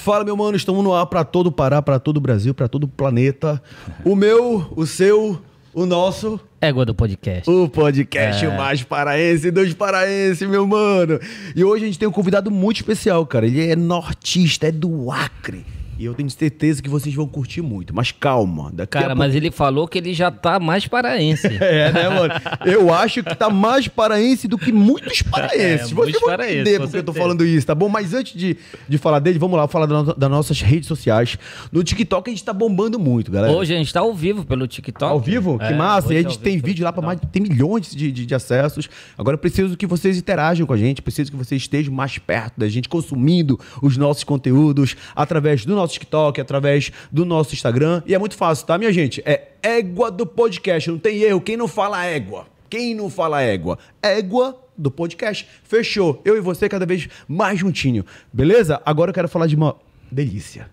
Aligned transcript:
Fala, 0.00 0.24
meu 0.24 0.34
mano, 0.34 0.56
estamos 0.56 0.82
no 0.82 0.94
ar 0.94 1.04
para 1.04 1.22
todo 1.24 1.48
o 1.48 1.52
Pará, 1.52 1.82
para 1.82 1.98
todo 1.98 2.16
o 2.16 2.20
Brasil, 2.20 2.54
para 2.54 2.66
todo 2.66 2.84
o 2.84 2.88
planeta. 2.88 3.62
O 4.02 4.16
meu, 4.16 4.66
o 4.74 4.86
seu, 4.86 5.38
o 5.74 5.84
nosso. 5.84 6.40
Égua 6.58 6.86
do 6.86 6.94
podcast. 6.94 7.48
O 7.50 7.68
podcast 7.68 8.46
é. 8.46 8.56
mais 8.56 8.82
paraense 8.82 9.50
dos 9.50 9.74
paraenses, 9.74 10.48
meu 10.48 10.66
mano. 10.66 11.20
E 11.54 11.62
hoje 11.62 11.84
a 11.84 11.86
gente 11.86 11.98
tem 11.98 12.08
um 12.08 12.12
convidado 12.12 12.50
muito 12.50 12.78
especial, 12.78 13.26
cara. 13.26 13.46
Ele 13.46 13.70
é 13.70 13.76
nortista, 13.76 14.68
é 14.68 14.72
do 14.72 15.10
Acre. 15.12 15.66
E 16.00 16.06
eu 16.06 16.14
tenho 16.14 16.30
certeza 16.30 16.82
que 16.82 16.88
vocês 16.88 17.14
vão 17.14 17.26
curtir 17.26 17.60
muito. 17.60 17.94
Mas 17.94 18.10
calma. 18.10 18.70
Daqui 18.72 18.98
Cara, 18.98 19.14
mas 19.14 19.34
ele 19.34 19.50
falou 19.50 19.86
que 19.86 19.98
ele 19.98 20.14
já 20.14 20.30
tá 20.30 20.58
mais 20.58 20.86
paraense. 20.86 21.46
é, 21.60 21.92
né, 21.92 22.08
mano? 22.08 22.32
Eu 22.64 22.90
acho 22.90 23.22
que 23.22 23.34
tá 23.36 23.50
mais 23.50 23.86
paraense 23.86 24.48
do 24.48 24.56
que 24.56 24.72
muitos 24.72 25.20
paraenses. 25.20 25.92
É, 25.92 25.94
Você 25.94 25.94
vai 25.94 26.12
paraense, 26.12 26.60
entender 26.60 26.80
porque 26.80 26.96
eu 26.96 27.02
tô 27.02 27.12
falando 27.12 27.44
isso, 27.44 27.66
tá 27.66 27.74
bom? 27.74 27.90
Mas 27.90 28.14
antes 28.14 28.32
de, 28.32 28.56
de 28.88 28.96
falar 28.96 29.18
dele, 29.18 29.38
vamos 29.38 29.58
lá 29.58 29.68
falar 29.68 29.84
das, 29.84 30.16
das 30.16 30.30
nossas 30.30 30.62
redes 30.62 30.88
sociais. 30.88 31.36
No 31.70 31.84
TikTok 31.84 32.30
a 32.30 32.32
gente 32.32 32.44
tá 32.44 32.54
bombando 32.54 32.98
muito, 32.98 33.30
galera. 33.30 33.52
Hoje 33.52 33.74
a 33.74 33.76
gente 33.76 33.92
tá 33.92 34.00
ao 34.00 34.14
vivo 34.14 34.42
pelo 34.46 34.66
TikTok. 34.66 35.12
Ao 35.12 35.20
vivo? 35.20 35.58
É, 35.60 35.68
que 35.68 35.74
massa. 35.74 36.14
E 36.14 36.16
a 36.16 36.22
gente 36.22 36.38
tem 36.38 36.56
vídeo 36.56 36.82
lá 36.82 36.94
para 36.94 37.02
mais. 37.02 37.20
Tem 37.30 37.42
milhões 37.42 37.94
de, 37.94 38.10
de, 38.10 38.24
de 38.24 38.34
acessos. 38.34 38.88
Agora 39.18 39.34
eu 39.34 39.38
preciso 39.38 39.76
que 39.76 39.86
vocês 39.86 40.16
interajam 40.16 40.66
com 40.66 40.72
a 40.72 40.78
gente. 40.78 41.02
Preciso 41.02 41.30
que 41.30 41.36
vocês 41.36 41.60
estejam 41.60 41.92
mais 41.92 42.16
perto 42.16 42.58
da 42.58 42.70
gente, 42.70 42.88
consumindo 42.88 43.60
os 43.82 43.98
nossos 43.98 44.24
conteúdos 44.24 44.96
através 45.14 45.66
do 45.66 45.76
nosso 45.76 45.89
nosso 45.90 45.94
TikTok, 45.94 46.40
através 46.40 46.92
do 47.10 47.24
nosso 47.24 47.52
Instagram. 47.52 48.02
E 48.06 48.14
é 48.14 48.18
muito 48.18 48.36
fácil, 48.36 48.66
tá, 48.66 48.78
minha 48.78 48.92
gente? 48.92 49.20
É 49.26 49.48
égua 49.62 50.10
do 50.10 50.24
podcast, 50.24 50.88
não 50.88 50.98
tem 50.98 51.22
erro. 51.22 51.40
Quem 51.40 51.56
não 51.56 51.66
fala 51.66 52.04
égua? 52.04 52.46
Quem 52.68 52.94
não 52.94 53.10
fala 53.10 53.42
égua? 53.42 53.78
Égua 54.00 54.56
do 54.76 54.90
podcast. 54.90 55.46
Fechou. 55.64 56.22
Eu 56.24 56.36
e 56.36 56.40
você 56.40 56.68
cada 56.68 56.86
vez 56.86 57.08
mais 57.26 57.58
juntinho. 57.58 58.04
Beleza? 58.32 58.80
Agora 58.86 59.10
eu 59.10 59.14
quero 59.14 59.28
falar 59.28 59.48
de 59.48 59.56
uma 59.56 59.76
delícia. 60.10 60.70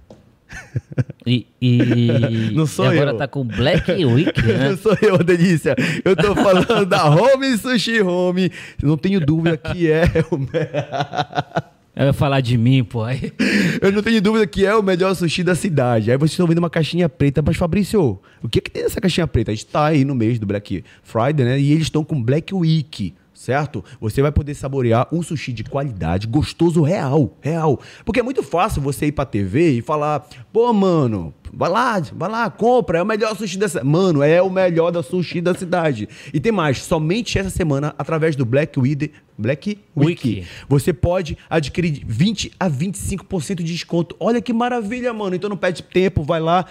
E, 1.25 1.47
e, 1.61 2.51
não 2.55 2.65
sou 2.65 2.85
e 2.85 2.89
agora 2.89 3.11
eu. 3.11 3.17
tá 3.17 3.27
com 3.27 3.43
Black 3.43 3.91
Week, 4.05 4.41
né? 4.45 4.69
não 4.69 4.77
sou 4.77 4.95
eu, 5.01 5.17
delícia. 5.17 5.75
Eu 6.05 6.15
tô 6.15 6.35
falando 6.35 6.85
da 6.85 7.09
Home 7.09 7.57
Sushi 7.57 8.01
Home. 8.01 8.51
Não 8.81 8.95
tenho 8.95 9.19
dúvida 9.19 9.57
que 9.57 9.91
é 9.91 10.05
o 10.31 10.37
eu 11.97 12.05
ia 12.07 12.13
falar 12.13 12.41
de 12.41 12.57
mim, 12.57 12.83
pô. 12.83 13.03
Eu 13.81 13.91
não 13.91 14.03
tenho 14.03 14.21
dúvida 14.21 14.45
que 14.45 14.65
é 14.65 14.75
o 14.75 14.83
melhor 14.83 15.15
sushi 15.15 15.43
da 15.43 15.55
cidade. 15.55 16.11
Aí 16.11 16.17
vocês 16.17 16.31
estão 16.31 16.45
vendo 16.45 16.59
uma 16.59 16.69
caixinha 16.69 17.09
preta. 17.09 17.41
Mas, 17.45 17.57
Fabrício, 17.57 18.19
o 18.41 18.47
que, 18.47 18.59
é 18.59 18.61
que 18.61 18.69
tem 18.69 18.83
nessa 18.83 19.01
caixinha 19.01 19.25
preta? 19.25 19.51
A 19.51 19.55
gente 19.55 19.65
tá 19.65 19.85
aí 19.85 20.05
no 20.05 20.13
mês 20.13 20.37
do 20.37 20.45
Black 20.45 20.83
Friday, 21.01 21.45
né? 21.45 21.59
E 21.59 21.71
eles 21.71 21.83
estão 21.83 22.03
com 22.03 22.21
Black 22.21 22.53
Week 22.53 23.15
certo? 23.37 23.83
Você 24.01 24.21
vai 24.21 24.31
poder 24.31 24.55
saborear 24.55 25.07
um 25.11 25.21
sushi 25.21 25.53
de 25.53 25.63
qualidade, 25.63 26.27
gostoso, 26.27 26.81
real, 26.81 27.37
real. 27.39 27.79
Porque 28.03 28.19
é 28.19 28.23
muito 28.23 28.41
fácil 28.41 28.81
você 28.81 29.05
ir 29.05 29.11
pra 29.11 29.25
TV 29.25 29.73
e 29.73 29.81
falar, 29.81 30.27
pô, 30.51 30.73
mano, 30.73 31.33
vai 31.53 31.69
lá, 31.69 31.99
vai 32.13 32.29
lá, 32.29 32.49
compra, 32.49 32.99
é 32.99 33.01
o 33.01 33.05
melhor 33.05 33.35
sushi 33.35 33.57
dessa... 33.57 33.83
Mano, 33.83 34.21
é 34.23 34.41
o 34.41 34.49
melhor 34.49 34.91
da 34.91 35.03
sushi 35.03 35.41
da 35.41 35.53
cidade. 35.53 36.07
E 36.33 36.39
tem 36.39 36.51
mais, 36.51 36.83
somente 36.83 37.37
essa 37.37 37.49
semana, 37.49 37.93
através 37.97 38.35
do 38.35 38.45
Black 38.45 38.79
Week, 38.79 39.11
Black 39.37 39.79
Week, 39.95 40.29
Wiki. 40.29 40.47
você 40.67 40.91
pode 40.91 41.37
adquirir 41.49 42.03
20 42.05 42.53
a 42.59 42.69
25% 42.69 43.55
de 43.57 43.63
desconto. 43.63 44.15
Olha 44.19 44.41
que 44.41 44.51
maravilha, 44.51 45.13
mano. 45.13 45.35
Então 45.35 45.49
não 45.49 45.57
perde 45.57 45.83
tempo, 45.83 46.23
vai 46.23 46.39
lá. 46.39 46.65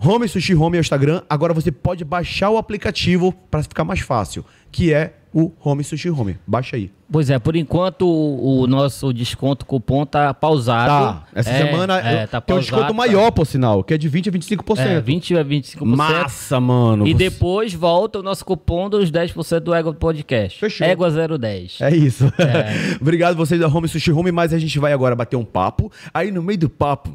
Home 0.00 0.28
Sushi 0.28 0.54
Home 0.54 0.76
é 0.76 0.80
o 0.80 0.82
Instagram. 0.82 1.22
Agora 1.28 1.52
você 1.52 1.72
pode 1.72 2.04
baixar 2.04 2.50
o 2.50 2.56
aplicativo 2.56 3.32
para 3.50 3.62
ficar 3.62 3.84
mais 3.84 4.00
fácil, 4.00 4.44
que 4.70 4.92
é 4.92 5.14
o 5.32 5.52
Home 5.62 5.82
Sushi 5.82 6.10
Home. 6.10 6.38
Baixa 6.46 6.76
aí. 6.76 6.90
Pois 7.10 7.30
é, 7.30 7.38
por 7.38 7.56
enquanto 7.56 8.06
o, 8.06 8.62
o 8.62 8.66
nosso 8.66 9.12
desconto 9.14 9.64
cupom 9.64 10.04
tá 10.04 10.34
pausado. 10.34 10.88
Tá. 10.88 11.24
Essa 11.34 11.50
é, 11.50 11.66
semana 11.66 11.98
é, 12.00 12.26
tá 12.26 12.38
tem 12.38 12.54
um 12.54 12.60
desconto 12.60 12.92
maior, 12.92 13.26
tá. 13.26 13.32
por 13.32 13.46
sinal, 13.46 13.82
que 13.82 13.94
é 13.94 13.98
de 13.98 14.08
20 14.08 14.28
a 14.28 14.32
25%. 14.32 14.78
É, 14.78 15.00
20 15.00 15.36
a 15.38 15.44
25%. 15.44 15.84
Massa, 15.84 16.60
mano. 16.60 17.06
E 17.06 17.14
depois 17.14 17.72
volta 17.72 18.18
o 18.18 18.22
nosso 18.22 18.44
cupom 18.44 18.90
dos 18.90 19.10
10% 19.10 19.60
do 19.60 19.74
Égua 19.74 19.94
Podcast. 19.94 20.60
Fechou. 20.60 20.86
Égua 20.86 21.10
010. 21.10 21.80
É 21.80 21.96
isso. 21.96 22.26
É. 22.38 22.96
Obrigado 23.00 23.36
vocês 23.36 23.58
da 23.58 23.68
Home 23.68 23.88
Sushi 23.88 24.12
Home, 24.12 24.30
mas 24.30 24.52
a 24.52 24.58
gente 24.58 24.78
vai 24.78 24.92
agora 24.92 25.16
bater 25.16 25.36
um 25.36 25.44
papo. 25.44 25.90
Aí 26.12 26.30
no 26.30 26.42
meio 26.42 26.58
do 26.58 26.68
papo, 26.68 27.10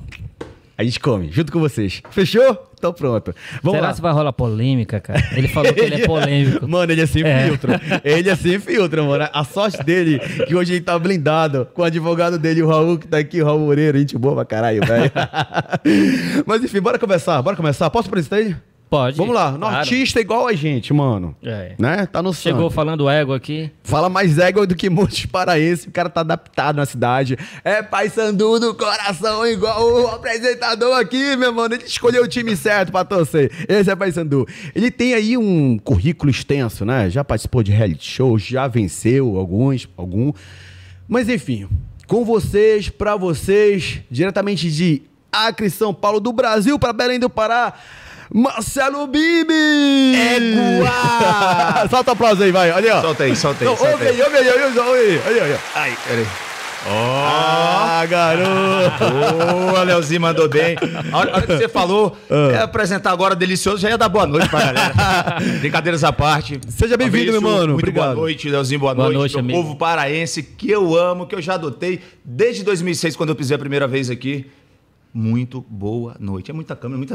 a 0.77 0.83
gente 0.83 0.99
come, 0.99 1.31
junto 1.31 1.51
com 1.51 1.59
vocês. 1.59 2.01
Fechou? 2.09 2.69
Então 2.77 2.91
pronto. 2.91 3.33
Vamos 3.61 3.77
Será 3.77 3.89
lá. 3.89 3.93
que 3.93 4.01
vai 4.01 4.11
rolar 4.11 4.33
polêmica, 4.33 4.99
cara? 4.99 5.23
Ele 5.33 5.47
falou 5.47 5.73
que 5.73 5.79
ele 5.81 6.01
é 6.01 6.05
polêmico. 6.05 6.67
Mano, 6.67 6.91
ele 6.91 7.01
é 7.01 7.05
sem 7.05 7.23
é. 7.23 7.45
filtro. 7.45 7.71
Ele 8.03 8.29
é 8.29 8.35
sem 8.35 8.59
filtro, 8.59 9.05
mano. 9.05 9.29
A 9.31 9.43
sorte 9.43 9.81
dele 9.83 10.19
que 10.19 10.55
hoje 10.55 10.73
ele 10.73 10.81
tá 10.81 10.97
blindado 10.97 11.67
com 11.73 11.81
o 11.81 11.85
advogado 11.85 12.37
dele, 12.37 12.61
o 12.61 12.67
Raul, 12.67 12.97
que 12.97 13.07
tá 13.07 13.19
aqui, 13.19 13.41
o 13.41 13.45
Raul 13.45 13.59
Moreira. 13.59 13.97
Gente 13.99 14.17
boa 14.17 14.35
pra 14.35 14.45
caralho, 14.45 14.81
velho. 14.85 15.11
Mas 16.45 16.63
enfim, 16.63 16.81
bora 16.81 16.99
começar, 16.99 17.41
bora 17.41 17.55
começar. 17.55 17.89
Posso 17.89 18.07
apresentar 18.09 18.41
ele? 18.41 18.55
Pode. 18.93 19.17
Vamos 19.17 19.33
lá. 19.33 19.57
Nortista 19.57 20.23
claro. 20.23 20.41
igual 20.43 20.47
a 20.47 20.53
gente, 20.53 20.93
mano. 20.93 21.35
É. 21.41 21.73
Né? 21.79 22.05
Tá 22.05 22.21
no 22.21 22.31
Chegou 22.31 22.65
sangue. 22.65 22.75
falando 22.75 23.09
égua 23.09 23.35
aqui. 23.35 23.71
Fala 23.83 24.07
mais 24.07 24.37
égua 24.37 24.67
do 24.67 24.75
que 24.75 24.87
muitos 24.87 25.25
paraenses. 25.25 25.87
O 25.87 25.91
cara 25.91 26.11
tá 26.11 26.21
adaptado 26.21 26.75
na 26.75 26.85
cidade. 26.85 27.35
É 27.63 27.81
pai 27.81 28.07
sandu 28.07 28.59
do 28.59 28.75
coração, 28.75 29.47
igual 29.47 29.83
o 29.83 30.07
apresentador 30.09 30.95
aqui, 30.95 31.35
meu 31.35 31.51
mano. 31.51 31.73
Ele 31.73 31.85
escolheu 31.85 32.23
o 32.23 32.27
time 32.27 32.55
certo 32.55 32.91
pra 32.91 33.03
torcer. 33.03 33.51
Esse 33.67 33.89
é 33.89 33.95
pai 33.95 34.11
sandu. 34.11 34.47
Ele 34.75 34.91
tem 34.91 35.15
aí 35.15 35.35
um 35.35 35.79
currículo 35.79 36.29
extenso, 36.29 36.85
né? 36.85 37.09
Já 37.09 37.23
participou 37.23 37.63
de 37.63 37.71
reality 37.71 38.07
show, 38.07 38.37
já 38.37 38.67
venceu 38.67 39.37
alguns, 39.39 39.89
algum. 39.97 40.31
Mas 41.07 41.29
enfim, 41.29 41.67
com 42.05 42.23
vocês, 42.23 42.89
pra 42.89 43.15
vocês, 43.15 44.01
diretamente 44.11 44.69
de 44.69 45.01
Acre, 45.31 45.67
São 45.71 45.95
Paulo, 45.95 46.19
do 46.19 46.31
Brasil 46.31 46.77
para 46.77 46.93
Belém 46.93 47.19
do 47.19 47.27
Pará. 47.27 47.73
Marcelo 48.33 49.05
Bibi! 49.05 50.15
Égua! 50.15 51.85
solta 51.87 52.09
o 52.09 52.13
aplauso 52.13 52.41
aí, 52.41 52.51
vai. 52.51 52.71
Olha 52.71 52.91
aí, 52.91 52.97
ó. 52.97 53.01
Solta 53.01 53.23
aí, 53.25 53.35
solta 53.35 53.63
aí. 53.63 53.69
Não, 53.69 53.77
solta 53.77 53.93
ouve 53.93 54.07
aí, 54.07 54.21
ouve 54.23 54.37
aí, 54.37 54.49
ouve 54.49 54.63
aí, 54.63 54.79
ouve 54.79 54.99
aí. 54.99 55.21
Aí, 55.27 55.39
aí, 55.39 55.59
Ai, 55.75 55.97
peraí. 56.07 56.25
Oh. 56.85 56.89
Ah, 56.89 58.05
garoto! 58.09 59.69
Boa, 59.69 59.83
Leozinho 59.83 60.19
mandou 60.19 60.49
bem. 60.49 60.75
A 61.11 61.17
hora, 61.17 61.31
a 61.31 61.35
hora 61.35 61.47
que 61.47 61.57
você 61.57 61.69
falou, 61.69 62.17
é 62.51 62.57
apresentar 62.57 63.11
agora 63.11 63.35
delicioso, 63.35 63.77
já 63.77 63.89
ia 63.89 63.97
dar 63.97 64.09
boa 64.09 64.25
noite 64.25 64.49
pra 64.49 64.59
galera. 64.59 64.93
Brincadeiras 65.61 66.03
à 66.03 66.11
parte. 66.11 66.59
Seja 66.67 66.97
bem-vindo, 66.97 67.31
meu 67.31 67.41
mano. 67.41 67.73
Muito 67.73 67.83
Obrigado. 67.83 68.15
boa 68.15 68.15
noite, 68.15 68.49
Leozinho, 68.49 68.79
boa, 68.79 68.95
boa 68.95 69.11
noite. 69.11 69.35
noite 69.35 69.41
meu 69.41 69.55
povo 69.55 69.75
paraense 69.77 70.41
que 70.41 70.71
eu 70.71 70.97
amo, 70.97 71.27
que 71.27 71.35
eu 71.35 71.41
já 71.41 71.53
adotei 71.53 72.01
desde 72.25 72.63
2006, 72.63 73.15
quando 73.15 73.29
eu 73.29 73.35
pisei 73.35 73.55
a 73.55 73.59
primeira 73.59 73.87
vez 73.87 74.09
aqui 74.09 74.47
muito 75.13 75.63
boa 75.69 76.15
noite. 76.19 76.49
É 76.49 76.53
muita 76.53 76.75
câmera, 76.75 76.97
muita 76.97 77.13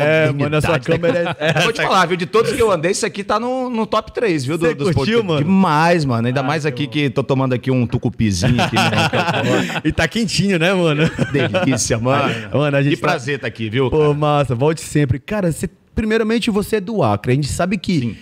É, 0.00 0.32
mano, 0.32 0.56
essa 0.56 0.80
câmera 0.80 1.36
é... 1.38 1.62
Vou 1.62 1.72
te 1.72 1.80
falar, 1.80 2.06
viu? 2.06 2.16
De 2.16 2.26
todos 2.26 2.50
que 2.52 2.60
eu 2.60 2.72
andei, 2.72 2.90
isso 2.90 3.06
aqui 3.06 3.22
tá 3.22 3.38
no, 3.38 3.70
no 3.70 3.86
top 3.86 4.12
3, 4.12 4.44
viu? 4.44 4.58
Do, 4.58 4.66
Você 4.66 4.74
dos 4.74 4.92
curtiu, 4.92 5.22
mano? 5.22 5.44
Demais, 5.44 6.04
mano. 6.04 6.26
Ainda 6.26 6.40
ah, 6.40 6.42
mais 6.42 6.66
aqui 6.66 6.88
que 6.88 7.08
tô 7.08 7.22
tomando 7.22 7.52
aqui 7.52 7.70
um 7.70 7.86
tucupizinho 7.86 8.60
aqui. 8.60 8.74
Né? 8.74 9.80
e 9.84 9.92
tá 9.92 10.08
quentinho, 10.08 10.58
né, 10.58 10.74
mano? 10.74 11.08
Delícia, 11.32 11.98
mano. 11.98 12.34
mano 12.52 12.76
a 12.76 12.82
gente 12.82 12.96
que 12.96 13.00
tá... 13.00 13.08
prazer 13.08 13.38
tá 13.38 13.46
aqui, 13.46 13.70
viu? 13.70 13.88
Pô, 13.90 13.98
cara? 13.98 14.14
massa. 14.14 14.54
Volte 14.54 14.80
sempre. 14.80 15.20
Cara, 15.20 15.52
você... 15.52 15.70
primeiramente 15.94 16.50
você 16.50 16.76
é 16.76 16.80
do 16.80 17.02
Acre. 17.02 17.32
A 17.32 17.34
gente 17.34 17.48
sabe 17.48 17.78
que... 17.78 18.00
Sim 18.00 18.16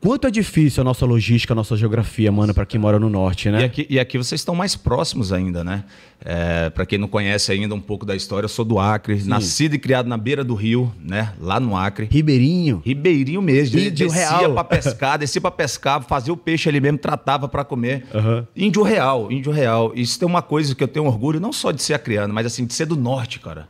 quanto 0.00 0.26
é 0.26 0.30
difícil 0.30 0.80
a 0.80 0.84
nossa 0.84 1.04
logística, 1.04 1.52
a 1.52 1.56
nossa 1.56 1.76
geografia, 1.76 2.30
mano, 2.30 2.54
para 2.54 2.64
quem 2.64 2.80
mora 2.80 2.98
no 2.98 3.08
norte, 3.08 3.50
né? 3.50 3.62
E 3.62 3.64
aqui, 3.64 3.86
e 3.90 4.00
aqui 4.00 4.18
vocês 4.18 4.40
estão 4.40 4.54
mais 4.54 4.76
próximos 4.76 5.32
ainda, 5.32 5.62
né? 5.62 5.84
É, 6.24 6.70
para 6.70 6.84
quem 6.84 6.98
não 6.98 7.06
conhece 7.06 7.52
ainda 7.52 7.74
um 7.74 7.80
pouco 7.80 8.04
da 8.04 8.16
história, 8.16 8.44
eu 8.44 8.48
sou 8.48 8.64
do 8.64 8.78
Acre, 8.78 9.20
Sim. 9.20 9.28
nascido 9.28 9.74
e 9.74 9.78
criado 9.78 10.08
na 10.08 10.16
beira 10.16 10.42
do 10.42 10.54
rio, 10.54 10.92
né? 11.00 11.32
Lá 11.40 11.60
no 11.60 11.76
Acre. 11.76 12.08
Ribeirinho. 12.10 12.82
Ribeirinho 12.84 13.40
mesmo. 13.40 13.78
Índio 13.78 14.08
descia 14.08 14.38
real. 14.38 14.54
para 14.54 14.64
pescar, 14.64 15.18
descia 15.18 15.40
para 15.40 15.50
pescar, 15.50 16.02
fazia 16.02 16.32
o 16.32 16.36
peixe 16.36 16.68
ali 16.68 16.80
mesmo, 16.80 16.98
tratava 16.98 17.48
para 17.48 17.64
comer. 17.64 18.04
Uhum. 18.12 18.44
Índio 18.56 18.82
real, 18.82 19.30
índio 19.30 19.52
real. 19.52 19.92
Isso 19.94 20.18
tem 20.18 20.26
uma 20.26 20.42
coisa 20.42 20.74
que 20.74 20.82
eu 20.82 20.88
tenho 20.88 21.06
orgulho, 21.06 21.40
não 21.40 21.52
só 21.52 21.70
de 21.70 21.82
ser 21.82 21.94
acriano, 21.94 22.34
mas 22.34 22.46
assim, 22.46 22.66
de 22.66 22.74
ser 22.74 22.86
do 22.86 22.96
norte, 22.96 23.38
cara 23.38 23.68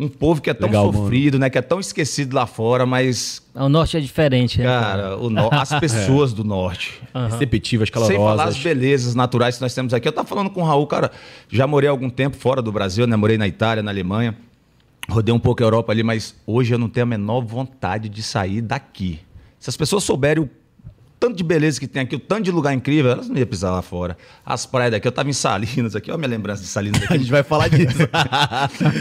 um 0.00 0.08
povo 0.08 0.40
que 0.40 0.48
é 0.48 0.54
tão 0.54 0.66
Legal, 0.66 0.92
sofrido, 0.92 1.34
mano. 1.34 1.40
né? 1.42 1.50
Que 1.50 1.58
é 1.58 1.62
tão 1.62 1.78
esquecido 1.78 2.34
lá 2.34 2.46
fora, 2.46 2.86
mas. 2.86 3.42
O 3.54 3.68
norte 3.68 3.96
é 3.96 4.00
diferente, 4.00 4.58
né? 4.58 4.64
Cara, 4.64 5.16
o 5.18 5.28
no... 5.28 5.48
as 5.52 5.78
pessoas 5.78 6.32
é. 6.32 6.34
do 6.34 6.42
norte. 6.42 7.00
Uhum. 7.14 7.26
Receptivas, 7.26 7.90
calorosas. 7.90 8.16
Sem 8.16 8.26
falar 8.26 8.44
as 8.44 8.58
belezas 8.58 9.14
naturais 9.14 9.56
que 9.56 9.62
nós 9.62 9.74
temos 9.74 9.92
aqui. 9.92 10.08
Eu 10.08 10.12
tava 10.12 10.26
falando 10.26 10.48
com 10.48 10.62
o 10.62 10.64
Raul, 10.64 10.86
cara, 10.86 11.10
já 11.50 11.66
morei 11.66 11.88
algum 11.88 12.08
tempo 12.08 12.36
fora 12.36 12.62
do 12.62 12.72
Brasil, 12.72 13.06
né? 13.06 13.14
Morei 13.14 13.36
na 13.36 13.46
Itália, 13.46 13.82
na 13.82 13.90
Alemanha. 13.90 14.34
Rodei 15.08 15.34
um 15.34 15.40
pouco 15.40 15.62
a 15.62 15.66
Europa 15.66 15.92
ali, 15.92 16.02
mas 16.02 16.34
hoje 16.46 16.72
eu 16.72 16.78
não 16.78 16.88
tenho 16.88 17.04
a 17.04 17.06
menor 17.06 17.42
vontade 17.42 18.08
de 18.08 18.22
sair 18.22 18.62
daqui. 18.62 19.20
Se 19.58 19.68
as 19.68 19.76
pessoas 19.76 20.02
souberem 20.04 20.44
o 20.44 20.50
tanto 21.20 21.36
de 21.36 21.44
beleza 21.44 21.78
que 21.78 21.86
tem 21.86 22.00
aqui, 22.00 22.16
o 22.16 22.18
tanto 22.18 22.44
de 22.44 22.50
lugar 22.50 22.72
incrível, 22.72 23.12
elas 23.12 23.28
não 23.28 23.36
iam 23.36 23.46
pisar 23.46 23.70
lá 23.70 23.82
fora. 23.82 24.16
As 24.44 24.64
praias 24.64 24.92
daqui, 24.92 25.06
eu 25.06 25.12
tava 25.12 25.28
em 25.28 25.34
Salinas 25.34 25.94
aqui, 25.94 26.10
olha 26.10 26.16
a 26.16 26.18
minha 26.18 26.30
lembrança 26.30 26.62
de 26.62 26.68
Salinas 26.68 27.02
aqui. 27.04 27.12
a 27.12 27.18
gente 27.18 27.30
vai 27.30 27.42
falar 27.42 27.68
disso. 27.68 27.98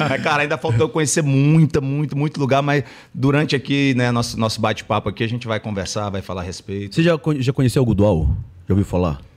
mas, 0.09 0.19
cara, 0.21 0.43
ainda 0.43 0.57
faltou 0.57 0.89
conhecer 0.89 1.23
muita, 1.23 1.79
muito, 1.79 2.17
muito 2.17 2.37
lugar, 2.37 2.61
mas 2.61 2.83
durante 3.13 3.55
aqui, 3.55 3.93
né, 3.95 4.11
nosso, 4.11 4.37
nosso 4.37 4.59
bate-papo 4.59 5.07
aqui, 5.07 5.23
a 5.23 5.29
gente 5.29 5.47
vai 5.47 5.61
conversar, 5.61 6.09
vai 6.09 6.21
falar 6.21 6.41
a 6.41 6.43
respeito. 6.43 6.95
Você 6.95 7.03
já, 7.03 7.17
já 7.37 7.53
conheceu 7.53 7.81
o 7.81 7.85
Gudual? 7.85 8.35
Já 8.67 8.73
ouviu 8.73 8.85
falar? 8.85 9.28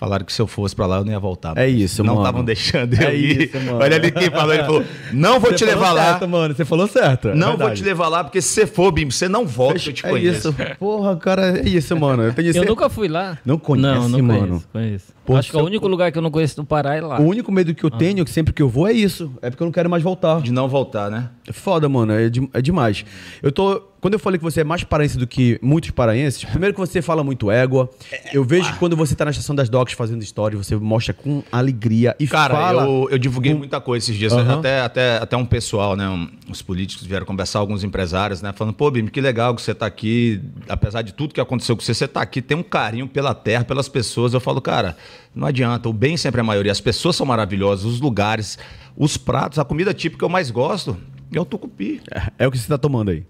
Falaram 0.00 0.24
que 0.24 0.32
se 0.32 0.40
eu 0.40 0.46
fosse 0.46 0.74
pra 0.74 0.86
lá 0.86 0.96
eu 0.96 1.04
não 1.04 1.12
ia 1.12 1.18
voltar. 1.20 1.58
É 1.58 1.68
isso, 1.68 2.02
não 2.02 2.14
mano. 2.14 2.26
estavam 2.26 2.42
deixando 2.42 2.94
eu 2.94 3.06
É 3.08 3.14
ir. 3.14 3.42
isso, 3.48 3.56
mano. 3.60 3.80
Olha 3.82 3.96
ali 3.96 4.10
quem 4.10 4.30
falou, 4.30 4.54
ele 4.54 4.64
falou: 4.64 4.84
"Não 5.12 5.38
vou 5.38 5.50
Você 5.50 5.56
te 5.58 5.64
levar 5.66 5.92
lá. 5.92 6.04
certo, 6.12 6.26
mano. 6.26 6.54
Você 6.54 6.64
falou 6.64 6.88
certo. 6.88 7.28
é 7.28 7.34
não 7.34 7.54
vou 7.58 7.70
te 7.74 7.84
levar 7.84 8.08
lá 8.08 8.24
porque 8.24 8.40
se 8.40 8.48
você 8.48 8.66
for, 8.66 8.90
Bim, 8.92 9.10
você 9.10 9.28
não 9.28 9.46
volta, 9.46 9.74
eu 9.88 9.92
te 9.92 10.06
É 10.06 10.08
conheço." 10.08 10.48
isso. 10.48 10.54
Porra, 10.78 11.14
cara, 11.16 11.58
é 11.58 11.68
isso, 11.68 11.94
mano. 11.98 12.22
Eu, 12.22 12.32
tenho 12.32 12.56
Eu 12.56 12.64
nunca 12.64 12.88
fui 12.88 13.08
lá. 13.08 13.36
Não 13.44 13.58
conhece, 13.58 13.86
não, 13.94 14.08
não 14.08 14.22
mano? 14.22 14.40
Conheço, 14.46 14.68
conheço. 14.72 15.04
Pô, 15.26 15.36
Acho 15.36 15.50
que 15.50 15.56
é 15.58 15.60
o 15.62 15.66
único 15.66 15.86
lugar 15.86 16.10
que 16.10 16.16
eu 16.16 16.22
não 16.22 16.30
conheço 16.30 16.56
do 16.56 16.64
Pará 16.64 16.96
é 16.96 17.00
lá. 17.02 17.20
O 17.20 17.24
único 17.24 17.52
medo 17.52 17.74
que 17.74 17.84
eu 17.84 17.90
tenho, 17.90 18.24
que 18.24 18.30
sempre 18.30 18.54
que 18.54 18.62
eu 18.62 18.68
vou, 18.70 18.88
é 18.88 18.92
isso. 18.94 19.30
É 19.42 19.50
porque 19.50 19.62
eu 19.62 19.66
não 19.66 19.72
quero 19.72 19.88
mais 19.90 20.02
voltar. 20.02 20.40
De 20.40 20.50
não 20.50 20.66
voltar, 20.66 21.10
né? 21.10 21.28
É 21.46 21.52
foda, 21.52 21.88
mano. 21.90 22.12
É, 22.14 22.30
de- 22.30 22.48
é 22.54 22.62
demais. 22.62 23.04
Eu 23.42 23.52
tô. 23.52 23.82
Quando 24.00 24.14
eu 24.14 24.18
falei 24.18 24.38
que 24.38 24.44
você 24.44 24.62
é 24.62 24.64
mais 24.64 24.82
paraense 24.82 25.18
do 25.18 25.26
que 25.26 25.58
muitos 25.60 25.90
paraenses, 25.90 26.42
primeiro 26.44 26.72
que 26.74 26.80
você 26.80 27.02
fala 27.02 27.22
muito 27.22 27.50
égua. 27.50 27.90
Eu 28.32 28.42
vejo 28.42 28.72
que 28.72 28.78
quando 28.78 28.96
você 28.96 29.14
tá 29.14 29.24
na 29.26 29.30
estação 29.30 29.54
das 29.54 29.68
docks 29.68 29.94
fazendo 29.94 30.22
história, 30.22 30.56
você 30.56 30.74
mostra 30.76 31.12
com 31.12 31.42
alegria 31.52 32.16
e 32.18 32.26
Cara, 32.26 32.54
fala. 32.54 32.82
eu, 32.84 33.08
eu 33.10 33.18
divulguei 33.18 33.52
muita 33.52 33.78
coisa 33.80 34.04
esses 34.06 34.16
dias. 34.16 34.32
Aham. 34.32 34.58
Até, 34.58 34.80
até, 34.80 35.16
até 35.18 35.36
um 35.36 35.44
pessoal, 35.44 35.94
né? 35.96 36.08
um- 36.08 36.28
os 36.50 36.62
políticos 36.62 37.06
vieram 37.06 37.26
conversar, 37.26 37.58
alguns 37.58 37.84
empresários, 37.84 38.40
né? 38.40 38.52
Falando, 38.54 38.74
pô, 38.74 38.90
Bim, 38.90 39.06
que 39.06 39.20
legal 39.20 39.54
que 39.54 39.60
você 39.60 39.74
tá 39.74 39.84
aqui. 39.86 40.40
Apesar 40.68 41.02
de 41.02 41.12
tudo 41.12 41.34
que 41.34 41.40
aconteceu 41.40 41.76
com 41.76 41.82
você, 41.82 41.92
você 41.92 42.08
tá 42.08 42.22
aqui, 42.22 42.40
tem 42.40 42.56
um 42.56 42.62
carinho 42.62 43.06
pela 43.06 43.34
terra, 43.34 43.64
pelas 43.64 43.88
pessoas. 43.88 44.32
Eu 44.32 44.40
falo, 44.40 44.60
cara, 44.62 44.96
não 45.34 45.46
adianta. 45.46 45.88
O 45.88 45.92
bem 45.92 46.16
sempre 46.16 46.40
é 46.40 46.42
a 46.42 46.44
maioria. 46.44 46.72
As 46.72 46.80
pessoas 46.80 47.16
são 47.16 47.26
maravilhosas, 47.26 47.84
os 47.84 48.00
lugares, 48.00 48.58
os 48.96 49.16
pratos, 49.18 49.58
a 49.58 49.64
comida 49.64 49.92
típica 49.92 50.20
que 50.20 50.24
eu 50.24 50.28
mais 50.30 50.50
gosto 50.50 50.96
é 51.32 51.38
o 51.40 51.44
tucupi. 51.44 52.00
É 52.38 52.46
o 52.46 52.50
que 52.50 52.58
você 52.58 52.66
tá 52.66 52.78
tomando 52.78 53.10
aí. 53.10 53.24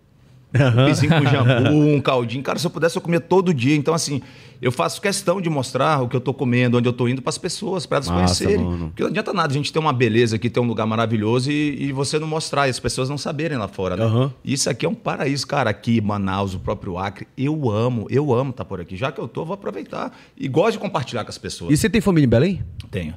Um 0.54 0.86
pizinho 0.86 1.12
com 1.12 1.24
jambu, 1.30 1.76
um 1.94 2.00
caldinho. 2.00 2.42
Cara, 2.42 2.58
se 2.58 2.66
eu 2.66 2.70
pudesse, 2.70 2.96
eu 2.96 3.02
comia 3.02 3.20
todo 3.20 3.54
dia. 3.54 3.76
Então, 3.76 3.94
assim, 3.94 4.20
eu 4.60 4.70
faço 4.70 5.00
questão 5.00 5.40
de 5.40 5.48
mostrar 5.48 6.02
o 6.02 6.08
que 6.08 6.16
eu 6.16 6.20
tô 6.20 6.34
comendo, 6.34 6.76
onde 6.76 6.88
eu 6.88 6.92
tô 6.92 7.08
indo 7.08 7.22
para 7.22 7.30
as 7.30 7.38
pessoas, 7.38 7.86
para 7.86 7.96
elas 7.96 8.08
Massa, 8.08 8.44
conhecerem. 8.44 8.64
mano. 8.64 8.88
Porque 8.88 9.02
não 9.02 9.10
adianta 9.10 9.32
nada 9.32 9.52
a 9.52 9.56
gente 9.56 9.72
ter 9.72 9.78
uma 9.78 9.92
beleza 9.92 10.36
aqui, 10.36 10.50
ter 10.50 10.60
um 10.60 10.66
lugar 10.66 10.86
maravilhoso 10.86 11.50
e, 11.50 11.84
e 11.84 11.92
você 11.92 12.18
não 12.18 12.26
mostrar, 12.26 12.66
e 12.66 12.70
as 12.70 12.80
pessoas 12.80 13.08
não 13.08 13.16
saberem 13.16 13.56
lá 13.56 13.68
fora, 13.68 13.96
né? 13.96 14.04
Aham. 14.04 14.32
Isso 14.44 14.68
aqui 14.68 14.84
é 14.84 14.88
um 14.88 14.94
paraíso, 14.94 15.46
cara. 15.46 15.70
Aqui, 15.70 16.00
Manaus, 16.00 16.54
o 16.54 16.58
próprio 16.58 16.98
Acre. 16.98 17.26
Eu 17.38 17.70
amo, 17.70 18.06
eu 18.10 18.32
amo 18.34 18.50
estar 18.50 18.64
por 18.64 18.80
aqui. 18.80 18.96
Já 18.96 19.10
que 19.12 19.20
eu 19.20 19.28
tô, 19.28 19.42
eu 19.42 19.46
vou 19.46 19.54
aproveitar. 19.54 20.14
E 20.36 20.48
gosto 20.48 20.72
de 20.72 20.78
compartilhar 20.78 21.24
com 21.24 21.30
as 21.30 21.38
pessoas. 21.38 21.72
E 21.72 21.76
você 21.76 21.88
tem 21.88 22.00
família 22.00 22.26
em 22.26 22.30
Belém? 22.30 22.62
Tenho. 22.90 23.14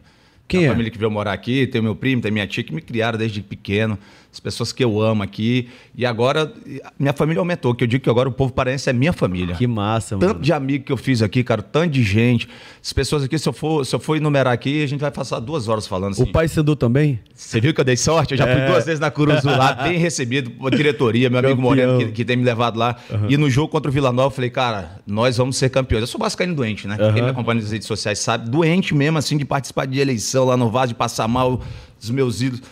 Quem 0.47 0.61
a 0.61 0.67
é? 0.67 0.69
família 0.69 0.91
que 0.91 0.97
veio 0.97 1.09
morar 1.09 1.33
aqui, 1.33 1.65
tem 1.67 1.81
o 1.81 1.83
meu 1.83 1.95
primo, 1.95 2.21
tem 2.21 2.31
minha 2.31 2.45
tia 2.45 2.63
que 2.63 2.73
me 2.73 2.81
criaram 2.81 3.17
desde 3.17 3.41
pequeno, 3.41 3.97
as 4.33 4.39
pessoas 4.39 4.71
que 4.71 4.83
eu 4.83 4.99
amo 4.99 5.21
aqui. 5.21 5.69
E 5.95 6.07
agora, 6.07 6.51
minha 6.97 7.13
família 7.13 7.39
aumentou, 7.39 7.75
que 7.75 7.83
eu 7.83 7.87
digo 7.87 8.03
que 8.03 8.09
agora 8.09 8.27
o 8.27 8.31
povo 8.31 8.51
paraense 8.51 8.89
é 8.89 8.93
minha 8.93 9.13
família. 9.13 9.53
Que 9.55 9.67
massa, 9.67 10.17
mano. 10.17 10.33
Tanto 10.33 10.41
de 10.43 10.51
amigo 10.51 10.85
que 10.85 10.91
eu 10.91 10.97
fiz 10.97 11.21
aqui, 11.21 11.43
cara, 11.43 11.61
tanto 11.61 11.91
de 11.91 12.01
gente. 12.01 12.49
As 12.83 12.91
pessoas 12.91 13.23
aqui, 13.23 13.37
se 13.37 13.47
eu 13.47 13.53
for, 13.53 13.85
se 13.85 13.93
eu 13.95 13.99
for 13.99 14.17
enumerar 14.17 14.51
aqui, 14.51 14.83
a 14.83 14.87
gente 14.87 14.99
vai 14.99 15.11
passar 15.11 15.39
duas 15.39 15.67
horas 15.67 15.85
falando 15.85 16.13
assim. 16.13 16.23
O 16.23 16.31
pai 16.31 16.47
Sandu 16.47 16.75
também? 16.75 17.19
Você 17.35 17.61
viu 17.61 17.75
que 17.75 17.79
eu 17.79 17.85
dei 17.85 17.95
sorte? 17.95 18.31
Eu 18.31 18.37
já 18.39 18.45
fui 18.45 18.55
É. 18.55 18.67
duas 18.67 18.85
vezes 18.85 18.99
na 18.99 19.11
Curuzu 19.11 19.47
lá, 19.47 19.73
bem 19.73 19.97
recebido 20.01 20.49
por 20.49 20.75
diretoria, 20.75 21.29
meu 21.29 21.37
amigo 21.37 21.55
Campeão. 21.61 21.69
Moreno 21.69 21.97
que, 21.99 22.11
que 22.11 22.25
tem 22.25 22.35
me 22.35 22.43
levado 22.43 22.77
lá. 22.79 22.95
E 23.29 23.37
no 23.37 23.47
jogo 23.51 23.67
contra 23.67 23.89
o 23.91 23.93
Vila 23.93 24.11
Nova, 24.11 24.27
eu 24.29 24.31
falei, 24.31 24.49
cara, 24.49 24.99
nós 25.05 25.37
vamos 25.37 25.57
ser 25.57 25.69
campeões. 25.69 26.01
Eu 26.01 26.07
sou 26.07 26.19
vascaíno 26.19 26.55
doente, 26.55 26.87
né? 26.87 26.97
Aham. 26.99 27.13
Quem 27.13 27.21
me 27.21 27.29
acompanha 27.29 27.61
nas 27.61 27.71
redes 27.71 27.87
sociais 27.87 28.17
sabe, 28.17 28.49
doente 28.49 28.95
mesmo, 28.95 29.19
assim, 29.19 29.37
de 29.37 29.45
participar 29.45 29.85
de 29.85 29.99
eleição 29.99 30.45
lá 30.45 30.57
no 30.57 30.71
Vaz, 30.71 30.89
de 30.89 30.95
passar 30.95 31.27
mal 31.27 31.61
dos 31.99 32.09
meus 32.09 32.41
ídolos. 32.41 32.63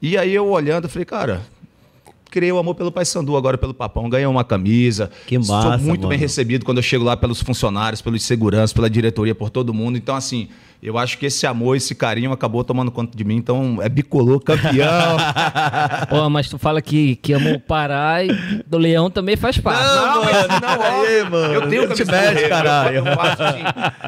E 0.00 0.16
aí 0.16 0.34
eu 0.34 0.48
olhando, 0.48 0.88
falei, 0.88 1.04
cara, 1.04 1.42
criei 2.30 2.52
o 2.52 2.58
amor 2.58 2.74
pelo 2.74 2.92
Paysandu, 2.92 3.36
agora 3.36 3.58
pelo 3.58 3.74
Papão, 3.74 4.08
ganhei 4.08 4.26
uma 4.26 4.44
camisa. 4.44 5.10
Que 5.26 5.42
Sou 5.42 5.54
massa, 5.56 5.78
muito 5.78 6.02
bem 6.02 6.10
mano. 6.10 6.20
recebido 6.20 6.64
quando 6.64 6.78
eu 6.78 6.82
chego 6.82 7.04
lá 7.04 7.16
pelos 7.16 7.42
funcionários, 7.42 8.00
pelos 8.00 8.22
seguranças, 8.22 8.72
pela 8.72 8.88
diretoria, 8.88 9.34
por 9.34 9.50
todo 9.50 9.74
mundo. 9.74 9.98
Então, 9.98 10.14
assim, 10.14 10.48
eu 10.80 10.96
acho 10.96 11.18
que 11.18 11.26
esse 11.26 11.46
amor, 11.46 11.76
esse 11.76 11.94
carinho 11.94 12.30
acabou 12.32 12.62
tomando 12.62 12.90
conta 12.90 13.16
de 13.16 13.24
mim. 13.24 13.36
Então, 13.36 13.78
é 13.82 13.88
bicolor, 13.88 14.40
campeão. 14.40 15.16
Pô, 16.08 16.28
mas 16.30 16.48
tu 16.48 16.56
fala 16.58 16.80
que, 16.80 17.16
que 17.16 17.32
ama 17.32 17.50
o 17.50 17.60
Pará 17.60 18.22
e 18.24 18.28
do 18.66 18.78
Leão 18.78 19.10
também 19.10 19.36
faz 19.36 19.58
parte. 19.58 19.82
Não, 19.84 20.24
mas 20.24 20.48
não, 20.48 20.82
Aí, 20.82 21.24
mano, 21.28 21.54
Eu 21.54 21.68
tenho 21.68 21.88
não 21.88 21.94
te 21.96 22.04
mete, 22.04 22.48
caralho. 22.48 22.96
eu- 22.98 23.04
eu. 23.06 23.16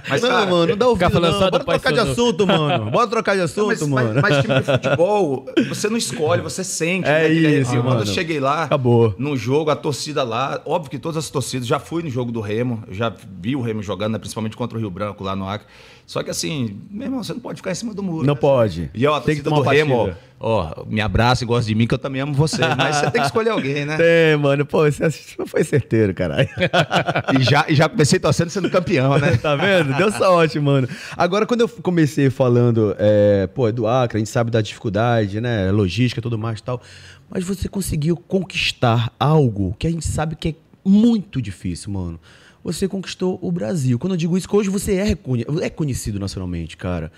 Mas, 0.08 0.22
não, 0.22 0.28
cara, 0.28 0.46
mano, 0.46 0.66
não 0.68 0.76
dá 0.76 0.86
ouvido, 0.88 1.06
Ficar 1.06 1.10
falando 1.10 1.32
não. 1.32 1.38
só 1.40 1.50
Bora 1.50 1.64
trocar 1.64 1.92
de 1.92 2.00
assunto, 2.00 2.46
mano. 2.46 2.90
Bora 2.90 3.06
trocar 3.08 3.32
de 3.32 3.38
Não, 3.38 3.44
assunto, 3.46 3.66
mas, 3.68 3.82
mano. 3.88 4.20
mas, 4.22 4.30
mas 4.32 4.44
time 4.44 4.54
de 4.60 4.64
futebol, 4.64 5.46
você 5.68 5.88
não 5.88 5.96
escolhe, 5.96 6.42
você 6.42 6.62
sente. 6.62 7.08
É 7.08 7.28
né, 7.28 7.28
isso, 7.28 7.46
arrepio. 7.70 7.82
Quando 7.82 7.86
eu 7.92 7.98
mano. 8.00 8.06
cheguei 8.06 8.40
lá, 8.40 8.64
Acabou. 8.64 9.14
num 9.18 9.36
jogo, 9.36 9.70
a 9.70 9.76
torcida 9.76 10.22
lá, 10.22 10.60
óbvio 10.64 10.90
que 10.90 10.98
todas 10.98 11.16
as 11.16 11.30
torcidas, 11.30 11.66
já 11.66 11.78
fui 11.78 12.02
no 12.02 12.10
jogo 12.10 12.30
do 12.30 12.40
Remo, 12.40 12.82
eu 12.86 12.94
já 12.94 13.12
vi 13.40 13.56
o 13.56 13.60
Remo 13.60 13.82
jogando, 13.82 14.12
né, 14.12 14.18
principalmente 14.18 14.56
contra 14.56 14.76
o 14.76 14.80
Rio 14.80 14.90
Branco 14.90 15.22
lá 15.24 15.34
no 15.34 15.48
Acre. 15.48 15.66
Só 16.10 16.24
que 16.24 16.30
assim, 16.30 16.76
meu 16.90 17.06
irmão, 17.06 17.22
você 17.22 17.32
não 17.32 17.38
pode 17.38 17.58
ficar 17.58 17.70
em 17.70 17.74
cima 17.76 17.94
do 17.94 18.02
muro. 18.02 18.26
Não 18.26 18.34
né? 18.34 18.40
pode. 18.40 18.90
E 18.92 19.06
ó, 19.06 19.20
Tem 19.20 19.36
que 19.36 19.42
tomar 19.44 19.62
do 19.62 19.68
Remo, 19.68 20.12
ó, 20.40 20.84
me 20.84 21.00
abraça 21.00 21.44
e 21.44 21.46
gosta 21.46 21.68
de 21.68 21.74
mim, 21.76 21.86
que 21.86 21.94
eu 21.94 21.98
também 21.98 22.20
amo 22.20 22.34
você. 22.34 22.62
Mas 22.76 22.96
você 22.96 23.10
tem 23.12 23.20
que 23.20 23.28
escolher 23.28 23.50
alguém, 23.50 23.84
né? 23.84 23.96
Tem, 23.96 24.36
mano. 24.36 24.66
Pô, 24.66 24.90
você 24.90 25.08
não 25.38 25.46
foi 25.46 25.62
certeiro, 25.62 26.12
caralho. 26.12 26.48
E 27.38 27.44
já, 27.44 27.64
e 27.68 27.76
já 27.76 27.88
comecei 27.88 28.18
torcendo 28.18 28.50
sendo 28.50 28.68
campeão, 28.68 29.20
né? 29.20 29.36
tá 29.36 29.54
vendo? 29.54 29.96
Deu 29.96 30.10
sorte, 30.10 30.58
mano. 30.58 30.88
Agora, 31.16 31.46
quando 31.46 31.60
eu 31.60 31.68
comecei 31.68 32.28
falando, 32.28 32.92
é, 32.98 33.46
pô, 33.46 33.68
é 33.68 33.72
do 33.72 33.86
Acre, 33.86 34.16
a 34.16 34.18
gente 34.18 34.30
sabe 34.30 34.50
da 34.50 34.60
dificuldade, 34.60 35.40
né? 35.40 35.70
Logística 35.70 36.18
e 36.18 36.22
tudo 36.22 36.36
mais 36.36 36.58
e 36.58 36.62
tal. 36.64 36.82
Mas 37.30 37.44
você 37.44 37.68
conseguiu 37.68 38.16
conquistar 38.16 39.12
algo 39.16 39.76
que 39.78 39.86
a 39.86 39.90
gente 39.90 40.08
sabe 40.08 40.34
que 40.34 40.48
é 40.48 40.54
muito 40.84 41.40
difícil, 41.40 41.92
mano. 41.92 42.18
Você 42.62 42.86
conquistou 42.86 43.38
o 43.40 43.50
Brasil. 43.50 43.98
Quando 43.98 44.12
eu 44.12 44.16
digo 44.16 44.36
isso, 44.36 44.48
que 44.48 44.54
hoje 44.54 44.68
você 44.68 44.96
é, 44.96 45.16
é 45.62 45.70
conhecido 45.70 46.18
nacionalmente, 46.18 46.76
cara. 46.76 47.10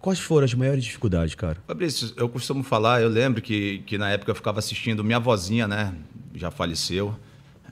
Quais 0.00 0.20
foram 0.20 0.44
as 0.44 0.54
maiores 0.54 0.84
dificuldades, 0.84 1.34
cara? 1.34 1.58
Fabrício, 1.66 2.12
eu 2.16 2.28
costumo 2.28 2.62
falar, 2.62 3.02
eu 3.02 3.08
lembro 3.08 3.42
que, 3.42 3.82
que 3.86 3.98
na 3.98 4.10
época 4.10 4.30
eu 4.30 4.34
ficava 4.34 4.60
assistindo, 4.60 5.02
minha 5.02 5.18
vozinha, 5.18 5.66
né, 5.66 5.92
já 6.34 6.50
faleceu. 6.50 7.14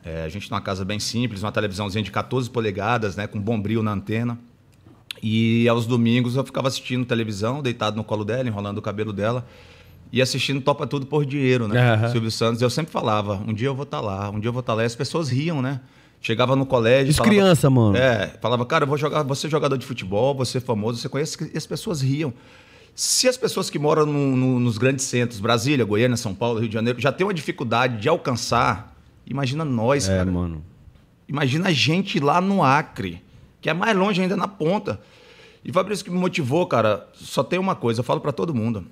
É, 0.05 0.25
a 0.25 0.29
gente 0.29 0.51
numa 0.51 0.61
casa 0.61 0.85
bem 0.85 0.99
simples, 0.99 1.43
uma 1.43 1.53
televisãozinha 1.53 2.03
de 2.03 2.11
14 2.11 2.51
polegadas, 2.51 3.15
né, 3.15 3.27
com 3.27 3.41
bombril 3.41 3.83
na 3.83 3.93
antena. 3.93 4.39
E 5.23 5.69
aos 5.69 5.87
domingos 5.87 6.37
eu 6.37 6.45
ficava 6.45 6.69
assistindo 6.69 7.05
televisão, 7.05 7.63
deitado 7.63 7.97
no 7.97 8.05
colo 8.05 8.25
dela, 8.25 8.49
enrolando 8.49 8.79
o 8.79 8.83
cabelo 8.83 9.13
dela. 9.13 9.47
E 10.13 10.23
assistindo 10.23 10.61
Topa 10.61 10.87
Tudo 10.87 11.07
por 11.07 11.25
Dinheiro, 11.25 11.67
né? 11.67 11.95
Aham. 11.95 12.11
Silvio 12.11 12.31
Santos. 12.31 12.63
Eu 12.63 12.71
sempre 12.71 12.93
falava, 12.93 13.43
um 13.47 13.53
dia 13.53 13.69
eu 13.69 13.75
vou 13.75 13.83
estar 13.83 14.01
lá, 14.01 14.31
um 14.31 14.39
dia 14.39 14.49
eu 14.49 14.53
vou 14.53 14.61
estar 14.61 14.75
lá. 14.75 14.83
E 14.83 14.87
as 14.87 14.95
pessoas 14.95 15.29
riam, 15.29 15.61
né? 15.61 15.81
Chegava 16.27 16.57
no 16.57 16.67
colégio. 16.67 17.09
Isso 17.11 17.19
falava- 17.19 17.37
criança, 17.37 17.71
mano. 17.71 17.97
É, 17.97 18.27
falava, 18.41 18.67
cara, 18.67 18.83
eu 18.83 18.89
vou 18.89 18.99
jogar, 18.99 19.23
você 19.23 19.47
é 19.47 19.51
jogador 19.51 19.77
de 19.79 19.87
futebol, 19.87 20.35
você 20.35 20.59
é 20.59 20.61
famoso, 20.61 20.99
você 21.01 21.09
conhece, 21.09 21.53
e 21.55 21.57
as 21.57 21.65
pessoas 21.69 22.01
riam. 22.01 22.35
Se 22.97 23.29
as 23.29 23.37
pessoas 23.37 23.71
que 23.71 23.79
moram 23.79 24.05
no- 24.05 24.35
no- 24.37 24.59
nos 24.59 24.77
grandes 24.77 25.05
centros, 25.05 25.39
Brasília, 25.39 25.85
Goiânia, 25.85 26.17
São 26.17 26.35
Paulo, 26.35 26.59
Rio 26.59 26.67
de 26.69 26.75
Janeiro, 26.75 26.99
já 27.01 27.13
tem 27.13 27.25
uma 27.25 27.33
dificuldade 27.33 27.99
de 28.01 28.09
alcançar, 28.09 28.93
imagina 29.25 29.65
nós, 29.65 30.09
É, 30.09 30.17
cara. 30.17 30.29
mano. 30.33 30.65
Imagina 31.29 31.69
a 31.69 31.73
gente 31.73 32.19
lá 32.19 32.41
no 32.41 32.61
Acre, 32.61 33.23
que 33.61 33.71
é 33.71 33.75
mais 33.75 33.97
longe 33.97 34.21
ainda 34.21 34.37
na 34.37 34.49
ponta. 34.49 35.01
E 35.65 35.71
Fabrício, 35.71 36.05
que 36.05 36.11
me 36.11 36.19
motivou, 36.19 36.67
cara, 36.67 37.09
só 37.15 37.45
tem 37.45 37.57
uma 37.61 37.77
coisa, 37.77 38.01
eu 38.01 38.05
falo 38.05 38.21
pra 38.21 38.33
todo 38.33 38.53
mundo. 38.53 38.85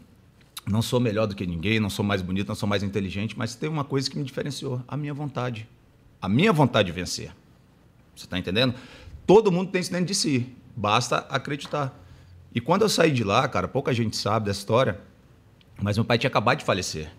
Não 0.64 0.80
sou 0.82 1.00
melhor 1.00 1.26
do 1.26 1.34
que 1.34 1.44
ninguém, 1.44 1.80
não 1.80 1.90
sou 1.90 2.04
mais 2.04 2.22
bonito, 2.22 2.46
não 2.46 2.54
sou 2.54 2.68
mais 2.68 2.84
inteligente, 2.84 3.36
mas 3.36 3.56
tem 3.56 3.68
uma 3.68 3.82
coisa 3.82 4.08
que 4.08 4.16
me 4.16 4.22
diferenciou, 4.22 4.80
a 4.86 4.96
minha 4.96 5.12
vontade. 5.12 5.66
A 6.24 6.28
minha 6.28 6.54
vontade 6.54 6.86
de 6.86 6.92
vencer. 6.92 7.30
Você 8.16 8.26
tá 8.26 8.38
entendendo? 8.38 8.72
Todo 9.26 9.52
mundo 9.52 9.70
tem 9.70 9.82
isso 9.82 9.92
dentro 9.92 10.06
de 10.06 10.14
si, 10.14 10.46
basta 10.74 11.18
acreditar. 11.28 11.92
E 12.54 12.62
quando 12.62 12.80
eu 12.80 12.88
saí 12.88 13.10
de 13.10 13.22
lá, 13.22 13.46
cara, 13.46 13.68
pouca 13.68 13.92
gente 13.92 14.16
sabe 14.16 14.46
dessa 14.46 14.60
história, 14.60 14.98
mas 15.82 15.98
meu 15.98 16.04
pai 16.04 16.16
tinha 16.16 16.28
acabado 16.28 16.60
de 16.60 16.64
falecer. 16.64 17.12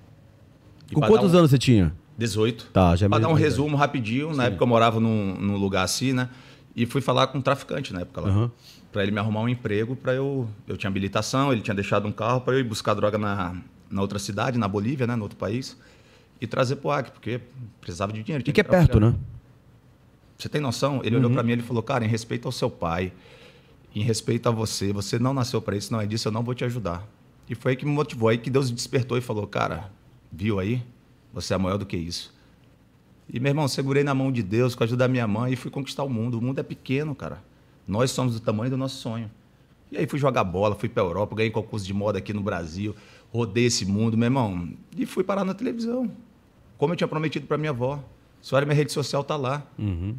E 0.90 0.96
Com 0.96 1.02
quantos 1.02 1.36
um- 1.36 1.38
anos 1.38 1.52
você 1.52 1.60
tinha? 1.60 1.94
18. 2.18 2.72
Tá, 2.74 2.96
já 2.96 3.06
é 3.06 3.10
mais 3.10 3.22
dar 3.22 3.30
um 3.30 3.34
resumo 3.34 3.78
rapidinho, 3.78 4.34
na 4.36 4.46
época 4.46 4.64
eu 4.64 4.68
morava 4.68 5.00
num, 5.00 5.36
num 5.36 5.56
lugar 5.56 5.84
assim, 5.84 6.12
né? 6.12 6.28
E 6.76 6.88
fui 6.88 7.00
falar 7.00 7.28
com 7.28 7.38
um 7.38 7.42
traficante 7.42 7.94
na 7.94 8.02
época 8.02 8.22
lá. 8.22 8.50
Pra 8.92 9.04
ele 9.04 9.12
me 9.12 9.20
arrumar 9.20 9.42
um 9.42 9.50
emprego, 9.50 9.96
pra 9.96 10.16
eu. 10.16 10.50
Eu 10.68 10.78
tinha 10.78 10.90
habilitação, 10.90 11.52
ele 11.54 11.62
tinha 11.62 11.76
deixado 11.76 12.08
um 12.08 12.12
carro 12.12 12.42
pra 12.42 12.56
eu 12.56 12.60
ir 12.60 12.64
buscar 12.64 12.96
droga 12.96 13.20
na, 13.20 13.56
na 13.88 14.02
outra 14.02 14.18
cidade, 14.18 14.58
na 14.58 14.68
Bolívia, 14.68 15.06
né? 15.06 15.16
No 15.16 15.22
outro 15.24 15.38
país. 15.38 15.78
E 16.40 16.46
trazer 16.48 16.76
pro 16.78 16.92
Acre, 16.92 17.12
porque 17.12 17.40
precisava 17.80 18.12
de 18.12 18.22
dinheiro. 18.24 18.44
E 18.48 18.52
que 18.52 18.62
é 18.62 18.64
perto, 18.64 19.00
né? 19.00 19.16
Você 20.38 20.50
tem 20.50 20.60
noção? 20.60 21.02
Ele 21.04 21.16
Uhum. 21.16 21.22
olhou 21.22 21.32
pra 21.32 21.44
mim 21.44 21.54
e 21.54 21.62
falou: 21.62 21.82
Cara, 21.82 22.04
em 22.06 22.08
respeito 22.10 22.48
ao 22.48 22.52
seu 22.52 22.70
pai, 22.70 23.14
em 23.96 24.02
respeito 24.04 24.48
a 24.50 24.52
você, 24.52 24.92
você 24.92 25.18
não 25.18 25.34
nasceu 25.34 25.62
pra 25.62 25.76
isso, 25.78 25.92
não 25.94 26.02
é 26.02 26.06
disso, 26.06 26.28
eu 26.28 26.32
não 26.32 26.44
vou 26.44 26.54
te 26.54 26.66
ajudar. 26.66 27.08
E 27.50 27.56
foi 27.56 27.72
aí 27.72 27.76
que 27.78 27.86
me 27.86 27.92
motivou, 27.92 28.28
aí 28.30 28.38
que 28.38 28.50
Deus 28.50 28.70
despertou 28.70 29.18
e 29.18 29.22
falou: 29.22 29.48
Cara, 29.48 29.90
viu 30.32 30.60
aí? 30.60 30.84
Você 31.34 31.54
é 31.54 31.58
maior 31.58 31.78
do 31.78 31.86
que 31.86 31.96
isso. 31.98 32.34
E, 33.32 33.40
meu 33.40 33.50
irmão, 33.50 33.68
segurei 33.68 34.04
na 34.04 34.14
mão 34.14 34.32
de 34.32 34.44
Deus 34.44 34.76
com 34.76 34.84
a 34.84 34.86
ajuda 34.86 35.06
da 35.06 35.08
minha 35.08 35.28
mãe 35.28 35.54
e 35.54 35.56
fui 35.56 35.72
conquistar 35.72 36.04
o 36.04 36.10
mundo. 36.10 36.38
O 36.38 36.42
mundo 36.42 36.60
é 36.60 36.64
pequeno, 36.64 37.16
cara. 37.16 37.42
Nós 37.88 38.12
somos 38.12 38.34
do 38.36 38.40
tamanho 38.40 38.70
do 38.70 38.78
nosso 38.78 38.98
sonho. 38.98 39.32
E 39.92 39.98
aí 39.98 40.06
fui 40.08 40.20
jogar 40.20 40.44
bola, 40.44 40.76
fui 40.76 40.90
pra 40.90 41.02
Europa, 41.02 41.36
ganhei 41.36 41.50
concurso 41.52 41.86
de 41.86 41.94
moda 41.94 42.18
aqui 42.20 42.34
no 42.34 42.42
Brasil, 42.42 42.96
rodei 43.32 43.66
esse 43.66 43.86
mundo, 43.86 44.18
meu 44.18 44.28
irmão, 44.28 44.70
e 44.98 45.06
fui 45.06 45.24
parar 45.24 45.44
na 45.44 45.54
televisão. 45.54 46.12
Como 46.78 46.94
eu 46.94 46.98
tinha 46.98 47.08
prometido 47.08 47.46
pra 47.48 47.58
minha 47.58 47.72
avó. 47.72 48.04
Se 48.42 48.54
olha, 48.54 48.66
minha 48.66 48.76
rede 48.76 48.92
social 48.92 49.24
tá 49.24 49.36
lá. 49.36 49.66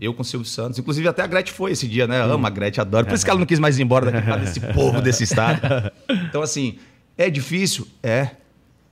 Eu 0.00 0.12
com 0.12 0.22
o 0.22 0.24
Silvio 0.24 0.48
Santos. 0.48 0.78
Inclusive, 0.78 1.06
até 1.06 1.22
a 1.22 1.26
Gretchen 1.26 1.54
foi 1.54 1.70
esse 1.70 1.86
dia, 1.86 2.08
né? 2.08 2.20
Ama 2.20 2.48
a 2.48 2.50
Gretchen, 2.50 2.82
adoro. 2.82 3.06
Por 3.06 3.14
isso 3.14 3.24
que 3.24 3.30
ela 3.30 3.38
não 3.38 3.46
quis 3.46 3.60
mais 3.60 3.78
ir 3.78 3.82
embora 3.82 4.10
daqui, 4.10 4.26
causa 4.26 4.44
desse 4.44 4.60
povo 4.74 5.00
desse 5.00 5.22
estado. 5.22 5.60
Então, 6.28 6.42
assim, 6.42 6.76
é 7.16 7.30
difícil? 7.30 7.86
É. 8.02 8.30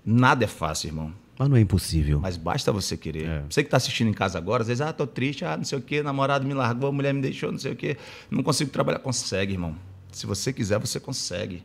Nada 0.07 0.45
é 0.45 0.47
fácil, 0.47 0.89
irmão. 0.89 1.13
Mas 1.37 1.49
não 1.49 1.57
é 1.57 1.61
impossível. 1.61 2.21
Mas 2.21 2.37
basta 2.37 2.71
você 2.71 2.97
querer. 2.97 3.27
É. 3.27 3.43
Você 3.51 3.65
que 3.65 3.71
tá 3.71 3.77
assistindo 3.77 4.09
em 4.09 4.13
casa 4.13 4.39
agora, 4.39 4.63
às 4.63 4.69
vezes, 4.69 4.81
ah, 4.81 4.93
tô 4.93 5.07
triste, 5.07 5.45
ah, 5.45 5.57
não 5.57 5.65
sei 5.65 5.79
o 5.79 5.83
quê, 5.83 6.01
namorado 6.03 6.47
me 6.47 6.55
largou, 6.55 6.91
a 6.91 6.93
mulher 6.93 7.13
me 7.13 7.21
deixou, 7.21 7.51
não 7.51 7.59
sei 7.59 7.73
o 7.73 7.77
quê. 7.77 7.97
Não 8.31 8.43
consigo 8.43 8.71
trabalhar. 8.71 9.01
Consegue, 9.01 9.55
irmão. 9.55 9.75
Se 10.13 10.27
você 10.27 10.53
quiser, 10.53 10.79
você 10.79 11.01
consegue. 11.01 11.65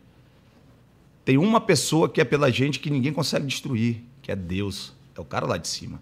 Tem 1.29 1.37
uma 1.37 1.61
pessoa 1.61 2.09
que 2.09 2.19
é 2.19 2.25
pela 2.25 2.49
gente 2.49 2.79
que 2.79 2.89
ninguém 2.89 3.13
consegue 3.13 3.45
destruir, 3.45 4.03
que 4.19 4.31
é 4.31 4.35
Deus. 4.35 4.93
É 5.15 5.21
o 5.21 5.23
cara 5.23 5.45
lá 5.45 5.57
de 5.57 5.67
cima. 5.67 6.01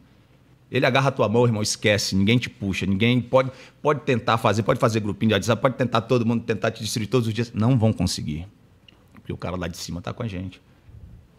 Ele 0.72 0.86
agarra 0.86 1.10
a 1.10 1.12
tua 1.12 1.28
mão, 1.28 1.46
irmão, 1.46 1.62
esquece, 1.62 2.16
ninguém 2.16 2.38
te 2.38 2.50
puxa, 2.50 2.86
ninguém 2.86 3.20
pode, 3.20 3.52
pode 3.82 4.06
tentar 4.06 4.38
fazer, 4.38 4.64
pode 4.64 4.80
fazer 4.80 5.02
grupinho 5.02 5.32
de 5.32 5.34
WhatsApp, 5.34 5.62
pode 5.62 5.76
tentar 5.76 6.00
todo 6.00 6.26
mundo 6.26 6.46
tentar 6.46 6.72
te 6.72 6.82
destruir 6.82 7.08
todos 7.08 7.28
os 7.28 7.34
dias. 7.34 7.52
Não 7.54 7.78
vão 7.78 7.92
conseguir. 7.92 8.48
Porque 9.16 9.34
o 9.34 9.36
cara 9.36 9.58
lá 9.58 9.68
de 9.68 9.76
cima 9.76 10.02
tá 10.02 10.14
com 10.14 10.24
a 10.24 10.28
gente. 10.30 10.62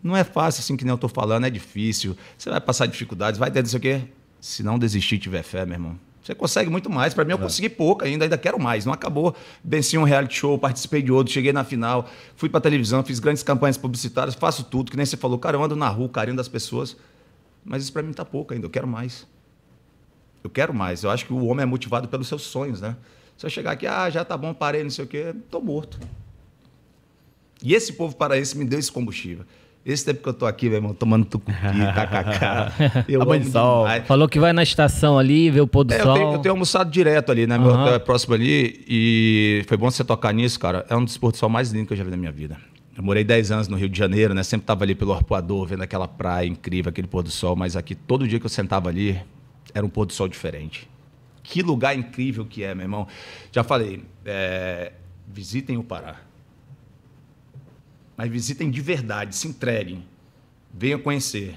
Não 0.02 0.14
é 0.14 0.23
fácil 0.23 0.61
assim 0.61 0.76
que 0.76 0.85
nem 0.85 0.92
eu 0.92 0.99
tô 0.99 1.09
falando, 1.09 1.47
é 1.47 1.50
difícil. 1.50 2.14
Você 2.37 2.50
vai 2.50 2.61
passar 2.61 2.85
dificuldades, 2.85 3.40
vai 3.40 3.50
ter 3.50 3.62
não 3.62 3.71
sei 3.71 3.78
o 3.78 3.80
quê. 3.80 4.02
Se 4.38 4.62
não 4.62 4.78
desistir 4.78 5.16
tiver 5.16 5.42
fé, 5.42 5.64
meu 5.64 5.76
irmão. 5.76 5.99
Você 6.28 6.35
consegue 6.35 6.68
muito 6.68 6.90
mais. 6.90 7.14
Para 7.14 7.25
mim, 7.25 7.30
eu 7.32 7.38
consegui 7.38 7.70
pouco 7.70 8.04
ainda, 8.04 8.26
ainda 8.26 8.37
quero 8.37 8.61
mais. 8.61 8.85
Não 8.85 8.92
acabou. 8.92 9.35
Venci 9.64 9.97
um 9.97 10.02
reality 10.02 10.35
show, 10.37 10.58
participei 10.58 11.00
de 11.00 11.11
outro, 11.11 11.32
cheguei 11.32 11.54
na 11.54 11.64
final, 11.64 12.06
fui 12.37 12.50
para 12.50 12.61
televisão, 12.61 13.02
fiz 13.02 13.18
grandes 13.18 13.42
campanhas 13.42 13.78
publicitárias, 13.78 14.35
faço 14.35 14.64
tudo, 14.64 14.90
que 14.90 14.97
nem 14.99 15.06
você 15.06 15.16
falou. 15.16 15.38
Cara, 15.38 15.56
eu 15.56 15.64
ando 15.64 15.75
na 15.75 15.88
rua, 15.88 16.06
carinho 16.06 16.37
das 16.37 16.47
pessoas. 16.47 16.99
Mas 17.64 17.82
isso 17.82 17.94
para 17.94 18.02
mim 18.02 18.12
tá 18.12 18.26
pouco 18.26 18.52
ainda, 18.52 18.66
eu 18.66 18.70
quero 18.70 18.87
mais. 18.87 19.26
Eu 20.44 20.50
quero 20.50 20.75
mais. 20.75 21.02
Eu 21.02 21.11
acho 21.11 21.25
que 21.25 21.32
o 21.32 21.47
homem 21.47 21.62
é 21.62 21.66
motivado 21.66 22.08
pelos 22.08 22.28
seus 22.28 22.42
sonhos, 22.42 22.82
né? 22.82 22.94
Se 23.38 23.47
eu 23.47 23.49
chegar 23.49 23.70
aqui, 23.70 23.87
ah, 23.87 24.11
já 24.11 24.23
tá 24.23 24.37
bom, 24.37 24.52
parei, 24.52 24.82
não 24.82 24.90
sei 24.90 25.06
o 25.06 25.08
quê, 25.08 25.35
tô 25.50 25.62
morto. 25.62 25.99
E 27.62 27.73
esse 27.73 27.94
povo 27.94 28.14
paraense 28.14 28.54
me 28.54 28.66
deu 28.66 28.78
esse 28.78 28.92
combustível. 28.92 29.47
Esse 29.90 30.04
tempo 30.04 30.23
que 30.23 30.28
eu 30.28 30.35
tô 30.35 30.45
aqui, 30.45 30.66
meu 30.68 30.76
irmão, 30.76 30.92
tomando 30.92 31.25
tucupi, 31.25 31.54
tacacá. 31.95 32.71
Eu 33.09 33.23
amo 33.23 33.42
sol. 33.50 33.85
demais. 33.85 34.07
Falou 34.07 34.28
que 34.28 34.38
vai 34.38 34.52
na 34.52 34.62
estação 34.62 35.18
ali, 35.18 35.50
ver 35.50 35.62
o 35.62 35.66
pôr 35.66 35.83
do 35.85 35.95
É, 35.95 35.99
eu, 36.00 36.02
sol. 36.04 36.14
tenho, 36.14 36.33
eu 36.35 36.38
tenho 36.40 36.52
almoçado 36.52 36.90
direto 36.90 37.33
ali, 37.33 37.47
né? 37.47 37.57
Meu 37.57 37.71
Aham. 37.71 37.83
hotel 37.85 37.95
é 37.95 37.99
próximo 37.99 38.35
ali 38.35 38.85
e 38.87 39.64
foi 39.66 39.78
bom 39.78 39.90
você 39.90 40.04
tocar 40.04 40.35
nisso, 40.35 40.61
cara. 40.61 40.85
É 40.90 40.95
um 40.95 41.02
dos 41.02 41.16
pôr 41.16 41.30
do 41.33 41.38
sol 41.38 41.49
mais 41.49 41.71
lindos 41.73 41.88
que 41.88 41.95
eu 41.95 41.97
já 41.97 42.04
vi 42.04 42.11
na 42.11 42.18
minha 42.18 42.30
vida. 42.30 42.59
Eu 42.95 43.02
morei 43.02 43.25
10 43.25 43.50
anos 43.50 43.68
no 43.68 43.76
Rio 43.78 43.88
de 43.88 43.99
Janeiro, 43.99 44.35
né? 44.35 44.42
Sempre 44.42 44.66
tava 44.66 44.85
ali 44.85 44.95
pelo 44.95 45.12
Arpoador, 45.14 45.64
vendo 45.66 45.83
aquela 45.83 46.07
praia 46.07 46.47
incrível, 46.47 46.90
aquele 46.90 47.07
pôr 47.09 47.23
do 47.23 47.30
sol. 47.30 47.57
Mas 47.57 47.75
aqui, 47.75 47.95
todo 47.95 48.28
dia 48.28 48.38
que 48.38 48.45
eu 48.45 48.50
sentava 48.50 48.90
ali, 48.90 49.18
era 49.73 49.87
um 49.87 49.88
pôr 49.88 50.04
do 50.04 50.12
sol 50.12 50.28
diferente. 50.28 50.87
Que 51.42 51.62
lugar 51.62 51.97
incrível 51.97 52.45
que 52.45 52.62
é, 52.62 52.75
meu 52.75 52.85
irmão. 52.85 53.07
Já 53.50 53.64
falei, 53.64 54.02
é, 54.26 54.92
visitem 55.26 55.78
o 55.78 55.83
Pará. 55.83 56.16
Mas 58.18 58.28
visitem 58.28 58.68
de 58.68 58.80
verdade, 58.80 59.37
se 59.37 59.46
entreguem. 59.46 60.04
Venham 60.75 60.98
conhecer. 60.98 61.54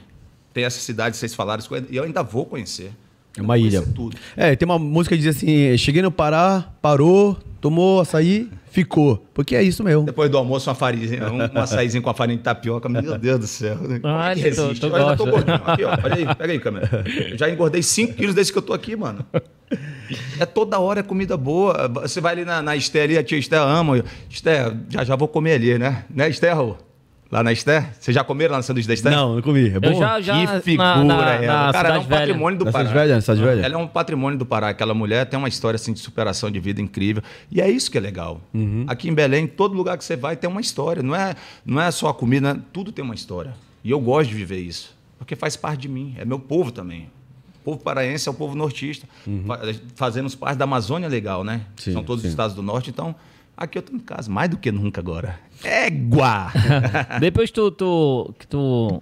Tem 0.54 0.64
essa 0.64 0.80
cidade, 0.80 1.18
vocês 1.18 1.34
falaram, 1.34 1.64
e 1.90 1.98
eu 1.98 2.04
ainda 2.04 2.22
vou 2.22 2.46
conhecer. 2.46 2.92
É 3.36 3.42
uma 3.42 3.58
ilha. 3.58 3.82
Tudo. 3.82 4.16
É, 4.38 4.56
tem 4.56 4.68
uma 4.68 4.78
música 4.78 5.16
que 5.16 5.24
diz 5.24 5.36
assim: 5.36 5.76
cheguei 5.76 6.04
no 6.04 6.12
Pará, 6.12 6.72
parou, 6.80 7.34
tomou 7.60 8.02
açaí, 8.02 8.48
ficou. 8.72 9.24
Porque 9.34 9.56
é 9.56 9.62
isso 9.62 9.84
mesmo. 9.84 10.04
Depois 10.04 10.30
do 10.30 10.38
almoço, 10.38 10.70
uma 10.70 10.76
farinha, 10.76 11.32
um, 11.32 11.38
um 11.38 11.62
açaizinho 11.62 12.02
com 12.02 12.10
a 12.10 12.14
farinha 12.14 12.38
de 12.38 12.44
tapioca. 12.44 12.90
Meu 12.90 13.18
Deus 13.18 13.40
do 13.40 13.48
céu. 13.48 13.78
Ah, 14.04 14.32
é 14.32 14.36
que 14.36 14.42
tu- 14.52 14.62
resiste? 14.64 14.86
Eu 14.86 14.96
ainda 14.96 15.16
tô 15.18 15.26
gordinho. 15.28 15.62
Aqui, 15.66 15.84
ó. 15.84 15.90
Olha 16.04 16.16
aí, 16.16 16.36
pega 16.36 16.54
aí, 16.54 16.60
câmera. 16.60 17.04
Eu 17.32 17.38
já 17.38 17.50
engordei 17.50 17.84
5 17.84 18.14
quilos 18.14 18.34
desde 18.34 18.52
que 18.52 18.58
eu 18.58 18.64
tô 18.64 18.74
aqui, 18.74 18.96
mano. 18.96 19.26
É 20.40 20.46
toda 20.46 20.80
hora 20.80 21.00
é 21.02 21.04
comida 21.04 21.38
boa. 21.38 21.88
Você 22.02 22.20
vai 22.20 22.34
ali 22.34 22.44
na, 22.46 22.62
na 22.62 22.76
Esté 22.76 23.04
ali, 23.04 23.18
a 23.18 23.24
tia 23.24 23.38
Esté 23.38 23.58
ama. 23.58 24.04
Esté, 24.30 24.74
já 24.90 25.04
já 25.04 25.16
vou 25.16 25.28
comer 25.28 25.54
ali, 25.54 25.78
né? 25.78 26.04
Né, 26.10 26.30
Esté, 26.30 26.52
Raul? 26.52 26.78
Lá 27.32 27.42
na 27.44 27.54
Esté? 27.54 27.94
Vocês 27.98 28.14
já 28.14 28.24
comeram 28.26 28.52
lá 28.52 28.58
no 28.58 28.64
sanduíche 28.64 28.88
da 28.90 28.94
Esté? 28.94 29.10
Não, 29.10 29.36
não 29.36 29.42
comi. 29.42 29.70
É 29.70 29.80
bom? 29.80 29.88
Eu 29.88 29.96
já, 30.00 30.20
já 30.20 30.34
Que 30.38 30.46
na- 30.46 30.62
figura 30.62 30.96
na, 30.96 31.04
na, 31.06 31.32
ela. 31.36 31.72
Cara, 31.72 31.88
ela 31.88 31.96
é 31.96 32.00
um 32.00 32.04
Cidade 32.04 32.08
Velha. 32.10 32.20
patrimônio 32.28 32.60
do 32.60 32.66
Na 32.66 32.72
Pará. 32.74 32.86
Cidade 32.90 33.00
Velha, 33.00 33.16
na 33.16 33.22
Cidade 33.22 33.42
Velha? 33.42 33.62
Ela 33.66 33.74
é 33.74 33.78
um 33.78 33.88
patrimônio 33.88 34.38
do 34.38 34.46
Pará. 34.46 34.68
Aquela 34.70 34.94
mulher 34.94 35.26
tem 35.26 35.40
uma 35.40 35.48
história 35.48 35.76
assim, 35.78 35.94
de 35.94 36.00
superação 36.00 36.52
de 36.52 36.60
vida 36.60 36.82
incrível. 36.82 37.24
E 37.50 37.62
é 37.62 37.70
isso 37.70 37.90
que 37.90 37.98
é 37.98 38.02
legal. 38.02 38.42
Uhum. 38.54 38.84
Aqui 38.86 39.08
em 39.10 39.14
Belém, 39.14 39.48
todo 39.48 39.74
lugar 39.74 39.98
que 39.98 40.04
você 40.04 40.18
vai 40.18 40.36
tem 40.36 40.50
uma 40.50 40.60
história. 40.60 41.02
Não 41.02 41.16
é, 41.16 41.34
não 41.66 41.82
é 41.82 41.90
só 41.90 42.10
a 42.10 42.14
comida, 42.14 42.54
né? 42.54 42.62
tudo 42.74 42.92
tem 42.92 43.04
uma 43.06 43.16
história. 43.16 43.54
E 43.82 43.90
eu 43.92 44.00
gosto 44.02 44.30
de 44.30 44.36
viver 44.36 44.60
isso. 44.60 44.94
Porque 45.18 45.34
faz 45.36 45.56
parte 45.56 45.82
de 45.84 45.88
mim. 45.88 46.14
É 46.18 46.26
meu 46.26 46.38
povo 46.38 46.70
também. 46.70 47.10
O 47.62 47.64
povo 47.64 47.78
paraense 47.80 48.28
é 48.28 48.32
o 48.32 48.34
povo 48.36 48.56
nortista. 48.56 49.08
Fa- 49.48 49.60
Fazemos 49.96 50.36
parte 50.36 50.58
da 50.58 50.66
Amazônia 50.66 51.08
legal, 51.08 51.44
né? 51.46 51.56
Uhum. 51.56 51.62
Sim, 51.78 51.94
São 51.94 52.04
todos 52.04 52.24
sim. 52.24 52.28
os 52.28 52.34
estados 52.34 52.56
do 52.56 52.62
norte. 52.62 52.90
Então, 52.90 53.16
aqui 53.56 53.78
eu 53.78 53.82
tô 53.84 53.96
em 53.96 54.00
casa, 54.00 54.30
mais 54.30 54.50
do 54.50 54.58
que 54.58 54.72
nunca 54.72 55.00
agora. 55.00 55.40
Égua! 55.64 56.52
Depois 57.20 57.52
tu, 57.52 57.72
tu, 57.72 58.34
que 58.38 58.48
tu 58.48 59.02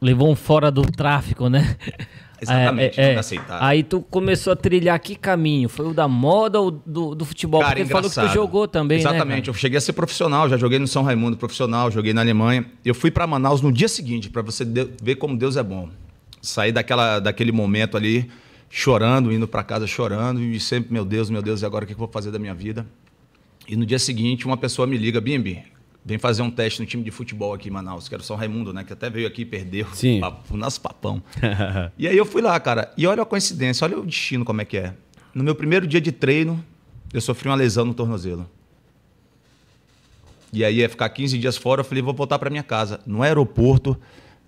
levou 0.00 0.30
um 0.30 0.36
fora 0.36 0.70
do 0.70 0.82
tráfico, 0.82 1.48
né? 1.48 1.76
Exatamente, 2.42 2.98
É, 2.98 3.04
é, 3.10 3.12
é. 3.12 3.18
aceitável. 3.18 3.66
Aí 3.66 3.82
tu 3.82 4.00
começou 4.00 4.50
a 4.52 4.56
trilhar 4.56 4.98
que 4.98 5.14
caminho? 5.14 5.68
Foi 5.68 5.86
o 5.86 5.92
da 5.92 6.08
moda 6.08 6.58
ou 6.58 6.70
do, 6.70 7.14
do 7.14 7.24
futebol? 7.26 7.60
Cara, 7.60 7.72
Porque 7.74 7.84
tu 7.84 7.92
falou 7.92 8.08
que 8.08 8.14
tu 8.14 8.20
engraçado. 8.20 8.34
jogou 8.34 8.66
também, 8.66 8.98
Exatamente. 8.98 9.46
né? 9.46 9.50
eu 9.50 9.54
cheguei 9.54 9.76
a 9.76 9.80
ser 9.80 9.92
profissional, 9.92 10.48
já 10.48 10.56
joguei 10.56 10.78
no 10.78 10.86
São 10.86 11.02
Raimundo 11.02 11.36
profissional, 11.36 11.90
joguei 11.90 12.14
na 12.14 12.22
Alemanha. 12.22 12.64
Eu 12.82 12.94
fui 12.94 13.10
para 13.10 13.26
Manaus 13.26 13.60
no 13.60 13.70
dia 13.70 13.88
seguinte, 13.88 14.30
para 14.30 14.40
você 14.40 14.64
ver 15.02 15.16
como 15.16 15.36
Deus 15.36 15.58
é 15.58 15.62
bom. 15.62 15.90
Saí 16.40 16.72
daquela, 16.72 17.18
daquele 17.20 17.52
momento 17.52 17.94
ali, 17.98 18.30
chorando, 18.70 19.30
indo 19.30 19.46
para 19.46 19.62
casa 19.62 19.86
chorando, 19.86 20.40
e 20.42 20.58
sempre, 20.58 20.90
meu 20.90 21.04
Deus, 21.04 21.28
meu 21.28 21.42
Deus, 21.42 21.60
e 21.60 21.66
agora 21.66 21.84
o 21.84 21.86
que 21.86 21.92
eu 21.92 21.98
vou 21.98 22.08
fazer 22.08 22.30
da 22.30 22.38
minha 22.38 22.54
vida? 22.54 22.86
E 23.68 23.76
no 23.76 23.84
dia 23.84 23.98
seguinte, 23.98 24.46
uma 24.46 24.56
pessoa 24.56 24.86
me 24.86 24.96
liga, 24.96 25.20
Bimbi, 25.20 25.62
vem 26.04 26.18
fazer 26.18 26.42
um 26.42 26.50
teste 26.50 26.80
no 26.80 26.86
time 26.86 27.02
de 27.02 27.10
futebol 27.10 27.52
aqui 27.54 27.68
em 27.68 27.70
Manaus, 27.70 28.08
que 28.08 28.14
era 28.14 28.22
o 28.22 28.24
São 28.24 28.36
Raimundo, 28.36 28.72
né? 28.72 28.84
Que 28.84 28.92
até 28.92 29.10
veio 29.10 29.26
aqui 29.26 29.42
e 29.42 29.44
perdeu. 29.44 29.86
Sim. 29.92 30.20
Papo- 30.20 30.56
nosso 30.56 30.80
papão. 30.80 31.22
E 31.98 32.08
aí 32.08 32.16
eu 32.16 32.24
fui 32.24 32.40
lá, 32.42 32.58
cara. 32.58 32.92
E 32.96 33.06
olha 33.06 33.22
a 33.22 33.26
coincidência, 33.26 33.84
olha 33.84 33.98
o 33.98 34.06
destino 34.06 34.44
como 34.44 34.60
é 34.60 34.64
que 34.64 34.76
é. 34.78 34.94
No 35.34 35.44
meu 35.44 35.54
primeiro 35.54 35.86
dia 35.86 36.00
de 36.00 36.10
treino, 36.12 36.62
eu 37.12 37.20
sofri 37.20 37.48
uma 37.48 37.54
lesão 37.54 37.84
no 37.84 37.94
tornozelo. 37.94 38.48
E 40.52 40.64
aí 40.64 40.76
ia 40.78 40.88
ficar 40.88 41.08
15 41.08 41.38
dias 41.38 41.56
fora, 41.56 41.80
eu 41.80 41.84
falei, 41.84 42.02
vou 42.02 42.12
voltar 42.14 42.38
para 42.38 42.50
minha 42.50 42.62
casa. 42.62 43.00
No 43.06 43.22
aeroporto, 43.22 43.96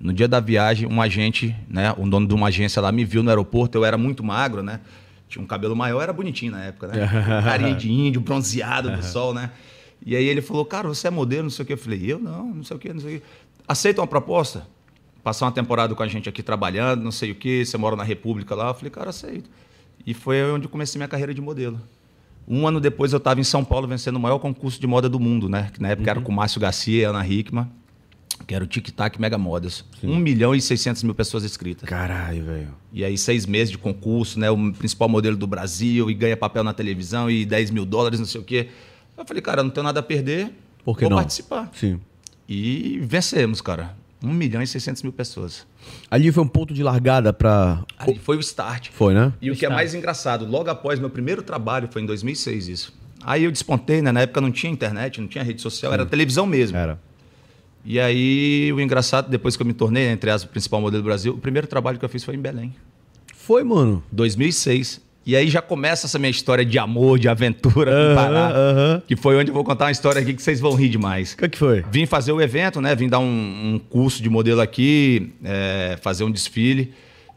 no 0.00 0.12
dia 0.12 0.26
da 0.26 0.40
viagem, 0.40 0.88
um 0.88 1.00
agente, 1.00 1.54
né, 1.68 1.94
um 1.97 2.09
dono 2.09 2.26
de 2.26 2.35
uma 2.35 2.49
agência 2.49 2.82
lá 2.82 2.90
me 2.90 3.04
viu 3.04 3.23
no 3.23 3.28
aeroporto, 3.30 3.78
eu 3.78 3.85
era 3.85 3.97
muito 3.97 4.25
magro, 4.25 4.62
né? 4.62 4.80
Tinha 5.28 5.42
um 5.42 5.47
cabelo 5.47 5.76
maior, 5.76 6.02
era 6.02 6.12
bonitinho 6.12 6.52
na 6.52 6.64
época, 6.64 6.88
né? 6.88 7.06
Carinha 7.44 7.75
de 7.75 7.90
índio, 7.90 8.21
bronzeado 8.21 8.90
do 8.90 9.02
sol, 9.04 9.32
né? 9.32 9.50
E 10.04 10.16
aí 10.16 10.25
ele 10.25 10.42
falou, 10.42 10.64
cara, 10.64 10.88
você 10.88 11.09
é 11.09 11.11
modelo, 11.11 11.44
não 11.44 11.50
sei 11.50 11.62
o 11.62 11.66
quê. 11.66 11.73
Eu 11.75 11.78
falei, 11.78 12.00
eu 12.12 12.18
não, 12.18 12.47
não 12.47 12.64
sei 12.64 12.76
o 12.76 12.80
quê, 12.80 12.92
não 12.92 13.00
sei 13.00 13.16
o 13.16 13.21
quê. 13.21 13.26
Aceita 13.66 14.00
uma 14.00 14.06
proposta? 14.06 14.66
Passar 15.23 15.47
uma 15.47 15.52
temporada 15.52 15.94
com 15.94 16.02
a 16.02 16.09
gente 16.09 16.28
aqui 16.28 16.42
trabalhando, 16.42 17.02
não 17.02 17.12
sei 17.12 17.30
o 17.30 17.35
quê, 17.35 17.64
você 17.64 17.78
mora 17.78 17.94
na 17.94 18.02
República 18.02 18.54
lá. 18.54 18.68
Eu 18.68 18.75
falei, 18.75 18.90
cara, 18.90 19.11
aceito. 19.11 19.49
E 20.04 20.12
foi 20.12 20.42
onde 20.50 20.66
eu 20.66 20.71
comecei 20.71 20.99
minha 20.99 21.09
carreira 21.09 21.32
de 21.32 21.40
modelo. 21.40 21.80
Um 22.47 22.66
ano 22.66 22.80
depois 22.80 23.12
eu 23.12 23.18
estava 23.18 23.40
em 23.40 23.44
São 23.44 23.64
Paulo 23.64 23.87
vencendo 23.87 24.16
o 24.16 24.21
maior 24.21 24.40
concurso 24.40 24.80
de 24.80 24.87
moda 24.87 25.09
do 25.09 25.21
mundo, 25.21 25.49
né? 25.49 25.71
Que 25.73 25.80
na 25.80 25.90
época 25.90 26.11
era 26.11 26.21
com 26.21 26.32
Márcio 26.32 26.61
Garcia 26.61 27.02
e 27.02 27.04
Ana 27.04 27.25
Hickman, 27.25 27.68
que 28.47 28.52
era 28.52 28.64
o 28.64 28.66
Tic 28.66 28.90
Tac 28.90 29.21
Mega 29.21 29.38
Modas. 29.38 29.85
1 30.02 30.16
milhão 30.16 30.52
e 30.52 30.61
600 30.61 31.04
mil 31.04 31.14
pessoas 31.14 31.44
inscritas. 31.44 31.88
Caralho, 31.88 32.44
velho. 32.44 32.75
E 32.92 33.04
aí, 33.04 33.16
seis 33.16 33.47
meses 33.47 33.71
de 33.71 33.78
concurso, 33.78 34.40
né? 34.40 34.50
O 34.50 34.73
principal 34.73 35.09
modelo 35.09 35.37
do 35.37 35.47
Brasil, 35.47 36.11
e 36.11 36.14
ganha 36.14 36.37
papel 36.37 36.64
na 36.64 36.73
televisão, 36.73 37.30
e 37.30 37.47
10 37.47 37.71
mil 37.71 37.85
dólares, 37.85 38.18
não 38.18 38.26
sei 38.26 38.40
o 38.40 38.44
quê. 38.44 38.68
Eu 39.16 39.25
falei, 39.25 39.42
cara, 39.42 39.62
não 39.62 39.71
tenho 39.71 39.85
nada 39.85 40.00
a 40.00 40.02
perder. 40.02 40.52
Por 40.85 40.97
que 40.97 41.02
vou 41.02 41.11
não? 41.11 41.16
participar. 41.19 41.71
Sim. 41.73 42.00
E 42.49 42.99
vencemos, 43.02 43.61
cara. 43.61 43.97
1 44.23 44.33
milhão 44.33 44.62
e 44.62 44.66
600 44.66 45.02
mil 45.02 45.12
pessoas. 45.12 45.66
Ali 46.11 46.31
foi 46.31 46.42
um 46.45 46.49
ponto 46.49 46.73
de 46.73 46.83
largada. 46.83 47.37
Ali 47.99 48.19
foi 48.19 48.37
o 48.37 48.40
start. 48.40 48.90
Foi, 48.92 49.14
né? 49.14 49.33
E 49.40 49.50
o 49.50 49.57
que 49.57 49.66
é 49.66 49.69
mais 49.69 49.95
engraçado, 49.95 50.47
logo 50.47 50.71
após 50.71 51.00
meu 51.00 51.11
primeiro 51.11 51.42
trabalho, 51.42 51.88
foi 51.90 52.02
em 52.02 52.07
2006 52.07 52.69
isso. 52.69 52.95
Aí 53.25 53.45
eu 53.45 53.52
despontei, 53.52 54.02
né? 54.02 54.12
Na 54.12 54.21
época 54.21 54.40
não 54.40 54.50
tinha 54.50 54.73
internet, 54.73 55.21
não 55.21 55.28
tinha 55.28 55.42
rede 55.42 55.61
social, 55.61 55.92
era 55.92 56.07
televisão 56.07 56.47
mesmo. 56.47 56.76
Era. 56.76 57.00
E 57.85 57.99
aí 57.99 58.73
o 58.73 58.81
engraçado, 58.81 59.28
depois 59.28 59.57
que 59.57 59.62
eu 59.62 59.66
me 59.66 59.73
tornei, 59.73 60.09
entre 60.09 60.31
as 60.31 60.45
o 60.45 60.49
principal 60.49 60.81
modelo 60.81 61.02
do 61.02 61.07
Brasil, 61.07 61.35
o 61.35 61.38
primeiro 61.38 61.66
trabalho 61.66 61.99
que 61.99 62.04
eu 62.04 62.09
fiz 62.09 62.23
foi 62.23 62.37
em 62.37 62.40
Belém. 62.40 62.75
Foi, 63.35 63.64
mano. 63.64 64.02
2006. 64.12 65.00
E 65.25 65.37
aí 65.37 65.49
já 65.49 65.62
começa 65.62 66.07
essa 66.07 66.19
minha 66.19 66.31
história 66.31 66.64
de 66.64 66.79
amor, 66.79 67.19
de 67.19 67.29
aventura 67.29 67.93
com 67.93 68.12
o 68.12 68.14
Pará. 68.17 68.50
Aham. 68.50 69.02
Que 69.07 69.14
foi 69.14 69.37
onde 69.37 69.50
eu 69.50 69.55
vou 69.55 69.62
contar 69.62 69.85
uma 69.87 69.91
história 69.93 70.21
aqui 70.21 70.35
que 70.35 70.43
vocês 70.43 70.59
vão 70.59 70.75
rir 70.75 70.88
demais. 70.88 71.33
O 71.33 71.37
que, 71.37 71.49
que 71.49 71.59
foi? 71.59 71.85
Vim 71.93 72.07
fazer 72.07 72.33
o 72.33 72.41
evento, 72.41 72.81
né? 72.81 72.95
Vim 72.97 73.09
dar 73.09 73.21
um, 73.21 73.25
um 73.75 73.79
curso 73.79 74.21
de 74.23 74.29
modelo 74.29 74.61
aqui, 74.61 75.33
é, 75.45 75.97
fazer 76.02 76.25
um 76.25 76.31
desfile. 76.31 76.93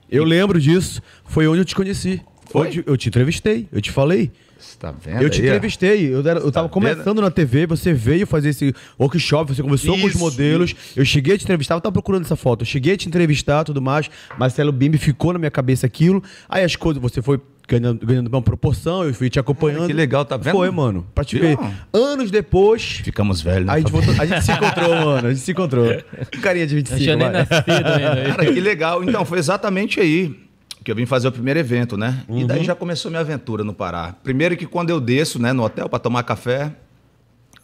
Eu 0.10 0.24
lembro 0.24 0.60
disso. 0.60 1.01
Foi 1.25 1.48
onde 1.48 1.60
eu 1.62 1.65
te 1.65 1.75
conheci. 1.75 2.22
Foi? 2.50 2.68
Onde 2.68 2.84
eu 2.88 2.98
te 2.98 3.08
entrevistei. 3.10 3.68
Eu 3.72 3.80
te 3.82 3.92
falei. 3.92 4.32
Você 4.58 4.77
tá 4.80 4.92
vendo? 4.92 5.22
Eu 5.22 5.30
te 5.30 5.42
aí, 5.42 5.48
entrevistei, 5.48 6.13
eu, 6.13 6.20
era- 6.27 6.39
eu 6.39 6.51
tava 6.51 6.68
Tá 6.68 6.74
começando 6.74 7.22
na 7.22 7.30
TV, 7.30 7.68
você 7.68 7.94
veio 7.94 8.25
fazer 8.25 8.50
esse 8.50 8.74
workshop, 9.00 9.54
você 9.54 9.62
conversou 9.62 9.96
com 9.98 10.06
os 10.08 10.12
Isso, 10.13 10.20
modelos, 10.20 10.74
eu 10.96 11.06
cheguei 11.06 11.36
a 11.36 11.38
te 11.38 11.44
entrevistar, 11.44 11.75
eu 11.75 11.82
tava 11.82 11.94
procurando 11.94 12.24
essa 12.24 12.36
foto, 12.36 12.62
eu 12.62 12.65
cheguei 12.65 12.94
a 12.94 12.98
te 12.98 13.08
entrevistar 13.08 13.63
tudo 13.63 13.82
mais, 13.82 14.10
Marcelo 14.39 14.72
Bimbi 14.72 14.98
ficou 14.98 15.34
na 15.34 15.39
minha 15.39 15.51
cabeça 15.51 15.86
aquilo, 15.86 16.24
aí 16.50 16.63
as 16.63 16.75
coisas, 16.75 17.01
você 17.01 17.22
foi 17.22 17.39
ganhando, 17.67 18.05
ganhando 18.05 18.27
uma 18.27 18.41
proporção, 18.41 19.03
eu 19.03 19.13
fui 19.13 19.29
te 19.29 19.39
acompanhando. 19.39 19.77
Cara, 19.81 19.88
que 19.88 19.93
legal, 19.93 20.25
tá 20.25 20.38
vendo? 20.38 20.53
Foi, 20.53 20.69
mano, 20.72 21.05
pra 21.13 21.24
te 21.24 21.38
Viu? 21.39 21.57
ver. 21.57 21.60
Anos 21.93 22.29
depois, 22.31 22.84
Ficamos 23.03 23.41
velhos, 23.41 23.67
né? 23.67 23.74
a 23.74 23.77
gente, 23.79 23.91
voltou- 23.91 24.13
a 24.19 24.25
gente 24.25 24.41
se 24.43 24.51
encontrou, 24.53 24.89
mano, 24.95 25.27
a 25.27 25.34
gente 25.34 25.41
se 25.43 25.51
encontrou. 25.51 25.86
Um 25.86 26.39
carinha 26.41 26.67
de 26.67 26.74
Eu 26.74 26.77
25, 26.77 27.00
tinha 27.01 27.15
nem 27.15 27.29
nascido 27.29 27.63
ainda. 27.69 28.24
Cara, 28.36 28.45
que 28.53 28.60
legal. 28.60 29.03
Então, 29.03 29.25
foi 29.25 29.39
exatamente 29.39 30.00
aí 30.00 30.36
que 30.84 30.91
eu 30.91 30.95
vim 30.95 31.05
fazer 31.07 31.27
o 31.27 31.31
primeiro 31.31 31.60
evento, 31.60 31.98
né? 31.98 32.24
E 32.29 32.31
Uhum. 32.41 32.48
daí 32.48 32.63
já 32.63 32.75
começou 32.75 33.10
minha 33.10 33.22
aventura 33.22 33.63
no 33.63 33.74
Pará. 33.74 34.13
Primeiro 34.24 34.55
que 34.55 34.67
quando 34.67 34.91
eu 34.91 35.01
desço, 35.01 35.39
né, 35.41 35.51
no 35.51 35.63
hotel 35.63 35.89
para 35.89 35.98
tomar 35.98 36.22
café, 36.24 36.72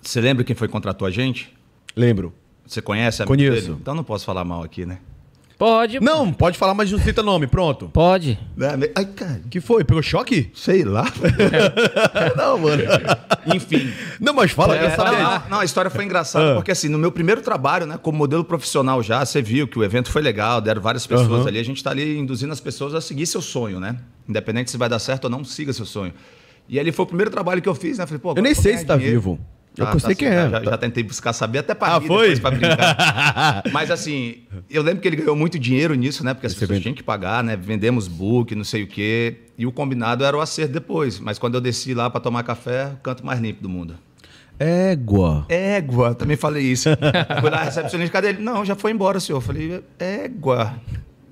você 0.01 0.19
lembra 0.19 0.43
quem 0.43 0.55
foi 0.55 0.67
que 0.67 0.71
contratou 0.71 1.07
a 1.07 1.11
gente? 1.11 1.53
Lembro. 1.95 2.33
Você 2.65 2.81
conhece? 2.81 3.21
amigo 3.21 3.35
Conheço. 3.35 3.67
dele? 3.67 3.77
Então 3.81 3.93
não 3.93 4.03
posso 4.03 4.25
falar 4.25 4.43
mal 4.43 4.63
aqui, 4.63 4.85
né? 4.87 4.97
Pode. 5.61 5.99
Não, 5.99 6.33
pode 6.33 6.57
falar, 6.57 6.73
mas 6.73 6.91
não 6.91 6.97
cita 6.97 7.21
nome, 7.21 7.45
pronto. 7.45 7.87
Pode. 7.93 8.35
Ai, 8.95 9.05
cara, 9.05 9.41
que 9.47 9.61
foi? 9.61 9.83
Pegou 9.83 10.01
choque? 10.01 10.49
sei 10.55 10.83
lá. 10.83 11.05
não, 12.35 12.57
mano. 12.57 12.81
Enfim. 13.53 13.93
Não, 14.19 14.33
mas 14.33 14.49
fala, 14.49 14.75
É, 14.75 14.97
não, 14.97 15.43
não, 15.51 15.59
a 15.59 15.63
história 15.63 15.91
foi 15.91 16.03
engraçada, 16.03 16.53
Ah. 16.53 16.55
porque 16.55 16.71
assim, 16.71 16.89
no 16.89 16.97
meu 16.97 17.11
primeiro 17.11 17.41
trabalho, 17.43 17.85
né, 17.85 17.99
como 18.01 18.17
modelo 18.17 18.43
profissional 18.43 19.03
já, 19.03 19.23
você 19.23 19.39
viu 19.39 19.67
que 19.67 19.77
o 19.77 19.83
evento 19.83 20.09
foi 20.09 20.23
legal, 20.23 20.59
deram 20.61 20.81
várias 20.81 21.05
pessoas 21.05 21.29
Aham. 21.41 21.47
ali, 21.47 21.59
a 21.59 21.63
gente 21.63 21.83
tá 21.83 21.91
ali 21.91 22.17
induzindo 22.17 22.51
as 22.51 22.59
pessoas 22.59 22.95
a 22.95 22.99
seguir 22.99 23.27
seu 23.27 23.39
sonho, 23.39 23.79
né? 23.79 23.97
Independente 24.27 24.71
se 24.71 24.77
vai 24.77 24.89
dar 24.89 24.97
certo 24.97 25.25
ou 25.25 25.29
não, 25.29 25.43
siga 25.43 25.71
seu 25.73 25.85
sonho. 25.85 26.11
E 26.67 26.79
ali 26.79 26.91
foi 26.91 27.03
o 27.03 27.07
primeiro 27.07 27.29
trabalho 27.29 27.61
que 27.61 27.69
eu 27.69 27.75
fiz, 27.75 27.99
né? 27.99 28.07
Falei, 28.07 28.19
pô, 28.19 28.33
Eu 28.35 28.41
nem 28.41 28.55
sei 28.55 28.77
se 28.77 28.85
tá 28.85 28.95
dinheiro. 28.97 29.19
vivo. 29.21 29.39
Eu 29.77 29.87
Ah, 29.87 29.97
sei 29.99 30.09
tá 30.09 30.15
quem 30.15 30.27
é. 30.27 30.49
Já, 30.49 30.63
já 30.63 30.77
tentei 30.77 31.01
buscar 31.01 31.31
saber 31.31 31.59
até 31.59 31.73
pra 31.73 31.95
Ah, 31.95 31.99
rir 31.99 32.07
foi? 32.07 32.35
depois 32.35 32.39
pra 32.39 32.51
brincar. 32.51 33.63
Mas 33.71 33.89
assim, 33.89 34.39
eu 34.69 34.83
lembro 34.83 35.01
que 35.01 35.07
ele 35.07 35.15
ganhou 35.15 35.35
muito 35.35 35.57
dinheiro 35.57 35.95
nisso, 35.95 36.25
né? 36.25 36.33
Porque 36.33 36.45
as 36.45 36.51
Esse 36.51 36.59
pessoas 36.59 36.75
evento. 36.75 36.83
tinham 36.83 36.95
que 36.95 37.03
pagar, 37.03 37.41
né? 37.43 37.55
Vendemos 37.55 38.07
book, 38.07 38.53
não 38.53 38.65
sei 38.65 38.83
o 38.83 38.87
quê. 38.87 39.37
E 39.57 39.65
o 39.65 39.71
combinado 39.71 40.25
era 40.25 40.35
o 40.35 40.41
acerto 40.41 40.73
depois. 40.73 41.19
Mas 41.19 41.39
quando 41.39 41.55
eu 41.55 41.61
desci 41.61 41.93
lá 41.93 42.09
pra 42.09 42.19
tomar 42.19 42.43
café, 42.43 42.87
o 42.93 42.97
canto 42.97 43.25
mais 43.25 43.39
limpo 43.39 43.63
do 43.63 43.69
mundo. 43.69 43.95
Égua. 44.59 45.45
Égua, 45.49 46.13
também 46.13 46.37
falei 46.37 46.63
isso. 46.63 46.89
Fui 47.41 47.49
lá, 47.49 47.63
recepcionista, 47.63 48.11
cadê 48.13 48.29
ele? 48.29 48.41
Não, 48.43 48.63
já 48.63 48.75
foi 48.75 48.91
embora, 48.91 49.19
senhor. 49.19 49.37
Eu 49.37 49.41
falei, 49.41 49.81
égua. 49.97 50.75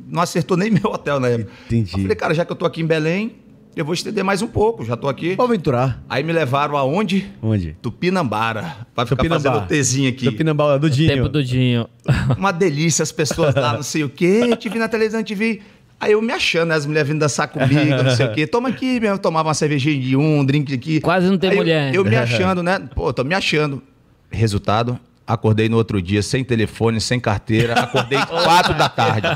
Não 0.08 0.22
acertou 0.22 0.58
nem 0.58 0.72
meu 0.72 0.86
hotel 0.86 1.20
na 1.20 1.28
época. 1.28 1.52
Entendi. 1.68 1.92
Eu 1.94 2.00
falei, 2.00 2.16
cara, 2.16 2.34
já 2.34 2.44
que 2.46 2.52
eu 2.52 2.56
tô 2.56 2.66
aqui 2.66 2.82
em 2.82 2.86
Belém, 2.86 3.36
eu 3.80 3.86
vou 3.86 3.94
estender 3.94 4.24
mais 4.24 4.42
um 4.42 4.48
pouco, 4.48 4.84
já 4.84 4.98
tô 4.98 5.08
aqui. 5.08 5.36
Vou 5.36 5.46
aventurar. 5.46 6.04
Aí 6.10 6.24
me 6.24 6.34
levaram 6.34 6.76
aonde? 6.76 7.30
Onde? 7.42 7.76
Tupinambara. 7.82 8.76
Pra 8.94 9.06
ficar 9.06 9.18
Tupinambá. 9.18 9.52
fazendo 9.52 9.68
tezinho 9.68 10.10
aqui. 10.10 10.26
Tupinambá, 10.26 10.78
do 10.78 10.90
Dinho. 10.90 11.10
Tempo 11.14 11.30
do 11.30 11.44
Dinho. 11.44 11.88
Uma 12.38 12.52
delícia, 12.52 13.04
as 13.04 13.12
pessoas 13.12 13.56
lá, 13.56 13.74
não 13.74 13.84
sei 13.84 14.04
o 14.04 14.10
quê. 14.10 14.56
Te 14.58 14.68
vi 14.70 14.80
na 14.80 14.88
televisão, 14.88 15.24
te 15.24 15.34
vi. 15.36 15.62
Aí 16.00 16.14
eu 16.14 16.22
me 16.22 16.32
achando, 16.32 16.70
né? 16.70 16.76
As 16.76 16.86
mulheres 16.86 17.08
vindo 17.10 17.20
dançar 17.20 17.48
comigo, 17.50 18.04
não 18.04 18.12
sei 18.16 18.26
o 18.26 18.34
quê. 18.34 18.48
Toma 18.48 18.70
aqui, 18.70 19.00
meu. 19.00 19.12
Eu 19.12 19.18
tomava 19.20 19.50
uma 19.50 19.54
cervejinha 19.54 20.00
de 20.00 20.16
um, 20.16 20.40
um 20.40 20.46
drink 20.46 20.74
aqui. 20.74 21.02
Quase 21.02 21.28
não 21.30 21.38
tem 21.38 21.50
Aí 21.50 21.56
eu- 21.56 21.62
mulher. 21.62 21.96
Eu, 21.96 22.06
me 22.06 22.16
achando, 22.18 22.64
né? 22.64 22.80
Pô, 22.96 23.12
tô 23.14 23.24
me 23.24 23.34
achando. 23.36 23.82
Resultado, 24.32 25.00
acordei 25.30 25.70
no 25.70 25.78
outro 25.78 26.02
dia 26.02 26.24
sem 26.24 26.44
telefone, 26.44 27.00
sem 27.00 27.20
carteira. 27.20 27.74
Acordei 27.74 28.18
quatro 28.26 28.74
da 28.74 28.90
tarde. 28.90 29.28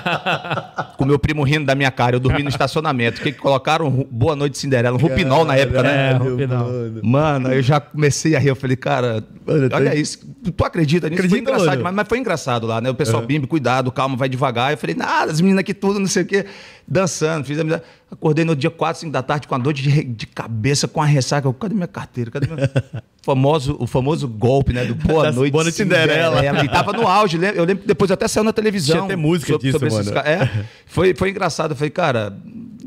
Com 0.98 1.06
meu 1.06 1.20
primo 1.20 1.44
rindo 1.44 1.66
da 1.66 1.76
minha 1.76 1.92
cara. 1.92 2.16
Eu 2.16 2.20
dormi 2.20 2.42
no 2.42 2.50
estacionamento. 2.50 3.20
O 3.20 3.24
que 3.24 3.32
que 3.32 3.38
colocaram? 3.38 3.90
Boa 4.10 4.36
Noite 4.36 4.58
Cinderela. 4.58 4.98
Um 4.98 5.00
rupinol 5.00 5.46
na 5.46 5.56
época, 5.56 5.84
né? 5.84 6.12
É, 6.12 6.14
Rupinol. 6.14 6.68
mano. 6.68 7.02
Mano, 7.04 7.54
eu 7.54 7.62
já 7.62 7.80
comecei 7.80 8.36
a 8.36 8.40
rir. 8.40 8.48
Eu 8.50 8.56
falei, 8.56 8.76
cara, 8.76 9.24
Olha 9.48 9.92
tem- 9.92 10.00
isso. 10.02 10.20
Tu, 10.56 10.66
acredita 10.66 11.10
nisso? 11.10 11.22
Acredito, 11.22 11.44
foi 11.46 11.54
engraçado 11.54 11.78
demais, 11.78 11.96
mas 11.96 12.08
foi 12.08 12.18
engraçado 12.20 12.68
lá, 12.68 12.80
né? 12.82 12.90
O 12.90 12.96
pessoal, 12.96 13.22
bimbi, 13.26 13.48
cuidado, 13.48 13.92
calma, 13.92 14.16
vai 14.16 14.30
devagar. 14.30 14.72
Eu 14.72 14.78
falei, 14.78 14.96
nada, 14.96 15.32
as 15.32 15.42
meninas 15.42 15.62
aqui 15.62 15.74
tudo, 15.74 16.00
não 16.00 16.08
sei 16.08 16.24
o 16.24 16.26
quê, 16.26 16.46
dançando, 16.88 17.46
fiz 17.46 17.60
amizade. 17.60 17.84
Acordei 18.12 18.46
no 18.46 18.56
dia 18.56 18.70
4, 18.70 19.00
5 19.02 19.12
da 19.12 19.24
tarde 19.24 19.48
com 19.48 19.56
a 19.56 19.58
dor 19.58 19.74
de, 19.74 20.04
de 20.04 20.28
cabeça, 20.28 20.88
com 20.88 21.02
a 21.02 21.06
ressaca. 21.06 21.48
Eu, 21.48 21.54
Cadê 21.54 21.74
minha 21.74 21.88
carteira? 21.88 22.30
Cadê 22.30 22.48
meu... 22.48 22.58
famoso, 23.24 23.76
o 23.80 23.88
famoso 23.88 24.28
golpe, 24.28 24.72
né? 24.74 24.86
Do 24.86 24.94
Boa 24.94 25.32
Noite 25.32 25.52
Boa 25.52 25.64
Noite 25.64 25.76
Cinderela. 25.76 26.42
E 26.64 26.70
tava 26.70 26.94
no 26.94 27.08
auge. 27.08 27.38
Eu 27.38 27.64
lembro 27.64 27.82
que 27.84 27.88
depois 27.88 28.12
até 28.12 28.28
saiu 28.28 28.44
na 28.44 28.54
televisão. 28.54 28.96
Tinha 28.98 29.06
até 29.06 29.16
música 29.16 29.58
disso, 29.58 29.78
esses 29.84 30.08
mano. 30.08 30.12
ca- 30.14 30.30
É, 30.30 30.66
foi, 30.86 31.16
foi 31.16 31.30
engraçado. 31.32 31.72
Eu 31.72 31.76
falei, 31.76 31.90
cara, 31.90 32.38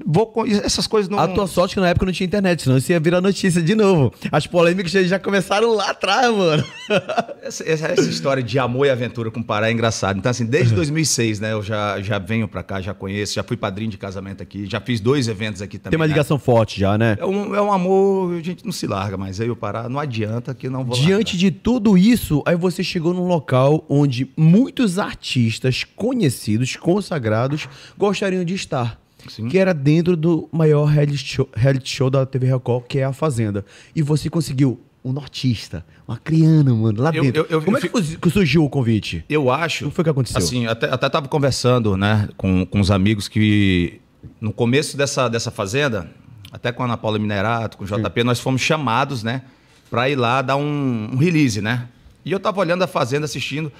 vou... 0.05 0.27
com- 0.27 0.47
essas 0.47 0.87
coisas 0.87 1.09
não... 1.09 1.19
A 1.19 1.29
tua 1.29 1.47
sorte 1.47 1.73
é 1.73 1.75
que 1.75 1.81
na 1.81 1.89
época 1.89 2.07
não 2.07 2.13
tinha 2.13 2.27
internet, 2.27 2.63
senão 2.63 2.77
isso 2.77 2.91
ia 2.93 2.99
virar 3.01 3.21
notícia 3.21 3.63
de 3.63 3.75
novo. 3.75 4.13
As 4.33 4.47
polêmicas 4.47 4.91
já- 4.93 5.03
já 5.05 5.19
começaram 5.19 5.73
lá 5.75 5.91
atrás, 5.91 6.35
mano. 6.35 6.65
Essa, 7.43 7.63
essa- 7.69 7.87
essa 7.89 8.09
história 8.11 8.43
de 8.43 8.59
amor 8.59 8.87
e 8.87 8.91
aventura 8.91 9.31
com 9.31 9.39
o 9.41 9.45
Pará 9.45 9.69
é 9.69 9.73
engraçado. 9.73 10.19
Então, 10.19 10.31
assim, 10.31 10.45
desde 10.45 10.75
2006, 10.75 11.39
né, 11.41 11.53
eu 11.53 11.63
já, 11.63 12.01
já 12.03 12.19
venho 12.19 12.49
pra 12.49 12.63
cá, 12.63 12.81
já 12.81 12.93
conheço, 12.93 13.35
já 13.35 13.43
fui 13.45 13.57
padrinho 13.57 13.91
de 13.91 13.97
casamento 13.97 14.43
aqui, 14.43 14.67
já 14.67 14.81
fiz 14.81 14.99
dois 15.01 15.29
eventos 15.29 15.63
aqui 15.63 15.79
também. 15.79 15.91
Tem 15.93 15.99
uma 16.01 16.07
né? 16.09 16.13
ligação 16.13 16.39
forte 16.39 16.81
já, 16.81 16.99
né? 16.99 17.17
É 17.21 17.25
um, 17.25 17.55
é 17.55 17.63
um 17.63 17.73
amor, 17.73 18.35
a 18.35 18.43
gente 18.43 18.65
não 18.65 18.73
se 18.73 18.87
larga, 18.87 19.17
mas 19.17 19.41
aí 19.41 19.49
o 19.49 19.55
Pará 19.55 19.89
não 19.89 20.01
adianta 20.01 20.53
que 20.55 20.69
não 20.69 20.85
vou 20.85 20.97
Diante 20.97 21.37
de 21.39 21.51
tudo 21.53 21.97
isso, 21.97 22.43
aí 22.47 22.57
você 22.57 22.83
chegou 22.83 23.15
num 23.15 23.27
local 23.29 23.85
onde 23.89 24.29
muitos 24.37 24.99
artistas 24.99 25.85
conhecidos, 25.85 26.75
consagrados, 26.77 27.69
gostariam 27.97 28.45
de 28.45 28.55
estar. 28.55 29.01
Sim. 29.29 29.49
Que 29.49 29.59
era 29.59 29.73
dentro 29.75 30.17
do 30.17 30.49
maior 30.53 30.85
reality 30.87 31.17
show, 31.19 31.49
reality 31.55 31.89
show 31.91 32.11
da 32.11 32.25
TV 32.27 32.47
Record, 32.47 32.85
que 32.87 32.99
é 32.99 33.05
A 33.05 33.13
Fazenda. 33.13 33.65
E 33.95 34.03
você 34.03 34.29
conseguiu 34.31 34.81
um 35.05 35.13
nortista, 35.13 35.85
uma 36.07 36.17
criana, 36.19 36.75
mano, 36.75 37.01
lá 37.03 37.11
Eu- 37.15 37.23
dentro. 37.23 37.43
eu- 37.43 37.47
eu- 37.49 37.63
Como 37.63 37.77
é 37.79 37.81
que 37.81 38.31
surgiu 38.31 38.65
o 38.65 38.69
convite? 38.69 39.25
Eu 39.29 39.51
acho. 39.51 39.87
O 39.87 39.89
que 39.91 39.95
foi 39.95 40.03
que 40.05 40.11
aconteceu? 40.11 40.39
Assim, 40.39 40.67
até, 40.67 40.87
até 40.91 41.09
tava 41.09 41.29
conversando, 41.29 41.97
né, 41.97 42.29
com, 42.37 42.67
com 42.67 42.81
os 42.81 42.91
amigos 42.91 43.29
que 43.29 44.01
no 44.41 44.53
começo 44.53 44.97
dessa, 44.97 45.29
dessa 45.29 45.51
fazenda, 45.53 46.11
até 46.51 46.73
com 46.73 46.83
a 46.83 46.87
Ana 46.87 46.97
Paula 46.97 47.19
Minerato, 47.21 47.77
com 47.77 47.85
o 47.85 47.87
JP, 47.87 48.25
nós 48.25 48.41
fomos 48.41 48.61
chamados, 48.61 49.23
né, 49.23 49.43
para 49.89 50.11
ir 50.11 50.17
lá 50.17 50.43
dar 50.43 50.57
um, 50.57 51.11
um 51.13 51.17
release, 51.17 51.61
né? 51.61 51.87
E 52.25 52.33
eu 52.33 52.41
tava 52.41 52.59
olhando 52.59 52.83
a 52.83 52.89
fazenda, 52.89 53.25
assistindo, 53.27 53.71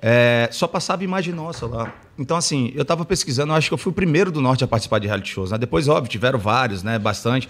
é, 0.00 0.48
só 0.50 0.66
passava 0.66 1.04
imagem 1.04 1.34
nossa 1.34 1.66
lá. 1.66 1.92
Então, 2.18 2.36
assim, 2.36 2.72
eu 2.74 2.84
tava 2.84 3.04
pesquisando, 3.04 3.52
eu 3.52 3.56
acho 3.56 3.68
que 3.68 3.74
eu 3.74 3.78
fui 3.78 3.90
o 3.90 3.94
primeiro 3.94 4.30
do 4.30 4.40
Norte 4.40 4.64
a 4.64 4.66
participar 4.66 4.98
de 4.98 5.06
reality 5.06 5.30
shows, 5.30 5.50
né? 5.50 5.58
Depois, 5.58 5.88
óbvio, 5.88 6.10
tiveram 6.10 6.38
vários, 6.38 6.82
né, 6.82 6.98
bastante. 6.98 7.48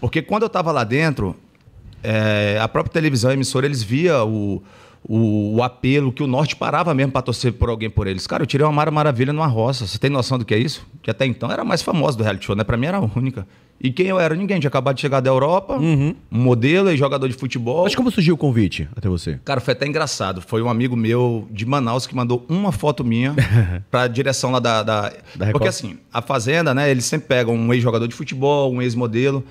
Porque 0.00 0.22
quando 0.22 0.42
eu 0.42 0.48
tava 0.48 0.70
lá 0.70 0.84
dentro, 0.84 1.36
é, 2.02 2.58
a 2.60 2.68
própria 2.68 2.92
televisão, 2.92 3.30
a 3.30 3.34
emissora, 3.34 3.66
eles 3.66 3.82
via 3.82 4.24
o, 4.24 4.62
o, 5.06 5.56
o 5.56 5.62
apelo 5.62 6.10
que 6.10 6.22
o 6.22 6.26
Norte 6.26 6.56
parava 6.56 6.94
mesmo 6.94 7.12
para 7.12 7.20
torcer 7.22 7.52
por 7.52 7.68
alguém 7.68 7.90
por 7.90 8.06
eles. 8.06 8.26
Cara, 8.26 8.42
eu 8.42 8.46
tirei 8.46 8.66
uma 8.66 8.72
Mara 8.72 8.90
Maravilha 8.90 9.32
numa 9.32 9.46
roça. 9.46 9.86
Você 9.86 9.98
tem 9.98 10.08
noção 10.08 10.38
do 10.38 10.44
que 10.44 10.54
é 10.54 10.58
isso? 10.58 10.86
Que 11.02 11.10
até 11.10 11.26
então 11.26 11.50
era 11.50 11.62
a 11.62 11.64
mais 11.64 11.82
famosa 11.82 12.16
do 12.16 12.22
reality 12.22 12.46
show, 12.46 12.56
né? 12.56 12.64
Pra 12.64 12.76
mim 12.76 12.86
era 12.86 12.98
a 12.98 13.00
única. 13.00 13.46
E 13.80 13.90
quem 13.90 14.06
eu 14.06 14.18
era? 14.18 14.34
Ninguém. 14.34 14.58
Tinha 14.58 14.68
acabado 14.68 14.94
de 14.94 15.02
chegar 15.02 15.20
da 15.20 15.28
Europa, 15.28 15.76
um 15.76 16.14
modelo 16.30 16.90
e 16.90 16.96
jogador 16.96 17.28
de 17.28 17.34
futebol. 17.34 17.84
Mas 17.84 17.94
como 17.94 18.10
surgiu 18.10 18.34
o 18.34 18.38
convite 18.38 18.88
até 18.96 19.08
você? 19.08 19.38
Cara, 19.44 19.60
foi 19.60 19.72
até 19.72 19.86
engraçado. 19.86 20.40
Foi 20.40 20.62
um 20.62 20.70
amigo 20.70 20.96
meu 20.96 21.46
de 21.50 21.66
Manaus 21.66 22.06
que 22.06 22.14
mandou 22.14 22.46
uma 22.48 22.72
foto 22.72 23.04
minha 23.04 23.34
pra 23.90 24.06
direção 24.06 24.50
lá 24.50 24.58
da. 24.58 24.82
da... 24.82 25.12
Da. 25.36 25.50
Porque 25.50 25.68
assim, 25.68 25.98
a 26.10 26.22
Fazenda, 26.22 26.72
né? 26.72 26.90
Eles 26.90 27.04
sempre 27.04 27.28
pegam 27.28 27.54
um 27.54 27.74
ex-jogador 27.74 28.08
de 28.08 28.14
futebol, 28.14 28.72
um 28.72 28.80
ex-modelo. 28.80 29.44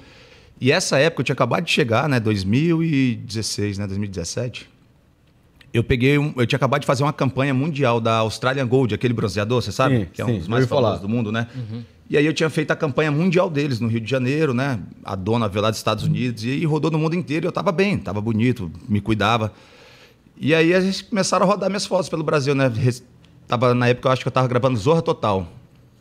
E 0.60 0.72
essa 0.72 0.98
época 0.98 1.22
eu 1.22 1.26
tinha 1.26 1.34
acabado 1.34 1.66
de 1.66 1.72
chegar, 1.72 2.10
né? 2.10 2.20
2016, 2.20 3.78
né? 3.78 3.86
2017. 3.86 4.73
Eu 5.74 5.84
peguei 5.84 6.20
um, 6.20 6.34
eu 6.38 6.46
tinha 6.46 6.58
acabado 6.58 6.82
de 6.82 6.88
fazer 6.88 7.04
uma 7.04 7.14
campanha 7.14 7.54
mundial 7.54 8.00
da 8.00 8.18
Australian 8.18 8.68
Gold, 8.68 8.94
aquele 8.94 9.14
bronzeador, 9.14 9.62
você 9.62 9.72
sabe? 9.72 10.02
Sim, 10.02 10.08
que 10.14 10.22
é 10.22 10.26
sim, 10.26 10.32
um 10.34 10.38
dos 10.38 10.48
mais 10.48 10.62
ouvi 10.62 10.70
falar. 10.70 10.82
famosos 10.82 11.02
do 11.02 11.10
mundo, 11.10 11.32
né? 11.32 11.48
E 12.10 12.18
aí 12.18 12.26
eu 12.26 12.34
tinha 12.34 12.50
feito 12.50 12.70
a 12.70 12.76
campanha 12.76 13.10
mundial 13.10 13.50
deles 13.50 13.80
no 13.80 13.88
Rio 13.88 14.00
de 14.00 14.10
Janeiro, 14.10 14.54
né? 14.54 14.80
A 15.04 15.16
dona 15.16 15.48
veio 15.48 15.64
lá 15.64 15.72
dos 15.72 15.80
Estados 15.80 16.04
Unidos 16.04 16.44
e 16.44 16.64
rodou 16.64 16.92
no 16.92 17.00
mundo 17.00 17.16
inteiro. 17.16 17.46
E 17.46 17.48
eu 17.48 17.52
tava 17.52 17.72
bem, 17.72 17.98
tava 17.98 18.22
bonito, 18.22 18.72
me 18.88 19.02
cuidava. 19.02 19.52
E 20.38 20.54
aí 20.54 20.76
a 20.76 20.82
gente 20.82 21.06
começaram 21.06 21.46
a 21.46 21.50
rodar 21.50 21.70
minhas 21.70 21.88
fotos 21.88 22.10
pelo 22.10 22.24
Brasil, 22.24 22.54
né? 22.54 22.72
Tava, 23.48 23.74
na 23.74 23.88
época 23.88 24.10
eu 24.10 24.12
acho 24.12 24.22
que 24.22 24.28
eu 24.28 24.32
tava 24.32 24.48
gravando 24.48 24.78
Zorra 24.78 25.02
Total. 25.02 25.48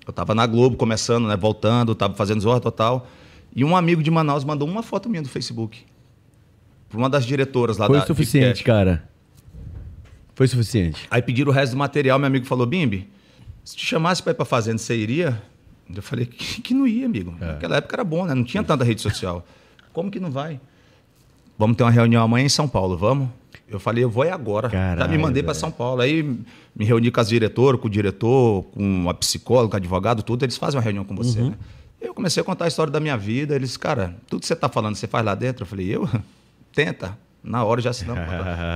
Eu 0.06 0.12
tava 0.12 0.34
na 0.34 0.46
Globo 0.46 0.76
começando, 0.76 1.28
né? 1.28 1.36
Voltando, 1.36 1.94
tava 1.94 2.14
fazendo 2.14 2.40
Zorra 2.40 2.60
Total. 2.60 3.06
E 3.54 3.64
um 3.64 3.74
amigo 3.74 4.02
de 4.02 4.10
Manaus 4.10 4.44
mandou 4.44 4.68
uma 4.68 4.82
foto 4.82 5.08
minha 5.08 5.22
do 5.22 5.28
Facebook. 5.28 5.80
Pra 6.90 6.98
uma 6.98 7.08
das 7.08 7.24
diretoras 7.24 7.78
lá 7.78 7.86
Foi 7.86 7.96
da 7.96 8.04
o 8.04 8.06
suficiente, 8.06 8.62
cara. 8.64 9.08
Foi 10.42 10.48
suficiente. 10.48 11.06
Aí 11.08 11.22
pediram 11.22 11.52
o 11.52 11.54
resto 11.54 11.70
do 11.74 11.78
material, 11.78 12.18
meu 12.18 12.26
amigo 12.26 12.44
falou, 12.46 12.66
Bimbi, 12.66 13.08
se 13.62 13.76
te 13.76 13.86
chamasse 13.86 14.20
pra 14.20 14.32
ir 14.32 14.34
pra 14.34 14.44
fazenda, 14.44 14.76
você 14.78 14.96
iria? 14.96 15.40
Eu 15.94 16.02
falei, 16.02 16.26
que, 16.26 16.60
que 16.60 16.74
não 16.74 16.84
ia, 16.84 17.06
amigo. 17.06 17.32
É. 17.40 17.46
Naquela 17.52 17.76
época 17.76 17.94
era 17.94 18.02
bom, 18.02 18.24
né? 18.26 18.34
Não 18.34 18.42
tinha 18.42 18.60
tanta 18.64 18.82
rede 18.82 19.00
social. 19.00 19.46
Como 19.92 20.10
que 20.10 20.18
não 20.18 20.32
vai? 20.32 20.58
Vamos 21.56 21.76
ter 21.76 21.84
uma 21.84 21.92
reunião 21.92 22.24
amanhã 22.24 22.44
em 22.46 22.48
São 22.48 22.66
Paulo, 22.66 22.96
vamos? 22.96 23.28
Eu 23.68 23.78
falei, 23.78 24.02
eu 24.02 24.10
vou 24.10 24.24
é 24.24 24.32
agora. 24.32 24.68
Já 24.68 24.76
Caralho, 24.96 25.12
me 25.12 25.18
mandei 25.18 25.44
velho. 25.44 25.54
São 25.54 25.70
Paulo. 25.70 26.00
Aí 26.00 26.24
me 26.74 26.84
reuni 26.84 27.12
com 27.12 27.20
as 27.20 27.28
diretoras, 27.28 27.80
com 27.80 27.86
o 27.86 27.90
diretor, 27.90 28.64
com 28.64 29.08
a 29.08 29.14
psicóloga, 29.14 29.68
com 29.68 29.74
o 29.74 29.76
advogado, 29.76 30.24
tudo. 30.24 30.44
Eles 30.44 30.56
fazem 30.56 30.76
uma 30.76 30.82
reunião 30.82 31.04
com 31.04 31.14
você, 31.14 31.38
Uhum. 31.40 31.50
né? 31.50 31.56
Eu 32.00 32.12
comecei 32.12 32.40
a 32.40 32.44
contar 32.44 32.64
a 32.64 32.68
história 32.68 32.92
da 32.92 32.98
minha 32.98 33.16
vida. 33.16 33.54
Eles, 33.54 33.76
cara, 33.76 34.16
tudo 34.28 34.40
que 34.40 34.46
você 34.46 34.56
tá 34.56 34.68
falando, 34.68 34.96
você 34.96 35.06
faz 35.06 35.24
lá 35.24 35.36
dentro? 35.36 35.62
Eu 35.62 35.66
falei, 35.68 35.86
eu? 35.86 36.08
Tenta. 36.74 37.16
Na 37.42 37.64
hora 37.64 37.80
já 37.80 37.90
assinamos. 37.90 38.22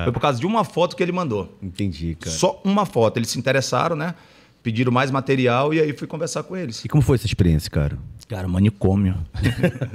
Foi 0.04 0.12
por 0.12 0.20
causa 0.20 0.40
de 0.40 0.46
uma 0.46 0.64
foto 0.64 0.96
que 0.96 1.02
ele 1.02 1.12
mandou. 1.12 1.56
Entendi, 1.62 2.16
cara. 2.20 2.34
Só 2.34 2.60
uma 2.64 2.84
foto. 2.84 3.18
Eles 3.18 3.30
se 3.30 3.38
interessaram, 3.38 3.94
né? 3.94 4.14
Pediram 4.62 4.90
mais 4.90 5.12
material 5.12 5.72
e 5.72 5.80
aí 5.80 5.92
fui 5.92 6.08
conversar 6.08 6.42
com 6.42 6.56
eles. 6.56 6.84
E 6.84 6.88
como 6.88 7.00
foi 7.02 7.14
essa 7.14 7.26
experiência, 7.26 7.70
cara? 7.70 7.96
Cara, 8.28 8.48
manicômio. 8.48 9.14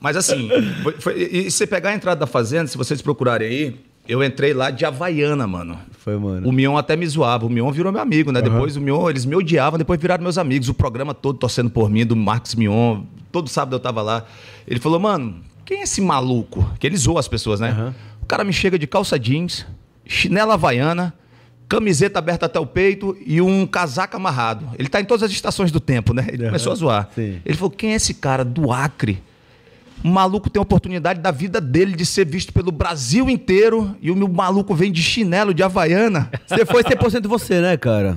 Mas 0.00 0.16
assim, 0.16 0.48
foi- 0.82 0.94
foi- 1.00 1.22
e 1.22 1.44
se 1.50 1.58
você 1.58 1.66
pegar 1.66 1.90
a 1.90 1.94
entrada 1.94 2.20
da 2.20 2.26
fazenda, 2.26 2.66
se 2.66 2.76
vocês 2.76 3.00
procurarem 3.00 3.48
aí, 3.48 3.80
eu 4.08 4.22
entrei 4.22 4.52
lá 4.52 4.70
de 4.70 4.84
Havaiana, 4.84 5.46
mano. 5.46 5.78
Foi, 5.92 6.16
mano. 6.18 6.48
O 6.48 6.52
Mion 6.52 6.76
até 6.76 6.96
me 6.96 7.06
zoava. 7.06 7.46
O 7.46 7.48
Mion 7.48 7.70
virou 7.70 7.92
meu 7.92 8.02
amigo, 8.02 8.32
né? 8.32 8.42
Depois 8.42 8.76
o 8.76 8.80
Mion, 8.80 9.08
eles 9.08 9.24
me 9.24 9.36
odiavam, 9.36 9.78
depois 9.78 10.00
viraram 10.00 10.22
meus 10.24 10.38
amigos. 10.38 10.68
O 10.68 10.74
programa 10.74 11.14
todo 11.14 11.38
torcendo 11.38 11.70
por 11.70 11.88
mim, 11.88 12.04
do 12.04 12.16
Marcos 12.16 12.56
Mion. 12.56 13.02
Todo 13.30 13.48
sábado 13.48 13.76
eu 13.76 13.80
tava 13.80 14.02
lá. 14.02 14.24
Ele 14.66 14.80
falou, 14.80 14.98
mano, 14.98 15.36
quem 15.72 15.80
é 15.80 15.82
esse 15.84 16.00
maluco? 16.02 16.70
Que 16.78 16.86
ele 16.86 16.96
zoa 16.96 17.18
as 17.18 17.28
pessoas, 17.28 17.58
né? 17.58 17.94
O 18.20 18.26
cara 18.26 18.44
me 18.44 18.52
chega 18.52 18.78
de 18.78 18.86
calça 18.86 19.18
jeans, 19.18 19.66
chinela 20.06 20.52
havaiana, 20.54 21.14
camiseta 21.66 22.18
aberta 22.18 22.44
até 22.44 22.60
o 22.60 22.66
peito 22.66 23.16
e 23.24 23.40
um 23.40 23.66
casaco 23.66 24.14
amarrado. 24.16 24.68
Ele 24.78 24.88
tá 24.88 25.00
em 25.00 25.04
todas 25.06 25.22
as 25.22 25.30
estações 25.30 25.72
do 25.72 25.80
tempo, 25.80 26.12
né? 26.12 26.26
Ele 26.28 26.42
Aham, 26.42 26.50
começou 26.50 26.72
a 26.72 26.76
zoar. 26.76 27.08
sim. 27.14 27.40
Ele 27.44 27.56
falou, 27.56 27.70
quem 27.70 27.92
é 27.92 27.94
esse 27.94 28.12
cara 28.14 28.44
do 28.44 28.70
Acre? 28.70 29.22
O 30.04 30.08
maluco 30.08 30.50
tem 30.50 30.58
a 30.58 30.62
oportunidade 30.62 31.20
da 31.20 31.30
vida 31.30 31.60
dele 31.60 31.96
de 31.96 32.04
ser 32.04 32.26
visto 32.26 32.52
pelo 32.52 32.70
Brasil 32.70 33.30
inteiro 33.30 33.96
e 34.02 34.10
o 34.10 34.16
meu 34.16 34.28
maluco 34.28 34.74
vem 34.74 34.92
de 34.92 35.02
chinelo, 35.02 35.54
de 35.54 35.62
havaiana. 35.62 36.30
Você 36.46 36.66
foi 36.66 36.82
100% 36.82 37.26
você, 37.28 37.60
né, 37.60 37.76
cara? 37.78 38.14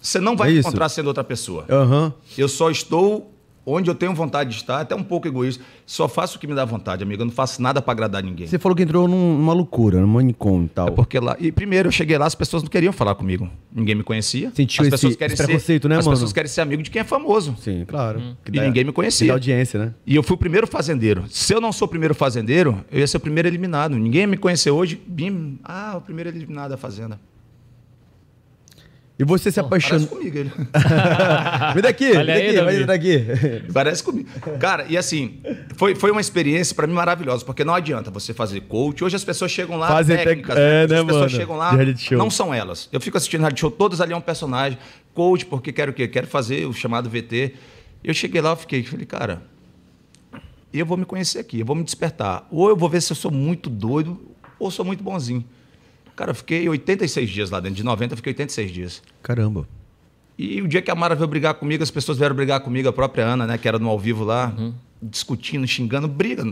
Você 0.00 0.20
não 0.20 0.36
vai 0.36 0.54
É 0.54 0.58
encontrar 0.58 0.88
sendo 0.90 1.06
outra 1.06 1.24
pessoa. 1.24 1.64
Aham. 1.70 2.12
Eu 2.36 2.48
só 2.48 2.68
estou 2.70 3.33
onde 3.66 3.90
eu 3.90 3.94
tenho 3.94 4.14
vontade 4.14 4.50
de 4.50 4.56
estar, 4.56 4.80
até 4.80 4.94
um 4.94 5.02
pouco 5.02 5.26
egoísta. 5.28 5.62
Só 5.86 6.08
faço 6.08 6.36
o 6.36 6.40
que 6.40 6.46
me 6.46 6.54
dá 6.54 6.64
vontade, 6.64 7.02
amigo. 7.02 7.22
Eu 7.22 7.26
não 7.26 7.32
faço 7.32 7.60
nada 7.62 7.80
para 7.82 7.92
agradar 7.92 8.22
ninguém. 8.22 8.46
Você 8.46 8.58
falou 8.58 8.74
que 8.76 8.82
entrou 8.82 9.06
num- 9.08 9.36
numa 9.38 9.52
loucura, 9.52 10.00
num 10.00 10.06
manicômio 10.06 10.66
e 10.66 10.68
tal. 10.68 10.88
É 10.88 10.90
porque 10.90 11.18
lá. 11.18 11.36
E 11.38 11.50
primeiro 11.52 11.88
eu 11.88 11.92
cheguei 11.92 12.16
lá, 12.18 12.26
as 12.26 12.34
pessoas 12.34 12.62
não 12.62 12.70
queriam 12.70 12.92
falar 12.92 13.14
comigo. 13.14 13.48
Ninguém 13.72 13.94
me 13.94 14.02
conhecia. 14.02 14.50
Sentiu 14.54 14.82
as 14.82 14.86
esse- 14.88 14.90
pessoas 14.92 15.16
querem 15.16 15.34
esse 15.34 15.42
preconceito, 15.44 15.82
ser, 15.82 15.88
né, 15.88 15.96
As 15.98 16.04
mano? 16.04 16.16
pessoas 16.16 16.32
querem 16.32 16.48
ser 16.48 16.60
amigo 16.60 16.82
de 16.82 16.90
quem 16.90 17.00
é 17.00 17.04
famoso. 17.04 17.56
Sim, 17.60 17.84
claro. 17.86 18.20
Que 18.44 18.56
E 18.56 18.60
ninguém 18.60 18.84
me 18.84 18.92
conhecia. 18.92 19.28
dá 19.28 19.34
audiência, 19.34 19.78
né? 19.78 19.94
E 20.06 20.14
eu 20.16 20.22
fui 20.22 20.34
o 20.34 20.38
primeiro 20.38 20.66
fazendeiro. 20.66 21.24
Se 21.28 21.52
eu 21.54 21.60
não 21.60 21.72
sou 21.72 21.86
o 21.86 21.88
primeiro 21.88 22.14
fazendeiro, 22.14 22.84
eu 22.90 23.00
ia 23.00 23.06
ser 23.06 23.16
o 23.16 23.20
primeiro 23.20 23.48
eliminado. 23.48 23.96
Ninguém 23.96 24.22
ia 24.22 24.26
me 24.26 24.36
conhecer 24.36 24.70
hoje. 24.70 25.00
Bim, 25.06 25.58
ah, 25.64 25.94
o 25.96 26.00
primeiro 26.00 26.30
eliminado 26.30 26.70
da 26.70 26.76
fazenda. 26.76 27.18
E 29.16 29.22
você 29.22 29.48
se 29.52 29.62
Parece 29.62 29.86
apaixonou. 29.86 30.08
comigo 30.08 30.36
ele. 30.38 30.50
Vem 31.74 31.82
daqui, 31.82 32.10
vem 32.10 32.18
aí, 32.32 32.52
daqui, 32.56 32.76
vem 32.76 32.86
daqui. 32.86 33.72
Parece 33.72 34.02
comigo. 34.02 34.28
Cara, 34.58 34.86
e 34.88 34.98
assim, 34.98 35.40
foi, 35.76 35.94
foi 35.94 36.10
uma 36.10 36.20
experiência 36.20 36.74
pra 36.74 36.84
mim 36.84 36.94
maravilhosa, 36.94 37.44
porque 37.44 37.62
não 37.64 37.72
adianta 37.74 38.10
você 38.10 38.34
fazer 38.34 38.60
coach. 38.62 39.04
Hoje 39.04 39.14
as 39.14 39.22
pessoas 39.22 39.52
chegam 39.52 39.76
lá, 39.76 39.86
Fazem 39.86 40.16
técnicas, 40.16 40.56
tec- 40.56 40.64
é, 40.64 40.86
né, 40.88 40.98
as 40.98 41.04
pessoas 41.04 41.16
mano? 41.16 41.30
chegam 41.30 41.56
lá, 41.56 41.72
não 42.12 42.28
são 42.28 42.52
elas. 42.52 42.88
Eu 42.92 43.00
fico 43.00 43.16
assistindo 43.16 43.40
reality 43.42 43.60
show, 43.60 43.70
todas 43.70 44.00
ali 44.00 44.12
é 44.12 44.16
um 44.16 44.20
personagem. 44.20 44.78
Coach, 45.14 45.46
porque 45.46 45.72
quero 45.72 45.92
o 45.92 45.94
quê? 45.94 46.08
Quero 46.08 46.26
fazer 46.26 46.66
o 46.66 46.72
chamado 46.72 47.08
VT. 47.08 47.54
Eu 48.02 48.12
cheguei 48.12 48.40
lá, 48.40 48.50
eu 48.50 48.56
fiquei, 48.56 48.82
falei, 48.82 49.06
cara, 49.06 49.42
eu 50.72 50.84
vou 50.84 50.96
me 50.96 51.04
conhecer 51.04 51.38
aqui, 51.38 51.60
eu 51.60 51.66
vou 51.66 51.76
me 51.76 51.84
despertar. 51.84 52.46
Ou 52.50 52.68
eu 52.68 52.76
vou 52.76 52.88
ver 52.88 53.00
se 53.00 53.12
eu 53.12 53.16
sou 53.16 53.30
muito 53.30 53.70
doido 53.70 54.20
ou 54.58 54.72
sou 54.72 54.84
muito 54.84 55.04
bonzinho. 55.04 55.44
Cara, 56.16 56.30
eu 56.30 56.34
fiquei 56.34 56.68
86 56.68 57.28
dias 57.30 57.50
lá 57.50 57.60
dentro. 57.60 57.76
De 57.76 57.82
90 57.82 58.12
eu 58.12 58.16
fiquei 58.16 58.30
86 58.30 58.70
dias. 58.70 59.02
Caramba. 59.22 59.68
E 60.38 60.60
o 60.60 60.68
dia 60.68 60.82
que 60.82 60.90
a 60.90 60.94
Mara 60.94 61.14
veio 61.14 61.28
brigar 61.28 61.54
comigo, 61.54 61.82
as 61.82 61.90
pessoas 61.90 62.18
vieram 62.18 62.34
brigar 62.34 62.60
comigo, 62.60 62.88
a 62.88 62.92
própria 62.92 63.24
Ana, 63.24 63.46
né, 63.46 63.56
que 63.56 63.68
era 63.68 63.78
no 63.78 63.88
ao 63.88 63.98
vivo 63.98 64.24
lá, 64.24 64.52
discutindo, 65.00 65.66
xingando, 65.66 66.08
briga. 66.08 66.42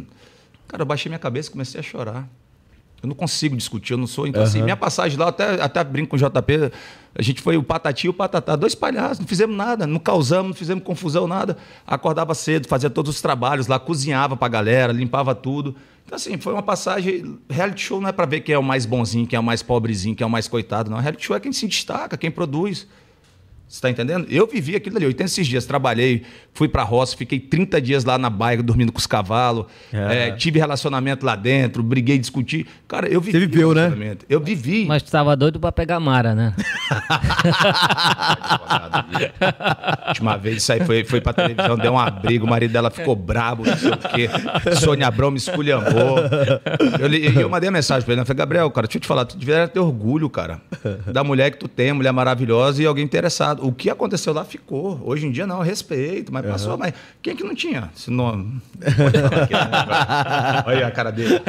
Cara, 0.68 0.82
eu 0.82 0.86
baixei 0.86 1.10
minha 1.10 1.18
cabeça 1.18 1.48
e 1.48 1.52
comecei 1.52 1.80
a 1.80 1.82
chorar. 1.82 2.28
Eu 3.02 3.08
não 3.08 3.16
consigo 3.16 3.56
discutir, 3.56 3.94
eu 3.94 3.98
não 3.98 4.06
sou. 4.06 4.28
Então, 4.28 4.42
assim, 4.42 4.62
minha 4.62 4.76
passagem 4.76 5.18
lá, 5.18 5.28
até, 5.28 5.60
até 5.60 5.82
brinco 5.82 6.10
com 6.10 6.16
o 6.16 6.18
JP, 6.18 6.70
a 7.14 7.20
gente 7.20 7.42
foi 7.42 7.56
o 7.56 7.62
Patati 7.62 8.06
e 8.06 8.08
o 8.08 8.12
Patatá, 8.14 8.54
dois 8.54 8.76
palhaços, 8.76 9.18
não 9.18 9.26
fizemos 9.26 9.56
nada, 9.56 9.86
não 9.86 9.98
causamos, 9.98 10.50
não 10.50 10.54
fizemos 10.54 10.84
confusão, 10.84 11.26
nada. 11.26 11.56
Acordava 11.84 12.32
cedo, 12.32 12.68
fazia 12.68 12.88
todos 12.88 13.16
os 13.16 13.20
trabalhos 13.20 13.66
lá, 13.66 13.78
cozinhava 13.80 14.36
pra 14.36 14.46
galera, 14.46 14.92
limpava 14.92 15.34
tudo. 15.34 15.74
Então, 16.06 16.14
assim, 16.14 16.38
foi 16.38 16.52
uma 16.52 16.62
passagem. 16.62 17.38
Reality 17.50 17.82
show 17.82 18.00
não 18.00 18.08
é 18.08 18.12
pra 18.12 18.24
ver 18.24 18.40
quem 18.40 18.54
é 18.54 18.58
o 18.58 18.62
mais 18.62 18.86
bonzinho, 18.86 19.26
quem 19.26 19.36
é 19.36 19.40
o 19.40 19.42
mais 19.42 19.62
pobrezinho, 19.62 20.14
quem 20.14 20.24
é 20.24 20.28
o 20.28 20.30
mais 20.30 20.46
coitado, 20.46 20.88
não. 20.88 20.98
Reality 20.98 21.26
show 21.26 21.34
é 21.34 21.40
quem 21.40 21.52
se 21.52 21.66
destaca, 21.66 22.16
quem 22.16 22.30
produz. 22.30 22.86
Você 23.72 23.78
está 23.78 23.88
entendendo? 23.88 24.26
Eu 24.28 24.46
vivi 24.46 24.76
aquilo 24.76 24.98
ali, 24.98 25.06
86 25.06 25.46
dias, 25.46 25.64
trabalhei, 25.64 26.24
fui 26.52 26.68
pra 26.68 26.82
roça, 26.82 27.16
fiquei 27.16 27.40
30 27.40 27.80
dias 27.80 28.04
lá 28.04 28.18
na 28.18 28.28
baia 28.28 28.62
dormindo 28.62 28.92
com 28.92 28.98
os 28.98 29.06
cavalos, 29.06 29.64
É. 29.90 30.28
eh, 30.28 30.32
tive 30.32 30.58
relacionamento 30.58 31.24
lá 31.24 31.34
dentro, 31.34 31.82
briguei, 31.82 32.18
discuti. 32.18 32.66
Cara, 32.86 33.08
eu 33.08 33.18
vivi. 33.18 33.38
Você 33.40 33.46
viveu, 33.46 33.72
né? 33.74 33.90
Eu 34.28 34.40
vivi. 34.40 34.84
Mas 34.84 35.02
tu 35.02 35.10
tava 35.10 35.34
doido 35.34 35.58
pra 35.58 35.72
pegar 35.72 35.98
Mara, 35.98 36.34
né? 36.34 36.54
Última 40.08 40.36
vez 40.36 40.58
isso 40.58 40.72
aí 40.72 40.84
foi, 40.84 41.04
foi 41.04 41.20
pra 41.20 41.32
televisão, 41.32 41.76
deu 41.76 41.92
uma 41.92 42.10
briga, 42.10 42.44
o 42.44 42.48
marido 42.48 42.72
dela 42.72 42.90
ficou 42.90 43.16
brabo, 43.16 43.64
não 43.64 43.76
sei 43.76 43.90
o 43.90 43.96
quê. 43.96 44.28
Sônia 44.76 45.06
Abrão 45.06 45.30
me 45.30 45.38
esculhambou. 45.38 46.18
Eu, 47.00 47.06
li- 47.06 47.28
e 47.28 47.40
eu 47.40 47.48
mandei 47.48 47.68
a 47.68 47.72
mensagem 47.72 48.04
pra 48.04 48.12
ele, 48.12 48.20
eu 48.22 48.26
falei, 48.26 48.38
Gabriel, 48.38 48.70
cara, 48.70 48.86
deixa 48.86 48.98
eu 48.98 49.02
te 49.02 49.06
falar, 49.08 49.24
tu 49.24 49.36
deveria 49.36 49.66
ter 49.68 49.80
orgulho, 49.80 50.28
cara, 50.28 50.60
da 51.10 51.24
mulher 51.24 51.50
que 51.50 51.58
tu 51.58 51.68
tem, 51.68 51.92
mulher 51.92 52.12
maravilhosa 52.12 52.82
e 52.82 52.86
alguém 52.86 53.04
interessado. 53.04 53.61
O 53.62 53.72
que 53.72 53.88
aconteceu 53.88 54.32
lá 54.32 54.44
ficou. 54.44 55.00
Hoje 55.04 55.26
em 55.26 55.30
dia 55.30 55.46
não, 55.46 55.58
eu 55.58 55.62
respeito, 55.62 56.32
mas 56.32 56.44
passou, 56.44 56.76
mas 56.76 56.92
quem 57.22 57.36
que 57.36 57.44
não 57.44 57.54
tinha? 57.54 57.90
Se 57.94 58.10
não... 58.10 58.60
Pode 58.78 59.18
falar 59.18 59.42
aqui, 59.44 59.52
né? 59.54 60.64
Olha 60.66 60.86
a 60.86 60.90
cara 60.90 61.10
dele. 61.10 61.40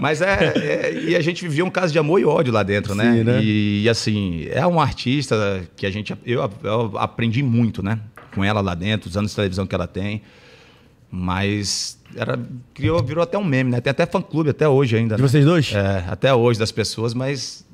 Mas 0.00 0.20
é, 0.20 0.52
é- 0.56 0.94
E 0.94 1.16
a 1.16 1.20
gente 1.20 1.42
vivia 1.42 1.64
um 1.64 1.70
caso 1.70 1.92
de 1.92 1.98
amor 1.98 2.20
e 2.20 2.24
ódio 2.24 2.52
lá 2.52 2.62
dentro, 2.62 2.94
né? 2.94 3.12
Sim, 3.12 3.24
né? 3.24 3.40
E, 3.42 3.82
e, 3.84 3.88
assim, 3.88 4.46
é 4.50 4.66
uma 4.66 4.82
artista 4.82 5.62
que 5.76 5.86
a 5.86 5.90
gente. 5.90 6.14
Eu, 6.24 6.50
eu 6.62 6.98
aprendi 6.98 7.42
muito, 7.42 7.82
né? 7.82 7.98
Com 8.34 8.44
ela 8.44 8.60
lá 8.60 8.74
dentro, 8.74 9.08
os 9.08 9.16
anos 9.16 9.30
de 9.30 9.36
televisão 9.36 9.66
que 9.66 9.74
ela 9.74 9.86
tem. 9.86 10.22
Mas 11.10 11.98
era, 12.14 12.38
criou, 12.74 13.02
virou 13.02 13.22
até 13.22 13.38
um 13.38 13.44
meme, 13.44 13.70
né? 13.70 13.80
Tem 13.80 13.90
até 13.90 14.06
fã-clube 14.06 14.50
até 14.50 14.68
hoje 14.68 14.96
ainda. 14.96 15.16
De 15.16 15.22
né? 15.22 15.28
vocês 15.28 15.44
dois? 15.44 15.72
É, 15.72 16.04
até 16.08 16.32
hoje 16.34 16.58
das 16.58 16.72
pessoas, 16.72 17.14
mas 17.14 17.65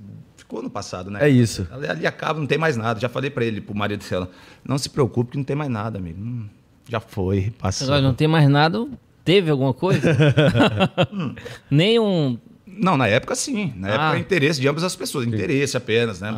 ficou 0.52 0.62
no 0.62 0.68
passado, 0.68 1.10
né? 1.10 1.18
É 1.22 1.28
isso. 1.30 1.66
Ali, 1.72 1.86
ali 1.88 2.06
acaba, 2.06 2.38
não 2.38 2.46
tem 2.46 2.58
mais 2.58 2.76
nada. 2.76 3.00
Já 3.00 3.08
falei 3.08 3.30
pra 3.30 3.42
ele, 3.42 3.60
pro 3.62 3.74
marido 3.74 4.04
dela, 4.08 4.30
não 4.62 4.76
se 4.76 4.90
preocupe 4.90 5.30
que 5.32 5.36
não 5.38 5.44
tem 5.44 5.56
mais 5.56 5.70
nada, 5.70 5.98
amigo. 5.98 6.20
Hum, 6.20 6.46
já 6.88 7.00
foi, 7.00 7.52
passou. 7.58 7.86
Agora 7.86 8.02
não 8.02 8.12
tem 8.14 8.28
mais 8.28 8.46
nada. 8.48 8.86
Teve 9.24 9.50
alguma 9.50 9.72
coisa? 9.72 10.02
Nem 11.70 11.98
um. 11.98 12.36
Não, 12.66 12.96
na 12.96 13.06
época 13.06 13.34
sim. 13.34 13.72
Na 13.76 13.88
Ah. 13.88 13.90
época 13.92 14.08
era 14.10 14.18
interesse 14.18 14.60
de 14.60 14.68
ambas 14.68 14.82
as 14.84 14.94
pessoas. 14.96 15.26
Interesse 15.26 15.76
apenas, 15.76 16.20
né? 16.20 16.30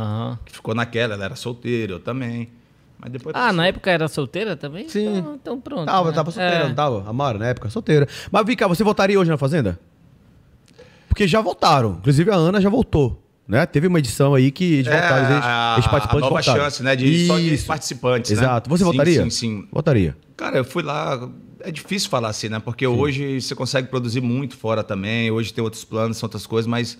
Que 0.45 0.53
ficou 0.53 0.75
naquela, 0.75 1.15
ela 1.15 1.25
era 1.25 1.35
solteira, 1.37 1.95
eu 1.95 2.01
também. 2.01 2.51
Mas 2.99 3.11
depois. 3.11 3.35
Ah, 3.35 3.41
passou. 3.41 3.57
na 3.57 3.67
época 3.67 3.91
era 3.91 4.07
solteira 4.07 4.57
também? 4.57 4.89
Sim. 4.89 5.17
Então, 5.19 5.35
então 5.35 5.61
pronto. 5.61 5.87
Tava, 5.87 6.11
né? 6.11 6.15
tava 6.15 6.31
solteira, 6.31 6.65
É. 6.65 6.69
não 6.69 6.75
tava? 6.75 7.09
Amara, 7.09 7.39
na 7.39 7.47
época, 7.47 7.69
solteira. 7.71 8.07
Mas, 8.31 8.55
cá, 8.55 8.69
você 8.69 8.85
voltaria 8.85 9.19
hoje 9.19 9.31
na 9.31 9.37
Fazenda? 9.39 9.79
Porque 11.09 11.27
já 11.27 11.41
voltaram. 11.41 11.97
Inclusive, 12.01 12.31
a 12.31 12.35
Ana 12.35 12.61
já 12.61 12.69
voltou. 12.69 13.24
Né? 13.47 13.67
Teve 13.67 13.87
uma 13.87 13.99
edição 13.99 14.35
aí 14.35 14.51
que 14.51 14.65
eles 14.65 14.87
É, 14.87 15.01
voltaram, 15.01 15.31
eles, 15.31 15.45
a, 15.45 15.75
eles 15.77 15.87
participantes 15.87 16.27
a 16.27 16.31
nova 16.31 16.43
voltaram. 16.43 16.63
chance, 16.65 16.83
né? 16.83 16.97
De, 16.97 17.27
só 17.27 17.39
de 17.39 17.59
participantes, 17.59 18.31
né? 18.31 18.39
Exato. 18.39 18.71
Você 18.71 18.85
Sim, 18.85 18.91
votaria? 18.91 19.23
Sim, 19.25 19.31
sim. 19.31 19.69
Votaria. 19.71 20.17
Cara, 20.37 20.57
eu 20.57 20.65
fui 20.65 20.83
lá. 20.83 21.29
É 21.61 21.71
difícil 21.71 22.09
falar 22.09 22.29
assim, 22.29 22.49
né? 22.49 22.59
Porque 22.59 22.87
hoje 22.87 23.41
você 23.41 23.55
consegue 23.55 23.89
produzir 23.89 24.21
muito 24.23 24.57
fora 24.57 24.83
também. 24.83 25.31
Hoje 25.31 25.53
tem 25.53 25.63
outros 25.63 25.85
planos, 25.85 26.17
são 26.17 26.27
outras 26.27 26.47
coisas, 26.47 26.67
mas 26.67 26.97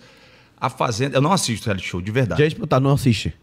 a 0.59 0.69
Fazenda. 0.69 1.17
Eu 1.17 1.21
não 1.21 1.31
assisto 1.33 1.65
reality 1.65 1.87
show, 1.87 1.99
de 2.01 2.11
verdade. 2.11 2.39
Já 2.39 2.45
ia 2.45 2.49
disputar, 2.49 2.79
não 2.79 2.91
assiste. 2.93 3.33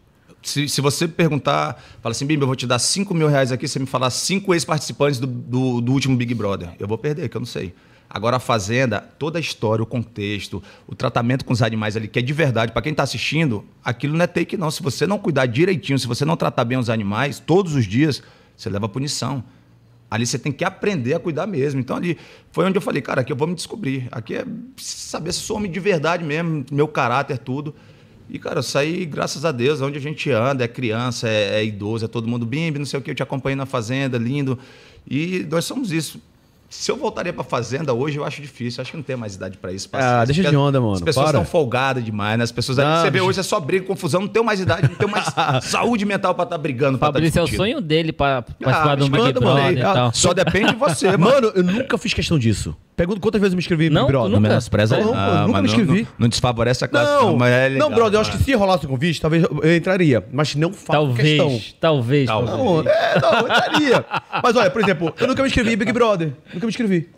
Se, 0.41 0.67
se 0.67 0.81
você 0.81 1.07
perguntar, 1.07 1.81
fala 2.01 2.11
assim, 2.11 2.25
Bimba, 2.25 2.43
eu 2.43 2.47
vou 2.47 2.55
te 2.55 2.67
dar 2.67 2.77
5 2.79 3.13
mil 3.13 3.27
reais 3.29 3.51
aqui, 3.53 3.65
você 3.65 3.79
me 3.79 3.85
falar 3.85 4.09
cinco 4.09 4.53
ex-participantes 4.53 5.17
do, 5.17 5.25
do, 5.25 5.79
do 5.79 5.91
último 5.93 6.17
Big 6.17 6.33
Brother. 6.33 6.69
Eu 6.77 6.85
vou 6.87 6.97
perder, 6.97 7.29
que 7.29 7.37
eu 7.37 7.39
não 7.39 7.45
sei. 7.45 7.73
Agora, 8.13 8.37
a 8.37 8.39
Fazenda, 8.39 9.01
toda 9.17 9.39
a 9.39 9.41
história, 9.41 9.81
o 9.81 9.87
contexto, 9.87 10.61
o 10.85 10.93
tratamento 10.93 11.43
com 11.43 11.51
os 11.51 11.63
animais 11.63 11.97
ali, 11.97 12.07
que 12.07 12.19
é 12.19 12.21
de 12.21 12.31
verdade, 12.31 12.71
para 12.71 12.83
quem 12.83 12.91
está 12.91 13.01
assistindo, 13.01 13.65
aquilo 13.83 14.15
não 14.15 14.23
é 14.23 14.27
take, 14.27 14.55
não. 14.55 14.69
Se 14.69 14.83
você 14.83 15.07
não 15.07 15.17
cuidar 15.17 15.47
direitinho, 15.47 15.97
se 15.97 16.05
você 16.05 16.23
não 16.23 16.37
tratar 16.37 16.63
bem 16.63 16.77
os 16.77 16.91
animais, 16.91 17.39
todos 17.39 17.73
os 17.73 17.87
dias, 17.87 18.21
você 18.55 18.69
leva 18.69 18.87
punição. 18.87 19.43
Ali 20.11 20.27
você 20.27 20.37
tem 20.37 20.51
que 20.51 20.63
aprender 20.63 21.15
a 21.15 21.19
cuidar 21.19 21.47
mesmo. 21.47 21.79
Então, 21.79 21.97
ali 21.97 22.15
foi 22.51 22.65
onde 22.65 22.77
eu 22.77 22.81
falei, 22.83 23.01
cara, 23.01 23.21
aqui 23.21 23.33
eu 23.33 23.35
vou 23.35 23.47
me 23.47 23.55
descobrir. 23.55 24.07
Aqui 24.11 24.35
é 24.35 24.45
saber 24.77 25.33
se 25.33 25.39
sou 25.39 25.57
homem 25.57 25.71
de 25.71 25.79
verdade 25.79 26.23
mesmo, 26.23 26.63
meu 26.71 26.87
caráter, 26.87 27.39
tudo. 27.39 27.73
E, 28.29 28.37
cara, 28.37 28.59
eu 28.59 28.63
saí, 28.63 29.05
graças 29.05 29.43
a 29.43 29.51
Deus, 29.51 29.81
onde 29.81 29.97
a 29.97 30.01
gente 30.01 30.29
anda, 30.29 30.63
é 30.63 30.67
criança, 30.67 31.27
é, 31.27 31.61
é 31.61 31.65
idoso, 31.65 32.05
é 32.05 32.07
todo 32.07 32.27
mundo 32.27 32.45
bimbi, 32.45 32.77
não 32.77 32.85
sei 32.85 32.99
o 32.99 33.01
que, 33.01 33.09
eu 33.09 33.15
te 33.15 33.23
acompanhei 33.23 33.55
na 33.55 33.65
fazenda, 33.65 34.19
lindo. 34.19 34.59
E 35.09 35.47
nós 35.49 35.65
somos 35.65 35.91
isso. 35.91 36.21
Se 36.73 36.91
eu 36.91 36.97
voltaria 36.97 37.31
pra 37.31 37.43
fazenda 37.43 37.93
hoje, 37.93 38.17
eu 38.17 38.25
acho 38.25 38.41
difícil. 38.41 38.81
Acho 38.81 38.91
que 38.91 38.97
não 38.97 39.03
tem 39.03 39.15
mais 39.15 39.35
idade 39.35 39.57
pra 39.57 39.71
isso. 39.71 39.87
Ah, 39.93 40.25
deixa 40.25 40.43
de 40.43 40.55
onda, 40.55 40.81
mano. 40.81 40.93
As 40.93 41.01
pessoas 41.01 41.27
Para. 41.27 41.37
estão 41.37 41.45
folgadas 41.49 42.03
demais, 42.03 42.35
né? 42.37 42.43
As 42.43 42.51
pessoas. 42.51 42.79
Não, 42.79 43.01
você 43.01 43.11
vê 43.11 43.21
hoje 43.21 43.39
é 43.39 43.43
só 43.43 43.59
briga, 43.59 43.85
confusão. 43.85 44.21
Não 44.21 44.27
tem 44.27 44.43
mais 44.43 44.59
idade, 44.59 44.89
não 44.89 44.95
tem 44.95 45.07
mais 45.07 45.25
saúde 45.65 46.03
mental 46.03 46.33
pra 46.33 46.45
estar 46.45 46.57
brigando. 46.57 46.97
pra 46.97 47.09
tá 47.09 47.13
Fabrício 47.13 47.39
é 47.39 47.43
o 47.43 47.47
sonho 47.47 47.79
dele 47.79 48.11
pra 48.11 48.41
participar 48.41 48.91
Ah, 48.91 48.95
do 48.95 49.05
Big 49.07 49.17
manda, 49.17 49.39
mano, 49.39 49.55
Brother 49.55 49.77
e 49.77 49.81
Ah, 49.83 49.93
tal. 49.93 50.13
Só 50.13 50.33
depende 50.33 50.71
de 50.71 50.75
você, 50.77 51.15
mano. 51.15 51.23
Mano, 51.31 51.51
eu 51.55 51.63
nunca 51.63 51.97
fiz 51.97 52.11
questão 52.13 52.39
disso. 52.39 52.75
Pergunta 52.95 53.19
quantas 53.19 53.41
vezes 53.41 53.53
eu 53.53 53.57
me 53.57 53.61
inscrevi 53.61 53.89
Não, 53.89 54.01
Big 54.03 54.11
Brother. 54.11 54.29
nunca? 54.31 54.41
menospreza 54.41 54.97
Não, 54.99 55.13
Ah, 55.15 55.39
eu 55.41 55.47
nunca 55.47 55.61
me 55.61 55.67
inscrevi. 55.67 56.01
Não, 56.01 56.07
não 56.19 56.27
desfavorece 56.27 56.83
a 56.85 56.87
classe, 56.87 57.11
não. 57.11 57.31
Não, 57.31 57.37
mas 57.37 57.51
é 57.51 57.69
legal, 57.69 57.89
não, 57.89 57.95
brother, 57.95 58.17
eu 58.17 58.21
acho 58.21 58.31
que 58.31 58.43
se 58.43 58.53
rolasse 58.53 58.85
o 58.85 58.89
convite, 58.89 59.21
talvez 59.21 59.43
eu 59.43 59.75
entraria. 59.75 60.23
Mas 60.31 60.55
não 60.55 60.71
faço 60.73 60.91
Talvez, 60.91 61.27
questão. 61.29 61.47
talvez. 61.79 62.25
Talvez. 62.27 62.27
talvez. 62.27 62.57
Não, 62.57 62.79
é, 62.81 63.19
não, 63.21 63.33
eu 63.39 63.45
entraria. 63.47 64.05
Mas 64.43 64.55
olha, 64.55 64.69
por 64.69 64.81
exemplo, 64.81 65.13
eu 65.19 65.27
nunca 65.27 65.41
me 65.41 65.47
inscrevi 65.47 65.73
em 65.73 65.77
Big 65.77 65.91
Brother. 65.91 66.33
Nunca 66.63 66.67
me 66.67 66.69
inscrevi. 66.69 67.09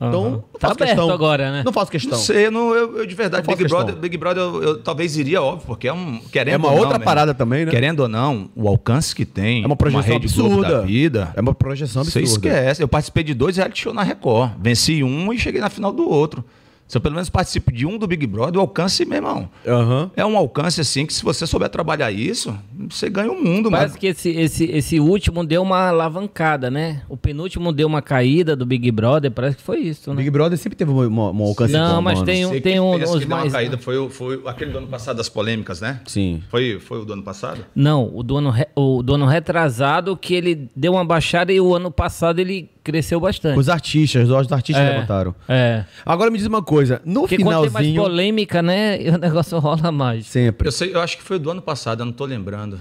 Então, 0.00 0.22
Aham. 0.22 0.30
não 0.30 0.38
Tá 0.60 0.68
faço 0.68 0.76
questão. 0.78 1.10
agora, 1.10 1.50
né? 1.50 1.62
Não 1.64 1.72
faço 1.72 1.90
questão. 1.90 2.12
Não 2.16 2.24
sei, 2.24 2.46
eu, 2.46 2.50
não, 2.52 2.72
eu, 2.72 2.98
eu 2.98 3.06
de 3.06 3.14
verdade, 3.16 3.44
Big 3.48 3.58
questão. 3.62 3.78
Brother, 3.80 3.96
Big 4.00 4.16
Brother 4.16 4.42
eu, 4.44 4.62
eu 4.62 4.78
talvez 4.80 5.16
iria, 5.16 5.42
óbvio, 5.42 5.66
porque 5.66 5.88
é 5.88 5.92
um. 5.92 6.20
Querendo 6.30 6.54
É 6.54 6.56
uma 6.56 6.68
ou 6.68 6.74
não, 6.74 6.80
outra 6.82 6.98
meu 6.98 7.04
parada 7.04 7.32
irmão, 7.32 7.38
também, 7.38 7.64
né? 7.64 7.70
Querendo 7.72 8.00
ou 8.00 8.08
não, 8.08 8.48
o 8.54 8.68
alcance 8.68 9.12
que 9.14 9.24
tem. 9.24 9.64
É 9.64 9.66
uma 9.66 9.74
projeção 9.74 10.02
rede 10.14 10.32
Globo 10.32 10.54
absurda. 10.54 10.76
Da 10.78 10.80
vida. 10.82 11.32
É 11.36 11.40
uma 11.40 11.52
projeção 11.52 12.04
Você 12.04 12.20
absurda. 12.20 12.48
esquece. 12.48 12.80
Eu 12.82 12.86
participei 12.86 13.24
de 13.24 13.34
dois 13.34 13.56
reality 13.56 13.80
show 13.82 13.92
na 13.92 14.04
Record. 14.04 14.52
Venci 14.60 15.02
um 15.02 15.32
e 15.32 15.38
cheguei 15.38 15.60
na 15.60 15.68
final 15.68 15.92
do 15.92 16.08
outro. 16.08 16.44
Se 16.88 16.96
eu 16.96 17.00
pelo 17.02 17.14
menos 17.14 17.28
participo 17.28 17.70
de 17.70 17.84
um 17.84 17.98
do 17.98 18.06
Big 18.06 18.26
Brother, 18.26 18.56
o 18.56 18.60
alcance, 18.62 19.04
meu 19.04 19.16
irmão. 19.16 19.48
Aham. 19.66 20.10
É 20.16 20.24
um 20.24 20.38
alcance 20.38 20.80
assim 20.80 21.04
que 21.04 21.12
se 21.12 21.22
você 21.22 21.46
souber 21.46 21.68
trabalhar 21.68 22.10
isso, 22.10 22.56
você 22.88 23.10
ganha 23.10 23.30
o 23.30 23.34
mundo, 23.44 23.70
Parece 23.70 23.88
mano. 23.90 24.00
que 24.00 24.06
esse, 24.06 24.30
esse, 24.30 24.64
esse 24.64 24.98
último 24.98 25.44
deu 25.44 25.60
uma 25.62 25.88
alavancada, 25.88 26.70
né? 26.70 27.02
O 27.06 27.14
penúltimo 27.16 27.72
deu 27.74 27.86
uma 27.86 28.00
caída 28.00 28.56
do 28.56 28.64
Big 28.64 28.90
Brother, 28.90 29.30
parece 29.30 29.58
que 29.58 29.62
foi 29.62 29.80
isso, 29.80 30.10
né? 30.10 30.16
Big 30.16 30.30
Brother 30.30 30.56
sempre 30.56 30.76
teve 30.76 30.90
um, 30.90 30.98
um- 31.02 31.20
um 31.20 31.42
alcance 31.42 31.74
Não, 31.74 31.96
bom, 31.96 32.00
mas 32.02 32.14
mano. 32.14 32.24
tem 32.26 32.46
um- 32.46 32.50
Sei 32.50 32.60
tem 32.62 32.72
que 32.74 32.80
um- 32.80 32.94
uns 32.94 33.12
que 33.12 33.18
deu 33.18 33.28
uma 33.28 33.36
mais- 33.36 33.52
caída 33.52 33.76
foi, 33.76 33.98
o- 33.98 34.08
foi 34.08 34.40
aquele 34.46 34.70
do 34.70 34.78
ano 34.78 34.86
passado 34.86 35.16
das 35.18 35.28
polêmicas, 35.28 35.82
né? 35.82 36.00
Sim. 36.06 36.42
Foi, 36.50 36.80
foi 36.80 37.02
o 37.02 37.04
do 37.04 37.12
ano 37.12 37.22
passado? 37.22 37.66
Não, 37.74 38.10
o 38.16 38.22
do, 38.22 38.38
ano, 38.38 38.48
re- 38.48 38.68
o 38.74 39.02
do 39.02 39.14
ano 39.14 39.26
retrasado 39.26 40.16
que 40.16 40.32
ele 40.34 40.70
deu 40.74 40.92
uma 40.92 41.04
baixada 41.04 41.52
e 41.52 41.60
o 41.60 41.74
ano 41.74 41.90
passado 41.90 42.38
ele 42.40 42.70
cresceu 42.88 43.20
bastante. 43.20 43.58
Os 43.58 43.68
artistas, 43.68 44.24
os 44.24 44.30
olhos 44.30 44.46
dos 44.46 44.52
artistas 44.56 44.82
É, 44.82 44.90
levantaram. 44.92 45.34
É. 45.46 45.84
Agora 46.06 46.30
me 46.30 46.38
diz 46.38 46.46
uma 46.46 46.62
coisa. 46.62 47.02
No 47.04 47.20
Porque 47.20 47.36
quando 47.36 47.44
tem 47.44 47.70
mais 47.70 47.86
finalzinho... 47.86 48.02
polêmica, 48.02 48.62
né, 48.62 48.98
o 49.14 49.18
negócio 49.18 49.58
rola 49.58 49.92
mais. 49.92 50.26
Sempre. 50.26 50.66
Eu 50.66 50.72
sei, 50.72 50.94
eu 50.94 51.00
acho 51.00 51.18
que 51.18 51.22
foi 51.22 51.36
o 51.36 51.38
do 51.38 51.50
ano 51.50 51.60
passado, 51.60 52.00
eu 52.00 52.06
não 52.06 52.12
tô 52.12 52.24
lembrando. 52.24 52.80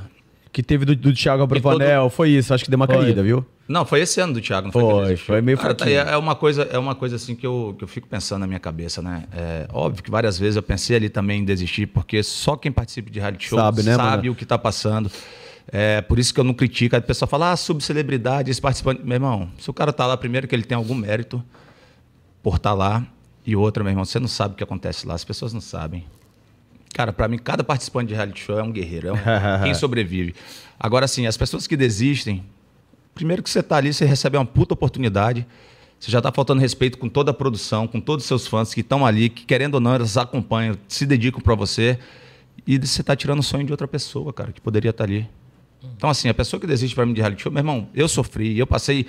Que 0.54 0.64
teve 0.64 0.86
do, 0.86 0.96
do 0.96 1.14
Thiago 1.14 1.44
Abravanel, 1.44 2.10
foi 2.10 2.30
isso. 2.32 2.54
Acho 2.54 2.64
que 2.64 2.70
deu 2.72 2.78
uma 2.78 2.88
Foi. 2.88 2.96
caída, 2.98 3.22
viu? 3.22 3.46
Não, 3.68 3.86
foi 3.86 4.00
esse 4.00 4.20
ano 4.22 4.34
do 4.34 4.42
Thiago, 4.42 4.68
não 4.68 4.72
foi? 4.72 4.82
Foi, 4.82 5.18
foi 5.18 5.42
meio 5.42 5.58
tá 5.58 5.66
fraquinho. 5.66 6.00
é 6.00 6.18
uma 6.18 6.34
coisa, 6.36 6.64
é 6.72 6.80
uma 6.80 6.96
coisa 6.96 7.18
assim 7.18 7.36
que 7.36 7.46
eu, 7.46 7.76
que 7.78 7.84
eu 7.84 7.88
fico 7.88 8.08
pensando 8.08 8.40
na 8.40 8.48
minha 8.48 8.60
cabeça, 8.60 9.02
né? 9.02 9.26
É 9.36 9.68
óbvio 9.72 10.02
que 10.02 10.10
várias 10.10 10.40
vezes 10.40 10.56
eu 10.56 10.64
pensei 10.64 10.96
ali 10.96 11.10
também 11.10 11.42
em 11.42 11.46
desistir, 11.46 11.86
porque 11.88 12.24
só 12.24 12.56
quem 12.56 12.72
participa 12.72 13.12
de 13.12 13.20
reality 13.20 13.50
show 13.50 13.60
Sabe, 13.60 13.84
sabe, 13.84 13.98
né, 13.98 14.04
mano? 14.04 14.32
o 14.32 14.36
que 14.36 14.46
tá 14.46 14.58
passando. 14.58 15.12
É, 15.70 16.02
por 16.02 16.18
isso 16.18 16.34
que 16.34 16.40
eu 16.40 16.44
não 16.44 16.54
critico. 16.54 16.96
Aí 16.96 17.00
a 17.00 17.02
pessoa 17.02 17.28
fala, 17.28 17.52
ah, 17.52 17.58
subcelebridade, 17.58 18.50
esse 18.50 18.62
participante. 18.62 19.02
Meu 19.04 19.16
irmão, 19.16 19.50
se 19.60 19.70
o 19.70 19.74
cara 19.74 19.92
tá 19.92 20.06
lá, 20.06 20.16
primeiro 20.16 20.48
que 20.48 20.56
ele 20.56 20.64
tem 20.64 20.76
algum 20.76 20.96
mérito 20.96 21.44
por 22.42 22.56
estar 22.56 22.74
lá, 22.74 23.06
e 23.46 23.56
outra, 23.56 23.84
meu 23.84 23.92
irmão, 23.92 24.06
você 24.06 24.20
não 24.20 24.28
sabe 24.28 24.54
o 24.54 24.58
que 24.58 24.64
acontece 24.64 25.08
lá, 25.08 25.14
as 25.14 25.24
pessoas 25.24 25.54
não 25.54 25.62
sabem. 25.62 26.06
Cara, 26.94 27.14
pra 27.14 27.28
mim, 27.28 27.38
cada 27.38 27.64
participante 27.64 28.10
de 28.10 28.16
reality 28.16 28.42
show 28.42 28.58
é 28.58 28.64
um 28.64 28.72
guerreiro, 28.72 29.10
é 29.10 29.14
um, 29.14 29.18
quem 29.64 29.74
sobrevive. 29.74 30.34
Agora, 30.80 31.06
assim, 31.06 31.28
as 31.28 31.38
pessoas 31.38 31.68
que 31.68 31.76
desistem, 31.76 32.44
primeiro 33.14 33.44
que 33.44 33.50
você 33.50 33.62
tá 33.62 33.78
ali, 33.78 33.94
você 33.94 34.06
recebe 34.06 34.38
uma 34.38 34.46
puta 34.46 34.74
oportunidade. 34.74 35.46
Você 36.00 36.12
já 36.12 36.22
tá 36.22 36.32
faltando 36.32 36.62
respeito 36.62 36.98
com 36.98 37.10
toda 37.10 37.32
a 37.32 37.34
produção, 37.34 37.88
com 37.88 38.00
todos 38.00 38.24
os 38.24 38.28
seus 38.28 38.48
fãs 38.48 38.74
que 38.74 38.82
estão 38.82 39.06
ali, 39.06 39.30
que 39.30 39.46
querendo 39.46 39.76
ou 39.76 39.80
não, 39.80 39.96
eles 39.96 40.16
acompanham, 40.16 40.78
se 40.88 41.06
dedicam 41.06 41.42
pra 41.42 41.56
você. 41.56 41.98
E 42.66 42.78
você 42.78 43.02
tá 43.02 43.16
tirando 43.16 43.40
o 43.40 43.44
sonho 43.44 43.66
de 43.66 43.72
outra 43.72 43.88
pessoa, 43.88 44.32
cara, 44.32 44.52
que 44.52 44.62
poderia 44.62 44.92
estar 44.92 45.06
ali. 45.06 45.28
Então, 45.96 46.10
assim, 46.10 46.30
a 46.30 46.34
pessoa 46.34 46.60
que 46.60 46.68
desiste 46.68 46.96
pra 46.96 47.06
mim 47.06 47.14
de 47.14 47.22
reality 47.22 47.44
show, 47.44 47.52
meu 47.52 47.60
irmão, 47.60 47.88
eu 47.94 48.08
sofri, 48.08 48.58
eu 48.58 48.68
passei. 48.68 49.06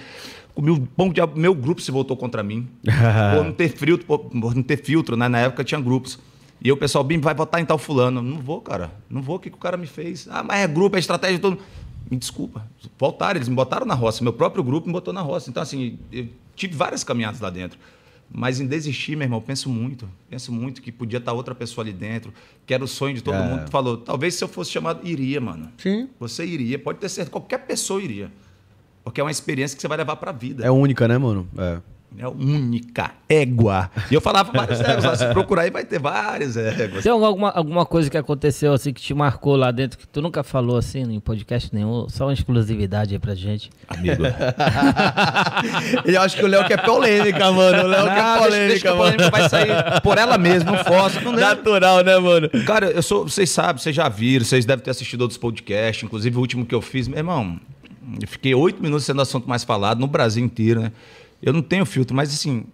O 0.55 0.63
meu, 0.63 0.77
bom 0.97 1.11
diabo, 1.11 1.39
meu 1.39 1.55
grupo 1.55 1.81
se 1.81 1.91
voltou 1.91 2.17
contra 2.17 2.43
mim. 2.43 2.69
por 3.35 3.45
não 3.45 3.53
ter 3.53 3.69
filtro, 3.69 4.07
por 4.07 4.55
não 4.55 4.63
ter 4.63 4.77
filtro, 4.77 5.17
né? 5.17 5.29
Na 5.29 5.39
época 5.39 5.65
tinha 5.65 5.81
grupos. 5.81 6.19
E 6.61 6.73
o 6.73 6.77
pessoal, 6.77 7.05
Bim, 7.05 7.19
vai 7.19 7.35
votar 7.35 7.61
em 7.61 7.65
tal 7.65 7.79
fulano. 7.79 8.21
Não 8.21 8.41
vou, 8.41 8.61
cara. 8.61 8.91
Não 9.09 9.23
vou, 9.23 9.37
o 9.37 9.39
que, 9.39 9.49
que 9.49 9.57
o 9.57 9.61
cara 9.61 9.77
me 9.77 9.87
fez? 9.87 10.27
Ah, 10.31 10.43
mas 10.43 10.61
é 10.61 10.67
grupo, 10.67 10.97
é 10.97 10.99
estratégia, 10.99 11.39
todo. 11.39 11.59
Me 12.11 12.17
desculpa. 12.17 12.67
Voltaram, 12.99 13.39
eles 13.39 13.49
me 13.49 13.55
botaram 13.55 13.87
na 13.87 13.95
roça. 13.95 14.25
Meu 14.25 14.33
próprio 14.33 14.65
grupo 14.65 14.87
me 14.87 14.93
botou 14.93 15.15
na 15.15 15.21
roça. 15.21 15.51
Então, 15.51 15.63
assim, 15.63 15.99
eu 16.11 16.27
tive 16.57 16.75
várias 16.75 17.05
caminhadas 17.05 17.41
lá 17.41 17.51
dentro. 17.51 17.79
Mas 18.31 18.61
em 18.61 18.67
desistir, 18.67 19.17
meu 19.17 19.25
irmão, 19.25 19.39
eu 19.39 19.43
penso 19.43 19.71
muito. 19.71 20.09
Penso 20.29 20.53
muito 20.53 20.83
que 20.83 20.93
podia 20.93 21.19
estar 21.19 21.33
outra 21.33 21.55
pessoa 21.55 21.83
ali 21.85 21.93
dentro, 21.93 22.33
que 22.67 22.75
era 22.75 22.85
o 22.85 22.89
sonho 22.89 23.15
de 23.15 23.23
todo 23.23 23.35
É. 23.37 23.43
mundo. 23.49 23.71
Falou, 23.71 23.97
talvez 23.97 24.35
se 24.35 24.45
eu 24.45 24.49
fosse 24.49 24.71
chamado, 24.71 25.07
iria, 25.07 25.41
mano. 25.41 25.71
Sim. 25.79 26.09
Você 26.21 26.45
iria, 26.45 26.79
pode 26.79 26.99
ter 26.99 27.09
certeza, 27.09 27.31
qualquer 27.31 27.59
pessoa 27.67 28.03
iria. 28.03 28.31
Porque 29.03 29.21
é 29.21 29.25
uma 29.25 29.31
experiência 29.31 29.75
que 29.75 29.81
você 29.81 29.89
vai 29.89 29.97
levar 29.97 30.17
pra 30.17 30.31
vida. 30.33 30.65
É 30.65 30.71
única, 30.71 31.09
né, 31.09 31.17
mano? 31.17 31.49
É. 31.57 31.81
É 32.17 32.27
única 32.27 33.13
égua. 33.29 33.91
E 34.11 34.15
eu 34.15 34.21
falava 34.21 34.51
vários 34.51 34.81
éguas 34.81 35.05
lá. 35.05 35.15
Se 35.17 35.27
procurar 35.27 35.63
aí, 35.63 35.71
vai 35.71 35.85
ter 35.85 36.01
várias 36.01 36.57
éguas. 36.57 37.03
Tem 37.05 37.13
alguma, 37.13 37.51
alguma 37.51 37.85
coisa 37.87 38.09
que 38.11 38.17
aconteceu 38.17 38.73
assim 38.73 38.93
que 38.93 39.01
te 39.01 39.13
marcou 39.15 39.55
lá 39.57 39.71
dentro 39.71 39.99
que 39.99 40.07
tu 40.09 40.21
nunca 40.23 40.43
falou 40.43 40.77
assim 40.79 41.03
em 41.03 41.21
podcast 41.21 41.73
nenhum? 41.73 42.09
Só 42.09 42.25
uma 42.27 42.33
exclusividade 42.33 43.15
aí 43.15 43.19
pra 43.21 43.35
gente. 43.35 43.71
Amigo. 43.87 44.23
Eu 46.05 46.21
acho 46.23 46.37
que 46.37 46.45
o 46.45 46.49
Léo 46.49 46.65
quer 46.67 46.83
polêmica, 46.85 47.53
mano. 47.53 47.85
O 47.85 47.87
Léo 47.87 48.05
quer 48.05 48.21
Ah, 48.21 48.39
deixa, 48.41 48.57
deixa 48.67 48.89
que 48.89 48.89
polêmica, 48.89 48.91
a 48.91 48.95
mano. 48.97 49.17
polêmica 49.17 49.31
vai 49.31 49.49
sair 49.49 50.01
por 50.03 50.19
ela 50.19 50.39
mesma, 50.39 50.73
não 50.73 50.85
força. 50.85 51.21
Não. 51.21 51.33
Natural, 51.33 52.03
né, 52.03 52.19
mano? 52.19 52.49
Cara, 52.67 52.87
eu 52.91 53.03
sou, 53.03 53.29
vocês 53.29 53.51
sabem, 53.51 53.81
vocês 53.83 53.95
já 53.95 54.09
viram, 54.09 54.45
vocês 54.45 54.65
devem 54.65 54.83
ter 54.85 54.91
assistido 54.91 55.23
outros 55.23 55.39
podcasts, 55.39 56.03
inclusive 56.05 56.37
o 56.37 56.41
último 56.41 56.65
que 56.67 56.75
eu 56.75 56.81
fiz. 56.81 57.07
Meu 57.07 57.19
irmão, 57.19 57.61
eu 58.21 58.27
fiquei 58.27 58.55
oito 58.55 58.83
minutos 58.83 59.05
sendo 59.05 59.19
o 59.19 59.23
assunto 59.23 59.49
mais 59.49 59.63
falado 59.65 60.01
no 60.01 60.07
Brasil 60.07 60.45
inteiro, 60.45 60.81
né? 60.81 60.93
Eu 61.43 61.53
não 61.53 61.63
tenho 61.63 61.87
filtro, 61.87 62.15
mas 62.17 62.33
assim, 62.33 62.65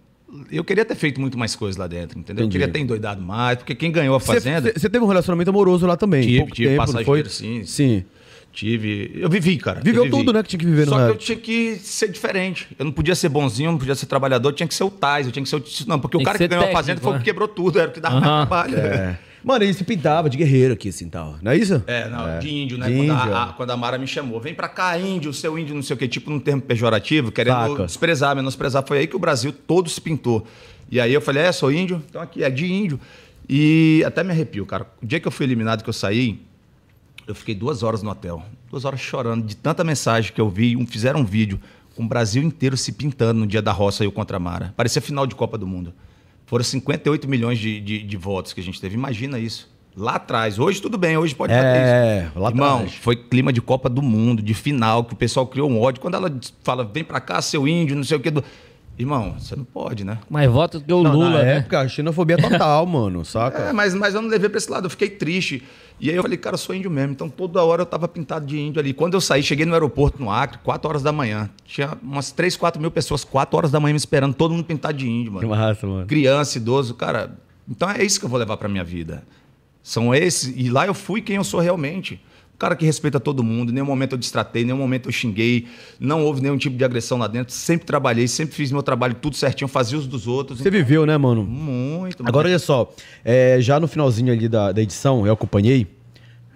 eu 0.51 0.63
queria 0.63 0.83
ter 0.83 0.95
feito 0.95 1.21
muito 1.21 1.37
mais 1.37 1.55
coisas 1.55 1.77
lá 1.77 1.87
dentro, 1.87 2.19
entendeu? 2.19 2.45
Entendi. 2.45 2.57
Eu 2.57 2.61
queria 2.61 2.67
ter 2.67 2.79
endoidado 2.79 3.21
mais, 3.21 3.57
porque 3.57 3.75
quem 3.75 3.91
ganhou 3.91 4.15
a 4.15 4.19
Fazenda. 4.19 4.71
Você 4.75 4.89
teve 4.89 5.03
um 5.03 5.07
relacionamento 5.07 5.49
amoroso 5.49 5.85
lá 5.85 5.95
também. 5.95 6.21
Tive, 6.23 6.51
tive, 6.51 6.69
tempo, 6.69 6.77
passagem 6.77 7.05
foi? 7.05 7.25
sim. 7.25 7.63
Sim. 7.63 8.05
Tive. 8.51 9.11
Eu 9.15 9.29
vivi, 9.29 9.57
cara. 9.57 9.81
Viveu 9.81 10.05
eu 10.05 10.09
vivi. 10.09 10.17
tudo, 10.17 10.31
né, 10.31 10.41
que 10.41 10.47
tinha 10.49 10.59
que 10.59 10.65
viver 10.65 10.87
Só 10.87 10.95
que 10.95 11.11
eu 11.11 11.17
tinha 11.17 11.37
que 11.37 11.75
ser 11.75 12.07
diferente. 12.07 12.69
Eu 12.79 12.85
não 12.85 12.91
podia 12.91 13.13
ser 13.13 13.27
bonzinho, 13.27 13.71
não 13.71 13.77
podia 13.77 13.95
ser 13.95 14.05
trabalhador, 14.05 14.53
tinha 14.53 14.65
que 14.65 14.73
ser 14.73 14.85
o 14.85 14.89
Tais, 14.89 15.25
eu 15.25 15.31
tinha 15.33 15.43
que 15.43 15.49
ser 15.49 15.57
o. 15.57 15.63
Não, 15.87 15.99
porque 15.99 16.17
Tem 16.17 16.23
o 16.23 16.25
cara 16.25 16.37
que 16.37 16.45
que, 16.45 16.47
ganhou 16.47 16.63
a 16.63 16.67
técnico, 16.67 16.81
fazenda 16.81 17.01
foi 17.01 17.11
o 17.11 17.13
né? 17.13 17.19
que 17.19 17.25
quebrou 17.25 17.49
tudo, 17.49 17.79
era 17.79 17.89
o 17.89 17.91
que 17.91 17.99
dava 17.99 18.19
mais 18.19 18.25
Aham. 18.25 18.45
trabalho. 18.47 18.77
É. 18.77 19.19
Mano, 19.45 19.63
ele 19.63 19.73
se 19.75 19.83
pintava 19.83 20.27
de 20.27 20.37
guerreiro 20.37 20.73
aqui, 20.73 20.89
assim, 20.89 21.07
tal. 21.07 21.35
Não 21.39 21.51
é 21.51 21.55
isso? 21.57 21.83
É, 21.85 22.09
não, 22.09 22.39
de 22.39 22.49
índio, 22.49 22.79
né? 22.79 22.87
De 22.87 22.93
quando, 22.95 23.03
índio, 23.03 23.35
a, 23.35 23.45
a- 23.45 23.49
é. 23.49 23.53
quando 23.53 23.69
a 23.69 23.77
Mara 23.77 23.95
me 23.99 24.07
chamou, 24.07 24.39
vem 24.39 24.55
pra 24.55 24.67
cá, 24.67 24.97
índio, 24.97 25.31
seu 25.31 25.57
índio, 25.59 25.75
não 25.75 25.83
sei 25.83 25.93
o 25.95 25.97
quê, 25.99 26.07
tipo 26.07 26.31
num 26.31 26.39
termo 26.39 26.63
pejorativo, 26.63 27.31
querendo 27.31 27.53
Saca. 27.69 27.85
desprezar, 27.85 28.35
menosprezar. 28.35 28.83
Foi 28.87 28.97
aí 28.97 29.05
que 29.07 29.15
o 29.15 29.19
Brasil 29.19 29.53
todo 29.53 29.87
se 29.87 30.01
pintou. 30.01 30.47
E 30.89 30.99
aí 30.99 31.13
eu 31.13 31.21
falei, 31.21 31.43
é, 31.43 31.51
sou 31.51 31.71
índio, 31.71 32.01
então 32.09 32.19
aqui 32.19 32.43
é 32.43 32.49
de 32.49 32.65
índio. 32.65 32.99
E 33.47 34.03
até 34.03 34.23
me 34.23 34.31
arrepio, 34.31 34.65
cara. 34.65 34.87
O 34.99 35.05
dia 35.05 35.19
que 35.19 35.27
eu 35.27 35.31
fui 35.31 35.45
eliminado, 35.45 35.83
que 35.83 35.89
eu 35.89 35.93
saí, 35.93 36.39
eu 37.27 37.35
fiquei 37.35 37.53
duas 37.53 37.83
horas 37.83 38.01
no 38.01 38.09
hotel. 38.09 38.43
Duas 38.71 38.83
horas 38.83 38.99
chorando 38.99 39.45
de 39.45 39.55
tanta 39.55 39.83
mensagem 39.83 40.33
que 40.33 40.41
eu 40.41 40.49
vi. 40.49 40.75
Um, 40.75 40.87
fizeram 40.87 41.19
um 41.19 41.25
vídeo 41.25 41.59
com 41.95 42.03
o 42.03 42.07
Brasil 42.07 42.41
inteiro 42.41 42.75
se 42.75 42.91
pintando 42.91 43.39
no 43.41 43.45
dia 43.45 43.61
da 43.61 43.71
roça 43.71 44.03
e 44.03 44.07
o 44.07 44.11
contra 44.11 44.37
a 44.37 44.39
Mara. 44.39 44.73
Parecia 44.75 45.01
final 45.03 45.27
de 45.27 45.35
Copa 45.35 45.55
do 45.55 45.67
Mundo. 45.67 45.93
Foram 46.45 46.63
58 46.63 47.27
milhões 47.27 47.57
de, 47.59 47.79
de, 47.79 48.03
de 48.03 48.17
votos 48.17 48.53
que 48.53 48.61
a 48.61 48.63
gente 48.63 48.79
teve. 48.79 48.95
Imagina 48.95 49.39
isso. 49.39 49.73
Lá 49.97 50.15
atrás. 50.15 50.59
Hoje 50.59 50.81
tudo 50.81 50.97
bem, 50.97 51.15
hoje 51.17 51.33
pode 51.33 51.53
bater 51.53 51.65
É, 51.65 52.27
isso. 52.29 52.39
lá 52.39 52.49
Irmão, 52.49 52.75
atrás. 52.79 52.95
foi 52.95 53.15
clima 53.15 53.53
de 53.53 53.61
Copa 53.61 53.89
do 53.89 54.01
Mundo, 54.01 54.41
de 54.43 54.53
final, 54.53 55.05
que 55.05 55.13
o 55.13 55.17
pessoal 55.17 55.47
criou 55.47 55.69
um 55.69 55.79
ódio. 55.81 56.01
Quando 56.01 56.15
ela 56.15 56.29
fala, 56.63 56.83
vem 56.83 57.03
pra 57.03 57.19
cá, 57.21 57.41
seu 57.41 57.65
índio, 57.67 57.95
não 57.95 58.03
sei 58.03 58.17
o 58.17 58.19
quê. 58.19 58.29
Do... 58.29 58.43
Irmão, 58.97 59.35
você 59.37 59.55
não 59.55 59.65
pode, 59.65 60.05
né? 60.05 60.17
Mais 60.29 60.49
votos 60.49 60.81
que 60.81 60.93
o 60.93 61.03
Não, 61.03 61.11
Lula, 61.11 61.29
na 61.29 61.43
né? 61.43 61.57
época, 61.57 61.87
xenofobia 61.89 62.37
total, 62.37 62.85
mano, 62.87 63.25
saca? 63.25 63.63
É, 63.63 63.73
mas, 63.73 63.93
mas 63.93 64.15
eu 64.15 64.21
não 64.21 64.29
levei 64.29 64.47
pra 64.49 64.57
esse 64.57 64.71
lado, 64.71 64.85
eu 64.85 64.89
fiquei 64.89 65.09
triste. 65.09 65.61
E 65.99 66.09
aí 66.09 66.15
eu 66.15 66.21
falei, 66.21 66.37
cara, 66.37 66.53
eu 66.53 66.57
sou 66.57 66.73
índio 66.73 66.89
mesmo. 66.89 67.11
Então 67.11 67.29
toda 67.29 67.61
hora 67.63 67.81
eu 67.81 67.85
tava 67.85 68.07
pintado 68.07 68.45
de 68.45 68.57
índio 68.59 68.79
ali. 68.79 68.93
Quando 68.93 69.13
eu 69.15 69.21
saí, 69.21 69.43
cheguei 69.43 69.65
no 69.65 69.73
aeroporto, 69.73 70.21
no 70.21 70.29
Acre, 70.31 70.59
4 70.63 70.89
horas 70.89 71.03
da 71.03 71.11
manhã. 71.11 71.49
Tinha 71.65 71.97
umas 72.01 72.31
3, 72.31 72.55
4 72.55 72.81
mil 72.81 72.91
pessoas, 72.91 73.23
4 73.23 73.55
horas 73.57 73.71
da 73.71 73.79
manhã 73.79 73.93
me 73.93 73.97
esperando, 73.97 74.33
todo 74.33 74.53
mundo 74.53 74.63
pintado 74.65 74.97
de 74.97 75.07
índio, 75.09 75.31
Que 75.39 75.45
mano. 75.45 75.49
massa, 75.49 75.85
mano. 75.87 76.05
Criança, 76.05 76.57
idoso, 76.57 76.93
cara. 76.95 77.37
Então 77.69 77.89
é 77.89 78.03
isso 78.03 78.19
que 78.19 78.25
eu 78.25 78.29
vou 78.29 78.39
levar 78.39 78.55
pra 78.57 78.67
minha 78.69 78.83
vida. 78.83 79.23
São 79.83 80.15
esses. 80.15 80.53
E 80.55 80.69
lá 80.69 80.85
eu 80.87 80.93
fui 80.93 81.21
quem 81.21 81.35
eu 81.35 81.43
sou 81.43 81.59
realmente. 81.59 82.21
Cara 82.57 82.75
que 82.75 82.85
respeita 82.85 83.19
todo 83.19 83.43
mundo. 83.43 83.71
Em 83.71 83.75
nenhum 83.75 83.85
momento 83.85 84.13
eu 84.13 84.17
distratei, 84.17 84.61
em 84.63 84.65
nenhum 84.65 84.77
momento 84.77 85.07
eu 85.09 85.11
xinguei. 85.11 85.67
Não 85.99 86.23
houve 86.23 86.41
nenhum 86.41 86.57
tipo 86.57 86.77
de 86.77 86.83
agressão 86.83 87.17
lá 87.17 87.27
dentro. 87.27 87.53
Sempre 87.53 87.85
trabalhei, 87.85 88.27
sempre 88.27 88.55
fiz 88.55 88.71
meu 88.71 88.83
trabalho 88.83 89.15
tudo 89.15 89.35
certinho, 89.35 89.67
fazia 89.67 89.97
os 89.97 90.07
dos 90.07 90.27
outros. 90.27 90.59
Você 90.59 90.71
viveu, 90.71 91.05
né, 91.05 91.17
mano? 91.17 91.43
Muito. 91.43 92.23
Agora, 92.25 92.47
olha 92.47 92.59
só, 92.59 92.93
é, 93.23 93.57
já 93.59 93.79
no 93.79 93.87
finalzinho 93.87 94.31
ali 94.31 94.47
da, 94.47 94.71
da 94.71 94.81
edição, 94.81 95.25
eu 95.27 95.33
acompanhei, 95.33 95.87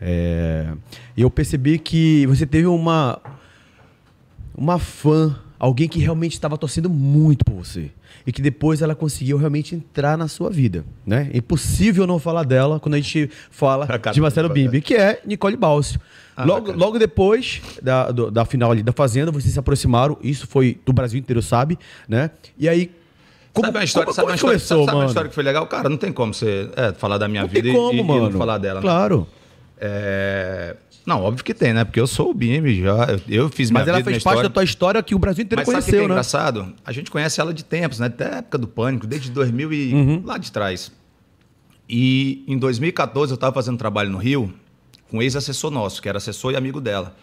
é, 0.01 0.71
e 1.17 1.21
eu 1.21 1.29
percebi 1.29 1.77
que 1.77 2.25
você 2.27 2.45
teve 2.45 2.67
uma, 2.67 3.19
uma 4.55 4.79
fã 4.79 5.35
Alguém 5.59 5.89
que 5.89 5.99
realmente 5.99 6.31
estava 6.31 6.57
torcendo 6.57 6.89
muito 6.89 7.43
por 7.43 7.53
você. 7.53 7.91
E 8.25 8.31
que 8.31 8.41
depois 8.41 8.81
ela 8.81 8.93
conseguiu 8.95 9.37
realmente 9.37 9.73
entrar 9.75 10.17
na 10.17 10.27
sua 10.27 10.49
vida, 10.49 10.83
né? 11.05 11.29
É 11.33 11.37
impossível 11.37 12.05
não 12.05 12.19
falar 12.19 12.43
dela 12.43 12.79
quando 12.79 12.93
a 12.95 12.97
gente 12.97 13.29
fala 13.49 13.85
Acabou 13.85 14.13
de 14.13 14.21
Marcelo. 14.21 14.49
Bimbi, 14.49 14.81
que 14.81 14.93
é 14.95 15.21
Nicole 15.25 15.55
Balcio. 15.57 15.99
Ah, 16.35 16.45
logo, 16.45 16.71
logo 16.71 16.97
depois 16.99 17.61
da, 17.81 18.11
do- 18.11 18.31
da 18.31 18.45
final 18.45 18.71
ali 18.71 18.81
da 18.83 18.91
Fazenda, 18.93 19.31
vocês 19.31 19.51
se 19.53 19.59
aproximaram. 19.59 20.17
Isso 20.21 20.47
foi 20.47 20.79
do 20.85 20.93
Brasil 20.93 21.19
inteiro, 21.19 21.41
sabe? 21.41 21.77
Né? 22.07 22.29
E 22.57 22.69
aí. 22.69 22.91
sabe 23.55 23.77
uma 23.77 23.83
história, 23.83 24.05
como- 24.05 24.15
sabe 24.15 24.25
como 24.25 24.29
uma 24.31 24.35
história, 24.35 24.57
começou, 24.59 24.77
sabe, 24.77 24.85
sabe 24.85 24.97
uma 24.97 25.05
história 25.07 25.29
que 25.29 25.35
foi 25.35 25.43
legal? 25.43 25.67
Cara, 25.67 25.89
não 25.89 25.97
tem 25.97 26.11
como 26.13 26.33
você 26.33 26.69
é, 26.77 26.93
falar 26.93 27.17
da 27.17 27.27
minha 27.27 27.41
Não 27.41 27.49
vida 27.49 27.67
e- 27.67 27.73
como, 27.73 27.93
e, 27.93 27.99
e 27.99 28.03
não 28.21 28.31
falar 28.31 28.57
dela. 28.57 28.75
né? 28.75 28.81
Claro. 28.81 29.27
É, 29.81 30.75
Não, 31.09 31.23
óbvio 31.23 31.43
que 31.43 31.53
tem, 31.55 31.73
né? 31.73 31.83
Porque 31.83 31.99
eu 31.99 32.05
sou 32.05 32.29
o 32.29 32.33
Bimbi 32.35 32.81
já. 32.81 33.07
Eu, 33.27 33.49
fiz 33.49 33.71
minha 33.71 33.79
Mas 33.81 33.87
ela 33.87 33.97
vida, 33.97 34.11
fez 34.11 34.17
minha 34.17 34.23
parte 34.23 34.35
história. 34.35 34.43
da 34.43 34.53
tua 34.53 34.63
história 34.63 35.01
que 35.03 35.15
o 35.15 35.19
Brasil 35.19 35.43
inteiro 35.43 35.59
Mas 35.59 35.65
sabe 35.67 35.79
o 35.79 35.85
que 35.85 35.89
conheceu, 35.91 36.05
é 36.05 36.07
né? 36.07 36.13
engraçado? 36.13 36.73
A 36.85 36.91
gente 36.91 37.09
conhece 37.09 37.41
ela 37.41 37.51
de 37.51 37.63
tempos, 37.65 37.97
né? 37.99 38.05
Até 38.05 38.25
a 38.25 38.37
época 38.37 38.57
do 38.59 38.67
Pânico, 38.67 39.07
desde 39.07 39.31
2000 39.31 39.73
e 39.73 39.93
Uhum. 39.93 40.21
lá 40.23 40.37
de 40.37 40.51
trás. 40.51 40.91
E 41.89 42.43
em 42.47 42.57
2014 42.57 43.31
eu 43.31 43.35
estava 43.35 43.53
fazendo 43.53 43.77
trabalho 43.77 44.11
no 44.11 44.17
Rio 44.19 44.53
com 45.09 45.17
um 45.17 45.21
ex-assessor 45.21 45.71
nosso, 45.71 46.01
que 46.01 46.07
era 46.07 46.19
assessor 46.19 46.51
e 46.53 46.55
amigo 46.55 46.79
dela. 46.79 47.15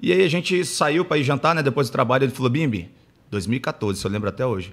E 0.00 0.12
aí 0.12 0.22
a 0.22 0.28
gente 0.28 0.64
saiu 0.64 1.04
para 1.04 1.18
ir 1.18 1.24
jantar, 1.24 1.54
né? 1.54 1.62
Depois 1.62 1.88
do 1.88 1.92
trabalho, 1.92 2.24
ele 2.24 2.32
falou, 2.32 2.48
Bimbi, 2.50 2.88
2014, 3.30 3.98
se 3.98 4.06
eu 4.06 4.10
lembro 4.10 4.28
até 4.28 4.46
hoje. 4.46 4.72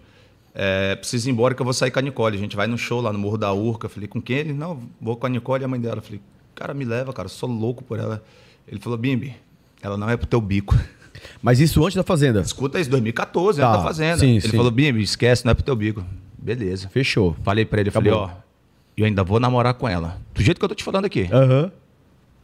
É, 0.53 0.95
preciso 0.95 1.29
ir 1.29 1.31
embora 1.31 1.55
que 1.55 1.61
eu 1.61 1.63
vou 1.63 1.73
sair 1.73 1.89
com 1.89 1.97
a 1.99 2.01
Nicole. 2.01 2.35
A 2.37 2.39
gente 2.39 2.55
vai 2.55 2.67
no 2.67 2.77
show 2.77 3.01
lá 3.01 3.11
no 3.11 3.17
Morro 3.17 3.37
da 3.37 3.51
Urca. 3.53 3.85
Eu 3.85 3.89
falei, 3.89 4.07
com 4.07 4.21
quem? 4.21 4.37
Ele, 4.37 4.53
não, 4.53 4.79
vou 4.99 5.15
com 5.15 5.25
a 5.25 5.29
Nicole 5.29 5.63
e 5.63 5.65
a 5.65 5.67
mãe 5.67 5.79
dela. 5.79 5.97
Eu 5.97 6.01
falei, 6.03 6.21
cara, 6.53 6.73
me 6.73 6.85
leva, 6.85 7.11
cara, 7.13 7.25
eu 7.25 7.29
sou 7.29 7.49
louco 7.49 7.83
por 7.83 7.97
ela. 7.97 8.23
Ele 8.67 8.79
falou, 8.79 8.97
Bimbi, 8.97 9.35
ela 9.81 9.97
não 9.97 10.09
é 10.09 10.15
pro 10.17 10.27
teu 10.27 10.39
bico. 10.41 10.75
Mas 11.41 11.59
isso 11.59 11.83
antes 11.83 11.95
da 11.95 12.03
Fazenda. 12.03 12.41
Escuta 12.41 12.79
isso, 12.79 12.89
2014, 12.89 13.59
Tá, 13.59 13.65
ela 13.67 13.77
tá 13.77 13.83
fazendo. 13.83 14.19
sim, 14.19 14.31
ele 14.31 14.41
sim. 14.41 14.49
falou, 14.57 14.71
Bimbi, 14.71 15.01
esquece, 15.01 15.43
não 15.45 15.51
é 15.51 15.53
pro 15.53 15.63
teu 15.63 15.75
bico. 15.75 16.03
Beleza. 16.37 16.89
Fechou. 16.89 17.35
Falei 17.43 17.65
pra 17.65 17.79
ele, 17.81 17.89
eu 17.89 17.93
falei, 17.93 18.11
ó, 18.11 18.25
Acabou. 18.25 18.43
eu 18.97 19.05
ainda 19.05 19.23
vou 19.23 19.39
namorar 19.39 19.73
com 19.75 19.87
ela. 19.87 20.19
Do 20.33 20.41
jeito 20.41 20.57
que 20.57 20.65
eu 20.65 20.69
tô 20.69 20.75
te 20.75 20.83
falando 20.83 21.05
aqui. 21.05 21.29
Aham. 21.31 21.71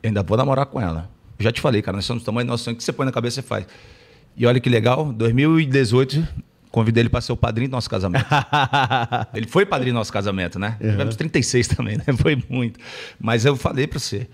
Eu 0.04 0.08
ainda 0.10 0.22
vou 0.22 0.38
namorar 0.38 0.66
com 0.68 0.80
ela. 0.80 1.10
Eu 1.40 1.44
já 1.44 1.52
te 1.52 1.60
falei, 1.62 1.82
cara, 1.82 1.96
nós 1.98 2.06
somos 2.06 2.22
do 2.24 2.26
tamanho 2.26 2.46
do 2.46 2.50
nosso 2.52 2.64
sonho. 2.66 2.76
O 2.76 2.78
que 2.78 2.84
você 2.84 2.94
põe 2.94 3.06
na 3.06 3.12
cabeça, 3.12 3.36
você 3.36 3.48
faz. 3.48 3.66
E 4.36 4.46
olha 4.46 4.60
que 4.60 4.70
legal, 4.70 5.12
2018, 5.14 6.28
convidei 6.70 7.02
ele 7.02 7.10
para 7.10 7.22
ser 7.22 7.32
o 7.32 7.38
padrinho 7.38 7.70
do 7.70 7.74
nosso 7.74 7.90
casamento. 7.90 8.26
ele 9.34 9.48
foi 9.48 9.66
padrinho 9.66 9.94
do 9.94 9.98
nosso 9.98 10.14
casamento, 10.14 10.60
né? 10.60 10.78
Tivemos 10.80 11.16
36 11.16 11.68
também, 11.70 11.98
né? 11.98 12.04
Foi 12.22 12.42
muito. 12.50 12.80
Mas 13.20 13.46
eu 13.46 13.56
falei 13.56 13.88
para 13.88 13.98
você. 14.00 14.28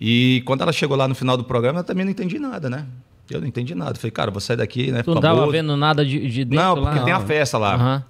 E 0.00 0.42
quando 0.46 0.62
ela 0.62 0.72
chegou 0.72 0.96
lá 0.96 1.06
no 1.06 1.14
final 1.14 1.36
do 1.36 1.44
programa, 1.44 1.80
eu 1.80 1.84
também 1.84 2.04
não 2.04 2.10
entendi 2.12 2.38
nada, 2.38 2.70
né? 2.70 2.86
Eu 3.30 3.40
não 3.40 3.46
entendi 3.46 3.74
nada. 3.74 3.94
Falei, 3.96 4.10
cara, 4.10 4.30
vou 4.30 4.40
sair 4.40 4.56
daqui, 4.56 4.90
né? 4.90 5.02
Tu 5.02 5.14
não 5.14 5.20
tava 5.20 5.48
vendo 5.50 5.76
nada 5.76 6.04
de, 6.04 6.26
de 6.28 6.44
dentro 6.44 6.64
Não, 6.64 6.74
lá? 6.76 6.90
porque 6.90 7.04
tem 7.04 7.12
a 7.12 7.20
festa 7.20 7.58
lá. 7.58 7.74
Aham. 7.74 8.04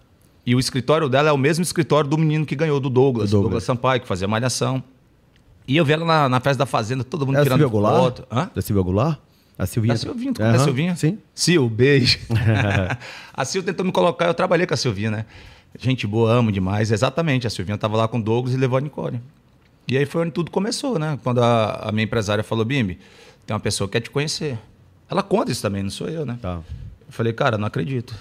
E 0.46 0.55
o 0.55 0.61
escritório 0.61 1.09
dela 1.09 1.29
é 1.29 1.33
o 1.33 1.37
mesmo 1.37 1.62
escritório 1.62 2.09
do 2.09 2.16
menino 2.16 2.46
que 2.46 2.57
ganhou, 2.57 2.81
do 2.81 2.88
Douglas, 2.88 3.29
Do 3.31 3.33
Douglas. 3.33 3.42
Douglas, 3.50 3.64
Sampaio, 3.64 4.00
que 4.00 4.09
fazia 4.09 4.26
malhação. 4.26 4.83
E 5.68 5.76
eu 5.76 5.85
vi 5.85 5.92
ela 5.92 6.05
na, 6.07 6.29
na 6.29 6.40
festa 6.40 6.61
da 6.61 6.66
fazenda, 6.66 7.05
todo 7.05 7.26
mundo 7.26 7.37
É 7.37 7.40
a 7.40 7.42
tirando 7.42 7.59
Silvia 7.59 7.72
Goulart? 7.72 8.03
foto. 8.03 8.26
Hã? 8.33 8.50
Da 8.55 8.62
Silvia 8.62 8.83
Goulart? 8.83 9.18
A 9.59 9.66
Silvinha. 9.66 9.94
Da 9.94 9.98
Silvinha, 10.00 10.33
tu 10.33 10.40
Aham, 10.42 10.48
conhece 10.53 10.62
a 10.62 10.64
Silvinha? 10.64 10.96
Sim. 10.96 11.18
Sil, 11.37 11.68
beijo. 11.68 12.18
a 13.35 13.44
Sil 13.44 13.61
tentou 13.62 13.85
me 13.85 13.92
colocar, 13.92 14.26
eu 14.26 14.35
trabalhei 14.35 14.66
com 14.66 14.72
a 14.72 14.76
Silvinha, 14.76 15.11
né? 15.11 15.26
Gente 15.79 16.07
boa, 16.07 16.33
amo 16.33 16.50
demais. 16.50 16.90
Exatamente, 16.90 17.46
a 17.46 17.50
Silvinha 17.50 17.76
tava 17.76 17.96
lá 17.98 18.09
com 18.09 18.18
o 18.18 18.22
Douglas 18.22 18.55
e 18.55 18.57
levou 18.57 18.79
a 18.79 18.81
Nicole. 18.81 19.20
E 19.90 19.98
aí 19.98 20.07
foi 20.07 20.22
onde 20.22 20.31
tudo 20.31 20.50
começou, 20.50 20.98
né? 20.98 21.18
Quando 21.22 21.42
a, 21.42 21.88
a 21.88 21.92
minha 21.92 22.05
empresária 22.05 22.44
falou, 22.44 22.64
Bimbi, 22.64 22.98
tem 23.44 23.53
uma 23.55 23.61
pessoa 23.61 23.88
que 23.88 23.92
quer 23.92 24.00
te 24.00 24.11
conhecer. 24.11 24.59
Ela 25.11 25.22
conta 25.22 25.50
isso 25.50 25.61
também, 25.61 25.83
não 25.83 25.90
sou 25.90 26.09
eu, 26.09 26.24
né? 26.24 26.38
Tá. 26.40 26.61
Eu 27.07 27.12
falei, 27.12 27.33
cara, 27.33 27.59
não 27.59 27.66
acredito. 27.66 28.14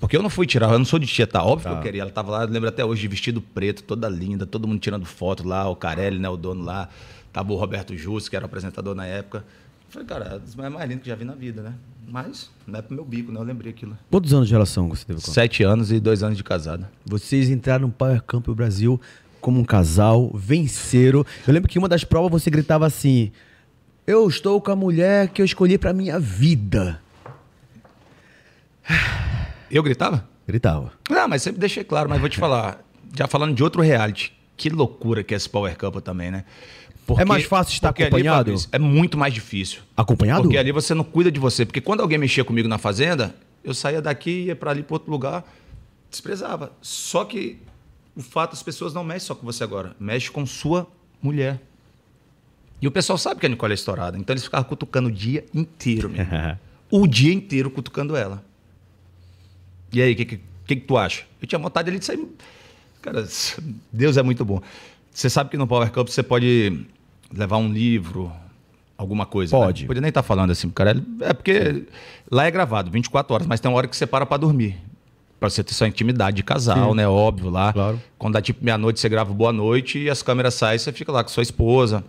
Porque 0.00 0.16
eu 0.16 0.22
não 0.22 0.30
fui 0.30 0.46
tirar, 0.46 0.72
eu 0.72 0.78
não 0.78 0.86
sou 0.86 0.98
de 0.98 1.06
tietar. 1.06 1.44
Óbvio 1.46 1.64
Tá. 1.64 1.70
que 1.72 1.76
eu 1.76 1.82
queria. 1.82 2.02
Ela 2.02 2.10
tava 2.10 2.30
lá, 2.30 2.44
eu 2.44 2.48
lembro 2.48 2.68
até 2.70 2.82
hoje, 2.82 3.02
de 3.02 3.08
vestido 3.08 3.42
preto, 3.42 3.82
toda 3.82 4.08
linda, 4.08 4.46
todo 4.46 4.66
mundo 4.66 4.80
tirando 4.80 5.04
foto 5.04 5.46
lá, 5.46 5.68
o 5.68 5.76
Carelli, 5.76 6.18
né, 6.18 6.28
o 6.30 6.38
dono 6.38 6.64
lá. 6.64 6.88
Tava 7.30 7.52
o 7.52 7.56
Roberto 7.56 7.94
Justo, 7.94 8.30
que 8.30 8.34
era 8.36 8.44
o 8.44 8.48
apresentador 8.48 8.94
na 8.94 9.04
época. 9.04 9.44
Eu 9.88 9.92
falei, 9.92 10.08
cara, 10.08 10.24
é 10.24 10.28
mulheres 10.38 10.54
mais 10.56 10.88
lindas 10.88 11.02
que 11.02 11.08
já 11.10 11.14
vi 11.16 11.24
na 11.26 11.34
vida, 11.34 11.60
né? 11.62 11.74
Mas 12.08 12.50
não 12.66 12.78
é 12.78 12.82
pro 12.82 12.94
meu 12.94 13.04
bico, 13.04 13.30
né? 13.30 13.38
Eu 13.38 13.44
lembrei 13.44 13.72
aquilo. 13.72 13.96
Quantos 14.10 14.32
anos 14.32 14.48
de 14.48 14.54
relação 14.54 14.88
você 14.88 15.04
teve 15.04 15.20
com 15.20 15.26
ela? 15.26 15.34
Sete 15.34 15.62
anos 15.62 15.92
e 15.92 16.00
dois 16.00 16.22
anos 16.22 16.36
de 16.38 16.42
casada. 16.42 16.90
Vocês 17.04 17.50
entraram 17.50 17.86
no 17.86 17.92
Power 17.92 18.22
Camp 18.22 18.48
Brasil 18.48 18.98
como 19.40 19.58
um 19.58 19.64
casal, 19.64 20.30
venceram. 20.34 21.24
Eu 21.46 21.54
lembro 21.54 21.68
que 21.68 21.78
uma 21.78 21.88
das 21.88 22.04
provas 22.04 22.30
você 22.30 22.50
gritava 22.50 22.86
assim: 22.86 23.32
Eu 24.06 24.28
estou 24.28 24.60
com 24.60 24.70
a 24.70 24.76
mulher 24.76 25.28
que 25.28 25.40
eu 25.40 25.46
escolhi 25.46 25.78
pra 25.78 25.92
minha 25.92 26.18
vida. 26.18 27.00
Eu 29.70 29.82
gritava? 29.82 30.28
Gritava. 30.46 30.92
Não, 31.08 31.28
mas 31.28 31.42
sempre 31.42 31.60
deixei 31.60 31.84
claro, 31.84 32.08
mas 32.08 32.20
vou 32.20 32.28
te 32.28 32.38
falar. 32.38 32.84
Já 33.16 33.26
falando 33.26 33.54
de 33.54 33.62
outro 33.62 33.82
reality, 33.82 34.32
que 34.56 34.68
loucura 34.68 35.22
que 35.22 35.34
é 35.34 35.36
esse 35.36 35.48
Power 35.48 35.76
Couple 35.76 36.00
também, 36.00 36.30
né? 36.30 36.44
É 37.18 37.24
mais 37.24 37.44
fácil 37.44 37.72
estar 37.72 37.88
porque 37.88 38.02
ali, 38.02 38.08
acompanhado? 38.08 38.50
Fabrício, 38.50 38.68
é 38.70 38.78
muito 38.78 39.18
mais 39.18 39.34
difícil. 39.34 39.80
Acompanhado? 39.96 40.42
Porque 40.42 40.56
ali 40.56 40.70
você 40.70 40.94
não 40.94 41.02
cuida 41.02 41.30
de 41.30 41.40
você. 41.40 41.64
Porque 41.64 41.80
quando 41.80 42.00
alguém 42.00 42.18
mexia 42.18 42.44
comigo 42.44 42.68
na 42.68 42.78
fazenda, 42.78 43.34
eu 43.64 43.74
saía 43.74 44.00
daqui, 44.00 44.44
ia 44.44 44.54
pra 44.54 44.70
ali 44.70 44.82
para 44.82 44.94
outro 44.94 45.10
lugar, 45.10 45.44
desprezava. 46.08 46.72
Só 46.80 47.24
que 47.24 47.58
o 48.16 48.22
fato, 48.22 48.52
as 48.52 48.62
pessoas 48.62 48.92
não 48.92 49.04
mexem 49.04 49.28
só 49.28 49.34
com 49.34 49.44
você 49.44 49.64
agora, 49.64 49.94
mexe 49.98 50.30
com 50.30 50.44
sua 50.44 50.86
mulher. 51.22 51.60
E 52.80 52.88
o 52.88 52.90
pessoal 52.90 53.18
sabe 53.18 53.40
que 53.40 53.46
a 53.46 53.48
Nicole 53.48 53.72
é 53.72 53.74
estourada, 53.74 54.18
então 54.18 54.32
eles 54.32 54.44
ficavam 54.44 54.68
cutucando 54.68 55.08
o 55.08 55.12
dia 55.12 55.44
inteiro, 55.54 56.10
o 56.90 57.06
dia 57.06 57.32
inteiro 57.32 57.70
cutucando 57.70 58.16
ela. 58.16 58.42
E 59.92 60.00
aí, 60.00 60.12
o 60.12 60.16
que, 60.16 60.24
que, 60.24 60.36
que, 60.66 60.76
que 60.76 60.82
tu 60.82 60.96
acha? 60.96 61.24
Eu 61.40 61.48
tinha 61.48 61.58
vontade 61.58 61.90
ali 61.90 61.98
de 61.98 62.04
sair. 62.04 62.26
Cara, 63.02 63.26
Deus 63.92 64.16
é 64.16 64.22
muito 64.22 64.44
bom. 64.44 64.60
Você 65.12 65.28
sabe 65.28 65.50
que 65.50 65.56
no 65.56 65.66
Power 65.66 65.90
Cup 65.90 66.08
você 66.08 66.22
pode 66.22 66.86
levar 67.32 67.56
um 67.56 67.72
livro, 67.72 68.32
alguma 68.96 69.26
coisa. 69.26 69.56
Pode. 69.56 69.82
Né? 69.82 69.86
Podia 69.86 70.00
nem 70.00 70.10
estar 70.10 70.22
falando 70.22 70.50
assim, 70.50 70.68
cara. 70.70 71.02
É 71.20 71.32
porque 71.32 71.86
lá 72.30 72.46
é 72.46 72.50
gravado 72.50 72.90
24 72.90 73.34
horas, 73.34 73.46
mas 73.46 73.58
tem 73.58 73.70
uma 73.70 73.76
hora 73.76 73.88
que 73.88 73.96
você 73.96 74.06
para 74.06 74.26
pra 74.26 74.36
dormir. 74.36 74.76
Pra 75.40 75.48
você 75.48 75.64
ter 75.64 75.72
sua 75.72 75.88
intimidade 75.88 76.36
de 76.36 76.42
casal, 76.42 76.90
Sim. 76.90 76.96
né? 76.96 77.08
Óbvio 77.08 77.48
lá. 77.48 77.72
Claro. 77.72 78.00
Quando 78.18 78.34
dá 78.34 78.42
tipo 78.42 78.62
meia-noite, 78.62 79.00
você 79.00 79.08
grava 79.08 79.32
boa 79.32 79.50
noite 79.52 79.98
e 79.98 80.10
as 80.10 80.22
câmeras 80.22 80.52
saem, 80.52 80.78
você 80.78 80.92
fica 80.92 81.10
lá 81.10 81.24
com 81.24 81.30
sua 81.30 81.42
esposa. 81.42 82.04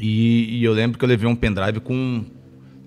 E, 0.00 0.58
e 0.58 0.64
eu 0.64 0.72
lembro 0.72 0.98
que 0.98 1.04
eu 1.04 1.08
levei 1.08 1.28
um 1.28 1.36
pendrive 1.36 1.78
com. 1.80 2.24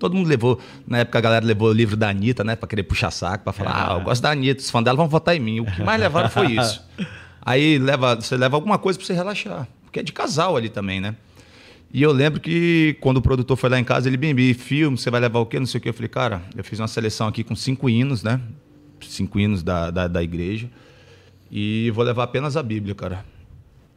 Todo 0.00 0.16
mundo 0.16 0.26
levou. 0.26 0.58
Na 0.84 0.98
época 0.98 1.18
a 1.18 1.20
galera 1.20 1.46
levou 1.46 1.68
o 1.68 1.72
livro 1.72 1.96
da 1.96 2.08
Anitta, 2.08 2.42
né? 2.42 2.56
Pra 2.56 2.66
querer 2.68 2.82
puxar 2.82 3.12
saco, 3.12 3.44
pra 3.44 3.52
falar, 3.52 3.92
ah, 3.92 3.98
eu 3.98 4.00
gosto 4.00 4.20
da 4.20 4.32
Anitta, 4.32 4.60
os 4.60 4.68
fãs 4.68 4.82
dela 4.82 4.96
vão 4.96 5.06
votar 5.08 5.36
em 5.36 5.40
mim. 5.40 5.60
O 5.60 5.64
que 5.64 5.80
mais 5.80 6.00
levaram 6.00 6.28
foi 6.28 6.50
isso. 6.58 6.84
Aí 7.40 7.78
leva, 7.78 8.16
você 8.16 8.36
leva 8.36 8.56
alguma 8.56 8.78
coisa 8.78 8.98
pra 8.98 9.06
você 9.06 9.12
relaxar. 9.12 9.68
Porque 9.84 10.00
é 10.00 10.02
de 10.02 10.12
casal 10.12 10.56
ali 10.56 10.68
também, 10.68 11.00
né? 11.00 11.14
E 11.92 12.02
eu 12.02 12.10
lembro 12.10 12.40
que 12.40 12.96
quando 13.00 13.18
o 13.18 13.22
produtor 13.22 13.56
foi 13.56 13.68
lá 13.70 13.78
em 13.78 13.84
casa, 13.84 14.08
ele, 14.08 14.16
Bimbi, 14.16 14.54
filme, 14.54 14.96
você 14.98 15.10
vai 15.10 15.20
levar 15.20 15.38
o 15.38 15.46
quê? 15.46 15.60
Não 15.60 15.66
sei 15.66 15.78
o 15.78 15.80
quê. 15.80 15.90
Eu 15.90 15.94
falei, 15.94 16.08
cara, 16.08 16.42
eu 16.56 16.64
fiz 16.64 16.80
uma 16.80 16.88
seleção 16.88 17.28
aqui 17.28 17.44
com 17.44 17.54
cinco 17.54 17.88
hinos, 17.88 18.22
né? 18.24 18.40
Cinco 19.06 19.38
hinos 19.38 19.62
da, 19.62 19.90
da, 19.90 20.08
da 20.08 20.22
igreja. 20.22 20.68
E 21.50 21.90
vou 21.94 22.04
levar 22.04 22.24
apenas 22.24 22.56
a 22.56 22.62
Bíblia, 22.62 22.94
cara. 22.94 23.24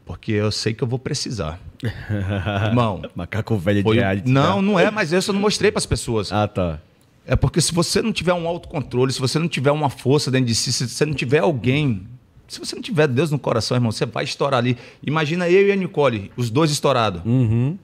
Porque 0.05 0.31
eu 0.31 0.51
sei 0.51 0.73
que 0.73 0.83
eu 0.83 0.87
vou 0.87 0.99
precisar. 0.99 1.59
Irmão, 2.67 3.01
Macaco 3.15 3.57
velho 3.57 3.77
de 3.79 3.83
foi- 3.83 3.95
reality. 3.97 4.29
não, 4.29 4.55
tá? 4.57 4.61
não 4.61 4.79
é, 4.79 4.91
mas 4.91 5.11
isso 5.11 5.31
eu 5.31 5.33
não 5.33 5.41
mostrei 5.41 5.71
para 5.71 5.79
as 5.79 5.85
pessoas. 5.85 6.31
Ah, 6.31 6.47
tá. 6.47 6.79
É 7.25 7.35
porque 7.35 7.59
se 7.59 7.73
você 7.73 8.01
não 8.01 8.13
tiver 8.13 8.33
um 8.33 8.47
autocontrole, 8.47 9.11
se 9.11 9.19
você 9.19 9.39
não 9.39 9.47
tiver 9.47 9.71
uma 9.71 9.89
força 9.89 10.29
dentro 10.29 10.45
de 10.47 10.53
si, 10.55 10.71
se 10.71 10.87
você 10.87 11.05
não 11.05 11.13
tiver 11.15 11.39
alguém, 11.39 12.05
se 12.47 12.59
você 12.59 12.75
não 12.75 12.83
tiver 12.83 13.07
Deus 13.07 13.31
no 13.31 13.39
coração, 13.39 13.75
irmão, 13.75 13.91
você 13.91 14.05
vai 14.05 14.23
estourar 14.25 14.59
ali. 14.59 14.77
Imagina 15.01 15.49
eu 15.49 15.67
e 15.67 15.71
a 15.71 15.75
Nicole, 15.75 16.31
os 16.37 16.51
dois 16.51 16.69
estourados. 16.69 17.21
Uhum. 17.25 17.77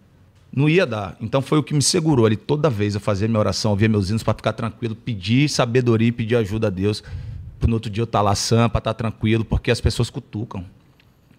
Não 0.54 0.68
ia 0.68 0.86
dar. 0.86 1.16
Então 1.22 1.42
foi 1.42 1.58
o 1.58 1.64
que 1.64 1.74
me 1.74 1.82
segurou 1.82 2.26
ali 2.26 2.36
toda 2.36 2.70
vez 2.70 2.94
eu 2.94 3.02
fazer 3.02 3.28
minha 3.28 3.40
oração, 3.40 3.72
ouvir 3.72 3.90
meus 3.90 4.10
hinos 4.10 4.22
para 4.22 4.34
ficar 4.34 4.54
tranquilo, 4.54 4.96
pedir 4.96 5.48
sabedoria 5.48 6.10
e 6.10 6.12
pedir 6.12 6.36
ajuda 6.36 6.68
a 6.68 6.70
Deus. 6.70 7.02
Pro 7.60 7.70
no 7.70 7.76
outro 7.76 7.90
dia 7.90 8.02
eu 8.02 8.06
estar 8.06 8.22
lá 8.22 8.36
sã, 8.36 8.68
para 8.68 8.80
estar 8.80 8.94
tranquilo, 8.94 9.46
porque 9.46 9.72
as 9.72 9.80
pessoas 9.80 10.10
cutucam. 10.10 10.66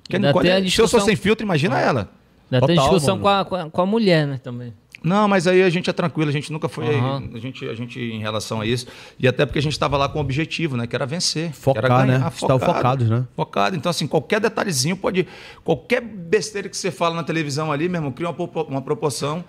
Tem 0.08 0.24
a 0.24 0.30
é- 0.30 0.32
se 0.32 0.40
eu 0.40 0.70
sou 0.70 0.84
discussão- 0.84 1.00
sem 1.06 1.16
filtro, 1.16 1.44
imagina 1.44 1.78
ela. 1.78 2.10
Ainda 2.50 2.66
tem 2.66 2.76
Total, 2.76 2.90
discussão 2.90 3.18
com, 3.18 3.28
a, 3.28 3.44
com 3.70 3.80
a 3.82 3.86
mulher, 3.86 4.26
né, 4.26 4.40
também. 4.42 4.72
Não, 5.04 5.26
mas 5.26 5.46
aí 5.46 5.62
a 5.62 5.68
gente 5.70 5.90
é 5.90 5.92
tranquilo, 5.92 6.28
a 6.30 6.32
gente 6.32 6.52
nunca 6.52 6.68
foi 6.68 6.94
Aham. 6.94 7.30
a, 7.34 7.38
gente, 7.38 7.68
a 7.68 7.74
gente 7.74 7.98
em 8.00 8.20
relação 8.20 8.60
a 8.60 8.66
isso. 8.66 8.86
E 9.18 9.26
até 9.26 9.44
porque 9.44 9.58
a 9.58 9.62
gente 9.62 9.72
estava 9.72 9.96
lá 9.96 10.08
com 10.08 10.18
o 10.18 10.20
objetivo, 10.20 10.76
né? 10.76 10.86
Que 10.86 10.94
era 10.94 11.04
vencer. 11.06 11.52
Focar, 11.52 11.82
que 11.84 11.92
era 11.92 12.04
né? 12.06 12.28
Estavam 12.34 12.58
focados, 12.60 13.08
né? 13.10 13.24
Focado. 13.34 13.76
Então, 13.76 13.90
assim, 13.90 14.06
qualquer 14.06 14.40
detalhezinho 14.40 14.96
pode. 14.96 15.26
Qualquer 15.64 16.00
besteira 16.00 16.68
que 16.68 16.76
você 16.76 16.90
fala 16.90 17.14
na 17.16 17.24
televisão 17.24 17.72
ali, 17.72 17.88
meu 17.88 17.98
irmão, 17.98 18.12
cria 18.12 18.30
uma, 18.30 18.36
uma 18.68 18.82
proporção. 18.82 19.44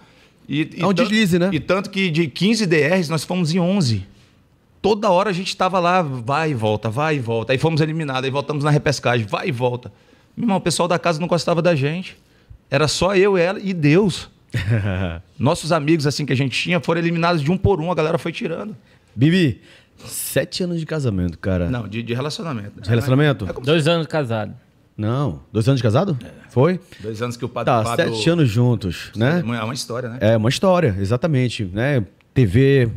E, 0.49 0.61
e 0.75 0.81
É 0.81 0.85
um 0.85 0.89
tanto- 0.93 1.03
deslize, 1.09 1.37
né? 1.39 1.49
E 1.53 1.59
tanto 1.59 1.89
que 1.89 2.09
de 2.09 2.27
15 2.27 2.65
DRs 2.65 3.07
nós 3.09 3.23
fomos 3.23 3.53
em 3.53 3.59
11. 3.59 4.05
Toda 4.81 5.09
hora 5.09 5.29
a 5.29 5.33
gente 5.33 5.47
estava 5.47 5.79
lá, 5.79 6.01
vai 6.01 6.51
e 6.51 6.53
volta, 6.53 6.89
vai 6.89 7.15
e 7.15 7.19
volta. 7.19 7.53
Aí 7.53 7.57
fomos 7.57 7.79
eliminados, 7.79 8.25
aí 8.25 8.31
voltamos 8.31 8.63
na 8.65 8.69
repescagem, 8.69 9.25
vai 9.25 9.47
e 9.47 9.51
volta. 9.51 9.93
Meu 10.35 10.43
irmão, 10.43 10.57
o 10.57 10.61
pessoal 10.61 10.87
da 10.89 10.99
casa 10.99 11.21
não 11.21 11.27
gostava 11.27 11.61
da 11.61 11.73
gente. 11.73 12.17
Era 12.69 12.87
só 12.87 13.15
eu, 13.15 13.37
ela 13.37 13.59
e 13.61 13.73
Deus. 13.73 14.29
Nossos 15.39 15.71
amigos, 15.71 16.05
assim, 16.07 16.25
que 16.25 16.33
a 16.33 16.35
gente 16.35 16.59
tinha, 16.59 16.79
foram 16.79 16.99
eliminados 17.01 17.41
de 17.41 17.51
um 17.51 17.57
por 17.57 17.81
um, 17.81 17.91
a 17.91 17.95
galera 17.95 18.17
foi 18.17 18.31
tirando. 18.31 18.75
Bibi, 19.15 19.61
Sete 20.05 20.63
anos 20.63 20.79
de 20.79 20.85
casamento, 20.85 21.37
cara. 21.37 21.69
Não, 21.69 21.87
de, 21.87 22.03
de 22.03 22.13
relacionamento. 22.13 22.81
De 22.81 22.89
relacionamento? 22.89 23.45
Dois 23.61 23.87
anos 23.87 24.07
casado. 24.07 24.53
Não. 24.97 25.39
Dois 25.51 25.67
anos 25.67 25.79
de 25.79 25.83
casado? 25.83 26.17
Foi? 26.49 26.79
Dois 26.99 27.21
anos 27.21 27.37
que 27.37 27.45
o 27.45 27.49
padre 27.49 27.71
Tá, 27.73 27.83
Fábio- 27.83 28.13
sete 28.13 28.29
anos 28.29 28.49
juntos, 28.49 29.11
né? 29.15 29.39
É 29.39 29.43
uma, 29.43 29.57
é 29.57 29.63
uma 29.63 29.73
história, 29.73 30.09
né? 30.09 30.17
É 30.19 30.37
uma 30.37 30.49
história, 30.49 30.95
exatamente. 30.99 31.63
Né? 31.65 32.03
TV, 32.33 32.89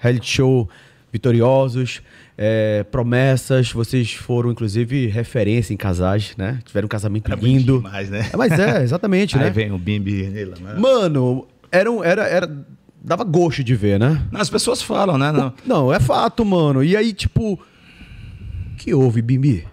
reality 0.00 0.28
show, 0.30 0.68
vitoriosos, 1.12 2.02
é, 2.36 2.82
promessas. 2.84 3.72
Vocês 3.72 4.12
foram, 4.14 4.50
inclusive, 4.50 5.06
referência 5.06 5.72
em 5.72 5.76
casais, 5.76 6.34
né? 6.36 6.58
Tiveram 6.64 6.86
um 6.86 6.88
casamento 6.88 7.30
Era 7.30 7.40
lindo. 7.40 7.80
bonitinho 7.80 7.82
demais, 7.82 8.10
né? 8.10 8.30
É, 8.32 8.36
mas 8.36 8.52
é, 8.58 8.82
exatamente, 8.84 9.36
Aí 9.36 9.44
né? 9.44 9.50
vem 9.50 9.72
o 9.72 9.78
Bimbi 9.78 10.24
nele. 10.28 10.54
Né? 10.60 10.74
Mano, 10.78 11.46
era, 11.70 11.90
um- 11.90 12.02
era, 12.02 12.26
era. 12.28 12.66
Dava 13.04 13.24
gosto 13.24 13.64
de 13.64 13.74
ver, 13.74 13.98
né? 13.98 14.22
Não, 14.30 14.40
as 14.40 14.48
pessoas 14.50 14.80
falam, 14.80 15.18
né? 15.18 15.32
Não, 15.32 15.52
Não, 15.66 15.92
é 15.92 15.98
fato, 15.98 16.44
mano. 16.44 16.82
E 16.84 16.96
aí, 16.96 17.12
tipo. 17.12 17.54
O 17.54 18.76
que 18.76 18.94
houve, 18.94 19.20
Bimbi? 19.22 19.66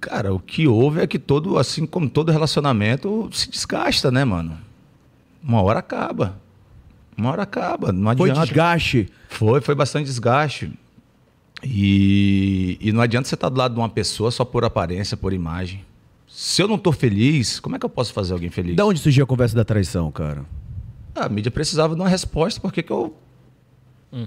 Cara, 0.00 0.34
o 0.34 0.40
que 0.40 0.66
houve 0.66 1.00
é 1.00 1.06
que 1.06 1.18
todo, 1.18 1.56
assim 1.58 1.86
como 1.86 2.08
todo 2.10 2.32
relacionamento, 2.32 3.28
se 3.32 3.48
desgasta, 3.48 4.10
né, 4.10 4.24
mano? 4.24 4.58
Uma 5.42 5.62
hora 5.62 5.78
acaba. 5.78 6.36
Uma 7.16 7.30
hora 7.30 7.42
acaba. 7.42 7.92
Não 7.92 8.16
Foi 8.16 8.30
adianta. 8.30 8.46
desgaste. 8.48 9.08
Foi, 9.28 9.60
foi 9.60 9.74
bastante 9.76 10.06
desgaste. 10.06 10.72
E, 11.64 12.76
e 12.80 12.92
não 12.92 13.00
adianta 13.00 13.28
você 13.28 13.34
estar 13.34 13.48
do 13.48 13.56
lado 13.56 13.74
de 13.74 13.80
uma 13.80 13.88
pessoa 13.88 14.30
só 14.30 14.44
por 14.44 14.64
aparência, 14.64 15.16
por 15.16 15.32
imagem. 15.32 15.84
Se 16.26 16.62
eu 16.62 16.66
não 16.68 16.78
tô 16.78 16.90
feliz, 16.92 17.60
como 17.60 17.76
é 17.76 17.78
que 17.78 17.84
eu 17.84 17.90
posso 17.90 18.12
fazer 18.12 18.32
alguém 18.32 18.50
feliz? 18.50 18.74
Da 18.74 18.84
onde 18.86 18.98
surgiu 19.00 19.24
a 19.24 19.26
conversa 19.26 19.54
da 19.54 19.64
traição, 19.64 20.10
cara? 20.10 20.44
A 21.14 21.28
mídia 21.28 21.50
precisava 21.50 21.94
de 21.94 22.00
uma 22.00 22.08
resposta, 22.08 22.60
porque 22.60 22.82
que 22.82 22.90
eu 22.90 23.14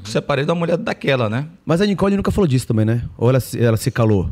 separei 0.04 0.46
da 0.46 0.56
mulher 0.56 0.78
daquela, 0.78 1.30
né? 1.30 1.48
Mas 1.66 1.82
a 1.82 1.86
Nicole 1.86 2.16
nunca 2.16 2.32
falou 2.32 2.48
disso 2.48 2.68
também, 2.68 2.86
né? 2.86 3.04
Ou 3.18 3.30
ela, 3.30 3.40
se- 3.40 3.60
ela 3.62 3.78
se 3.78 3.90
calou 3.92 4.30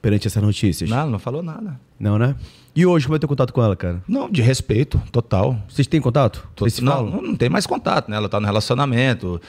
perante 0.00 0.26
essas 0.26 0.42
notícias? 0.42 0.88
Não, 0.88 0.98
ela 0.98 1.10
não 1.10 1.18
falou 1.18 1.42
nada. 1.42 1.78
Não, 1.98 2.18
né? 2.18 2.36
E 2.74 2.84
hoje, 2.86 3.06
como 3.06 3.16
é 3.16 3.18
teu 3.18 3.28
contato 3.28 3.52
com 3.52 3.62
ela, 3.62 3.74
cara? 3.74 4.02
Não, 4.06 4.30
de 4.30 4.40
respeito, 4.42 5.00
total. 5.10 5.58
Vocês 5.68 5.86
têm 5.86 6.00
contato? 6.00 6.46
Tô- 6.54 6.64
Vocês 6.64 6.74
se 6.74 6.84
não, 6.84 6.92
falam? 6.92 7.10
não, 7.10 7.22
não 7.22 7.36
tem 7.36 7.48
mais 7.48 7.66
contato, 7.66 8.08
né? 8.10 8.16
Ela 8.16 8.28
tá 8.28 8.38
no 8.38 8.46
relacionamento. 8.46 9.40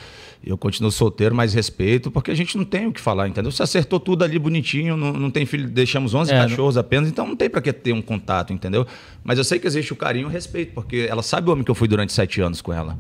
Eu 0.46 0.58
continuo 0.58 0.92
solteiro, 0.92 1.36
mais 1.36 1.54
respeito, 1.54 2.10
porque 2.10 2.32
a 2.32 2.36
gente 2.36 2.58
não 2.58 2.64
tem 2.64 2.88
o 2.88 2.94
que 2.94 3.02
falar, 3.02 3.28
entendeu? 3.28 3.52
Você 3.52 3.64
acertou 3.64 4.00
tudo 4.00 4.24
ali 4.24 4.38
bonitinho, 4.40 4.96
não, 4.96 5.12
não 5.12 5.32
tem 5.32 5.46
filho, 5.46 5.68
deixamos 5.68 6.14
11 6.14 6.32
É, 6.32 6.42
cachorros 6.42 6.78
apenas, 6.78 7.10
então 7.10 7.28
não 7.28 7.36
tem 7.36 7.50
pra 7.50 7.62
que 7.62 7.74
ter 7.74 7.92
um 7.92 8.02
contato, 8.02 8.54
entendeu? 8.54 8.86
Mas 9.24 9.38
eu 9.38 9.44
sei 9.44 9.60
que 9.60 9.68
existe 9.68 9.92
o 9.92 9.96
carinho 9.96 10.24
e 10.24 10.26
o 10.28 10.30
respeito, 10.30 10.74
porque 10.74 11.08
ela 11.10 11.24
sabe 11.24 11.50
o 11.50 11.52
homem 11.52 11.64
que 11.64 11.72
eu 11.72 11.76
fui 11.76 11.88
durante 11.88 12.14
sete 12.14 12.40
anos 12.40 12.62
com 12.62 12.72
ela. 12.72 12.98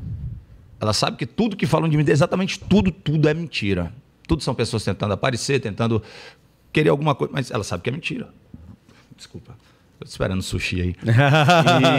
Ela 0.79 0.93
sabe 0.93 1.17
que 1.17 1.25
tudo 1.25 1.55
que 1.55 1.65
falam 1.65 1.87
de 1.87 1.95
mim, 1.97 2.03
exatamente 2.07 2.59
tudo, 2.59 2.91
tudo 2.91 3.29
é 3.29 3.33
mentira. 3.33 3.93
Tudo 4.27 4.43
são 4.43 4.53
pessoas 4.53 4.83
tentando 4.83 5.13
aparecer, 5.13 5.59
tentando 5.59 6.03
querer 6.73 6.89
alguma 6.89 7.15
coisa, 7.15 7.33
mas 7.33 7.49
ela 7.49 7.63
sabe 7.63 7.83
que 7.83 7.89
é 7.89 7.93
mentira. 7.93 8.29
Desculpa. 9.15 9.55
Tô 9.99 10.05
esperando 10.05 10.41
sushi 10.43 10.81
aí. 10.81 10.93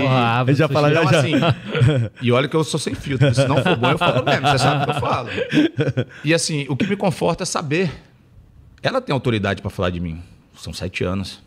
Porra, 0.03 0.45
Ele 0.47 0.55
já 0.55 0.69
fala, 0.69 0.93
já, 0.93 1.03
Então, 1.03 1.13
já. 1.13 1.19
assim, 1.19 1.33
e 2.23 2.31
olha 2.31 2.49
que 2.49 2.55
eu 2.55 2.63
sou 2.63 2.79
sem 2.79 2.95
filtro. 2.95 3.35
Se 3.35 3.47
não 3.49 3.63
for 3.63 3.77
bom, 3.77 3.91
eu 3.91 3.99
falo 3.99 4.25
mesmo. 4.25 4.47
Você 4.47 4.59
sabe 4.59 4.83
o 4.83 4.85
que 4.85 4.91
eu 4.97 5.01
falo. 5.01 5.29
E 6.25 6.33
assim, 6.33 6.67
o 6.69 6.77
que 6.77 6.87
me 6.87 6.97
conforta 6.97 7.43
é 7.43 7.47
saber. 7.47 7.91
Ela 8.83 9.01
tem 9.01 9.13
autoridade 9.13 9.61
para 9.61 9.71
falar 9.71 9.91
de 9.91 9.99
mim. 9.99 10.23
São 10.57 10.73
sete 10.73 11.03
anos. 11.03 11.43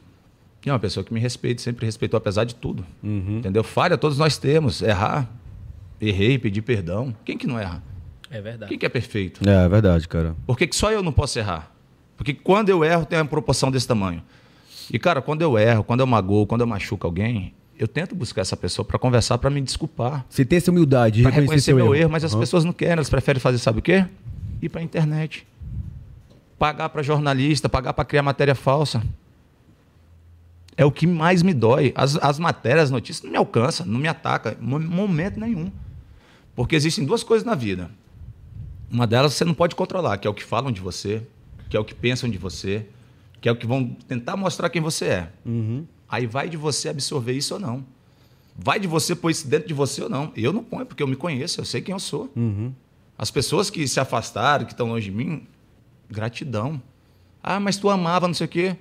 E 0.65 0.69
é 0.69 0.73
uma 0.73 0.79
pessoa 0.79 1.03
que 1.03 1.13
me 1.13 1.19
respeita, 1.19 1.61
sempre 1.61 1.85
respeitou, 1.85 2.17
apesar 2.17 2.43
de 2.43 2.53
tudo. 2.53 2.85
Entendeu? 3.01 3.63
Falha 3.63 3.97
todos 3.97 4.17
nós 4.17 4.37
temos. 4.37 4.81
Errar. 4.81 5.29
Errei, 5.99 6.37
pedir 6.37 6.61
perdão. 6.61 7.15
Quem 7.23 7.37
que 7.37 7.47
não 7.47 7.57
erra? 7.57 7.81
É 8.29 8.41
verdade. 8.41 8.69
Quem 8.69 8.77
que 8.77 8.85
é 8.85 8.89
perfeito? 8.89 9.47
É, 9.47 9.65
é 9.65 9.69
verdade, 9.69 10.07
cara. 10.07 10.35
Por 10.45 10.57
que, 10.57 10.67
que 10.67 10.75
só 10.75 10.91
eu 10.91 11.01
não 11.01 11.11
posso 11.11 11.39
errar? 11.39 11.71
Porque 12.17 12.33
quando 12.33 12.69
eu 12.69 12.83
erro, 12.83 13.05
tem 13.05 13.17
uma 13.19 13.25
proporção 13.25 13.71
desse 13.71 13.87
tamanho. 13.87 14.21
E, 14.91 14.97
cara, 14.97 15.21
quando 15.21 15.41
eu 15.41 15.57
erro, 15.57 15.83
quando 15.83 15.99
eu 15.99 16.07
magoo, 16.07 16.47
quando 16.47 16.61
eu 16.61 16.67
machuco 16.67 17.05
alguém, 17.05 17.53
eu 17.77 17.87
tento 17.87 18.15
buscar 18.15 18.41
essa 18.41 18.55
pessoa 18.55 18.85
para 18.85 18.97
conversar, 18.99 19.37
para 19.37 19.49
me 19.49 19.61
desculpar. 19.61 20.25
Você 20.29 20.45
tem 20.45 20.57
essa 20.57 20.71
humildade 20.71 21.15
de 21.17 21.23
reconhecer 21.23 21.41
reconhecer 21.41 21.73
meu 21.73 21.85
erro. 21.87 21.95
erro, 21.95 22.09
mas 22.11 22.23
as 22.23 22.31
Aham. 22.31 22.39
pessoas 22.39 22.63
não 22.63 22.73
querem, 22.73 22.93
elas 22.93 23.09
preferem 23.09 23.39
fazer, 23.39 23.57
sabe 23.57 23.79
o 23.79 23.81
quê? 23.81 24.05
Ir 24.61 24.69
para 24.69 24.81
a 24.81 24.83
internet. 24.83 25.45
Pagar 26.59 26.89
para 26.89 27.01
jornalista, 27.01 27.67
pagar 27.67 27.93
para 27.93 28.05
criar 28.05 28.21
matéria 28.23 28.53
falsa. 28.55 29.01
É 30.77 30.85
o 30.85 30.91
que 30.91 31.05
mais 31.05 31.41
me 31.43 31.53
dói. 31.53 31.91
As, 31.95 32.15
as 32.17 32.39
matérias, 32.39 32.85
as 32.85 32.91
notícias 32.91 33.23
não 33.23 33.31
me 33.31 33.37
alcançam, 33.37 33.85
não 33.85 33.99
me 33.99 34.07
atacam, 34.07 34.53
em 34.59 34.63
mo- 34.63 34.79
momento 34.79 35.39
nenhum. 35.39 35.71
Porque 36.55 36.75
existem 36.75 37.05
duas 37.05 37.23
coisas 37.23 37.45
na 37.45 37.55
vida. 37.55 37.89
Uma 38.89 39.07
delas 39.07 39.33
você 39.33 39.43
não 39.45 39.53
pode 39.53 39.75
controlar, 39.75 40.17
que 40.17 40.27
é 40.27 40.29
o 40.29 40.33
que 40.33 40.43
falam 40.43 40.71
de 40.71 40.81
você, 40.81 41.21
que 41.69 41.75
é 41.75 41.79
o 41.79 41.85
que 41.85 41.93
pensam 41.95 42.29
de 42.29 42.37
você, 42.37 42.85
que 43.41 43.49
é 43.49 43.51
o 43.51 43.55
que 43.55 43.65
vão 43.67 43.85
tentar 44.07 44.37
mostrar 44.37 44.69
quem 44.69 44.81
você 44.81 45.05
é. 45.05 45.31
Aí 46.07 46.25
vai 46.27 46.47
de 46.47 46.55
você 46.55 46.87
absorver 46.89 47.33
isso 47.33 47.55
ou 47.55 47.59
não. 47.59 47.83
Vai 48.55 48.79
de 48.79 48.87
você 48.87 49.15
pôr 49.15 49.31
isso 49.31 49.47
dentro 49.47 49.67
de 49.67 49.73
você 49.73 50.03
ou 50.03 50.09
não. 50.09 50.31
Eu 50.35 50.53
não 50.53 50.63
ponho, 50.63 50.85
porque 50.85 51.01
eu 51.01 51.07
me 51.07 51.15
conheço, 51.15 51.59
eu 51.59 51.65
sei 51.65 51.81
quem 51.81 51.93
eu 51.93 51.99
sou. 51.99 52.31
As 53.17 53.31
pessoas 53.31 53.69
que 53.69 53.87
se 53.87 53.99
afastaram, 53.99 54.65
que 54.65 54.73
estão 54.73 54.87
longe 54.87 55.09
de 55.09 55.15
mim, 55.15 55.47
gratidão. 56.09 56.81
Ah, 57.41 57.59
mas 57.59 57.77
tu 57.77 57.89
amava, 57.89 58.27
não 58.27 58.33
sei 58.35 58.45
o 58.45 58.49
quê. 58.49 58.77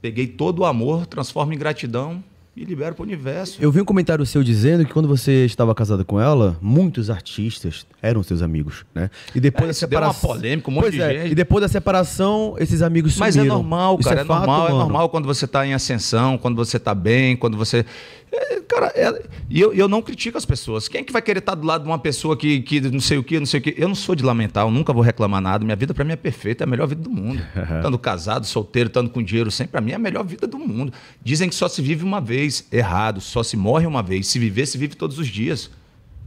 Peguei 0.00 0.26
todo 0.26 0.60
o 0.60 0.64
amor, 0.64 1.06
transformo 1.06 1.52
em 1.52 1.58
gratidão 1.58 2.22
e 2.54 2.64
libero 2.64 2.94
para 2.94 3.02
o 3.02 3.06
universo. 3.06 3.56
Eu 3.62 3.72
vi 3.72 3.80
um 3.80 3.84
comentário 3.84 4.24
seu 4.26 4.42
dizendo 4.44 4.84
que 4.84 4.92
quando 4.92 5.08
você 5.08 5.46
estava 5.46 5.74
casado 5.74 6.04
com 6.04 6.20
ela, 6.20 6.56
muitos 6.60 7.08
artistas 7.08 7.86
eram 8.02 8.22
seus 8.22 8.42
amigos, 8.42 8.84
né? 8.94 9.08
E 9.34 9.40
depois 9.40 9.62
É, 9.64 9.66
da 9.66 9.70
isso 9.72 9.80
deu 9.86 9.98
separação. 9.98 10.30
uma 10.30 10.36
polêmica, 10.36 10.70
um 10.70 10.74
monte 10.74 10.82
Pois 10.82 10.94
de 10.94 11.00
é, 11.00 11.12
gente. 11.22 11.32
E 11.32 11.34
depois 11.34 11.62
da 11.62 11.68
separação, 11.68 12.54
esses 12.58 12.82
amigos 12.82 13.16
Mas 13.16 13.36
é 13.36 13.38
sumiram. 13.38 13.56
normal, 13.56 13.96
Isso 13.98 14.08
cara. 14.08 14.20
É, 14.20 14.24
fato, 14.24 14.38
normal, 14.46 14.66
é 14.68 14.70
normal 14.72 15.08
quando 15.08 15.24
você 15.24 15.46
está 15.46 15.66
em 15.66 15.72
ascensão, 15.72 16.36
quando 16.36 16.54
você 16.56 16.76
está 16.76 16.94
bem, 16.94 17.36
quando 17.36 17.56
você. 17.56 17.86
É, 18.34 18.60
cara, 18.62 18.86
é- 18.96 19.22
e 19.50 19.60
eu, 19.60 19.74
eu 19.74 19.86
não 19.86 20.00
critico 20.00 20.38
as 20.38 20.46
pessoas. 20.46 20.88
Quem 20.88 21.02
é 21.02 21.04
que 21.04 21.12
vai 21.12 21.20
querer 21.20 21.40
estar 21.40 21.54
do 21.54 21.66
lado 21.66 21.82
de 21.82 21.88
uma 21.90 21.98
pessoa 21.98 22.34
que, 22.34 22.60
que 22.62 22.80
não 22.80 22.98
sei 22.98 23.18
o 23.18 23.22
que, 23.22 23.38
não 23.38 23.44
sei 23.44 23.60
o 23.60 23.62
que? 23.62 23.74
Eu 23.76 23.86
não 23.88 23.94
sou 23.94 24.14
de 24.14 24.22
lamentar, 24.24 24.64
eu 24.66 24.70
nunca 24.70 24.90
vou 24.90 25.02
reclamar 25.02 25.42
nada. 25.42 25.62
Minha 25.62 25.76
vida, 25.76 25.92
para 25.92 26.02
mim, 26.02 26.12
é 26.12 26.16
perfeita, 26.16 26.64
é 26.64 26.66
a 26.66 26.68
melhor 26.68 26.86
vida 26.88 27.02
do 27.02 27.10
mundo. 27.10 27.42
Estando 27.76 27.98
casado, 27.98 28.46
solteiro, 28.46 28.88
estando 28.88 29.10
com 29.10 29.22
dinheiro, 29.22 29.50
sempre, 29.50 29.72
para 29.72 29.82
mim, 29.82 29.92
é 29.92 29.96
a 29.96 29.98
melhor 29.98 30.24
vida 30.24 30.46
do 30.46 30.58
mundo. 30.58 30.92
Dizem 31.22 31.46
que 31.50 31.54
só 31.54 31.68
se 31.68 31.82
vive 31.82 32.02
uma 32.04 32.22
vez. 32.22 32.66
Errado, 32.72 33.20
só 33.20 33.42
se 33.42 33.54
morre 33.56 33.86
uma 33.86 34.02
vez. 34.02 34.26
Se 34.28 34.38
viver, 34.38 34.64
se 34.64 34.78
vive 34.78 34.94
todos 34.96 35.18
os 35.18 35.28
dias. 35.28 35.70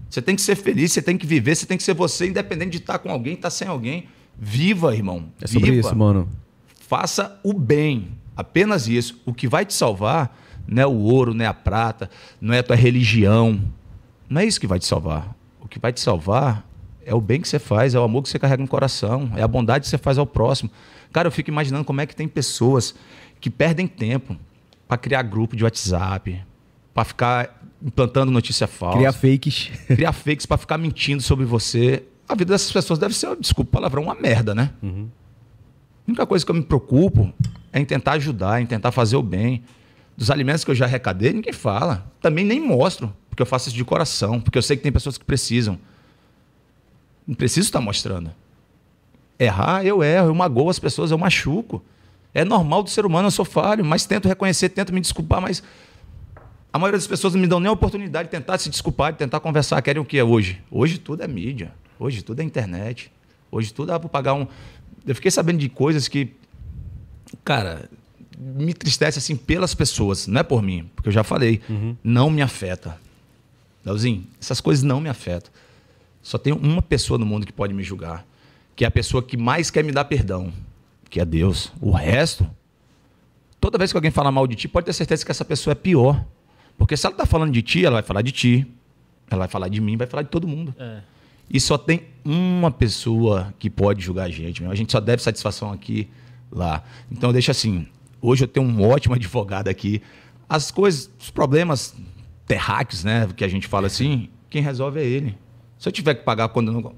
Você 0.08 0.22
tem 0.22 0.36
que 0.36 0.42
ser 0.44 0.56
feliz, 0.56 0.92
você 0.92 1.02
tem 1.02 1.18
que 1.18 1.26
viver, 1.26 1.56
você 1.56 1.66
tem 1.66 1.78
que 1.78 1.84
ser 1.84 1.96
você, 1.96 2.28
independente 2.28 2.72
de 2.72 2.78
estar 2.78 3.00
com 3.00 3.10
alguém, 3.10 3.34
estar 3.34 3.50
sem 3.50 3.68
alguém. 3.68 4.06
Viva, 4.38 4.96
irmão. 4.96 5.26
É 5.42 5.48
sobre 5.48 5.72
Viva 5.72 5.88
isso, 5.88 5.96
mano. 5.96 6.30
faça 6.88 7.40
o 7.44 7.52
bem. 7.52 8.10
Apenas 8.38 8.88
isso. 8.88 9.20
O 9.26 9.34
que 9.34 9.48
vai 9.48 9.66
te 9.66 9.74
salvar 9.74 10.38
não 10.68 10.82
é 10.82 10.88
o 10.88 10.98
ouro, 10.98 11.34
não 11.34 11.46
é 11.46 11.48
a 11.48 11.54
prata, 11.54 12.10
não 12.40 12.54
é 12.54 12.60
a 12.60 12.64
tua 12.64 12.76
religião. 12.76 13.62
Não 14.30 14.42
é 14.42 14.46
isso 14.46 14.60
que 14.60 14.68
vai 14.68 14.80
te 14.80 14.86
salvar. 14.86 15.36
O 15.60 15.68
que 15.68 15.80
vai 15.80 15.94
te 15.94 16.00
salvar 16.00 16.66
é 17.06 17.14
o 17.14 17.22
bem 17.22 17.40
que 17.40 17.48
você 17.48 17.60
faz, 17.60 17.94
é 17.94 18.00
o 18.00 18.04
amor 18.04 18.24
que 18.24 18.30
você 18.30 18.40
carrega 18.40 18.62
no 18.62 18.68
coração, 18.68 19.32
é 19.36 19.44
a 19.44 19.48
bondade 19.48 19.84
que 19.84 19.90
você 19.90 19.98
faz 19.98 20.18
ao 20.18 20.26
próximo. 20.26 20.72
Cara, 21.14 21.28
eu 21.28 21.32
fico 21.32 21.50
imaginando 21.50 21.86
como 21.86 22.02
é 22.02 22.06
que 22.06 22.16
tem 22.16 22.28
pessoas 22.28 22.96
que 23.40 23.50
perdem 23.50 23.88
tempo 23.88 24.36
para 24.88 24.98
criar 24.98 25.22
grupo 25.22 25.56
de 25.56 25.64
WhatsApp, 25.64 26.44
para 26.94 27.04
ficar 27.04 27.62
implantando 27.84 28.32
notícia 28.32 28.68
falsa 28.68 28.98
Criar 28.98 29.14
fakes. 29.14 29.72
criar 29.88 30.12
fakes 30.14 30.46
para 30.46 30.58
ficar 30.58 30.78
mentindo 30.78 31.22
sobre 31.22 31.46
você. 31.46 32.04
A 32.28 32.34
vida 32.34 32.54
dessas 32.54 32.72
pessoas 32.72 32.98
deve 32.98 33.16
ser, 33.16 33.36
desculpa 33.38 33.70
o 33.70 33.72
palavrão, 33.72 34.04
uma 34.04 34.16
merda, 34.16 34.56
né? 34.56 34.72
A 36.08 36.10
única 36.10 36.26
coisa 36.26 36.44
que 36.44 36.52
eu 36.52 36.56
me 36.56 36.64
preocupo 36.64 37.32
é 37.72 37.80
em 37.80 37.86
tentar 37.86 38.14
ajudar, 38.14 38.62
em 38.62 38.66
tentar 38.66 38.92
fazer 38.92 39.16
o 39.16 39.22
bem. 39.22 39.64
Dos 40.18 40.32
alimentos 40.32 40.64
que 40.64 40.72
eu 40.72 40.76
já 40.76 40.86
arrecadei, 40.86 41.34
ninguém 41.34 41.54
fala. 41.54 42.12
Também 42.22 42.46
nem 42.46 42.60
mostro, 42.60 43.14
porque 43.30 43.42
eu 43.42 43.46
faço 43.46 43.68
isso 43.68 43.76
de 43.76 43.84
coração, 43.84 44.40
porque 44.40 44.58
eu 44.58 44.62
sei 44.62 44.78
que 44.78 44.84
tem 44.84 44.92
pessoas 44.92 45.18
que 45.18 45.26
precisam. 45.26 45.78
Não 47.28 47.36
preciso 47.36 47.68
estar 47.68 47.82
mostrando. 47.82 48.32
Errar, 49.38 49.86
eu 49.86 50.04
erro, 50.04 50.28
eu 50.28 50.36
magoo 50.36 50.70
as 50.70 50.80
pessoas, 50.80 51.12
eu 51.12 51.18
machuco. 51.18 51.84
É 52.34 52.46
normal 52.46 52.84
do 52.84 52.90
ser 52.90 53.06
humano, 53.06 53.28
eu 53.28 53.32
sou 53.32 53.46
falho, 53.46 53.84
mas 53.84 54.06
tento 54.06 54.28
reconhecer, 54.28 54.70
tento 54.70 54.94
me 54.94 55.02
desculpar, 55.02 55.42
mas 55.42 55.64
a 56.72 56.78
maioria 56.78 56.98
das 56.98 57.08
pessoas 57.08 57.34
não 57.34 57.40
me 57.40 57.48
dão 57.48 57.60
nem 57.60 57.70
a 57.70 57.72
oportunidade 57.72 58.28
de 58.28 58.32
tentar 58.32 58.58
se 58.58 58.70
desculpar, 58.70 59.14
de 59.14 59.18
tentar 59.18 59.40
conversar. 59.40 59.82
Querem 59.82 60.02
o 60.02 60.06
que 60.06 60.18
é 60.18 60.24
hoje? 60.24 60.62
Hoje 60.70 60.98
tudo 60.98 61.24
é 61.24 61.28
mídia. 61.28 61.74
Hoje 61.98 62.22
tudo 62.22 62.42
é 62.42 62.44
internet. 62.44 63.10
Hoje 63.50 63.74
tudo 63.74 63.88
dá 63.88 63.98
para 63.98 64.10
pagar 64.10 64.34
um. 64.34 64.46
Eu 65.08 65.16
fiquei 65.16 65.32
sabendo 65.32 65.60
de 65.60 65.70
coisas 65.70 66.10
que, 66.10 66.34
cara, 67.46 67.90
me 68.38 68.72
entristece 68.72 69.20
assim 69.20 69.36
pelas 69.36 69.74
pessoas, 69.74 70.28
não 70.28 70.42
é 70.42 70.44
por 70.44 70.62
mim, 70.62 70.90
porque 70.96 71.10
eu 71.10 71.14
já 71.14 71.24
falei, 71.24 71.62
não 72.04 72.30
me 72.30 72.42
afeta. 72.42 73.00
Leozinho, 73.86 74.26
essas 74.42 74.60
coisas 74.60 74.84
não 74.84 75.00
me 75.00 75.10
afetam. 75.10 75.52
Só 76.22 76.38
tem 76.38 76.52
uma 76.52 76.82
pessoa 76.82 77.20
no 77.20 77.26
mundo 77.26 77.46
que 77.46 77.54
pode 77.54 77.74
me 77.74 77.84
julgar, 77.84 78.26
que 78.76 78.84
é 78.84 78.88
a 78.88 78.92
pessoa 78.92 79.22
que 79.22 79.38
mais 79.38 79.70
quer 79.70 79.84
me 79.84 79.92
dar 79.92 80.06
perdão, 80.06 80.52
que 81.10 81.20
é 81.20 81.26
Deus. 81.26 81.72
O 81.80 81.92
resto, 81.92 82.50
toda 83.62 83.78
vez 83.78 83.92
que 83.92 83.98
alguém 83.98 84.12
fala 84.12 84.32
mal 84.32 84.48
de 84.48 84.56
ti, 84.56 84.68
pode 84.68 84.86
ter 84.86 84.94
certeza 84.94 85.24
que 85.24 85.32
essa 85.32 85.46
pessoa 85.46 85.72
é 85.74 85.76
pior. 85.76 86.26
Porque 86.78 86.98
se 86.98 87.06
ela 87.06 87.14
está 87.14 87.26
falando 87.26 87.54
de 87.54 87.62
ti, 87.62 87.86
ela 87.86 87.96
vai 87.96 88.04
falar 88.04 88.22
de 88.22 88.32
ti. 88.32 88.68
Ela 89.30 89.40
vai 89.40 89.48
falar 89.48 89.70
de 89.70 89.80
mim, 89.80 89.98
vai 89.98 90.08
falar 90.08 90.24
de 90.24 90.30
todo 90.30 90.48
mundo. 90.48 90.76
É. 90.78 91.00
E 91.50 91.60
só 91.60 91.78
tem 91.78 92.04
uma 92.24 92.72
pessoa 92.72 93.54
que 93.60 93.70
pode 93.70 94.04
julgar 94.04 94.26
a 94.26 94.30
gente. 94.30 94.62
Meu. 94.62 94.72
A 94.72 94.76
gente 94.76 94.92
só 94.92 95.00
deve 95.00 95.22
satisfação 95.22 95.72
aqui, 95.72 96.10
lá. 96.52 96.84
Então 97.12 97.32
deixa 97.32 97.52
assim. 97.52 97.88
Hoje 98.26 98.44
eu 98.44 98.48
tenho 98.48 98.66
um 98.66 98.88
ótimo 98.88 99.14
advogado 99.16 99.68
aqui. 99.68 100.02
As 100.50 100.72
coisas, 100.72 101.12
os 101.20 101.30
problemas 101.30 101.96
terráqueos, 102.48 103.04
né, 103.04 103.28
que 103.36 103.44
a 103.44 103.48
gente 103.48 103.68
fala 103.68 103.88
assim, 103.88 104.30
quem 104.50 104.62
resolve 104.62 105.00
é 105.00 105.04
ele. 105.04 105.38
Se 105.78 105.88
eu 105.88 105.92
tiver 105.92 106.16
que 106.16 106.24
pagar 106.24 106.50
quando 106.50 106.72
eu 106.72 106.82
não 106.82 106.96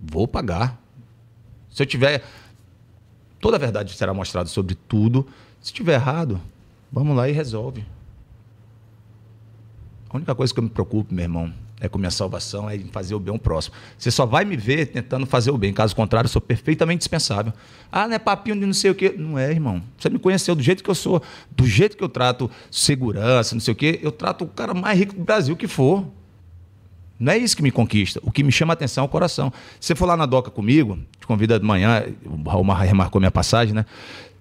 vou 0.00 0.28
pagar. 0.28 0.80
Se 1.70 1.82
eu 1.82 1.86
tiver 1.86 2.22
toda 3.40 3.56
a 3.56 3.58
verdade 3.58 3.92
será 3.94 4.14
mostrada 4.14 4.48
sobre 4.48 4.74
tudo. 4.74 5.26
Se 5.60 5.72
tiver 5.72 5.94
errado, 5.94 6.40
vamos 6.92 7.16
lá 7.16 7.28
e 7.28 7.32
resolve. 7.32 7.84
A 10.08 10.16
única 10.16 10.34
coisa 10.34 10.52
que 10.52 10.60
eu 10.60 10.64
me 10.64 10.70
preocupo, 10.70 11.12
meu 11.12 11.24
irmão, 11.24 11.52
é 11.80 11.88
com 11.88 11.98
minha 11.98 12.10
salvação, 12.10 12.68
é 12.68 12.76
em 12.76 12.88
fazer 12.92 13.14
o 13.14 13.18
bem 13.18 13.32
ao 13.32 13.38
próximo. 13.38 13.74
Você 13.96 14.10
só 14.10 14.26
vai 14.26 14.44
me 14.44 14.56
ver 14.56 14.86
tentando 14.86 15.24
fazer 15.24 15.50
o 15.50 15.56
bem. 15.56 15.72
Caso 15.72 15.96
contrário, 15.96 16.26
eu 16.26 16.30
sou 16.30 16.40
perfeitamente 16.40 16.98
dispensável. 16.98 17.52
Ah, 17.90 18.06
não 18.06 18.14
é 18.14 18.18
papinho 18.18 18.60
de 18.60 18.66
não 18.66 18.74
sei 18.74 18.90
o 18.90 18.94
quê. 18.94 19.14
Não 19.16 19.38
é, 19.38 19.50
irmão. 19.50 19.82
Você 19.98 20.10
me 20.10 20.18
conheceu 20.18 20.54
do 20.54 20.62
jeito 20.62 20.84
que 20.84 20.90
eu 20.90 20.94
sou, 20.94 21.22
do 21.50 21.66
jeito 21.66 21.96
que 21.96 22.04
eu 22.04 22.08
trato 22.08 22.50
segurança, 22.70 23.54
não 23.54 23.60
sei 23.60 23.72
o 23.72 23.74
quê. 23.74 23.98
Eu 24.02 24.12
trato 24.12 24.44
o 24.44 24.48
cara 24.48 24.74
mais 24.74 24.98
rico 24.98 25.14
do 25.14 25.24
Brasil 25.24 25.56
que 25.56 25.66
for. 25.66 26.06
Não 27.18 27.32
é 27.32 27.38
isso 27.38 27.56
que 27.56 27.62
me 27.62 27.70
conquista. 27.70 28.20
O 28.22 28.30
que 28.30 28.42
me 28.42 28.52
chama 28.52 28.72
a 28.72 28.74
atenção 28.74 29.04
é 29.04 29.06
o 29.06 29.08
coração. 29.08 29.52
Se 29.78 29.88
você 29.88 29.94
for 29.94 30.06
lá 30.06 30.16
na 30.16 30.26
DOCA 30.26 30.50
comigo, 30.50 30.98
te 31.18 31.26
convida 31.26 31.58
de 31.58 31.64
manhã, 31.64 32.04
o 32.24 32.48
Raul 32.48 32.64
remarcou 32.72 33.20
minha 33.20 33.30
passagem, 33.30 33.74
né? 33.74 33.84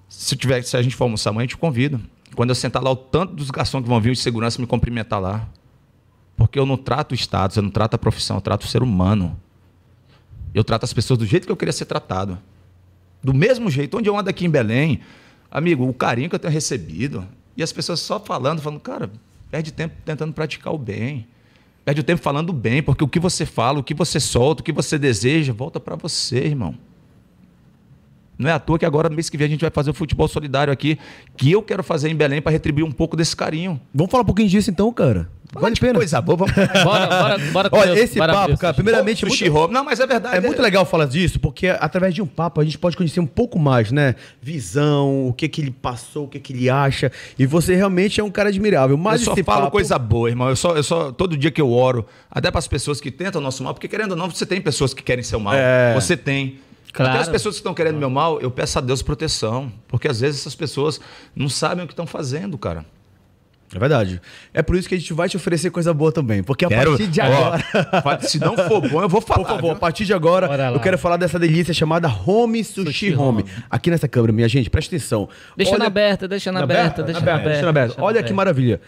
Se, 0.07 0.35
tiver, 0.35 0.61
se 0.63 0.75
a 0.75 0.81
gente 0.81 0.95
for 0.95 1.05
almoçar 1.05 1.29
amanhã, 1.29 1.45
eu 1.45 1.49
te 1.49 1.57
convido. 1.57 2.01
Quando 2.35 2.49
eu 2.49 2.55
sentar 2.55 2.81
lá, 2.81 2.91
o 2.91 2.95
tanto 2.95 3.33
dos 3.33 3.49
garçons 3.49 3.83
que 3.83 3.89
vão 3.89 3.99
vir 3.99 4.13
de 4.13 4.19
segurança 4.19 4.61
me 4.61 4.67
cumprimentar 4.67 5.19
lá. 5.19 5.47
Porque 6.39 6.57
eu 6.57 6.65
não 6.65 6.77
trato 6.77 7.11
o 7.11 7.15
status, 7.15 7.57
eu 7.57 7.63
não 7.63 7.69
trato 7.69 7.95
a 7.95 7.97
profissão, 7.97 8.37
eu 8.37 8.41
trato 8.41 8.63
o 8.63 8.67
ser 8.67 8.81
humano. 8.81 9.37
Eu 10.53 10.63
trato 10.63 10.85
as 10.85 10.93
pessoas 10.93 11.19
do 11.19 11.25
jeito 11.25 11.45
que 11.45 11.51
eu 11.51 11.57
queria 11.57 11.73
ser 11.73 11.83
tratado. 11.83 12.39
Do 13.21 13.33
mesmo 13.33 13.69
jeito, 13.69 13.97
onde 13.97 14.09
eu 14.09 14.17
ando 14.17 14.29
aqui 14.29 14.45
em 14.45 14.49
Belém, 14.49 15.01
amigo, 15.51 15.85
o 15.85 15.93
carinho 15.93 16.29
que 16.29 16.35
eu 16.35 16.39
tenho 16.39 16.53
recebido, 16.53 17.27
e 17.57 17.61
as 17.61 17.73
pessoas 17.73 17.99
só 17.99 18.21
falando, 18.21 18.61
falando, 18.61 18.79
cara, 18.79 19.11
perde 19.51 19.73
tempo 19.73 19.93
tentando 20.05 20.31
praticar 20.31 20.73
o 20.73 20.77
bem. 20.77 21.27
Perde 21.83 21.99
o 21.99 22.03
tempo 22.05 22.21
falando 22.21 22.53
bem, 22.53 22.81
porque 22.81 23.03
o 23.03 23.07
que 23.07 23.19
você 23.19 23.45
fala, 23.45 23.79
o 23.79 23.83
que 23.83 23.93
você 23.93 24.17
solta, 24.17 24.61
o 24.61 24.63
que 24.63 24.71
você 24.71 24.97
deseja, 24.97 25.51
volta 25.51 25.77
para 25.77 25.97
você, 25.97 26.37
irmão. 26.37 26.73
Não 28.39 28.49
é 28.49 28.53
à 28.53 28.59
toa 28.59 28.79
que 28.79 28.85
agora, 28.85 29.09
mês 29.09 29.29
que 29.29 29.35
vem, 29.37 29.47
a 29.47 29.49
gente 29.49 29.61
vai 29.61 29.69
fazer 29.69 29.89
o 29.89 29.93
futebol 29.93 30.25
solidário 30.29 30.71
aqui, 30.71 30.97
que 31.35 31.51
eu 31.51 31.61
quero 31.61 31.83
fazer 31.83 32.09
em 32.09 32.15
Belém 32.15 32.41
para 32.41 32.53
retribuir 32.53 32.85
um 32.85 32.91
pouco 32.91 33.17
desse 33.17 33.35
carinho. 33.35 33.79
Vamos 33.93 34.09
falar 34.09 34.23
um 34.23 34.25
pouquinho 34.25 34.47
disso 34.47 34.71
então, 34.71 34.91
cara. 34.93 35.29
Vale 35.51 35.73
a 35.75 35.81
pena. 35.81 35.95
Coisa 35.95 36.21
boa, 36.21 36.37
vamos... 36.37 36.53
Bora, 36.53 37.07
bora, 37.07 37.37
bora. 37.51 37.69
Olha, 37.73 37.99
esse 37.99 38.19
bora 38.19 38.31
papo, 38.33 38.55
cara, 38.57 38.73
primeiramente... 38.73 39.25
Muito- 39.25 39.55
Home. 39.57 39.73
Não, 39.73 39.83
mas 39.83 39.99
é 39.99 40.05
verdade. 40.05 40.37
É 40.37 40.39
muito 40.39 40.61
legal 40.61 40.85
falar 40.85 41.05
disso, 41.05 41.39
porque 41.39 41.67
através 41.67 42.13
de 42.13 42.21
um 42.21 42.25
papo 42.27 42.61
a 42.61 42.63
gente 42.63 42.77
pode 42.77 42.95
conhecer 42.95 43.19
um 43.19 43.25
pouco 43.25 43.57
mais, 43.57 43.91
né? 43.91 44.13
Visão, 44.41 45.27
o 45.27 45.33
que 45.33 45.47
que 45.49 45.59
ele 45.61 45.71
passou, 45.71 46.25
o 46.25 46.27
que 46.27 46.39
que 46.39 46.53
ele 46.53 46.69
acha. 46.69 47.11
E 47.37 47.45
você 47.45 47.75
realmente 47.75 48.21
é 48.21 48.23
um 48.23 48.29
cara 48.31 48.49
admirável. 48.49 48.95
Mas 48.95 49.21
eu 49.21 49.25
só 49.25 49.33
esse 49.33 49.43
falo 49.43 49.61
papo- 49.61 49.71
coisa 49.71 49.97
boa, 49.97 50.29
irmão. 50.29 50.49
Eu 50.49 50.55
só, 50.55 50.75
eu 50.75 50.83
só, 50.83 51.11
todo 51.11 51.35
dia 51.35 51.51
que 51.51 51.59
eu 51.61 51.71
oro, 51.71 52.05
até 52.29 52.49
para 52.51 52.59
as 52.59 52.67
pessoas 52.67 53.01
que 53.01 53.09
tentam 53.11 53.41
o 53.41 53.43
nosso 53.43 53.63
mal, 53.63 53.73
porque 53.73 53.87
querendo 53.87 54.11
ou 54.11 54.17
não, 54.17 54.29
você 54.29 54.45
tem 54.45 54.61
pessoas 54.61 54.93
que 54.93 55.01
querem 55.03 55.23
seu 55.23 55.39
mal. 55.39 55.53
É. 55.55 55.93
Você 55.95 56.15
tem. 56.15 56.59
Claro. 56.93 57.11
Até 57.11 57.21
as 57.21 57.29
pessoas 57.29 57.55
que 57.55 57.59
estão 57.59 57.73
querendo 57.73 57.97
meu 57.97 58.09
mal, 58.09 58.41
eu 58.41 58.49
peço 58.49 58.77
a 58.79 58.81
Deus 58.81 59.01
proteção. 59.01 59.71
Porque 59.87 60.07
às 60.07 60.19
vezes 60.19 60.41
essas 60.41 60.55
pessoas 60.55 60.99
não 61.35 61.47
sabem 61.49 61.83
o 61.83 61.87
que 61.87 61.93
estão 61.93 62.07
fazendo, 62.07 62.57
cara. 62.57 62.85
É 63.71 63.77
verdade. 63.77 64.19
É 64.51 64.63
por 64.63 64.75
isso 64.75 64.89
que 64.89 64.95
a 64.95 64.97
gente 64.97 65.13
vai 65.13 65.29
te 65.29 65.37
oferecer 65.37 65.69
coisa 65.69 65.93
boa 65.93 66.11
também. 66.11 66.41
Porque 66.41 66.65
a 66.65 66.67
Quero- 66.67 66.89
partir 66.97 67.05
de 67.05 67.21
agora. 67.21 67.63
se 68.21 68.39
não 68.39 68.57
for 68.57 68.81
bom, 68.81 68.99
eu 69.03 69.07
vou 69.07 69.21
falar. 69.21 69.39
Por 69.45 69.47
favor, 69.47 69.71
a 69.73 69.75
partir 69.75 70.05
de 70.05 70.13
agora, 70.13 70.47
eu 70.73 70.79
quero 70.79 70.97
falar 70.97 71.17
dessa 71.17 71.37
delícia 71.37 71.71
chamada 71.71 72.07
Home 72.25 72.63
Sushi, 72.63 72.85
Sushi 72.87 73.13
Home. 73.15 73.43
Home. 73.43 73.51
Aqui 73.69 73.91
nessa 73.91 74.07
câmera, 74.07 74.33
minha 74.33 74.49
gente, 74.49 74.71
presta 74.71 74.95
atenção. 74.95 75.29
Deixa 75.55 75.71
Olha- 75.73 75.79
na 75.81 75.85
aberta, 75.85 76.27
deixa 76.27 76.51
na 76.51 76.63
aberta, 76.63 77.03
deixa 77.03 77.21
na 77.21 77.31
aberta. 77.31 77.49
deixa 77.49 77.61
na 77.61 77.69
aberta. 77.69 78.01
Olha 78.01 78.13
que 78.15 78.19
aberta. 78.19 78.33
maravilha. 78.33 78.81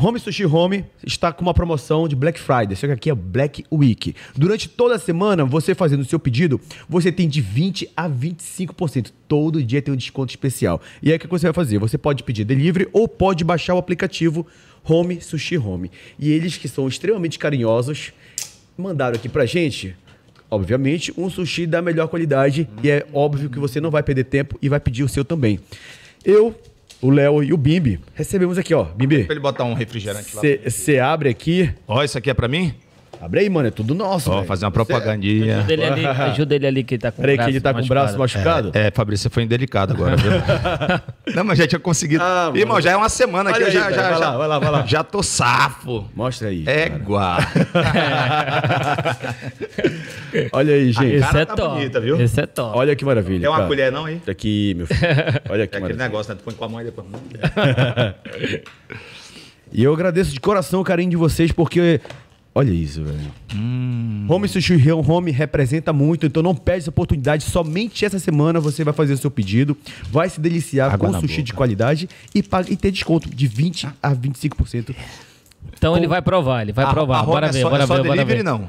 Home 0.00 0.20
Sushi 0.20 0.46
Home 0.46 0.84
está 1.04 1.32
com 1.32 1.42
uma 1.42 1.52
promoção 1.52 2.06
de 2.06 2.14
Black 2.14 2.38
Friday, 2.38 2.76
só 2.76 2.86
que 2.86 2.92
aqui 2.92 3.10
é 3.10 3.14
Black 3.16 3.64
Week. 3.72 4.14
Durante 4.36 4.68
toda 4.68 4.94
a 4.94 4.98
semana, 4.98 5.44
você 5.44 5.74
fazendo 5.74 6.02
o 6.02 6.04
seu 6.04 6.20
pedido, 6.20 6.60
você 6.88 7.10
tem 7.10 7.28
de 7.28 7.40
20 7.40 7.90
a 7.96 8.08
25%. 8.08 9.10
Todo 9.26 9.60
dia 9.60 9.82
tem 9.82 9.92
um 9.92 9.96
desconto 9.96 10.30
especial. 10.30 10.80
E 11.02 11.10
aí 11.10 11.16
o 11.16 11.18
que 11.18 11.26
você 11.26 11.46
vai 11.46 11.52
fazer? 11.52 11.78
Você 11.78 11.98
pode 11.98 12.22
pedir 12.22 12.44
delivery 12.44 12.88
ou 12.92 13.08
pode 13.08 13.42
baixar 13.42 13.74
o 13.74 13.78
aplicativo 13.78 14.46
Home 14.84 15.20
Sushi 15.20 15.58
Home. 15.58 15.90
E 16.16 16.30
eles 16.30 16.56
que 16.56 16.68
são 16.68 16.86
extremamente 16.86 17.36
carinhosos, 17.36 18.12
mandaram 18.76 19.16
aqui 19.16 19.28
pra 19.28 19.46
gente 19.46 19.96
obviamente, 20.50 21.12
um 21.18 21.28
sushi 21.28 21.66
da 21.66 21.82
melhor 21.82 22.06
qualidade. 22.08 22.68
E 22.82 22.88
é 22.88 23.04
óbvio 23.12 23.50
que 23.50 23.58
você 23.58 23.80
não 23.80 23.90
vai 23.90 24.02
perder 24.02 24.24
tempo 24.24 24.56
e 24.62 24.68
vai 24.68 24.80
pedir 24.80 25.02
o 25.02 25.08
seu 25.08 25.24
também. 25.24 25.60
Eu, 26.24 26.54
o 27.00 27.10
Léo 27.10 27.42
e 27.42 27.52
o 27.52 27.56
Bimbi 27.56 28.00
recebemos 28.14 28.58
aqui, 28.58 28.74
ó. 28.74 28.84
Bimbi, 28.84 29.24
Pra 29.24 29.34
ele 29.34 29.40
botar 29.40 29.64
um 29.64 29.74
refrigerante 29.74 30.34
lá. 30.34 30.42
você 30.64 30.98
abre 30.98 31.28
aqui. 31.28 31.70
Ó, 31.86 32.02
isso 32.02 32.18
aqui 32.18 32.30
é 32.30 32.34
pra 32.34 32.48
mim? 32.48 32.74
Abre 33.20 33.40
aí, 33.40 33.50
mano, 33.50 33.68
é 33.68 33.70
tudo 33.70 33.94
nosso. 33.94 34.30
Ó, 34.30 34.44
fazer 34.44 34.64
uma 34.64 34.70
Cê- 34.70 34.74
propagandinha. 34.74 35.58
Ajuda 35.58 35.72
ele 35.72 35.84
ali, 35.84 36.06
ajuda 36.06 36.54
ele 36.54 36.66
ali 36.66 36.84
que 36.84 36.94
ele 36.94 37.00
tá 37.00 37.10
com 37.10 37.18
o 37.18 37.22
Peraí, 37.22 37.36
que 37.36 37.42
braço 37.42 37.50
ele 37.50 37.60
tá 37.60 37.74
com 37.74 37.80
o 37.80 37.86
braço 37.86 38.18
machucado. 38.18 38.70
É, 38.74 38.90
Fabrício, 38.92 39.24
você 39.24 39.30
foi 39.34 39.42
indelicado 39.42 39.92
agora, 39.92 40.16
viu? 40.16 40.30
não, 41.34 41.44
mas 41.44 41.58
já 41.58 41.66
tinha 41.66 41.80
conseguido. 41.80 42.22
Ah, 42.22 42.46
mano. 42.46 42.56
Irmão, 42.58 42.80
já 42.80 42.92
é 42.92 42.96
uma 42.96 43.08
semana 43.08 43.50
que 43.52 43.56
Olha 43.58 43.66
eu 43.66 43.70
já, 43.72 43.90
já, 43.90 44.02
vai 44.02 44.12
já, 44.12 44.18
lá, 44.18 44.36
vai 44.38 44.48
lá, 44.48 44.58
vai 44.58 44.70
lá. 44.70 44.86
já 44.86 45.02
tô 45.02 45.22
safo. 45.22 46.08
Mostra 46.14 46.48
aí. 46.48 46.64
Égua. 46.66 47.38
Olha 50.52 50.74
aí, 50.74 50.92
gente. 50.92 51.14
Esse 51.14 51.26
cara 51.26 51.40
é 51.40 51.44
tá 51.44 51.56
top. 51.56 51.74
bonita, 51.76 52.00
viu? 52.00 52.20
Esse 52.20 52.40
é 52.40 52.46
top. 52.46 52.78
Olha 52.78 52.94
que 52.94 53.04
maravilha. 53.04 53.40
Quer 53.40 53.48
uma 53.48 53.56
cara. 53.56 53.68
colher 53.68 53.92
não 53.92 54.04
aí? 54.04 54.16
Tá 54.20 54.32
aqui, 54.32 54.74
meu 54.74 54.86
filho. 54.86 55.00
Olha 55.50 55.66
que 55.66 55.76
É 55.76 55.78
aquele 55.78 55.98
negócio, 55.98 56.32
né? 56.32 56.38
Tu 56.40 56.44
põe 56.44 56.54
com 56.54 56.64
a 56.64 56.68
mão 56.68 56.80
e 56.80 56.84
depois... 56.84 57.06
E 59.72 59.84
eu 59.84 59.92
agradeço 59.92 60.32
de 60.32 60.40
coração 60.40 60.80
o 60.80 60.84
carinho 60.84 61.10
de 61.10 61.16
vocês, 61.16 61.52
porque. 61.52 62.00
Olha 62.54 62.70
isso, 62.72 63.04
velho. 63.04 63.18
Hum. 63.54 64.26
Home 64.28 64.48
Sushi 64.48 64.74
Home 64.90 65.30
representa 65.30 65.92
muito, 65.92 66.26
então 66.26 66.42
não 66.42 66.54
perde 66.54 66.80
essa 66.82 66.90
oportunidade. 66.90 67.44
Somente 67.44 68.04
essa 68.04 68.18
semana 68.18 68.58
você 68.58 68.82
vai 68.82 68.92
fazer 68.92 69.12
o 69.12 69.16
seu 69.18 69.30
pedido, 69.30 69.76
vai 70.10 70.28
se 70.28 70.40
deliciar 70.40 70.92
Água 70.92 71.08
com 71.12 71.20
sushi 71.20 71.34
boca. 71.36 71.42
de 71.44 71.52
qualidade 71.52 72.08
e, 72.34 72.42
paga- 72.42 72.72
e 72.72 72.76
ter 72.76 72.90
desconto 72.90 73.28
de 73.32 73.48
20% 73.48 73.92
a 74.02 74.10
25%. 74.12 74.94
Então 75.76 75.96
ele 75.96 76.08
vai 76.08 76.20
provar, 76.20 76.62
ele 76.62 76.72
vai 76.72 76.84
A- 76.84 76.88
provar. 76.92 77.20
a 77.20 77.22
bora 77.22 77.46
é 77.46 77.52
ver, 77.52 77.60
só, 77.62 77.70
bora 77.70 77.84
é 77.84 77.86
só 77.86 77.94
ver, 77.94 78.02
bora 78.02 78.12
delivery, 78.16 78.38
ver. 78.38 78.44
não. 78.44 78.68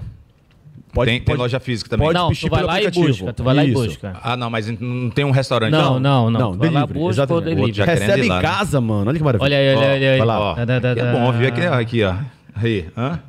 Pode- 0.94 1.10
tem, 1.12 1.20
tem 1.20 1.26
pode- 1.26 1.38
loja 1.40 1.60
física 1.60 1.90
também. 1.90 2.08
pode- 2.08 2.18
Não, 2.18 2.32
tu 2.34 2.50
vai 2.50 2.60
pelo 2.60 2.68
lá 2.68 2.74
e 2.74 2.78
aplicativo. 2.88 3.08
busca, 3.08 3.34
tu 3.34 3.44
vai 3.44 3.56
lá 3.56 3.66
e 3.66 3.72
busca. 3.72 4.14
Ah, 4.24 4.36
não, 4.38 4.50
mas 4.50 4.68
não 4.80 5.10
tem 5.10 5.24
um 5.26 5.32
restaurante. 5.32 5.72
Não, 5.72 6.00
não, 6.00 6.30
não. 6.30 6.40
Não, 6.40 6.52
tu 6.54 6.58
vai 6.60 6.70
lá, 6.70 6.82
delivery, 6.82 7.00
busca 7.00 7.06
ou 7.06 7.10
exatamente. 7.12 7.44
delivery. 7.46 7.74
Já 7.74 7.86
querendo 7.86 8.02
Recebe 8.02 8.26
em 8.26 8.30
lá, 8.30 8.36
né? 8.36 8.42
casa, 8.42 8.82
mano. 8.82 9.10
Olha 9.10 9.18
que 9.18 9.24
maravilha. 9.24 9.46
Olha 9.46 9.58
aí, 9.58 9.76
olha 9.76 9.88
aí, 9.88 9.96
olha 9.98 10.12
aí. 10.14 10.18
vai 10.18 10.28
lá. 10.28 10.40
Ó, 10.40 10.56
Tá, 10.56 10.66
tá, 10.66 10.82
tá, 10.82 10.88
é 10.90 11.12
bom, 11.12 11.32
viu? 11.32 11.48
Aqui, 11.48 11.62
aqui, 11.62 12.04
ó. 12.04 12.16
Aí, 12.56 12.88
hã? 12.98 13.20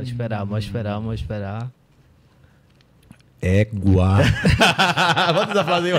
Pode 0.00 0.12
esperar, 0.12 0.46
pode 0.46 0.64
esperar, 0.64 0.94
vamos 0.94 1.20
esperar. 1.20 1.66
Égua. 3.42 4.16
Bota 5.34 5.52
essa 5.52 5.64
frase 5.64 5.92
aí. 5.92 5.98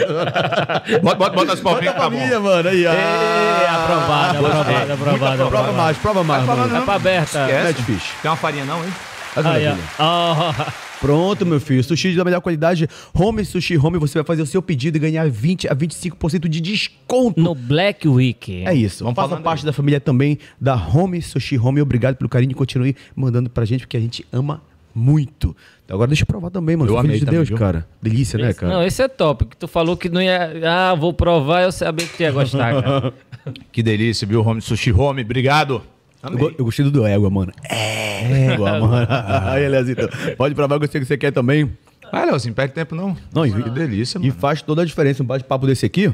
bota, 1.02 1.16
bota, 1.18 1.36
bota 1.36 1.54
as 1.54 1.60
palminhas 1.60 1.94
Bota 1.94 2.08
a 2.08 2.10
tá 2.10 2.10
bom. 2.10 2.42
mano. 2.42 2.70
Aí, 2.70 2.88
ó. 2.88 2.92
É, 2.94 3.70
aprovado, 3.70 4.38
aprovado, 4.48 4.94
aprovado. 4.94 5.48
Prova 5.50 5.72
mais, 5.72 5.98
prova 5.98 6.24
mais, 6.24 6.46
Vai 6.46 6.56
mano. 6.56 6.70
falando, 6.70 6.82
É 6.82 6.86
pra 6.86 6.96
aberta. 6.96 7.40
Esquece. 7.42 7.62
Não 7.62 7.70
é 7.70 7.74
difícil. 7.74 8.10
Tem 8.24 8.32
uma 8.32 8.38
farinha 8.38 8.66
não, 8.66 8.84
hein? 8.84 8.94
Olha 9.36 9.50
Aí, 9.52 9.68
ó. 10.00 10.54
Pronto, 11.02 11.46
meu 11.46 11.60
filho. 11.60 11.84
Sushi 11.84 12.16
da 12.16 12.24
melhor 12.24 12.40
qualidade. 12.42 12.88
Home 13.14 13.44
Sushi 13.44 13.76
Home. 13.78 13.98
Você 13.98 14.20
vai 14.20 14.24
fazer 14.26 14.44
o 14.44 14.46
seu 14.46 14.62
pedido 14.62 14.98
e 14.98 15.00
ganhar 15.00 15.28
20 15.30 15.68
a 15.68 15.76
25% 15.76 16.48
de 16.48 16.62
desconto. 16.62 17.42
No 17.42 17.56
Black 17.56 18.08
Week. 18.08 18.64
É 18.66 18.74
isso. 18.74 19.04
Vamos 19.04 19.16
Faça 19.16 19.30
falando 19.30 19.44
parte 19.44 19.60
aí. 19.62 19.66
da 19.66 19.74
família 19.74 20.00
também 20.00 20.38
da 20.60 20.76
Home 20.76 21.22
Sushi 21.22 21.58
Home. 21.58 21.82
Obrigado 21.82 22.16
pelo 22.16 22.30
carinho 22.30 22.52
e 22.52 22.54
continue 22.56 22.96
mandando 23.16 23.50
pra 23.50 23.66
gente, 23.66 23.82
porque 23.82 23.98
a 23.98 24.00
gente 24.00 24.26
ama 24.32 24.62
muito. 24.94 25.56
Então, 25.86 25.96
agora 25.96 26.08
deixa 26.10 26.24
eu 26.24 26.28
provar 26.28 26.50
também, 26.52 26.76
mano. 26.76 26.92
Eu 26.92 26.96
filho 26.96 27.00
amei 27.08 27.20
de 27.20 27.26
também, 27.26 27.38
Deus, 27.40 27.50
viu? 27.50 27.58
cara. 27.58 27.88
Delícia, 28.02 28.38
né, 28.38 28.50
Esse- 28.52 28.60
cara? 28.60 28.74
Não, 28.74 28.84
esse 28.86 29.02
é 29.02 29.08
top. 29.08 29.46
Que 29.46 29.58
tu 29.58 29.68
falou 29.68 29.98
que 29.98 30.08
não 30.10 30.22
ia. 30.22 30.52
Ah, 30.70 30.94
vou 30.94 31.14
provar, 31.14 31.64
eu 31.64 31.72
sabia 31.72 32.06
que 32.06 32.16
tu 32.18 32.22
ia 32.22 32.32
gostar, 32.32 32.82
cara. 32.84 33.14
Que 33.72 33.82
delícia, 33.82 34.28
viu? 34.28 34.46
Home 34.46 34.62
Sushi 34.62 34.92
Home, 34.92 35.24
obrigado. 35.24 35.82
Eu, 36.24 36.56
eu 36.60 36.66
gostei 36.66 36.86
do 36.86 36.92
do 36.92 37.06
égua, 37.06 37.30
mano. 37.30 37.52
Égua, 37.64 38.80
mano. 38.80 39.08
Aí, 39.50 39.68
Leozito. 39.68 40.08
Pode 40.38 40.54
provar 40.54 40.78
que 40.80 40.86
eu 40.86 40.90
sei 40.92 41.02
que 41.02 41.08
você 41.08 41.18
quer 41.18 41.32
também. 41.32 41.72
Vai, 42.12 42.26
Leozinho, 42.26 42.54
perde 42.54 42.74
tempo 42.74 42.94
não. 42.94 43.16
Não, 43.34 43.46
e- 43.46 43.52
que 43.64 43.70
delícia, 43.70 44.18
E 44.20 44.28
mano. 44.28 44.34
faz 44.40 44.62
toda 44.62 44.82
a 44.82 44.86
diferença. 44.86 45.24
Um 45.24 45.26
bate-papo 45.26 45.66
desse 45.66 45.86
aqui. 45.86 46.14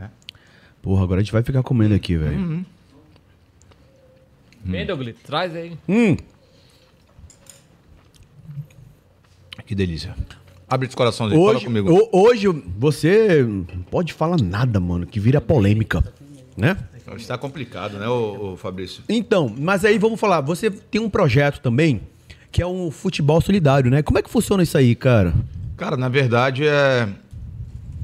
É. 0.00 0.08
Porra, 0.82 1.02
agora 1.04 1.20
a 1.20 1.22
gente 1.24 1.32
vai 1.32 1.42
ficar 1.42 1.62
comendo 1.62 1.94
aqui, 1.94 2.16
velho. 2.16 2.36
Uhum. 2.38 2.64
Vem, 4.64 4.84
Douglas, 4.86 5.14
traz 5.24 5.54
aí. 5.56 5.76
Hum. 5.88 6.16
Que 9.64 9.74
delícia. 9.74 10.14
Abre 10.68 10.86
esse 10.86 10.96
coraçãozinho, 10.96 11.40
fala 11.44 11.56
Hoje, 11.56 11.64
comigo. 11.66 11.92
ho- 11.92 12.08
hoje 12.12 12.46
você 12.78 13.42
não 13.42 13.82
pode 13.90 14.12
falar 14.12 14.36
nada, 14.40 14.78
mano, 14.80 15.06
que 15.06 15.18
vira 15.20 15.40
polêmica, 15.40 16.04
né? 16.56 16.76
Está 17.14 17.38
complicado, 17.38 17.98
né, 17.98 18.08
ô, 18.08 18.52
ô 18.52 18.56
Fabrício? 18.56 19.02
Então, 19.08 19.54
mas 19.58 19.84
aí 19.84 19.98
vamos 19.98 20.18
falar, 20.18 20.40
você 20.40 20.70
tem 20.70 21.00
um 21.00 21.08
projeto 21.08 21.60
também 21.60 22.00
que 22.50 22.62
é 22.62 22.66
um 22.66 22.90
futebol 22.90 23.40
solidário, 23.40 23.90
né? 23.90 24.02
Como 24.02 24.18
é 24.18 24.22
que 24.22 24.30
funciona 24.30 24.62
isso 24.62 24.78
aí, 24.78 24.94
cara? 24.94 25.34
Cara, 25.76 25.96
na 25.96 26.08
verdade 26.08 26.66
é. 26.66 27.08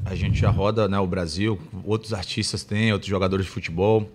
A 0.05 0.15
gente 0.15 0.37
já 0.37 0.49
roda 0.49 0.87
né, 0.87 0.99
o 0.99 1.07
Brasil, 1.07 1.57
outros 1.85 2.13
artistas 2.13 2.63
têm, 2.63 2.91
outros 2.91 3.09
jogadores 3.09 3.45
de 3.45 3.51
futebol. 3.51 4.09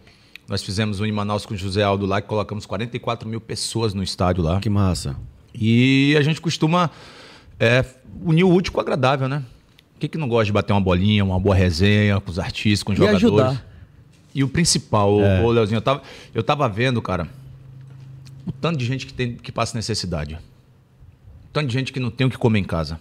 Nós 0.47 0.63
fizemos 0.63 1.01
um 1.01 1.07
em 1.07 1.13
Manaus 1.13 1.45
com 1.47 1.55
o 1.55 1.57
José 1.57 1.83
Aldo 1.83 2.07
lá, 2.07 2.21
que 2.21 2.29
colocamos 2.29 2.67
44 2.67 3.29
mil 3.29 3.41
pessoas 3.41 3.95
no 3.95 4.03
estádio 4.03 4.43
lá. 4.45 4.61
Que 4.61 4.69
massa. 4.71 5.17
E 5.55 6.15
a 6.19 6.23
gente 6.23 6.41
costuma 6.41 6.91
é, 7.59 7.85
unir 8.23 8.45
o 8.45 8.53
útil 8.53 8.73
com 8.73 8.79
o 8.79 8.83
agradável, 8.83 9.29
né? 9.29 9.43
Quem 9.99 10.09
que 10.09 10.19
não 10.19 10.29
gosta 10.29 10.45
de 10.47 10.53
bater 10.53 10.73
uma 10.73 10.81
bolinha, 10.81 11.25
uma 11.25 11.41
boa 11.41 11.55
resenha 11.55 12.21
com 12.21 12.31
os 12.31 12.39
artistas, 12.39 12.83
com 12.83 12.93
os 12.93 12.99
E 12.99 13.01
jogadores? 13.01 13.25
ajudar. 13.25 13.68
E 14.35 14.45
o 14.45 14.49
principal, 14.49 15.21
É. 15.21 15.43
ô, 15.43 15.51
Leozinho, 15.51 15.79
eu 15.79 15.83
tava, 15.83 16.03
eu 16.35 16.43
tava 16.43 16.69
vendo, 16.69 17.01
cara, 17.03 17.29
o 18.47 18.53
tanto 18.53 18.79
de 18.79 18.85
gente 18.85 19.07
que, 19.07 19.13
tem, 19.13 19.35
que 19.35 19.51
passa 19.51 19.77
necessidade. 19.77 20.35
O 20.35 21.49
tanto 21.53 21.67
de 21.69 21.73
gente 21.73 21.93
que 21.93 21.99
não 22.01 22.11
tem 22.11 22.27
o 22.27 22.31
que 22.31 22.37
comer 22.39 22.59
em 22.61 22.65
casa. 22.65 23.01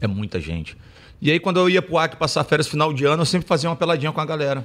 É 0.00 0.06
muita 0.06 0.40
gente. 0.40 0.76
E 1.20 1.30
aí, 1.30 1.40
quando 1.40 1.58
eu 1.58 1.68
ia 1.68 1.82
pro 1.82 1.98
Acre 1.98 2.16
passar 2.16 2.44
férias 2.44 2.68
final 2.68 2.92
de 2.92 3.04
ano, 3.04 3.22
eu 3.22 3.26
sempre 3.26 3.48
fazia 3.48 3.68
uma 3.68 3.74
peladinha 3.76 4.12
com 4.12 4.20
a 4.20 4.24
galera. 4.24 4.64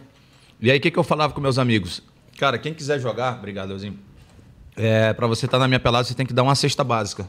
E 0.61 0.69
aí, 0.69 0.77
o 0.77 0.81
que, 0.81 0.91
que 0.91 0.99
eu 0.99 1.03
falava 1.03 1.34
com 1.34 1.41
meus 1.41 1.57
amigos? 1.57 2.01
Cara, 2.38 2.57
quem 2.59 2.73
quiser 2.73 2.99
jogar, 2.99 3.38
obrigado, 3.38 3.69
Leozinho. 3.69 3.97
É, 4.75 5.13
para 5.13 5.25
você 5.27 5.45
estar 5.45 5.57
na 5.59 5.67
minha 5.67 5.79
pelada, 5.79 6.03
você 6.07 6.13
tem 6.13 6.25
que 6.25 6.34
dar 6.34 6.43
uma 6.43 6.55
cesta 6.55 6.84
básica. 6.84 7.27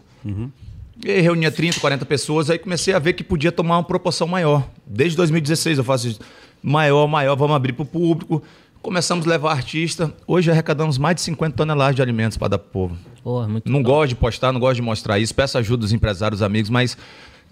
E 1.05 1.11
aí 1.11 1.21
reunia 1.21 1.51
30, 1.51 1.81
40 1.81 2.05
pessoas, 2.07 2.49
aí 2.51 2.59
comecei 2.59 2.95
a 2.95 2.99
ver 2.99 3.15
que 3.15 3.25
podia 3.25 3.51
tomar 3.51 3.77
uma 3.79 3.83
proporção 3.85 4.27
maior. 4.29 4.67
Desde 4.87 5.17
2016 5.17 5.79
eu 5.79 5.85
faço 5.85 6.09
isso. 6.09 6.21
Maior, 6.67 7.07
maior, 7.07 7.37
vamos 7.37 7.55
abrir 7.55 7.75
para 7.75 7.83
o 7.83 7.87
público. 7.87 8.43
Começamos 8.81 9.27
a 9.27 9.29
levar 9.31 9.53
artista. 9.53 10.15
Hoje 10.27 10.51
arrecadamos 10.51 10.97
mais 10.97 11.17
de 11.17 11.21
50 11.21 11.55
toneladas 11.55 11.95
de 11.95 12.01
alimentos 12.01 12.39
para 12.39 12.49
dar 12.49 12.59
pro 12.59 12.71
povo. 12.71 12.97
Porra, 13.23 13.47
muito 13.47 13.71
Não 13.71 13.83
top. 13.83 13.95
gosto 13.95 14.09
de 14.09 14.15
postar, 14.15 14.51
não 14.51 14.59
gosto 14.59 14.77
de 14.77 14.83
mostrar 14.83 15.19
isso. 15.19 15.35
Peço 15.35 15.59
ajuda 15.59 15.83
dos 15.83 15.93
empresários, 15.93 16.41
amigos, 16.41 16.71
mas, 16.71 16.97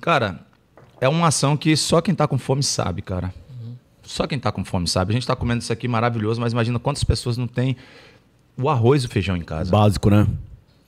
cara, 0.01 0.41
é 0.99 1.07
uma 1.11 1.27
ação 1.27 1.59
que 1.59 1.77
só 1.77 2.01
quem 2.01 2.15
tá 2.15 2.27
com 2.27 2.39
fome 2.39 2.63
sabe, 2.63 3.03
cara. 3.03 3.35
Só 4.03 4.27
quem 4.27 4.39
tá 4.39 4.51
com 4.51 4.65
fome 4.65 4.89
sabe. 4.89 5.13
A 5.13 5.15
gente 5.15 5.27
tá 5.27 5.37
comendo 5.37 5.61
isso 5.61 5.73
aqui 5.75 5.87
maravilhoso, 5.87 6.41
mas 6.41 6.55
imagina 6.55 6.79
quantas 6.79 7.05
pessoas 7.05 7.37
não 7.37 7.47
têm 7.47 7.77
o 8.57 8.71
arroz 8.71 9.03
e 9.03 9.07
o 9.07 9.11
feijão 9.11 9.37
em 9.37 9.43
casa. 9.43 9.71
Básico, 9.71 10.09
né? 10.09 10.27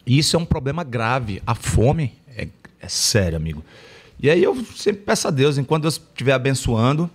E 0.06 0.18
isso 0.18 0.34
é 0.34 0.38
um 0.38 0.46
problema 0.46 0.82
grave. 0.82 1.42
A 1.46 1.54
fome 1.54 2.12
é, 2.34 2.48
é 2.80 2.88
sério, 2.88 3.36
amigo. 3.36 3.62
E 4.18 4.30
aí 4.30 4.42
eu 4.42 4.56
sempre 4.74 5.02
peço 5.02 5.28
a 5.28 5.30
Deus, 5.30 5.58
enquanto 5.58 5.82
Deus 5.82 5.94
estiver 5.94 6.32
abençoando, 6.32 7.10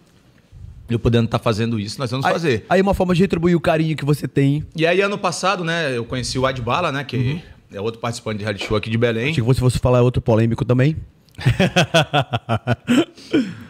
eu 0.93 0.99
podendo 0.99 1.25
estar 1.25 1.39
fazendo 1.39 1.79
isso, 1.79 1.99
nós 1.99 2.09
vamos 2.11 2.25
Aí- 2.25 2.31
fazer. 2.33 2.65
Aí 2.69 2.81
uma 2.81 2.93
forma 2.93 3.13
de 3.15 3.21
retribuir 3.21 3.55
o 3.55 3.59
carinho 3.59 3.95
que 3.95 4.05
você 4.05 4.27
tem. 4.27 4.63
E 4.75 4.85
aí, 4.85 5.01
ano 5.01 5.17
passado, 5.17 5.63
né, 5.63 5.95
eu 5.97 6.03
conheci 6.05 6.37
o 6.39 6.45
Adbala, 6.45 6.91
né, 6.91 7.03
que 7.03 7.41
é 7.73 7.79
outro 7.81 7.99
participante 7.99 8.39
de 8.39 8.43
reality 8.43 8.65
show 8.65 8.75
aqui 8.77 8.89
de 8.89 8.97
Belém. 8.97 9.25
Achei 9.31 9.35
que 9.35 9.41
você 9.41 9.59
fosse 9.59 9.77
falar 9.79 10.01
outro 10.01 10.21
polêmico 10.21 10.63
também. 10.65 10.95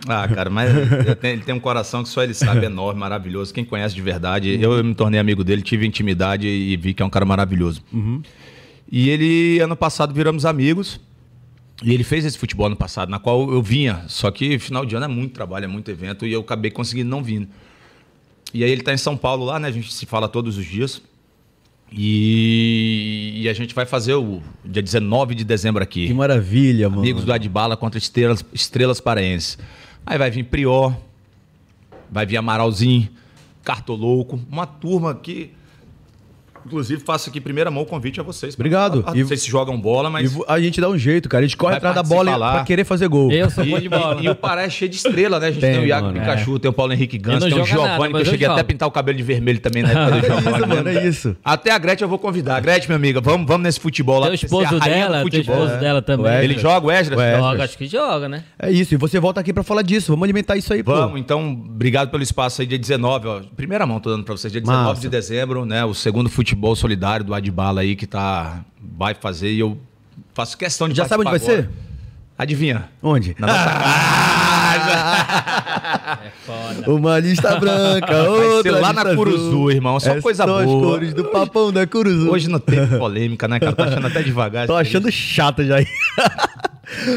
Ah, 0.08 0.28
cara, 0.28 0.50
mas 0.50 0.72
eu 1.06 1.16
tenho- 1.16 1.34
ele 1.36 1.44
tem 1.44 1.54
um 1.54 1.60
coração 1.60 2.02
que 2.02 2.10
só 2.10 2.24
ele 2.24 2.34
sabe, 2.34 2.66
enorme, 2.66 3.00
maravilhoso. 3.00 3.54
Quem 3.54 3.64
conhece 3.64 3.94
de 3.94 4.02
verdade, 4.02 4.58
eu 4.60 4.84
me 4.84 4.96
tornei 4.96 5.20
amigo 5.20 5.44
dele, 5.44 5.62
tive 5.62 5.86
intimidade 5.86 6.48
e 6.48 6.76
vi 6.78 6.94
que 6.96 7.04
é 7.04 7.06
um 7.06 7.10
cara 7.10 7.26
maravilhoso. 7.26 7.84
E 8.92 9.10
ele, 9.10 9.60
ano 9.60 9.76
passado, 9.76 10.14
viramos 10.14 10.46
amigos. 10.46 11.00
E 11.84 11.94
ele 11.94 12.04
fez 12.04 12.26
esse 12.26 12.38
futebol 12.38 12.68
ano 12.68 12.76
passado, 12.76 13.10
na 13.10 13.20
qual 13.20 13.52
eu 13.52 13.62
vinha. 13.62 14.04
Só 14.08 14.30
que 14.32 14.60
final 14.60 14.86
de 14.86 14.96
ano 14.96 15.06
é 15.06 15.08
muito 15.08 15.34
trabalho, 15.34 15.66
é 15.66 15.68
muito 15.68 15.90
evento, 15.90 16.26
e 16.26 16.34
eu 16.34 16.42
acabei 16.42 16.72
conseguindo 16.72 17.10
não 17.10 17.24
vir. 17.24 17.48
E 18.54 18.64
aí 18.64 18.72
ele 18.72 18.82
tá 18.82 18.94
em 18.94 18.98
São 18.98 19.16
Paulo 19.16 19.46
lá, 19.46 19.60
né? 19.60 19.68
A 19.68 19.72
gente 19.72 19.94
se 19.94 20.06
fala 20.06 20.28
todos 20.28 20.58
os 20.58 20.66
dias. 20.66 21.02
E, 21.92 23.34
e 23.36 23.50
a 23.50 23.54
gente 23.54 23.74
vai 23.74 23.86
fazer 23.86 24.14
o 24.14 24.42
dia 24.64 24.82
19 24.82 25.34
de 25.34 25.44
dezembro 25.44 25.82
aqui. 25.82 26.08
Que 26.08 26.14
maravilha, 26.14 26.90
mano. 26.90 27.02
Amigos 27.02 27.24
do 27.24 27.34
Adbala 27.34 27.76
contra 27.76 27.98
Estrelas, 27.98 28.46
Estrelas 28.54 29.00
Paraenses. 29.00 29.58
Aí 30.06 30.18
vai 30.18 30.30
vir 30.30 30.44
Prior, 30.44 30.96
vai 32.12 32.26
vir 32.26 32.38
Amaralzinho, 32.38 33.10
Cartolouco, 33.64 34.40
uma 34.50 34.66
turma 34.66 35.16
que. 35.16 35.52
Inclusive, 36.70 37.02
faço 37.04 37.30
aqui 37.30 37.42
primeira 37.42 37.72
mão 37.72 37.82
o 37.82 37.86
convite 37.86 38.20
a 38.20 38.24
vocês. 38.24 38.54
Obrigado. 38.54 39.04
Não 39.08 39.16
E- 39.16 39.26
sei 39.26 39.38
se 39.38 39.50
jogam 39.50 39.80
bola, 39.80 40.08
E 40.10 40.12
mas. 40.12 40.38
a 40.48 40.60
gente 40.60 40.80
dá 40.80 40.88
um 40.88 40.98
jeito, 40.98 41.28
cara. 41.28 41.44
A 41.44 41.48
gente 41.48 41.58
corre 41.58 41.76
atrás 41.78 41.96
da 41.96 42.04
bola 42.04 42.36
lá. 42.36 42.54
pra 42.54 42.64
querer 42.64 42.84
fazer 42.84 43.08
gol. 43.08 43.32
Eu 43.32 43.50
sou 43.50 43.64
E, 43.66 43.70
bom 43.72 43.80
de 43.80 43.90
bola. 43.90 44.22
e- 44.22 44.26
e 44.26 44.30
o 44.30 44.36
Pará 44.36 44.64
é 44.64 44.70
cheio 44.70 44.90
de 44.90 44.98
estrela, 44.98 45.40
né? 45.40 45.48
A 45.48 45.52
gente 45.52 45.62
tem, 45.62 45.74
Tem, 45.74 45.84
o 45.84 45.88
Iago 45.88 46.08
mano. 46.08 46.20
Pikachu, 46.20 46.60
tem 46.60 46.70
o 46.70 46.74
Paulo 46.74 46.94
Henrique 46.94 47.18
Gans, 47.18 47.44
tem 47.44 47.54
o 47.60 47.66
Giovanni, 47.66 48.10
que 48.14 48.16
eu 48.16 48.20
eu 48.20 48.26
cheguei 48.26 48.48
até 48.48 48.62
a 48.62 48.64
pintar 48.64 48.88
o 48.88 48.92
cabelo 48.92 49.18
de 49.18 49.24
vermelho 49.24 49.60
também 49.60 49.82
na 49.84 49.90
época 49.90 50.12
do 50.12 50.16
É 50.16 50.20
isso, 50.20 50.42
Giovanni. 50.42 50.68
mano, 50.76 50.90
é 50.90 51.08
isso. 51.08 51.36
Até 51.44 51.72
a 51.72 51.78
Gretchen 51.80 52.06
eu 52.06 52.10
vou 52.10 52.20
convidar. 52.20 52.56
A 52.58 52.60
Gretchen, 52.60 52.88
minha 52.90 52.98
amiga, 52.98 53.20
vamos, 53.20 53.48
vamos 53.48 53.64
nesse 53.64 53.80
futebol 53.80 54.20
lá. 54.20 54.28
Tem 54.28 54.36
o 54.36 54.40
pra 54.40 54.48
você 54.48 54.64
esposo 54.64 54.80
dela, 54.80 55.24
tem 55.30 55.40
o 55.40 55.42
esposo 55.42 55.78
dela 55.80 56.02
também. 56.02 56.44
Ele 56.44 56.58
joga, 56.58 56.86
o 56.88 56.92
Esdras? 56.92 57.38
Joga, 57.40 57.64
acho 57.64 57.78
que 57.78 57.88
joga, 57.88 58.30
né? 58.30 58.44
É 58.60 58.72
isso. 58.72 58.94
E 58.94 58.98
você 58.98 59.20
volta 59.20 59.40
aqui 59.40 59.52
pra 59.54 59.64
falar 59.64 59.82
disso. 59.82 60.12
Vamos 60.12 60.24
alimentar 60.24 60.56
isso 60.58 60.72
aí, 60.74 60.84
pô. 60.84 60.94
Vamos, 60.94 61.20
então, 61.20 61.52
obrigado 61.52 62.10
pelo 62.10 62.22
espaço 62.24 62.62
aí, 62.62 62.68
dia 62.68 62.78
19, 62.78 63.28
ó. 63.28 63.42
Primeira 63.56 63.86
mão 63.86 64.00
tô 64.00 64.10
dando 64.10 64.24
pra 64.24 64.36
vocês, 64.36 64.52
dia 64.52 64.62
19 64.62 64.90
Massa. 64.90 65.02
de 65.02 65.10
dezembro, 65.10 65.66
né? 65.66 65.84
O 65.86 65.94
segundo 65.94 66.30
futebol 66.30 66.59
solidário 66.76 67.26
do 67.26 67.34
Adbala 67.34 67.82
aí 67.82 67.96
que 67.96 68.06
tá. 68.08 68.62
Vai 68.98 69.14
fazer 69.14 69.52
e 69.52 69.60
eu 69.60 69.78
faço 70.34 70.58
questão 70.58 70.88
de 70.90 70.96
Já 70.96 71.06
sabe 71.08 71.22
onde 71.22 71.32
vai 71.32 71.40
participar 71.40 71.64
ser? 71.64 71.70
agora. 71.70 71.90
Adivinha? 72.38 72.90
Onde? 73.04 73.36
Na 73.38 73.48
nossa 73.48 73.64
É 76.26 76.32
foda. 76.46 76.92
Uma 76.92 77.20
lista 77.20 77.56
branca, 77.60 78.08
Vai 78.08 78.24
ser 78.24 78.30
outra 78.48 78.80
lá 78.80 78.94
na 78.94 79.16
Curuzu, 79.16 79.48
azul. 79.48 79.72
irmão, 79.72 80.00
só 80.00 80.12
É 80.12 80.22
coisa 80.22 80.44
só 80.44 80.60
as 80.60 80.66
boa. 80.66 80.84
cores 80.84 81.14
do 81.14 81.26
papão 81.26 81.72
da 81.72 81.86
Curuzu. 81.86 82.30
Hoje 82.32 82.50
não 82.50 82.60
teve 82.60 82.98
polêmica, 82.98 83.48
né, 83.48 83.60
cara? 83.60 83.74
Tô 83.74 83.84
achando 83.84 84.08
até 84.08 84.22
devagar. 84.24 84.68
Tô 84.68 84.76
achando 84.76 85.12
chato 85.12 85.64
já 85.64 85.78
aí. 85.78 85.88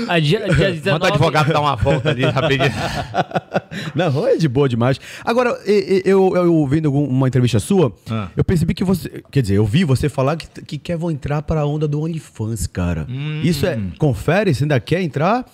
A 0.08 0.18
dia, 0.18 0.40
dia 0.40 0.70
19, 0.72 0.90
Manda 0.92 1.04
o 1.06 1.08
advogado 1.08 1.50
dar 1.52 1.60
uma 1.60 1.74
volta 1.74 2.10
ali 2.10 2.24
rapidinho. 2.26 2.70
Não, 3.94 4.26
é 4.26 4.36
de 4.36 4.46
boa 4.46 4.68
demais. 4.68 5.00
Agora, 5.24 5.58
eu, 5.64 6.02
eu, 6.04 6.36
eu 6.36 6.66
vendo 6.66 6.86
algum- 6.86 7.06
uma 7.06 7.26
entrevista 7.26 7.58
sua, 7.58 7.90
Ah. 8.10 8.28
eu 8.36 8.44
percebi 8.44 8.74
que 8.74 8.84
você. 8.84 9.22
Quer 9.30 9.40
dizer, 9.40 9.54
eu 9.56 9.64
vi 9.64 9.82
você 9.84 10.10
falar 10.10 10.36
que, 10.36 10.46
que 10.62 10.76
quer 10.78 10.98
vão 10.98 11.10
entrar 11.10 11.40
para 11.40 11.60
a 11.62 11.66
onda 11.66 11.88
do 11.88 12.02
OnlyFans, 12.02 12.66
cara. 12.66 13.06
Hum. 13.08 13.40
Isso 13.42 13.64
é. 13.66 13.78
Confere, 13.98 14.54
você 14.54 14.64
ainda 14.64 14.78
quer 14.78 15.00
entrar? 15.00 15.46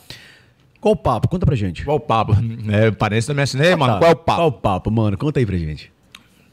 Qual 0.81 0.95
o 0.95 0.97
papo? 0.97 1.29
Conta 1.29 1.45
pra 1.45 1.57
gente. 1.57 1.85
Qual 1.85 1.97
o 1.97 2.01
papo? 2.01 2.35
É, 2.71 2.91
parece 2.91 3.29
da 3.29 3.35
minha 3.35 3.45
assim, 3.45 3.61
Ei, 3.61 3.75
mano, 3.75 3.95
Tá. 3.95 3.99
qual 3.99 4.11
é 4.11 4.13
o 4.13 4.17
papo? 4.17 4.39
Qual 4.39 4.49
o 4.49 4.53
papo, 4.53 4.91
mano? 4.91 5.17
Conta 5.19 5.41
aí 5.41 5.47
pra 5.47 5.57
gente. 5.57 5.93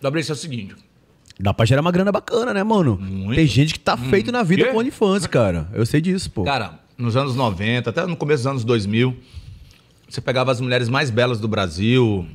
Fabrício, 0.02 0.32
é 0.32 0.34
o 0.34 0.38
seguinte. 0.38 0.76
Dá 1.40 1.54
pra 1.54 1.66
gerar 1.66 1.82
uma 1.82 1.92
grana 1.92 2.12
bacana, 2.12 2.54
né, 2.54 2.64
mano? 2.64 2.98
Muito. 3.00 3.36
Tem 3.36 3.46
gente 3.46 3.74
que 3.74 3.80
tá 3.80 3.98
feito 3.98 4.32
na 4.32 4.42
vida 4.42 4.64
Quê? 4.66 4.72
com 4.72 4.78
OnlyFans, 4.78 5.28
cara. 5.28 5.68
Eu 5.74 5.86
sei 5.86 6.00
disso, 6.00 6.32
pô. 6.32 6.44
Cara, 6.44 6.80
nos 6.98 7.16
anos 7.18 7.36
90, 7.36 7.90
até 7.90 8.06
no 8.06 8.16
começo 8.16 8.44
dos 8.44 8.48
anos 8.48 8.64
2000, 8.64 9.16
você 10.08 10.22
pegava 10.22 10.52
as 10.52 10.62
mulheres 10.62 10.88
mais 10.88 11.10
belas 11.10 11.40
do 11.40 11.48
Brasil, 11.48 12.26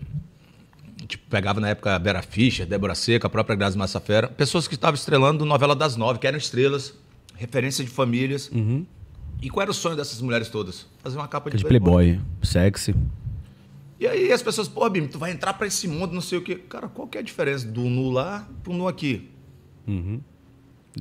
tipo, 1.09 1.25
pegava 1.31 1.61
na 1.61 1.71
época 1.71 1.95
a 1.95 1.99
Vera 1.99 2.21
Fischer, 2.23 2.67
Débora 2.67 2.95
Seca, 2.95 3.27
a 3.27 3.31
própria 3.31 3.57
Grazi 3.57 3.79
Massafera, 3.79 4.29
pessoas 4.29 4.69
que 4.69 4.75
estavam 4.75 4.95
estrelando 4.97 5.45
novela 5.47 5.75
das 5.75 5.97
nove, 5.97 6.19
que 6.19 6.27
eram 6.27 6.37
estrelas, 6.39 6.93
referência 7.37 7.83
de 7.85 7.91
famílias. 7.91 8.51
E 9.43 9.49
qual 9.49 9.63
era 9.63 9.71
o 9.71 9.75
sonho 9.75 9.97
dessas 9.97 10.21
mulheres 10.21 10.49
todas? 10.49 10.87
Fazer 11.03 11.17
uma 11.17 11.29
capa 11.29 11.51
de, 11.51 11.57
de 11.57 11.65
Playboy, 11.65 12.21
sexy. 12.43 12.95
E 13.99 14.07
aí 14.07 14.33
as 14.33 14.43
pessoas, 14.43 14.69
pô, 14.69 14.89
Bim, 14.89 15.07
tu 15.07 15.19
vai 15.19 15.31
entrar 15.31 15.55
pra 15.55 15.67
esse 15.67 15.87
mundo, 15.89 16.13
não 16.13 16.21
sei 16.21 16.39
o 16.39 16.43
quê. 16.43 16.57
Cara, 16.57 16.89
qual 16.89 17.07
que 17.07 17.19
é 17.19 17.21
a 17.21 17.25
diferença 17.25 17.67
do 17.67 17.83
nu 17.83 18.11
lá 18.11 18.49
pro 18.63 18.73
nu 18.73 18.87
aqui? 18.89 19.29
Ainda 19.87 20.23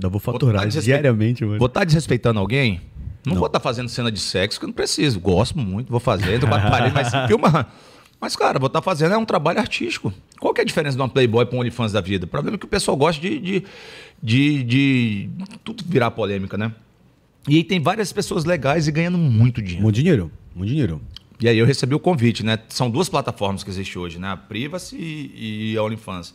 vou 0.04 0.12
Vou 0.12 0.20
faturar 0.20 0.62
tá 0.62 0.66
desrespe- 0.68 0.88
diariamente, 0.92 1.44
mano. 1.46 1.58
Vou 1.60 1.68
estar 1.68 1.84
desrespeitando 1.84 2.40
alguém? 2.40 2.82
Não, 3.26 3.36
vou 3.36 3.48
estar 3.48 3.60
fazendo 3.60 3.90
cena 3.90 4.12
de 4.12 4.20
sexo, 4.20 4.60
que 4.60 4.66
eu 4.66 4.68
não 4.68 4.74
preciso. 4.74 5.20
Gosto 5.20 5.58
muito, 5.58 5.90
vou 5.90 6.00
fazer, 6.00 6.34
entro 6.36 6.48
quatro 6.48 6.70
paredes, 6.70 6.94
mas 6.94 7.28
filma. 7.28 7.68
Mas, 8.22 8.36
cara, 8.36 8.60
vou 8.60 8.68
estar 8.68 8.82
fazendo 8.82 9.14
é 9.14 9.18
um 9.18 9.26
trabalho 9.26 9.60
artístico. 9.60 10.14
Qual 10.40 10.54
que 10.54 10.60
é 10.60 10.64
a 10.64 10.66
diferença 10.66 10.96
de 10.98 11.02
uma 11.02 11.08
Playboy 11.08 11.46
para 11.46 11.56
um 11.56 11.60
OnlyFans 11.62 11.92
da 11.94 12.02
vida? 12.02 12.26
O 12.26 12.28
problema 12.28 12.56
é 12.56 12.58
que 12.58 12.66
o 12.66 12.70
pessoal 12.70 12.98
gosta 12.98 13.22
de, 13.22 13.40
de, 13.40 13.64
de, 14.22 14.64
de 14.64 15.30
tudo 15.64 15.84
virar 15.88 16.12
polêmica, 16.12 16.58
né? 16.58 16.74
E 17.48 17.56
aí 17.58 17.64
tem 17.64 17.80
várias 17.80 18.12
pessoas 18.12 18.46
legais 18.46 18.88
e 18.88 18.92
ganhando 18.92 19.18
muito 19.18 19.62
dinheiro. 19.62 19.82
Muito 19.84 19.96
dinheiro. 19.96 20.32
Muito 20.56 20.70
dinheiro. 20.70 21.02
E 21.40 21.48
aí 21.48 21.58
eu 21.58 21.66
recebi 21.66 21.96
o 21.96 22.00
convite, 22.00 22.44
né? 22.46 22.60
São 22.70 22.90
duas 22.92 23.08
plataformas 23.08 23.64
que 23.64 23.70
existem 23.70 24.02
hoje, 24.02 24.20
né? 24.20 24.30
A 24.32 24.38
Privacy 24.38 24.98
e, 24.98 25.78
a 25.78 25.84
OnlyFans. 25.84 26.34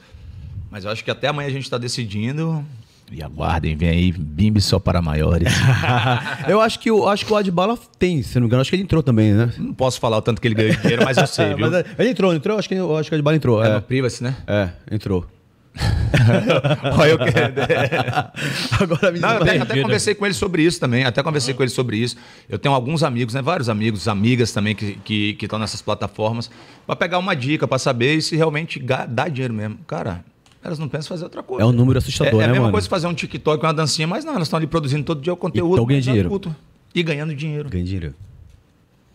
Mas 0.71 0.85
eu 0.85 0.91
acho 0.91 1.05
que 1.05 1.11
até 1.11 1.29
amanhã 1.29 1.49
a 1.49 1.53
gente 1.53 1.65
está 1.65 1.77
decidindo. 1.79 2.65
E 3.13 3.23
aguardem, 3.23 3.77
vem 3.77 3.91
aí, 3.91 4.11
Bimbi 4.13 4.63
só 4.63 4.79
para 4.79 5.03
maiores. 5.03 5.53
eu 6.49 6.59
acho 6.61 6.81
que, 6.81 6.91
o- 6.91 7.07
acho 7.07 7.27
que 7.27 7.33
o 7.33 7.37
Adbala 7.37 7.79
tem, 7.99 8.23
se 8.23 8.35
não 8.37 8.43
me 8.43 8.47
engano. 8.47 8.63
Acho 8.63 8.71
que 8.71 8.77
ele 8.77 8.83
entrou 8.83 9.03
também, 9.03 9.33
né? 9.35 9.53
Não 9.59 9.75
posso 9.75 10.01
falar 10.01 10.17
o 10.17 10.23
tanto 10.23 10.41
que 10.41 10.49
ele 10.49 10.55
ganhou 10.55 10.73
de 10.75 10.81
dinheiro, 10.81 11.05
mas 11.05 11.19
eu 11.19 11.27
sei, 11.29 11.49
viu? 11.55 11.59
Mas, 11.71 11.75
é, 11.75 11.85
ele 11.99 12.09
entrou, 12.09 12.35
entrou? 12.35 12.59
Acho 12.59 12.67
que, 12.69 12.75
acho 12.75 13.09
que 13.11 13.15
o 13.15 13.19
Adbala 13.19 13.37
entrou. 13.37 13.63
É 13.63 13.69
É, 13.69 13.75
no 13.75 13.83
Privacy, 13.83 14.25
né? 14.25 14.35
é 14.47 14.71
entrou. 14.91 15.27
Olha, 16.99 17.11
eu 17.11 17.19
quero... 17.19 17.55
Agora 18.81 19.11
me 19.13 19.19
Não, 19.19 19.31
eu 19.31 19.43
até, 19.43 19.59
até 19.59 19.83
conversei 19.83 20.15
com 20.15 20.25
ele 20.25 20.35
sobre 20.35 20.63
isso 20.63 20.79
também. 20.79 21.05
Até 21.05 21.23
conversei 21.23 21.55
com 21.55 21.63
ele 21.63 21.71
sobre 21.71 21.97
isso. 21.97 22.17
Eu 22.49 22.59
tenho 22.59 22.75
alguns 22.75 23.03
amigos, 23.03 23.35
né? 23.35 23.43
Vários 23.43 23.69
amigos, 23.69 24.07
amigas 24.07 24.53
também 24.53 24.75
que 24.75 24.85
estão 24.85 25.03
que, 25.05 25.35
que 25.35 25.59
nessas 25.59 25.83
plataformas. 25.83 26.51
Pra 26.87 26.95
pegar 26.95 27.19
uma 27.19 27.35
dica, 27.35 27.67
pra 27.67 27.79
saber 27.79 28.21
se 28.23 28.37
realmente 28.37 28.79
dá 29.09 29.29
dinheiro 29.29 29.53
mesmo. 29.53 29.79
Cara, 29.87 30.25
elas 30.63 30.79
não 30.79 30.89
pensam 30.89 31.09
em 31.09 31.11
fazer 31.11 31.25
outra 31.25 31.43
coisa. 31.43 31.63
É 31.63 31.67
um 31.67 31.73
número 31.73 31.99
assustador, 31.99 32.35
é, 32.35 32.37
é 32.37 32.39
né, 32.39 32.45
a 32.45 32.49
mesma 32.49 32.63
mano? 32.63 32.73
coisa 32.73 32.89
fazer 32.89 33.07
um 33.07 33.15
TikTok, 33.15 33.65
uma 33.65 33.75
dancinha, 33.75 34.07
mas 34.07 34.25
não, 34.25 34.35
elas 34.35 34.47
estão 34.47 34.57
ali 34.57 34.67
produzindo 34.67 35.05
todo 35.05 35.21
dia 35.21 35.33
o 35.33 35.37
conteúdo. 35.37 35.77
tão 35.77 35.85
ganhando 35.85 35.99
mas 35.99 36.09
é 36.09 36.11
dinheiro. 36.11 36.29
culto. 36.29 36.57
E 36.95 37.03
ganhando 37.03 37.35
dinheiro. 37.35 37.69
Ganha 37.69 37.85
dinheiro. 37.85 38.15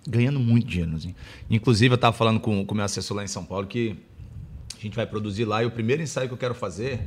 Ganhando 0.07 0.39
muito 0.39 0.67
dinheiro. 0.67 0.95
Assim. 0.95 1.15
Inclusive, 1.49 1.93
eu 1.93 1.95
estava 1.95 2.15
falando 2.15 2.39
com 2.39 2.65
com 2.65 2.73
o 2.73 2.75
meu 2.75 2.85
assessor 2.85 3.17
lá 3.17 3.23
em 3.23 3.27
São 3.27 3.43
Paulo 3.43 3.65
que 3.65 3.95
a 4.81 4.87
gente 4.87 4.95
vai 4.95 5.05
produzir 5.05 5.45
lá 5.45 5.63
e 5.63 5.65
o 5.65 5.71
primeiro 5.71 6.01
ensaio 6.01 6.27
que 6.27 6.33
eu 6.33 6.37
quero 6.37 6.53
fazer 6.55 6.99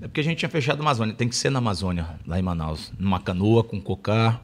é 0.00 0.06
porque 0.06 0.20
a 0.20 0.24
gente 0.24 0.38
tinha 0.38 0.48
fechado 0.48 0.78
a 0.78 0.82
Amazônia. 0.82 1.14
Tem 1.14 1.28
que 1.28 1.34
ser 1.36 1.50
na 1.50 1.58
Amazônia, 1.58 2.06
lá 2.26 2.38
em 2.38 2.42
Manaus. 2.42 2.92
Numa 2.98 3.18
canoa, 3.18 3.64
com 3.64 3.80
cocá. 3.80 4.40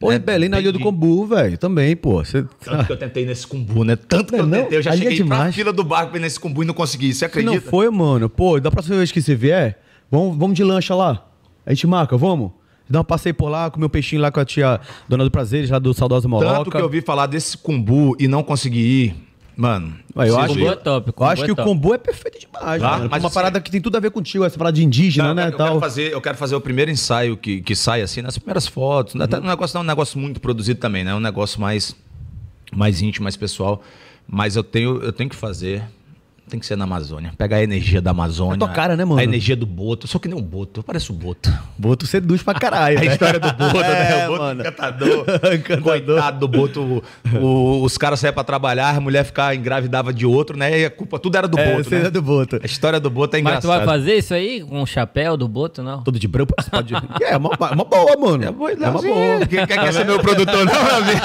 Pô, 0.00 0.10
É, 0.10 0.18
Belém, 0.18 0.48
na 0.48 0.58
Ilha 0.58 0.72
do 0.72 0.80
Combu, 0.80 1.26
velho, 1.26 1.58
também, 1.58 1.94
pô. 1.94 2.24
Você... 2.24 2.44
Tanto 2.64 2.86
que 2.86 2.92
eu 2.92 2.96
tentei 2.96 3.26
nesse 3.26 3.46
cumbu, 3.46 3.84
né? 3.84 3.94
Tanto 3.96 4.32
que 4.32 4.40
eu 4.40 4.46
Não, 4.46 4.62
tentei. 4.62 4.78
Eu 4.78 4.82
já 4.82 4.90
é 4.92 4.96
cheguei 4.96 5.16
pra 5.16 5.24
demais. 5.24 5.54
fila 5.54 5.72
do 5.72 5.84
barco 5.84 6.10
pra 6.12 6.20
nesse 6.20 6.40
cumbu 6.40 6.62
e 6.62 6.66
não 6.66 6.74
consegui. 6.74 7.12
Você 7.12 7.20
Se 7.20 7.24
acredita? 7.26 7.54
não 7.54 7.60
foi, 7.60 7.88
mano, 7.90 8.28
pô, 8.28 8.58
da 8.58 8.70
próxima 8.70 8.96
vez 8.96 9.12
que 9.12 9.20
você 9.20 9.34
vier, 9.34 9.78
vamos, 10.10 10.36
vamos 10.38 10.56
de 10.56 10.64
lancha 10.64 10.94
lá. 10.94 11.26
A 11.66 11.72
gente 11.74 11.86
marca, 11.86 12.16
vamos? 12.16 12.50
Dá 12.88 13.02
um 13.02 13.04
passeio 13.04 13.34
por 13.34 13.48
lá, 13.48 13.70
comer 13.70 13.86
um 13.86 13.90
peixinho 13.90 14.20
lá 14.22 14.32
com 14.32 14.40
a 14.40 14.44
tia 14.44 14.80
Dona 15.08 15.22
do 15.22 15.30
Prazeres, 15.30 15.70
lá 15.70 15.78
do 15.78 15.94
Saudosa 15.94 16.26
Moloca. 16.26 16.56
Tanto 16.56 16.70
que 16.70 16.76
eu 16.78 16.82
ouvi 16.82 17.00
falar 17.02 17.26
desse 17.26 17.56
cumbu 17.56 18.16
e 18.18 18.26
não 18.26 18.42
consegui 18.42 18.80
ir. 18.80 19.29
Mano, 19.60 19.94
eu 20.16 20.38
acho, 20.38 20.54
Combu 20.54 20.60
ir. 20.60 20.68
é 20.68 20.74
top, 20.76 21.12
eu 21.18 21.26
acho 21.26 21.42
é 21.42 21.44
que 21.44 21.52
o 21.52 21.54
top. 21.56 21.68
combo 21.68 21.94
é 21.94 21.98
perfeito 21.98 22.38
demais, 22.40 22.80
Tá, 22.80 22.98
mas 23.10 23.22
uma 23.22 23.26
assim- 23.28 23.34
parada 23.34 23.60
que 23.60 23.70
tem 23.70 23.78
tudo 23.78 23.94
a 23.94 24.00
ver 24.00 24.10
contigo, 24.10 24.42
essa 24.42 24.56
parada 24.56 24.74
de 24.74 24.82
indígena, 24.82 25.28
Não, 25.28 25.34
né, 25.34 25.48
eu, 25.48 25.50
eu 25.50 25.56
tal. 25.58 25.66
quero 25.68 25.80
fazer, 25.80 26.12
eu 26.14 26.20
quero 26.22 26.38
fazer 26.38 26.54
o 26.54 26.60
primeiro 26.62 26.90
ensaio 26.90 27.36
que, 27.36 27.60
que 27.60 27.76
sai 27.76 28.00
assim, 28.00 28.22
nas 28.22 28.38
primeiras 28.38 28.66
fotos. 28.66 29.20
Até 29.20 29.38
um 29.38 29.42
negócio 29.42 29.74
não 29.74 29.82
é 29.82 29.84
um 29.84 29.86
negócio 29.86 30.18
muito 30.18 30.40
produzido 30.40 30.80
também, 30.80 31.04
né? 31.04 31.10
É 31.10 31.14
um 31.14 31.20
negócio 31.20 31.60
mais, 31.60 31.94
mais 32.74 33.02
íntimo, 33.02 33.24
mais 33.24 33.36
pessoal. 33.36 33.82
Mas 34.26 34.56
eu 34.56 34.64
tenho, 34.64 35.02
eu 35.02 35.12
tenho 35.12 35.28
que 35.28 35.36
fazer. 35.36 35.82
Tem 36.50 36.58
que 36.58 36.66
ser 36.66 36.76
na 36.76 36.84
Amazônia. 36.84 37.32
Pegar 37.38 37.58
a 37.58 37.62
energia 37.62 38.00
da 38.02 38.10
Amazônia. 38.10 38.54
É 38.54 38.58
tua 38.58 38.68
cara, 38.68 38.96
né, 38.96 39.04
mano? 39.04 39.20
A 39.20 39.24
energia 39.24 39.54
do 39.54 39.64
Boto. 39.66 40.06
Eu 40.06 40.10
sou 40.10 40.20
que 40.20 40.26
nem 40.28 40.36
um 40.36 40.42
Boto. 40.42 40.80
Eu 40.80 40.84
pareço 40.84 41.12
o 41.12 41.16
Boto. 41.16 41.52
Boto 41.78 42.06
seduz 42.06 42.42
pra 42.42 42.54
caralho. 42.54 42.96
A 42.98 43.00
velho. 43.00 43.12
história 43.12 43.38
do 43.38 43.52
Boto, 43.52 43.78
né? 43.78 44.10
É, 44.20 44.26
O 44.26 44.30
Boto 44.32 44.42
mano. 44.42 44.60
encantador. 44.62 45.24
Encantador. 45.54 45.82
Coitado 45.82 46.38
do 46.40 46.48
Boto. 46.48 47.02
o- 47.40 47.82
os 47.82 47.96
caras 47.96 48.18
saíam 48.20 48.34
pra 48.34 48.42
trabalhar, 48.44 48.96
a 48.96 49.00
mulher 49.00 49.24
ficava 49.24 49.54
engravidava 49.54 50.12
de 50.12 50.26
outro, 50.26 50.56
né? 50.56 50.80
E 50.80 50.84
a 50.86 50.90
culpa 50.90 51.18
tudo 51.18 51.36
era 51.36 51.46
do 51.46 51.58
É, 51.58 51.76
Boto, 51.76 51.90
né? 51.90 52.06
é 52.06 52.10
do 52.10 52.20
Boto. 52.22 52.60
A 52.62 52.66
história 52.66 52.98
do 52.98 53.08
Boto 53.10 53.36
é 53.36 53.42
Mas 53.42 53.60
tu 53.60 53.68
vai 53.68 53.76
engraçada. 53.78 53.98
fazer 54.00 54.16
isso 54.16 54.34
aí 54.34 54.60
com 54.62 54.82
o 54.82 54.86
chapéu 54.86 55.36
do 55.36 55.46
Boto, 55.46 55.82
não? 55.82 56.02
Todo 56.02 56.18
de 56.18 56.26
branco, 56.26 56.52
pode... 56.70 56.94
É, 57.22 57.36
uma, 57.36 57.50
uma 57.72 57.84
boa, 57.84 58.16
mano. 58.18 58.44
É, 58.44 58.50
boa, 58.50 58.72
É 58.72 58.74
uma 58.88 59.00
boa. 59.02 59.46
Quem 59.46 59.66
quer, 59.66 59.78
quer 59.78 59.92
ser 59.92 60.04
meu 60.04 60.18
produtor, 60.18 60.64
não, 60.64 60.72
Leozinho? 60.84 61.20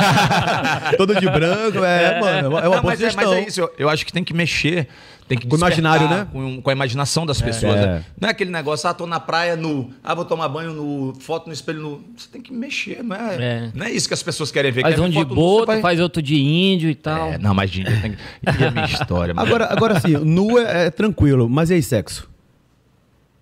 Todo 0.98 1.16
de 1.20 1.26
branco, 1.30 1.84
é, 1.84 2.20
mano. 2.20 2.38
É 2.46 2.50
uma 2.50 2.62
Não, 2.62 2.70
boa 2.70 2.82
mas, 2.84 3.02
é, 3.02 3.12
mas 3.16 3.32
é 3.32 3.42
isso, 3.48 3.62
eu, 3.62 3.72
eu 3.80 3.90
acho 3.90 4.06
que 4.06 4.14
tem 4.14 4.24
que 4.24 4.34
mexer, 4.34 4.88
tem 5.28 5.38
que 5.38 5.48
Com 5.48 5.56
o 5.56 5.58
imaginário, 5.58 6.08
né? 6.08 6.28
Com, 6.32 6.62
com 6.62 6.70
a 6.70 6.74
imaginação 6.74 7.26
das 7.26 7.42
pessoas. 7.42 7.76
É. 7.76 7.86
né? 7.86 8.06
Não 8.22 8.28
é 8.28 8.32
aquele 8.32 8.52
negócio, 8.52 8.88
ah, 8.88 8.94
tô 8.94 9.08
na 9.08 9.20
praia 9.20 9.56
nu, 9.56 9.90
ah, 10.04 10.14
vou 10.14 10.24
tomar 10.26 10.48
banho 10.50 10.72
no 10.74 11.14
foto 11.20 11.48
no 11.48 11.54
espelho 11.54 11.82
nu. 11.82 12.02
Você 12.16 12.28
tem 12.32 12.42
que 12.42 12.54
mexer, 12.54 13.04
não 13.04 13.16
é? 13.16 13.36
É. 13.36 13.72
Não 13.74 13.86
é 13.86 13.92
isso 13.92 14.08
que 14.08 14.14
as 14.14 14.22
pessoas 14.22 14.52
querem 14.52 14.72
ver. 14.72 14.82
Faz 14.82 14.96
Querem 14.96 15.08
um 15.08 15.12
de 15.12 15.26
Boto, 15.26 15.66
vai- 15.66 15.82
faz 15.82 16.00
outro 16.00 16.22
de 16.22 16.36
índio 16.40 16.90
e 16.90 16.96
tal. 16.96 17.34
É, 17.34 17.38
não, 17.40 17.54
mas 17.56 17.72
de 17.72 17.82
índio 17.82 18.02
tem 18.02 18.12
que... 18.12 18.18
E 18.62 18.64
a 18.66 18.72
minha 18.72 18.86
história, 18.88 19.34
mano? 19.34 19.48
Agora, 19.48 19.66
agora 19.72 20.00
sim, 20.00 20.14
nu 20.18 20.60
é, 20.60 20.88
é 20.88 20.90
tranquilo, 20.92 21.50
mas 21.50 21.70
e 21.72 21.74
aí, 21.76 21.82
sexo? 21.84 22.30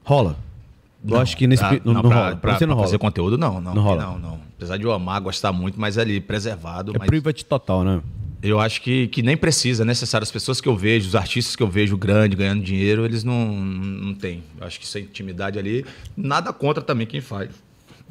Rola? 0.04 0.38
Eu 1.06 1.20
acho 1.20 1.36
que 1.36 1.46
nesse. 1.48 1.64
Ah, 1.64 1.78
não, 1.84 1.94
não 1.96 2.02
pra- 2.02 2.16
rola. 2.16 2.30
Pra 2.32 2.38
Pra, 2.38 2.58
você 2.58 2.66
não 2.66 2.70
pra 2.70 2.76
rola. 2.76 2.88
fazer 2.88 2.98
conteúdo, 2.98 3.38
não. 3.38 3.60
Não, 3.60 3.76
Não 3.76 3.84
rola. 3.84 4.02
Não, 4.04 4.18
não. 4.20 4.40
Apesar 4.56 4.78
de 4.78 4.84
eu 4.86 4.92
amar, 4.94 5.20
gostar 5.20 5.52
muito, 5.52 5.78
mas 5.78 5.98
ali, 5.98 6.22
preservado. 6.22 6.94
É 6.96 7.00
mas 7.00 7.08
private 7.08 7.44
total, 7.44 7.84
né? 7.84 8.00
Eu 8.44 8.60
acho 8.60 8.82
que, 8.82 9.08
que 9.08 9.24
nem 9.24 9.38
precisa, 9.38 9.84
é 9.84 9.86
necessário. 9.86 10.24
As 10.24 10.32
pessoas 10.32 10.60
que 10.60 10.68
eu 10.68 10.76
vejo, 10.76 11.08
os 11.08 11.16
artistas 11.16 11.56
que 11.56 11.64
eu 11.64 11.68
vejo 11.68 11.96
grande, 11.98 12.36
ganhando 12.36 12.62
dinheiro, 12.62 13.06
eles 13.06 13.24
não, 13.24 13.56
não 13.56 14.14
têm. 14.14 14.44
Eu 14.60 14.68
acho 14.68 14.80
que 14.80 14.86
essa 14.86 15.00
intimidade 15.00 15.58
ali, 15.58 15.86
nada 16.16 16.52
contra 16.52 16.84
também 16.84 17.08
quem 17.08 17.22
faz. 17.22 17.50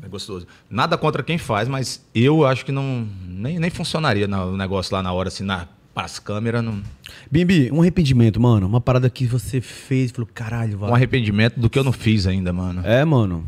É 0.02 0.08
gostoso. 0.08 0.46
Nada 0.68 0.96
contra 0.98 1.22
quem 1.22 1.38
faz, 1.38 1.68
mas 1.68 2.04
eu 2.14 2.44
acho 2.44 2.64
que 2.64 2.72
não 2.72 3.06
nem, 3.28 3.58
nem 3.58 3.70
funcionaria 3.70 4.26
na- 4.26 4.46
o 4.46 4.56
negócio 4.56 4.92
lá 4.96 5.02
na 5.02 5.12
hora, 5.12 5.28
assim, 5.28 5.44
na, 5.44 5.68
para 5.94 6.06
as 6.06 6.18
câmeras. 6.18 6.64
Não, 6.64 6.82
Bimbi, 7.30 7.70
um 7.70 7.80
arrependimento, 7.82 8.40
mano. 8.40 8.66
Uma 8.66 8.80
parada 8.80 9.08
que 9.10 9.26
você 9.26 9.60
fez 9.60 10.10
falou, 10.10 10.28
caralho, 10.34 10.78
vai. 10.78 10.90
um 10.90 10.94
arrependimento 10.94 11.60
do 11.60 11.70
que 11.70 11.78
eu 11.78 11.84
não 11.84 11.92
fiz 11.92 12.26
ainda, 12.26 12.52
mano. 12.52 12.80
É, 12.84 13.04
mano. 13.04 13.44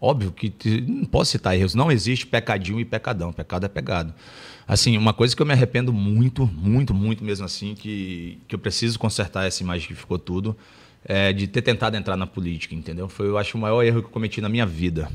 Óbvio 0.00 0.30
que 0.32 0.52
não 0.86 1.06
posso 1.06 1.30
citar 1.32 1.56
erros. 1.56 1.74
Não 1.74 1.90
existe 1.90 2.26
pecadinho 2.26 2.78
e 2.78 2.84
pecadão. 2.84 3.32
Pecado 3.32 3.64
é 3.64 3.68
pecado. 3.68 4.12
Assim, 4.66 4.96
uma 4.96 5.12
coisa 5.12 5.36
que 5.36 5.42
eu 5.42 5.46
me 5.46 5.52
arrependo 5.52 5.92
muito, 5.92 6.46
muito, 6.46 6.94
muito 6.94 7.22
mesmo 7.22 7.44
assim, 7.44 7.74
que, 7.74 8.38
que 8.48 8.54
eu 8.54 8.58
preciso 8.58 8.98
consertar 8.98 9.46
essa 9.46 9.62
imagem 9.62 9.88
que 9.88 9.94
ficou 9.94 10.18
tudo, 10.18 10.56
é 11.04 11.32
de 11.32 11.46
ter 11.46 11.62
tentado 11.62 11.96
entrar 11.96 12.16
na 12.16 12.26
política, 12.26 12.74
entendeu? 12.74 13.08
Foi, 13.08 13.26
eu 13.26 13.36
acho, 13.36 13.58
o 13.58 13.60
maior 13.60 13.82
erro 13.82 14.00
que 14.00 14.06
eu 14.06 14.10
cometi 14.10 14.40
na 14.40 14.48
minha 14.48 14.64
vida. 14.64 15.10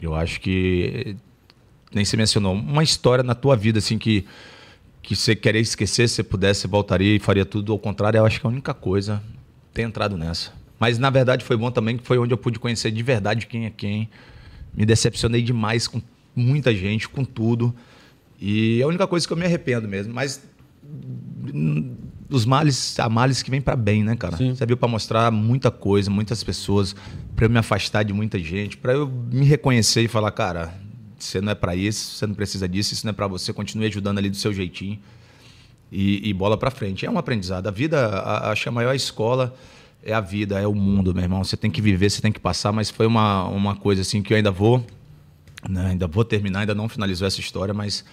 Eu 0.00 0.14
acho 0.14 0.38
que 0.40 1.16
nem 1.94 2.04
se 2.04 2.16
mencionou 2.16 2.52
uma 2.52 2.82
história 2.82 3.24
na 3.24 3.34
tua 3.34 3.56
vida 3.56 3.78
assim 3.78 3.96
que 3.96 4.26
que 5.04 5.14
você 5.14 5.36
querer 5.36 5.60
esquecer, 5.60 6.08
se 6.08 6.22
pudesse, 6.22 6.62
você 6.62 6.68
voltaria 6.68 7.14
e 7.14 7.18
faria 7.18 7.44
tudo 7.44 7.72
ao 7.72 7.78
contrário. 7.78 8.18
Eu 8.18 8.24
acho 8.24 8.40
que 8.40 8.46
é 8.46 8.48
a 8.48 8.50
única 8.50 8.72
coisa 8.72 9.22
ter 9.72 9.82
entrado 9.82 10.16
nessa. 10.16 10.50
Mas 10.80 10.98
na 10.98 11.10
verdade 11.10 11.44
foi 11.44 11.56
bom 11.56 11.70
também 11.70 11.98
que 11.98 12.04
foi 12.04 12.18
onde 12.18 12.32
eu 12.32 12.38
pude 12.38 12.58
conhecer 12.58 12.90
de 12.90 13.02
verdade 13.02 13.46
quem 13.46 13.66
é 13.66 13.70
quem. 13.70 14.08
Me 14.74 14.86
decepcionei 14.86 15.42
demais 15.42 15.86
com 15.86 16.00
muita 16.34 16.74
gente, 16.74 17.06
com 17.06 17.22
tudo. 17.22 17.74
E 18.40 18.80
é 18.80 18.84
a 18.84 18.86
única 18.86 19.06
coisa 19.06 19.26
que 19.26 19.32
eu 19.32 19.36
me 19.36 19.44
arrependo 19.44 19.88
mesmo. 19.88 20.12
Mas 20.12 20.42
os 22.30 22.44
males, 22.44 22.98
há 22.98 23.08
males 23.08 23.42
que 23.42 23.50
vêm 23.50 23.60
para 23.60 23.76
bem, 23.76 24.02
né, 24.02 24.16
cara? 24.16 24.36
Sim. 24.36 24.54
Você 24.54 24.64
viu 24.66 24.76
para 24.76 24.88
mostrar 24.88 25.30
muita 25.30 25.70
coisa, 25.70 26.10
muitas 26.10 26.42
pessoas, 26.42 26.94
para 27.36 27.46
eu 27.46 27.50
me 27.50 27.58
afastar 27.58 28.02
de 28.02 28.12
muita 28.12 28.38
gente, 28.38 28.76
para 28.76 28.92
eu 28.92 29.06
me 29.08 29.44
reconhecer 29.44 30.02
e 30.02 30.08
falar, 30.08 30.30
cara, 30.32 30.74
você 31.18 31.40
não 31.40 31.52
é 31.52 31.54
para 31.54 31.74
isso, 31.76 32.16
você 32.16 32.26
não 32.26 32.34
precisa 32.34 32.68
disso, 32.68 32.92
isso 32.94 33.06
não 33.06 33.10
é 33.10 33.14
para 33.14 33.26
você, 33.26 33.52
continue 33.52 33.86
ajudando 33.86 34.18
ali 34.18 34.28
do 34.30 34.36
seu 34.36 34.52
jeitinho 34.52 34.98
e, 35.92 36.28
e 36.28 36.32
bola 36.32 36.56
para 36.56 36.70
frente. 36.70 37.06
É 37.06 37.10
um 37.10 37.18
aprendizado. 37.18 37.66
A 37.66 37.70
vida, 37.70 38.06
a- 38.08 38.50
acho 38.50 38.62
que 38.64 38.68
a 38.68 38.72
maior 38.72 38.94
escola 38.94 39.54
é 40.02 40.12
a 40.12 40.20
vida, 40.20 40.58
é 40.58 40.66
o 40.66 40.74
mundo, 40.74 41.14
meu 41.14 41.22
irmão. 41.22 41.42
Você 41.44 41.56
tem 41.56 41.70
que 41.70 41.80
viver, 41.80 42.10
você 42.10 42.20
tem 42.20 42.32
que 42.32 42.40
passar, 42.40 42.72
mas 42.72 42.90
foi 42.90 43.06
uma, 43.06 43.44
uma 43.48 43.76
coisa 43.76 44.02
assim 44.02 44.22
que 44.22 44.32
eu 44.32 44.36
ainda 44.36 44.50
vou, 44.50 44.84
né, 45.68 45.88
ainda 45.88 46.06
vou 46.06 46.24
terminar, 46.24 46.60
ainda 46.60 46.74
não 46.74 46.88
finalizou 46.88 47.26
essa 47.26 47.40
história, 47.40 47.74
mas 47.74 48.04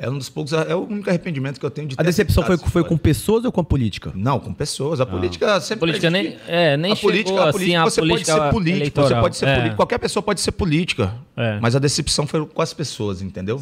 é 0.00 0.08
um 0.08 0.16
dos 0.16 0.28
poucos, 0.28 0.52
é 0.52 0.74
o 0.74 0.86
único 0.88 1.10
arrependimento 1.10 1.58
que 1.58 1.66
eu 1.66 1.70
tenho 1.70 1.88
de 1.88 1.94
A 1.94 1.98
ter 1.98 2.04
decepção 2.04 2.44
foi, 2.44 2.56
foi 2.56 2.84
com 2.84 2.96
pessoas 2.96 3.44
ou 3.44 3.50
com 3.50 3.60
a 3.60 3.64
política? 3.64 4.12
Não, 4.14 4.38
com 4.38 4.54
pessoas. 4.54 5.00
A 5.00 5.06
política 5.06 5.60
sempre. 5.60 5.80
política 5.80 6.08
nem- 6.08 6.36
é, 6.46 6.76
nem 6.76 6.92
a 6.92 6.96
política, 6.96 7.28
chegou 7.30 7.42
a 7.44 7.48
assim, 7.48 7.58
política, 7.58 7.80
a 7.80 7.84
você 7.84 8.00
pode 8.00 8.10
política 8.10 8.32
ser 8.32 8.50
político, 8.52 8.54
você 8.54 8.80
eleitoral. 8.80 9.20
pode 9.22 9.36
ser 9.36 9.46
É. 9.48 9.54
político. 9.56 9.76
Qualquer 9.76 9.98
pessoa 9.98 10.22
pode 10.22 10.40
ser 10.40 10.52
política. 10.52 11.14
É. 11.36 11.58
Mas 11.60 11.74
a 11.76 11.78
decepção 11.78 12.26
foi 12.26 12.44
com 12.46 12.62
as 12.62 12.72
pessoas, 12.72 13.20
entendeu? 13.22 13.60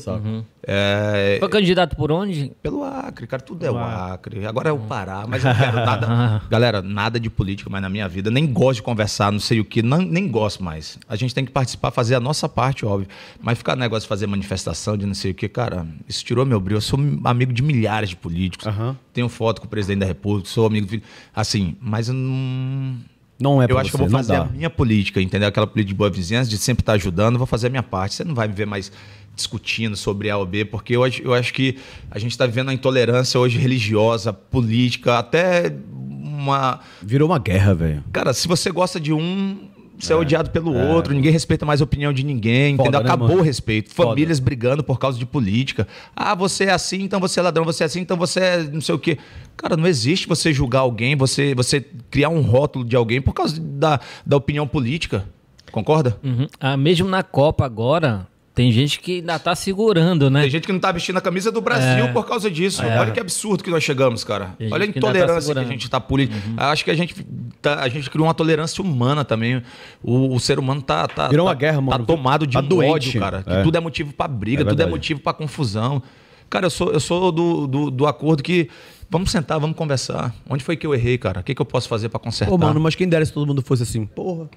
É, 0.66 1.36
Foi 1.40 1.48
candidato 1.48 1.94
por 1.96 2.10
onde? 2.10 2.52
pelo 2.62 2.82
Acre, 2.82 3.26
cara, 3.26 3.42
tudo 3.42 3.64
é 3.64 3.70
o 3.70 3.74
O 3.74 3.78
Acre. 3.78 4.46
Agora 4.46 4.68
é 4.68 4.72
o 4.72 4.78
Pará, 4.78 5.24
mas 5.28 5.44
eu 5.44 5.50
não 5.52 5.58
quero 5.58 5.76
nada. 5.76 6.42
Galera, 6.50 6.82
nada 6.82 7.20
de 7.20 7.30
política 7.30 7.70
mais 7.70 7.82
na 7.82 7.88
minha 7.88 8.08
vida. 8.08 8.30
Nem 8.30 8.46
gosto 8.46 8.76
de 8.76 8.82
conversar, 8.82 9.30
não 9.30 9.38
sei 9.40 9.60
o 9.60 9.64
que, 9.64 9.82
não, 9.82 9.98
nem 9.98 10.26
gosto 10.28 10.62
mais. 10.62 10.98
A 11.08 11.16
gente 11.16 11.34
tem 11.34 11.44
que 11.44 11.52
participar, 11.52 11.90
fazer 11.90 12.14
a 12.14 12.20
nossa 12.20 12.48
parte, 12.48 12.84
óbvio. 12.84 13.08
Mas 13.40 13.58
ficar 13.58 13.76
negócio 13.76 14.02
de 14.02 14.08
fazer 14.08 14.26
manifestação, 14.26 14.96
de 14.96 15.06
não 15.06 15.14
sei 15.14 15.30
o 15.30 15.34
que, 15.34 15.48
cara, 15.48 15.86
isso 16.08 16.24
tirou 16.26 16.44
meu 16.44 16.60
brilho. 16.60 16.78
Eu 16.78 16.82
sou 16.82 16.98
amigo 17.24 17.52
de 17.52 17.62
milhares 17.62 18.10
de 18.10 18.16
políticos. 18.16 18.66
Aham. 18.66 18.96
Tenho 19.12 19.28
foto 19.28 19.60
com 19.60 19.66
o 19.66 19.70
presidente 19.70 20.00
da 20.00 20.06
República, 20.06 20.48
sou 20.48 20.66
amigo 20.66 20.86
de. 20.86 21.02
Assim, 21.34 21.76
mas 21.80 22.08
eu 22.08 22.14
não. 22.14 22.96
Não 23.38 23.62
é 23.62 23.66
Eu 23.68 23.78
acho 23.78 23.90
que 23.90 23.96
você, 23.98 24.04
eu 24.04 24.08
vou 24.08 24.18
fazer 24.18 24.34
a 24.34 24.44
minha 24.46 24.70
política, 24.70 25.20
entendeu? 25.20 25.48
Aquela 25.48 25.66
política 25.66 25.92
de 25.92 25.94
boa 25.94 26.08
vizinhança, 26.08 26.48
de 26.48 26.56
sempre 26.56 26.80
estar 26.80 26.94
ajudando, 26.94 27.34
eu 27.34 27.38
vou 27.38 27.46
fazer 27.46 27.66
a 27.66 27.70
minha 27.70 27.82
parte. 27.82 28.14
Você 28.14 28.24
não 28.24 28.34
vai 28.34 28.48
me 28.48 28.54
ver 28.54 28.66
mais 28.66 28.90
discutindo 29.34 29.94
sobre 29.94 30.30
A 30.30 30.38
ou 30.38 30.46
B, 30.46 30.64
porque 30.64 30.96
eu 30.96 31.06
eu 31.06 31.34
acho 31.34 31.52
que 31.52 31.76
a 32.10 32.18
gente 32.18 32.30
está 32.30 32.46
vivendo 32.46 32.68
uma 32.68 32.74
intolerância 32.74 33.38
hoje 33.38 33.58
religiosa, 33.58 34.32
política, 34.32 35.18
até 35.18 35.72
uma. 35.92 36.80
Virou 37.02 37.28
uma 37.28 37.38
guerra, 37.38 37.74
velho. 37.74 38.04
Cara, 38.10 38.32
se 38.32 38.48
você 38.48 38.70
gosta 38.70 38.98
de 38.98 39.12
um, 39.12 39.68
você 39.98 40.12
é, 40.12 40.16
odiado 40.16 40.50
pelo 40.50 40.74
outro, 40.74 41.14
ninguém 41.14 41.32
respeita 41.32 41.64
mais 41.64 41.80
a 41.80 41.84
opinião 41.84 42.12
de 42.12 42.24
ninguém, 42.24 42.76
Foda, 42.76 42.88
entendeu? 42.88 43.00
né, 43.02 43.06
Acabou 43.08 43.28
mano? 43.28 43.40
o 43.40 43.44
respeito. 43.44 43.92
Foda. 43.92 44.10
Famílias 44.10 44.38
brigando 44.38 44.82
por 44.84 44.98
causa 44.98 45.18
de 45.18 45.24
política. 45.26 45.86
Ah, 46.14 46.34
você 46.34 46.64
é 46.64 46.72
assim, 46.72 47.02
então 47.02 47.18
você 47.20 47.40
é 47.40 47.42
ladrão, 47.42 47.64
você 47.64 47.82
é 47.82 47.86
assim, 47.86 48.00
então 48.00 48.16
você 48.16 48.40
é 48.40 48.62
não 48.62 48.80
sei 48.80 48.94
o 48.94 48.98
quê. 48.98 49.18
Cara, 49.56 49.76
não 49.76 49.86
existe 49.86 50.28
você 50.28 50.52
julgar 50.52 50.80
alguém, 50.80 51.16
você, 51.16 51.54
você 51.54 51.80
criar 52.10 52.28
um 52.28 52.40
rótulo 52.40 52.84
de 52.84 52.94
alguém 52.96 53.20
por 53.22 53.32
causa 53.32 53.60
da, 53.60 54.00
da 54.24 54.36
opinião 54.36 54.66
política. 54.66 55.26
Concorda? 55.72 56.18
Uhum. 56.22 56.46
Ah, 56.60 56.76
mesmo 56.76 57.08
na 57.08 57.22
Copa 57.22 57.64
agora, 57.64 58.26
tem 58.56 58.72
gente 58.72 58.98
que 59.00 59.16
ainda 59.16 59.38
tá 59.38 59.54
segurando, 59.54 60.30
né? 60.30 60.40
Tem 60.40 60.50
gente 60.50 60.66
que 60.66 60.72
não 60.72 60.80
tá 60.80 60.90
vestindo 60.90 61.18
a 61.18 61.20
camisa 61.20 61.52
do 61.52 61.60
Brasil 61.60 62.06
É. 62.06 62.12
por 62.12 62.26
causa 62.26 62.50
disso. 62.50 62.82
É. 62.82 62.98
Olha 62.98 63.12
que 63.12 63.20
absurdo 63.20 63.62
que 63.62 63.68
nós 63.70 63.84
chegamos, 63.84 64.24
cara. 64.24 64.54
Tem 64.58 64.72
Olha 64.72 64.84
a 64.84 64.92
tá 64.92 64.98
intolerância 64.98 65.52
que, 65.54 65.60
a 65.60 65.64
gente 65.64 65.90
tá 65.90 66.00
política. 66.00 66.40
Acho 66.56 66.82
que 66.82 66.90
a 66.90 66.94
gente, 66.94 67.14
tá, 67.60 67.80
a 67.82 67.88
gente 67.90 68.08
criou 68.08 68.26
uma 68.26 68.32
tolerância 68.32 68.82
humana 68.82 69.26
também. 69.26 69.62
O, 70.02 70.34
o 70.34 70.40
ser 70.40 70.58
humano 70.58 70.80
tá, 70.80 71.06
tá, 71.06 71.28
Virou 71.28 71.44
uma 71.46 71.52
tá- 71.54 71.58
guerra, 71.60 71.76
tá 71.76 71.82
mano. 71.82 72.06
tomado 72.06 72.46
de 72.46 72.54
Tá 72.54 72.60
um 72.60 72.66
doente. 72.66 72.90
ódio, 72.90 73.20
cara. 73.20 73.42
Que 73.42 73.52
É. 73.52 73.62
tudo 73.62 73.76
é 73.76 73.80
motivo 73.80 74.14
pra 74.14 74.26
briga, 74.26 74.62
É 74.62 74.64
tudo 74.64 74.82
é 74.82 74.86
motivo 74.86 75.20
pra 75.20 75.34
confusão. 75.34 76.02
Cara, 76.48 76.64
eu 76.64 76.70
sou, 76.70 76.90
eu 76.92 77.00
sou 77.00 77.30
do, 77.30 77.66
do, 77.66 77.90
do 77.90 78.06
acordo 78.06 78.42
que 78.42 78.70
Vamos 79.08 79.30
sentar, 79.30 79.60
vamos 79.60 79.76
conversar. 79.76 80.34
Onde 80.50 80.64
foi 80.64 80.76
que 80.76 80.84
eu 80.84 80.92
errei, 80.92 81.16
cara? 81.16 81.38
O 81.40 81.42
que, 81.44 81.54
que 81.54 81.62
eu 81.62 81.66
posso 81.66 81.88
fazer 81.88 82.08
pra 82.08 82.18
consertar? 82.18 82.50
Pô, 82.50 82.58
mano, 82.58 82.80
mas 82.80 82.96
quem 82.96 83.08
dera 83.08 83.24
se 83.24 83.32
todo 83.32 83.46
mundo 83.46 83.62
fosse 83.62 83.84
assim. 83.84 84.04
Porra. 84.04 84.48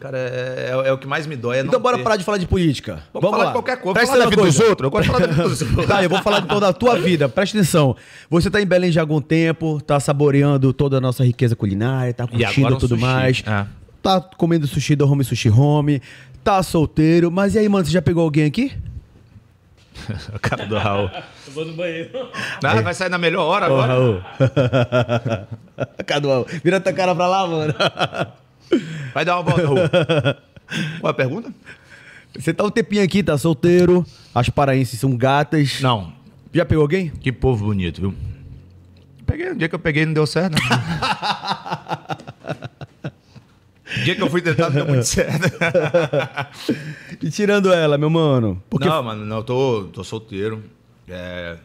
Cara, 0.00 0.16
é, 0.16 0.70
é- 0.84 0.88
é 0.88 0.92
o 0.92 0.96
que 0.98 1.06
mais 1.06 1.26
me 1.26 1.36
dói. 1.36 1.58
É 1.58 1.60
Então 1.60 1.72
não 1.72 1.80
bora 1.80 1.98
ter. 1.98 2.02
parar 2.02 2.16
de 2.16 2.24
falar 2.24 2.38
de 2.38 2.46
política. 2.46 3.02
Vamos 3.12 3.30
falar 3.30 3.44
de 3.46 3.52
qualquer 3.52 3.76
coisa. 3.76 3.92
Presta 3.92 4.16
Vamos 4.16 4.18
falar 4.18 4.24
da 4.24 4.30
vida 4.30 4.42
atenção 4.42 4.60
dos 4.62 4.70
outros. 4.70 4.84
Eu 4.86 4.90
gosto 4.90 5.02
de 5.02 5.08
falar 5.10 5.26
da 5.26 5.32
vida 5.32 5.48
dos 5.48 5.62
outros. 5.62 5.86
Tá, 5.86 6.02
eu 6.02 6.08
vou 6.10 6.22
falar 6.22 6.38
então 6.40 6.58
da 6.60 6.72
tua 6.72 6.98
vida. 6.98 7.28
Presta 7.28 7.58
atenção. 7.58 7.94
Você 8.30 8.50
tá 8.50 8.60
em 8.62 8.66
Belém 8.66 8.90
já 8.90 9.00
há 9.00 9.04
algum 9.04 9.20
tempo, 9.20 9.80
tá 9.82 10.00
saboreando 10.00 10.72
toda 10.72 10.96
a 10.96 11.00
nossa 11.00 11.22
riqueza 11.24 11.54
culinária, 11.54 12.14
tá 12.14 12.24
E 12.24 12.28
curtindo 12.44 12.74
um 12.74 12.78
tudo 12.78 12.94
sushi. 12.96 13.02
mais. 13.02 13.42
É. 13.46 13.66
Tá 14.02 14.20
comendo 14.20 14.66
sushi 14.66 14.96
da 14.96 15.04
Home 15.04 15.22
Sushi 15.22 15.50
Home. 15.50 16.00
Tá 16.42 16.62
solteiro. 16.62 17.30
Mas 17.30 17.54
e 17.54 17.58
aí, 17.58 17.68
mano, 17.68 17.84
você 17.84 17.90
já 17.92 18.00
pegou 18.00 18.22
alguém 18.22 18.46
aqui? 18.46 18.72
A 20.32 20.38
cara 20.38 20.64
do 20.66 20.78
Raul. 20.78 21.10
Eu 21.46 21.52
vou 21.52 21.64
no 21.66 21.74
banheiro. 21.74 22.08
Ah, 22.64 22.80
vai 22.80 22.94
sair 22.94 23.10
na 23.10 23.18
melhor 23.18 23.42
hora 23.44 23.66
agora. 23.66 23.92
Raul. 23.92 24.20
Cadual, 26.06 26.46
vira 26.64 26.80
tua 26.80 26.92
cara 26.92 27.14
pra 27.14 27.26
lá, 27.26 27.46
mano. 27.46 27.74
Vai 29.12 29.24
dar 29.24 29.36
uma 29.38 29.42
volta, 29.42 29.62
Raul. 29.62 30.36
Qual 31.00 31.08
é 31.08 31.10
a 31.10 31.14
pergunta? 31.14 31.52
Você 32.38 32.54
tá 32.54 32.64
um 32.64 32.70
tempinho 32.70 33.02
aqui, 33.02 33.22
tá 33.22 33.36
solteiro. 33.36 34.06
As 34.34 34.48
paraenses 34.48 34.98
são 35.00 35.16
gatas. 35.16 35.80
Não. 35.80 36.12
Já 36.52 36.64
pegou 36.64 36.82
alguém? 36.82 37.10
Que 37.10 37.32
povo 37.32 37.66
bonito, 37.66 38.00
viu? 38.00 38.14
Peguei, 39.26 39.50
o 39.50 39.56
dia 39.56 39.68
que 39.68 39.74
eu 39.74 39.78
peguei 39.78 40.04
não 40.06 40.12
deu 40.12 40.26
certo. 40.26 40.54
Né? 40.54 40.60
o 43.96 44.02
dia 44.04 44.16
que 44.16 44.22
eu 44.22 44.30
fui 44.30 44.42
tentar 44.42 44.70
não 44.70 44.76
deu 44.76 44.86
muito 44.86 45.04
certo. 45.04 45.56
E 47.22 47.30
tirando 47.30 47.72
ela, 47.72 47.98
meu 47.98 48.08
mano. 48.08 48.62
Porque 48.70 48.88
Não, 48.88 49.02
mano, 49.02 49.26
não, 49.26 49.36
eu 49.38 49.44
tô, 49.44 49.84
tô 49.92 50.02
solteiro. 50.02 50.64
É... 51.06 51.58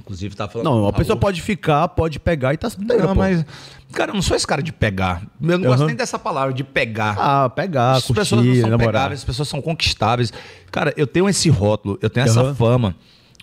Inclusive, 0.00 0.34
tá 0.34 0.48
falando. 0.48 0.66
Não, 0.66 0.86
a 0.88 0.92
pessoa 0.92 1.16
pode 1.16 1.40
ficar, 1.40 1.86
pode 1.88 2.18
pegar 2.18 2.52
e 2.52 2.56
tá 2.56 2.68
Não, 2.78 3.08
pô. 3.08 3.14
mas. 3.14 3.44
Cara, 3.92 4.10
eu 4.10 4.14
não 4.14 4.22
sou 4.22 4.36
esse 4.36 4.46
cara 4.46 4.60
de 4.62 4.72
pegar. 4.72 5.22
Eu 5.40 5.56
não 5.58 5.64
gosto 5.64 5.80
Aham. 5.80 5.86
nem 5.86 5.96
dessa 5.96 6.18
palavra, 6.18 6.52
de 6.52 6.64
pegar. 6.64 7.16
Ah, 7.18 7.48
pegar, 7.48 7.92
as 7.92 8.04
curtir, 8.04 8.20
pessoas 8.20 8.44
não 8.44 8.54
são 8.54 8.62
namorar. 8.70 8.86
pegáveis, 8.92 9.20
as 9.20 9.24
pessoas 9.24 9.48
são 9.48 9.62
conquistáveis. 9.62 10.32
Cara, 10.70 10.92
eu 10.96 11.06
tenho 11.06 11.28
esse 11.28 11.48
rótulo, 11.48 11.96
eu 12.02 12.10
tenho 12.10 12.24
essa 12.26 12.40
Aham. 12.40 12.54
fama 12.54 12.96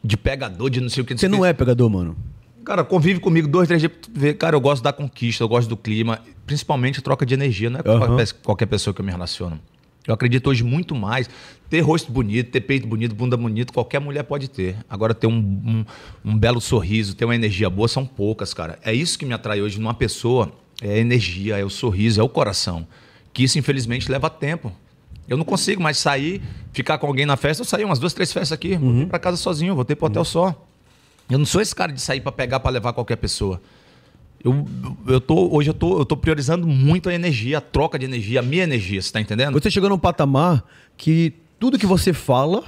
de 0.04 0.18
pegador, 0.18 0.70
de 0.70 0.82
não 0.82 0.89
sei 0.89 1.04
o 1.04 1.06
que. 1.06 1.18
Você 1.18 1.28
não 1.30 1.45
é 1.45 1.54
pegador, 1.54 1.89
mano. 1.89 2.18
Cara, 2.66 2.84
convive 2.84 3.20
comigo 3.20 3.47
dois, 3.47 3.68
três 3.68 3.82
dias 3.82 3.91
ver. 4.14 4.34
Cara, 4.36 4.56
eu 4.56 4.62
gosto 4.62 4.84
da 4.84 4.91
conquista, 4.93 5.43
eu 5.43 5.47
gosto 5.47 5.70
do 5.70 5.78
clima, 5.78 6.20
principalmente 6.45 6.99
a 6.99 7.02
troca 7.02 7.26
de 7.26 7.34
energia, 7.34 7.70
não 7.70 7.80
é 7.80 7.84
qualquer- 7.84 8.32
qualquer 8.43 8.66
pessoa 8.68 8.93
que 8.93 8.99
eu 9.02 9.06
me 9.06 9.12
relaciono. 9.12 9.60
Eu 10.06 10.14
acredito 10.14 10.49
hoje 10.49 10.64
muito 10.64 10.93
mais. 10.93 11.30
Ter 11.72 11.80
rosto 11.80 12.12
bonito, 12.12 12.52
ter 12.52 12.60
peito 12.60 12.86
bonito, 12.86 13.16
bunda 13.16 13.38
bonito, 13.38 13.72
qualquer 13.72 14.02
mulher 14.02 14.24
pode 14.24 14.50
ter. 14.50 14.76
Agora, 14.90 15.14
ter 15.14 15.26
um, 15.26 15.38
um, 15.38 15.86
um 16.26 16.38
belo 16.38 16.60
sorriso, 16.60 17.16
ter 17.16 17.24
uma 17.24 17.34
energia 17.34 17.70
boa, 17.70 17.88
são 17.88 18.06
poucas, 18.06 18.54
cara. 18.54 18.78
É 18.84 18.94
isso 18.94 19.18
que 19.18 19.24
me 19.26 19.34
atrai 19.34 19.62
hoje 19.62 19.80
numa 19.80 19.94
pessoa. 19.94 20.52
É 20.82 20.96
a 20.96 20.98
energia, 20.98 21.58
é 21.58 21.64
o 21.64 21.70
sorriso, 21.70 22.20
é 22.20 22.24
o 22.26 22.28
coração. 22.28 22.86
Que 23.32 23.46
isso, 23.46 23.58
infelizmente, 23.58 24.12
leva 24.12 24.30
tempo. 24.30 24.70
Eu 25.30 25.38
não 25.38 25.46
consigo 25.46 25.82
mais 25.82 25.98
sair, 25.98 26.42
ficar 26.74 26.98
com 26.98 27.08
alguém 27.08 27.26
na 27.26 27.38
festa. 27.38 27.62
Eu 27.62 27.66
saí 27.66 27.86
umas 27.86 28.00
duas, 28.00 28.14
três 28.14 28.34
festas 28.34 28.52
aqui, 28.52 28.76
voltei 28.76 29.06
pra 29.06 29.18
casa 29.18 29.38
sozinho, 29.38 29.74
voltei 29.74 29.96
pro 29.96 30.08
hotel 30.08 30.26
só. 30.26 30.54
Eu 31.30 31.38
não 31.38 31.46
sou 31.46 31.62
esse 31.62 31.74
cara 31.74 31.94
de 31.94 32.02
sair 32.02 32.20
pra 32.20 32.34
pegar, 32.34 32.60
pra 32.60 32.70
levar 32.70 32.92
qualquer 32.92 33.16
pessoa. 33.16 33.62
Eu, 34.44 34.68
eu 35.08 35.22
tô, 35.22 35.56
hoje 35.56 35.70
eu 35.70 35.74
tô, 35.74 36.00
eu 36.00 36.06
tô 36.06 36.18
priorizando 36.18 36.68
muito 36.68 37.08
a 37.08 37.14
energia, 37.14 37.60
a 37.60 37.62
troca 37.62 37.98
de 37.98 38.04
energia, 38.04 38.42
a 38.42 38.44
minha 38.44 38.64
energia, 38.64 39.02
você 39.02 39.10
tá 39.10 39.22
entendendo? 39.22 39.54
Você 39.58 39.72
chegou 39.72 39.90
num 39.90 39.98
patamar 39.98 40.66
que 40.98 41.34
tudo 41.62 41.78
que 41.78 41.86
você 41.86 42.12
fala 42.12 42.64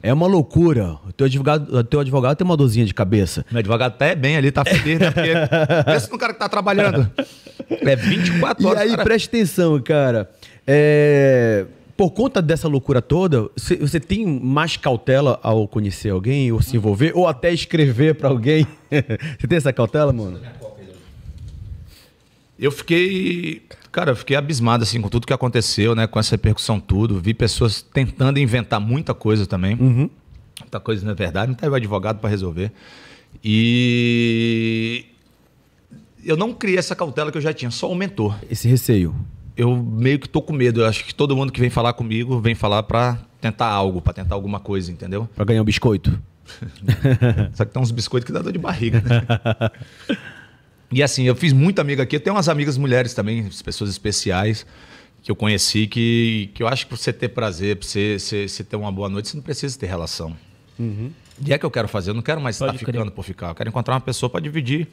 é 0.00 0.12
uma 0.12 0.28
loucura. 0.28 0.92
O 1.08 1.12
teu 1.12 1.26
advogado, 1.26 1.82
teu 1.82 1.98
advogado 1.98 2.36
tem 2.36 2.44
uma 2.44 2.56
dorzinha 2.56 2.86
de 2.86 2.94
cabeça. 2.94 3.44
Meu 3.50 3.58
advogado 3.58 3.98
tá 3.98 4.06
é 4.06 4.14
bem 4.14 4.36
ali, 4.36 4.52
tá 4.52 4.64
feliz, 4.64 5.00
né? 5.00 5.10
Porque 5.10 5.32
pensa 5.84 6.08
no 6.12 6.16
cara 6.16 6.32
que 6.32 6.38
tá 6.38 6.48
trabalhando. 6.48 7.10
É 7.68 7.96
24 7.96 8.62
E 8.62 8.66
horas. 8.66 8.82
aí, 8.82 8.90
cara. 8.90 9.02
preste 9.02 9.26
atenção, 9.26 9.80
cara. 9.82 10.30
É, 10.64 11.66
Por 11.96 12.10
conta 12.12 12.40
dessa 12.40 12.68
loucura 12.68 13.02
toda, 13.02 13.48
você, 13.56 13.74
você 13.74 13.98
tem 13.98 14.24
mais 14.24 14.76
cautela 14.76 15.40
ao 15.42 15.66
conhecer 15.66 16.10
alguém, 16.10 16.52
ou 16.52 16.62
se 16.62 16.76
envolver, 16.76 17.10
ou 17.16 17.26
até 17.26 17.52
escrever 17.52 18.14
pra 18.14 18.28
alguém? 18.28 18.64
você 19.40 19.46
tem 19.48 19.58
essa 19.58 19.72
cautela, 19.72 20.12
mano? 20.12 20.38
Eu 22.58 22.72
fiquei, 22.72 23.62
cara, 23.92 24.10
eu 24.10 24.16
fiquei 24.16 24.36
abismado 24.36 24.82
assim 24.82 25.00
com 25.00 25.08
tudo 25.08 25.26
que 25.26 25.32
aconteceu, 25.32 25.94
né, 25.94 26.06
com 26.06 26.18
essa 26.18 26.32
repercussão 26.32 26.80
tudo. 26.80 27.20
Vi 27.20 27.32
pessoas 27.32 27.82
tentando 27.82 28.38
inventar 28.38 28.80
muita 28.80 29.14
coisa 29.14 29.46
também. 29.46 29.76
Muita 29.76 30.80
coisa 30.80 31.04
não 31.04 31.12
é 31.12 31.14
verdade, 31.14 31.48
não 31.48 31.54
teve 31.54 31.76
advogado 31.76 32.18
para 32.18 32.28
resolver. 32.28 32.72
E 33.44 35.06
eu 36.24 36.36
não 36.36 36.52
criei 36.52 36.78
essa 36.78 36.96
cautela 36.96 37.30
que 37.30 37.38
eu 37.38 37.42
já 37.42 37.52
tinha, 37.52 37.70
só 37.70 37.86
aumentou. 37.86 38.34
Esse 38.50 38.66
receio. 38.66 39.14
Eu 39.56 39.76
meio 39.76 40.18
que 40.18 40.28
tô 40.28 40.42
com 40.42 40.52
medo. 40.52 40.80
Eu 40.80 40.86
acho 40.86 41.04
que 41.04 41.14
todo 41.14 41.36
mundo 41.36 41.52
que 41.52 41.60
vem 41.60 41.70
falar 41.70 41.92
comigo 41.92 42.40
vem 42.40 42.54
falar 42.54 42.82
para 42.84 43.18
tentar 43.40 43.66
algo, 43.66 44.00
para 44.00 44.12
tentar 44.12 44.34
alguma 44.34 44.58
coisa, 44.58 44.90
entendeu? 44.90 45.28
Pra 45.34 45.44
ganhar 45.44 45.62
um 45.62 45.64
biscoito. 45.64 46.20
Só 47.54 47.64
que 47.64 47.72
tem 47.72 47.82
uns 47.82 47.90
biscoitos 47.90 48.26
que 48.26 48.32
dá 48.32 48.40
dor 48.40 48.52
de 48.52 48.58
barriga, 48.58 49.00
né? 49.00 49.70
e 50.90 51.02
assim, 51.02 51.24
eu 51.24 51.36
fiz 51.36 51.52
muita 51.52 51.82
amiga 51.82 52.02
aqui. 52.02 52.16
Eu 52.16 52.20
tenho 52.20 52.34
umas 52.36 52.48
amigas 52.48 52.76
mulheres 52.78 53.14
também, 53.14 53.48
pessoas 53.64 53.90
especiais 53.90 54.64
que 55.22 55.30
eu 55.30 55.36
conheci 55.36 55.86
que, 55.86 56.50
que 56.54 56.62
eu 56.62 56.68
acho 56.68 56.86
que 56.86 56.90
pra 56.90 56.96
você 56.96 57.12
ter 57.12 57.28
prazer, 57.28 57.76
pra 57.76 57.86
você, 57.86 58.18
você, 58.18 58.48
você 58.48 58.64
ter 58.64 58.76
uma 58.76 58.90
boa 58.90 59.08
noite, 59.08 59.28
você 59.28 59.36
não 59.36 59.42
precisa 59.42 59.78
ter 59.78 59.86
relação. 59.86 60.36
E 61.44 61.52
é 61.52 61.58
que 61.58 61.66
eu 61.66 61.70
quero 61.70 61.88
fazer. 61.88 62.10
Eu 62.10 62.14
não 62.14 62.22
quero 62.22 62.40
mais 62.40 62.58
Pode 62.58 62.76
estar 62.76 62.84
crer. 62.84 62.94
ficando 62.94 63.12
por 63.12 63.24
ficar. 63.24 63.48
Eu 63.48 63.54
quero 63.54 63.68
encontrar 63.68 63.94
uma 63.94 64.00
pessoa 64.00 64.30
para 64.30 64.40
dividir 64.40 64.88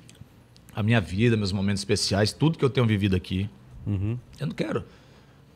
a 0.75 0.83
minha 0.83 0.99
vida, 0.99 1.37
meus 1.37 1.51
momentos 1.51 1.81
especiais, 1.81 2.33
tudo 2.33 2.57
que 2.57 2.65
eu 2.65 2.69
tenho 2.69 2.85
vivido 2.85 3.15
aqui. 3.15 3.49
Eu 4.39 4.47
não 4.47 4.53
quero 4.53 4.83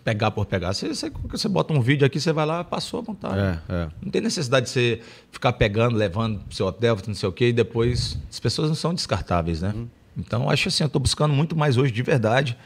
pegar 0.03 0.31
por 0.31 0.45
pegar. 0.45 0.73
Você, 0.73 0.87
você, 0.87 1.11
você 1.25 1.47
bota 1.49 1.73
um 1.73 1.81
vídeo 1.81 2.05
aqui, 2.05 2.19
você 2.19 2.31
vai 2.31 2.45
lá, 2.45 2.63
passou 2.63 2.99
à 2.99 3.03
vontade. 3.03 3.37
É, 3.37 3.73
é. 3.73 3.89
Não 4.01 4.11
tem 4.11 4.21
necessidade 4.21 4.67
de 4.67 4.71
você 4.71 5.01
ficar 5.31 5.53
pegando, 5.53 5.95
levando 5.97 6.39
pro 6.39 6.55
seu 6.55 6.67
hotel, 6.67 6.97
não 7.05 7.13
sei 7.15 7.27
o 7.27 7.31
quê, 7.31 7.49
e 7.49 7.53
depois 7.53 8.17
as 8.29 8.39
pessoas 8.39 8.69
não 8.69 8.75
são 8.75 8.93
descartáveis, 8.93 9.61
né? 9.61 9.73
Então, 10.19 10.49
acho 10.49 10.67
assim, 10.67 10.83
eu 10.83 10.89
tô 10.89 10.99
buscando 10.99 11.33
muito 11.33 11.55
mais 11.55 11.77
hoje 11.77 11.91
de 11.91 12.03
verdade. 12.03 12.57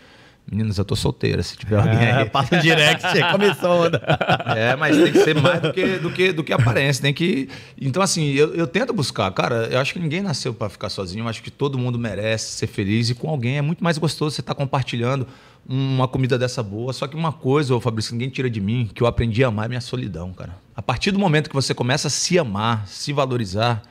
Meninas, 0.49 0.77
eu 0.77 0.83
tô 0.83 0.93
solteira, 0.93 1.41
se 1.41 1.55
tiver 1.55 1.77
alguém 1.77 2.11
aí. 2.11 2.29
passa 2.29 2.57
um 2.57 2.59
direct, 2.59 3.01
começou 3.31 3.85
onda. 3.85 4.01
É, 4.55 4.75
mas 4.75 4.97
tem 4.97 5.11
que 5.11 5.19
ser 5.19 5.39
mais 5.39 5.61
do 5.61 5.71
que, 5.71 5.97
do 5.99 6.11
que, 6.11 6.31
do 6.33 6.43
que 6.43 6.53
aparência. 6.53 7.01
Tem 7.01 7.13
que. 7.13 7.49
Então, 7.79 8.03
assim, 8.03 8.31
eu, 8.33 8.53
eu 8.53 8.67
tento 8.67 8.93
buscar. 8.93 9.31
Cara, 9.31 9.67
eu 9.71 9.79
acho 9.79 9.93
que 9.93 9.99
ninguém 9.99 10.21
nasceu 10.21 10.53
para 10.53 10.69
ficar 10.69 10.89
sozinho. 10.89 11.23
Eu 11.23 11.29
acho 11.29 11.41
que 11.41 11.49
todo 11.49 11.77
mundo 11.77 11.97
merece 11.97 12.51
ser 12.57 12.67
feliz 12.67 13.09
e 13.09 13.15
com 13.15 13.29
alguém. 13.29 13.57
É 13.57 13.61
muito 13.61 13.83
mais 13.83 13.97
gostoso 13.97 14.35
você 14.35 14.41
estar 14.41 14.53
compartilhando 14.53 15.25
uma 15.67 16.07
comida 16.07 16.37
dessa 16.37 16.61
boa. 16.61 16.91
Só 16.91 17.07
que 17.07 17.15
uma 17.15 17.31
coisa, 17.31 17.73
ô 17.73 17.79
Fabrício, 17.79 18.13
ninguém 18.13 18.29
tira 18.29 18.49
de 18.49 18.59
mim, 18.59 18.89
que 18.93 19.01
eu 19.01 19.07
aprendi 19.07 19.43
a 19.43 19.47
amar 19.47 19.65
é 19.65 19.69
minha 19.69 19.81
solidão, 19.81 20.33
cara. 20.33 20.55
A 20.75 20.81
partir 20.81 21.11
do 21.11 21.19
momento 21.19 21.49
que 21.49 21.55
você 21.55 21.73
começa 21.73 22.09
a 22.09 22.11
se 22.11 22.37
amar, 22.37 22.85
se 22.87 23.13
valorizar, 23.13 23.81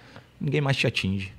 ninguém 0.41 0.61
mais 0.61 0.77
te 0.77 0.87
atinge. 0.87 1.33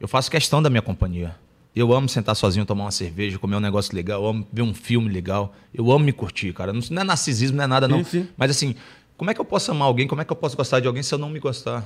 Eu 0.00 0.08
faço 0.08 0.30
questão 0.30 0.60
da 0.60 0.68
minha 0.68 0.82
companhia. 0.82 1.34
Eu 1.76 1.92
amo 1.92 2.08
sentar 2.08 2.34
sozinho, 2.34 2.64
tomar 2.64 2.84
uma 2.84 2.90
cerveja, 2.90 3.38
comer 3.38 3.56
um 3.56 3.60
negócio 3.60 3.94
legal, 3.94 4.22
eu 4.22 4.28
amo 4.30 4.48
ver 4.50 4.62
um 4.62 4.72
filme 4.72 5.12
legal. 5.12 5.54
Eu 5.74 5.92
amo 5.92 6.06
me 6.06 6.12
curtir, 6.12 6.54
cara. 6.54 6.72
Não 6.72 6.80
não 6.90 7.02
é 7.02 7.04
narcisismo, 7.04 7.58
não 7.58 7.64
é 7.64 7.66
nada, 7.66 7.86
não. 7.86 8.02
Sim, 8.02 8.22
sim. 8.22 8.28
Mas 8.34 8.50
assim, 8.50 8.74
como 9.14 9.30
é 9.30 9.34
que 9.34 9.40
eu 9.40 9.44
posso 9.44 9.70
amar 9.70 9.86
alguém? 9.86 10.08
Como 10.08 10.22
é 10.22 10.24
que 10.24 10.32
eu 10.32 10.36
posso 10.36 10.56
gostar 10.56 10.80
de 10.80 10.86
alguém 10.86 11.02
se 11.02 11.12
eu 11.12 11.18
não 11.18 11.28
me 11.28 11.38
gostar? 11.38 11.84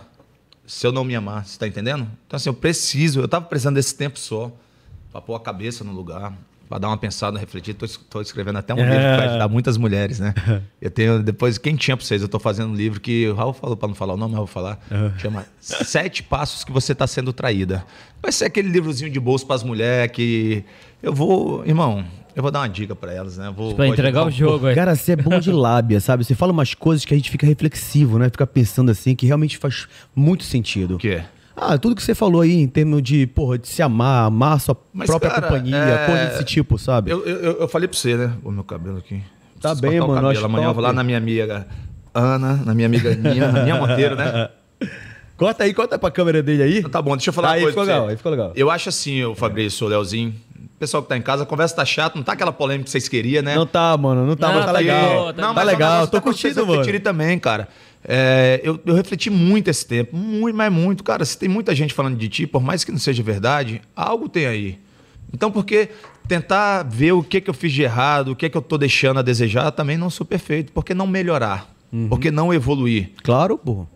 Se 0.64 0.86
eu 0.86 0.92
não 0.92 1.02
me 1.02 1.16
amar, 1.16 1.44
você 1.44 1.58
tá 1.58 1.66
entendendo? 1.66 2.08
Então, 2.24 2.36
assim, 2.36 2.48
eu 2.48 2.54
preciso, 2.54 3.18
eu 3.18 3.26
tava 3.26 3.46
precisando 3.46 3.74
desse 3.74 3.92
tempo 3.92 4.16
só, 4.16 4.52
pra 5.10 5.20
pôr 5.20 5.34
a 5.34 5.40
cabeça 5.40 5.82
no 5.82 5.90
lugar, 5.92 6.32
pra 6.70 6.78
dar 6.78 6.86
uma 6.88 6.96
pensada, 6.96 7.36
refletir. 7.38 7.74
Tô, 7.74 7.84
es- 7.84 7.96
tô 8.08 8.20
escrevendo 8.22 8.56
até 8.58 8.72
um 8.72 8.76
livro 8.78 8.90
que 9.10 9.16
vai 9.16 9.28
ajudar 9.28 9.48
muitas 9.48 9.76
mulheres, 9.76 10.20
né? 10.20 10.32
Eu 10.80 10.90
tenho, 10.90 11.22
depois, 11.22 11.58
quem 11.58 11.74
tinha 11.76 11.96
pra 11.96 12.06
vocês? 12.06 12.22
Eu 12.22 12.28
tô 12.28 12.38
fazendo 12.38 12.70
um 12.70 12.74
livro 12.74 13.00
que 13.00 13.26
o 13.28 13.34
Raul 13.34 13.52
falou 13.52 13.76
pra 13.76 13.88
não 13.88 13.94
falar 13.94 14.14
o 14.14 14.16
nome, 14.16 14.30
mas 14.32 14.40
eu 14.40 14.46
vou 14.46 14.52
falar. 14.54 14.78
Chama 15.18 15.44
Sete 15.60 16.22
Passos 16.22 16.64
que 16.64 16.70
Você 16.72 16.94
Tá 16.94 17.06
Sendo 17.06 17.32
Traída. 17.32 17.84
Vai 18.22 18.30
ser 18.32 18.44
aquele 18.46 18.68
livrozinho 18.70 19.10
de 19.10 19.18
bolso 19.20 19.46
pras 19.46 19.62
mulheres 19.62 20.12
que 20.12 20.64
eu 21.02 21.12
vou, 21.12 21.66
irmão, 21.66 22.04
eu 22.36 22.42
vou 22.42 22.52
dar 22.52 22.60
uma 22.60 22.68
dica 22.68 22.94
pra 22.94 23.12
elas, 23.12 23.36
né? 23.36 23.52
Vou, 23.54 23.74
Pra 23.74 23.84
vou 23.86 23.92
entregar 23.92 24.22
o 24.24 24.28
ajudar 24.28 24.38
jogo 24.52 24.66
aí. 24.68 24.74
Cara, 24.74 24.94
você 24.94 25.12
é 25.12 25.16
bom 25.16 25.38
de 25.40 25.50
lábia, 25.50 26.00
sabe? 26.00 26.24
Você 26.24 26.34
fala 26.34 26.52
umas 26.52 26.72
coisas 26.74 27.04
que 27.04 27.12
a 27.12 27.16
gente 27.16 27.30
fica 27.30 27.44
reflexivo, 27.46 28.18
né? 28.18 28.30
Fica 28.30 28.46
pensando 28.46 28.90
assim, 28.90 29.16
que 29.16 29.26
realmente 29.26 29.58
faz 29.58 29.88
muito 30.14 30.44
sentido. 30.44 30.94
O 30.94 30.98
quê? 30.98 31.22
Ah, 31.56 31.76
tudo 31.76 31.94
que 31.94 32.02
você 32.02 32.14
falou 32.14 32.40
aí 32.40 32.52
em 32.54 32.66
termos 32.66 33.02
de, 33.02 33.26
porra, 33.26 33.58
de 33.58 33.68
se 33.68 33.82
amar, 33.82 34.26
amar 34.26 34.58
sua 34.60 34.76
Mas, 34.92 35.06
própria 35.08 35.30
cara, 35.30 35.42
companhia, 35.48 35.76
é- 35.76 36.06
coisa 36.06 36.26
desse 36.26 36.44
tipo, 36.44 36.78
sabe? 36.78 37.10
Eu, 37.10 37.24
eu, 37.26 37.36
eu- 37.40 37.52
eu 37.60 37.68
falei 37.68 37.86
pra 37.88 37.96
você, 37.98 38.16
né? 38.16 38.32
O 38.42 38.50
meu 38.50 38.64
cabelo 38.64 38.98
aqui. 38.98 39.20
Tá 39.60 39.70
Preciso 39.70 39.82
bem, 39.82 40.00
mano, 40.00 40.16
Amanhã 40.44 40.68
eu 40.68 40.72
vou 40.74 40.82
lá 40.82 40.88
top. 40.88 40.96
na 40.96 41.04
minha 41.04 41.18
amiga 41.18 41.66
Ana, 42.14 42.56
na 42.64 42.74
minha 42.74 42.86
amiga 42.86 43.14
Ninha, 43.14 43.52
na 43.52 43.62
minha 43.62 43.74
Monteiro, 43.76 44.16
né? 44.16 44.48
Corta 45.36 45.64
aí, 45.64 45.72
corta 45.72 45.98
pra 45.98 46.10
câmera 46.10 46.42
dele 46.42 46.62
aí. 46.62 46.82
Tá 46.82 47.00
bom, 47.00 47.16
deixa 47.16 47.30
eu 47.30 47.34
falar 47.34 47.52
Aí 47.52 47.60
uma 47.60 47.72
coisa 47.72 47.80
ficou 47.80 47.84
legal, 47.94 48.08
aí 48.08 48.16
ficou 48.16 48.30
legal. 48.30 48.52
Eu 48.54 48.70
acho 48.70 48.90
assim, 48.90 49.24
o 49.24 49.34
Fabrício, 49.34 49.86
o 49.86 49.90
Leozinho, 49.90 50.34
Pessoal 50.78 51.02
que 51.02 51.10
tá 51.10 51.16
em 51.16 51.20
casa, 51.20 51.42
a 51.42 51.46
conversa 51.46 51.76
tá 51.76 51.84
chata, 51.84 52.16
não 52.16 52.22
tá 52.22 52.32
aquela 52.32 52.52
polêmica 52.52 52.84
que 52.84 52.90
vocês 52.90 53.06
queriam, 53.06 53.42
né? 53.42 53.54
Não 53.54 53.66
tá, 53.66 53.94
mano. 53.98 54.24
Não 54.26 54.34
tá, 54.34 54.46
Não, 54.48 54.54
mas 54.54 54.64
tá 54.64 54.72
tá 54.72 54.78
legal. 54.78 55.26
tá 55.26 55.32
tá 55.34 55.42
boa. 55.42 55.52
mas 55.52 55.66
legal. 55.66 56.06
Tô 56.06 56.16
tá 56.16 56.20
curtindo, 56.22 56.54
mano. 56.60 56.68
refletirem 56.70 57.00
também, 57.02 57.38
cara. 57.38 57.68
É, 58.04 58.60
eu, 58.62 58.80
eu 58.84 58.94
refleti 58.94 59.28
muito 59.28 59.68
esse 59.68 59.86
tempo, 59.86 60.16
muito, 60.16 60.56
mas 60.56 60.72
muito. 60.72 61.04
Cara, 61.04 61.24
se 61.24 61.38
tem 61.38 61.48
muita 61.48 61.74
gente 61.74 61.92
falando 61.92 62.16
de 62.16 62.28
ti, 62.28 62.46
por 62.46 62.62
mais 62.62 62.84
que 62.84 62.90
não 62.90 62.98
seja 62.98 63.22
verdade, 63.22 63.82
algo 63.94 64.28
tem 64.28 64.46
aí. 64.46 64.78
Então, 65.32 65.50
por 65.50 65.64
que 65.64 65.88
tentar 66.26 66.84
ver 66.84 67.12
o 67.12 67.22
que, 67.22 67.40
que 67.40 67.50
eu 67.50 67.54
fiz 67.54 67.72
de 67.72 67.82
errado, 67.82 68.32
o 68.32 68.36
que, 68.36 68.48
que 68.48 68.56
eu 68.56 68.62
tô 68.62 68.78
deixando 68.78 69.18
a 69.18 69.22
desejar, 69.22 69.70
também 69.72 69.96
não 69.96 70.08
sou 70.08 70.24
perfeito. 70.24 70.72
Por 70.72 70.84
que 70.84 70.94
não 70.94 71.06
melhorar? 71.06 71.74
Uhum. 71.92 72.08
Por 72.08 72.20
que 72.20 72.30
não 72.30 72.54
evoluir? 72.54 73.10
Claro, 73.22 73.58
pô. 73.58 73.86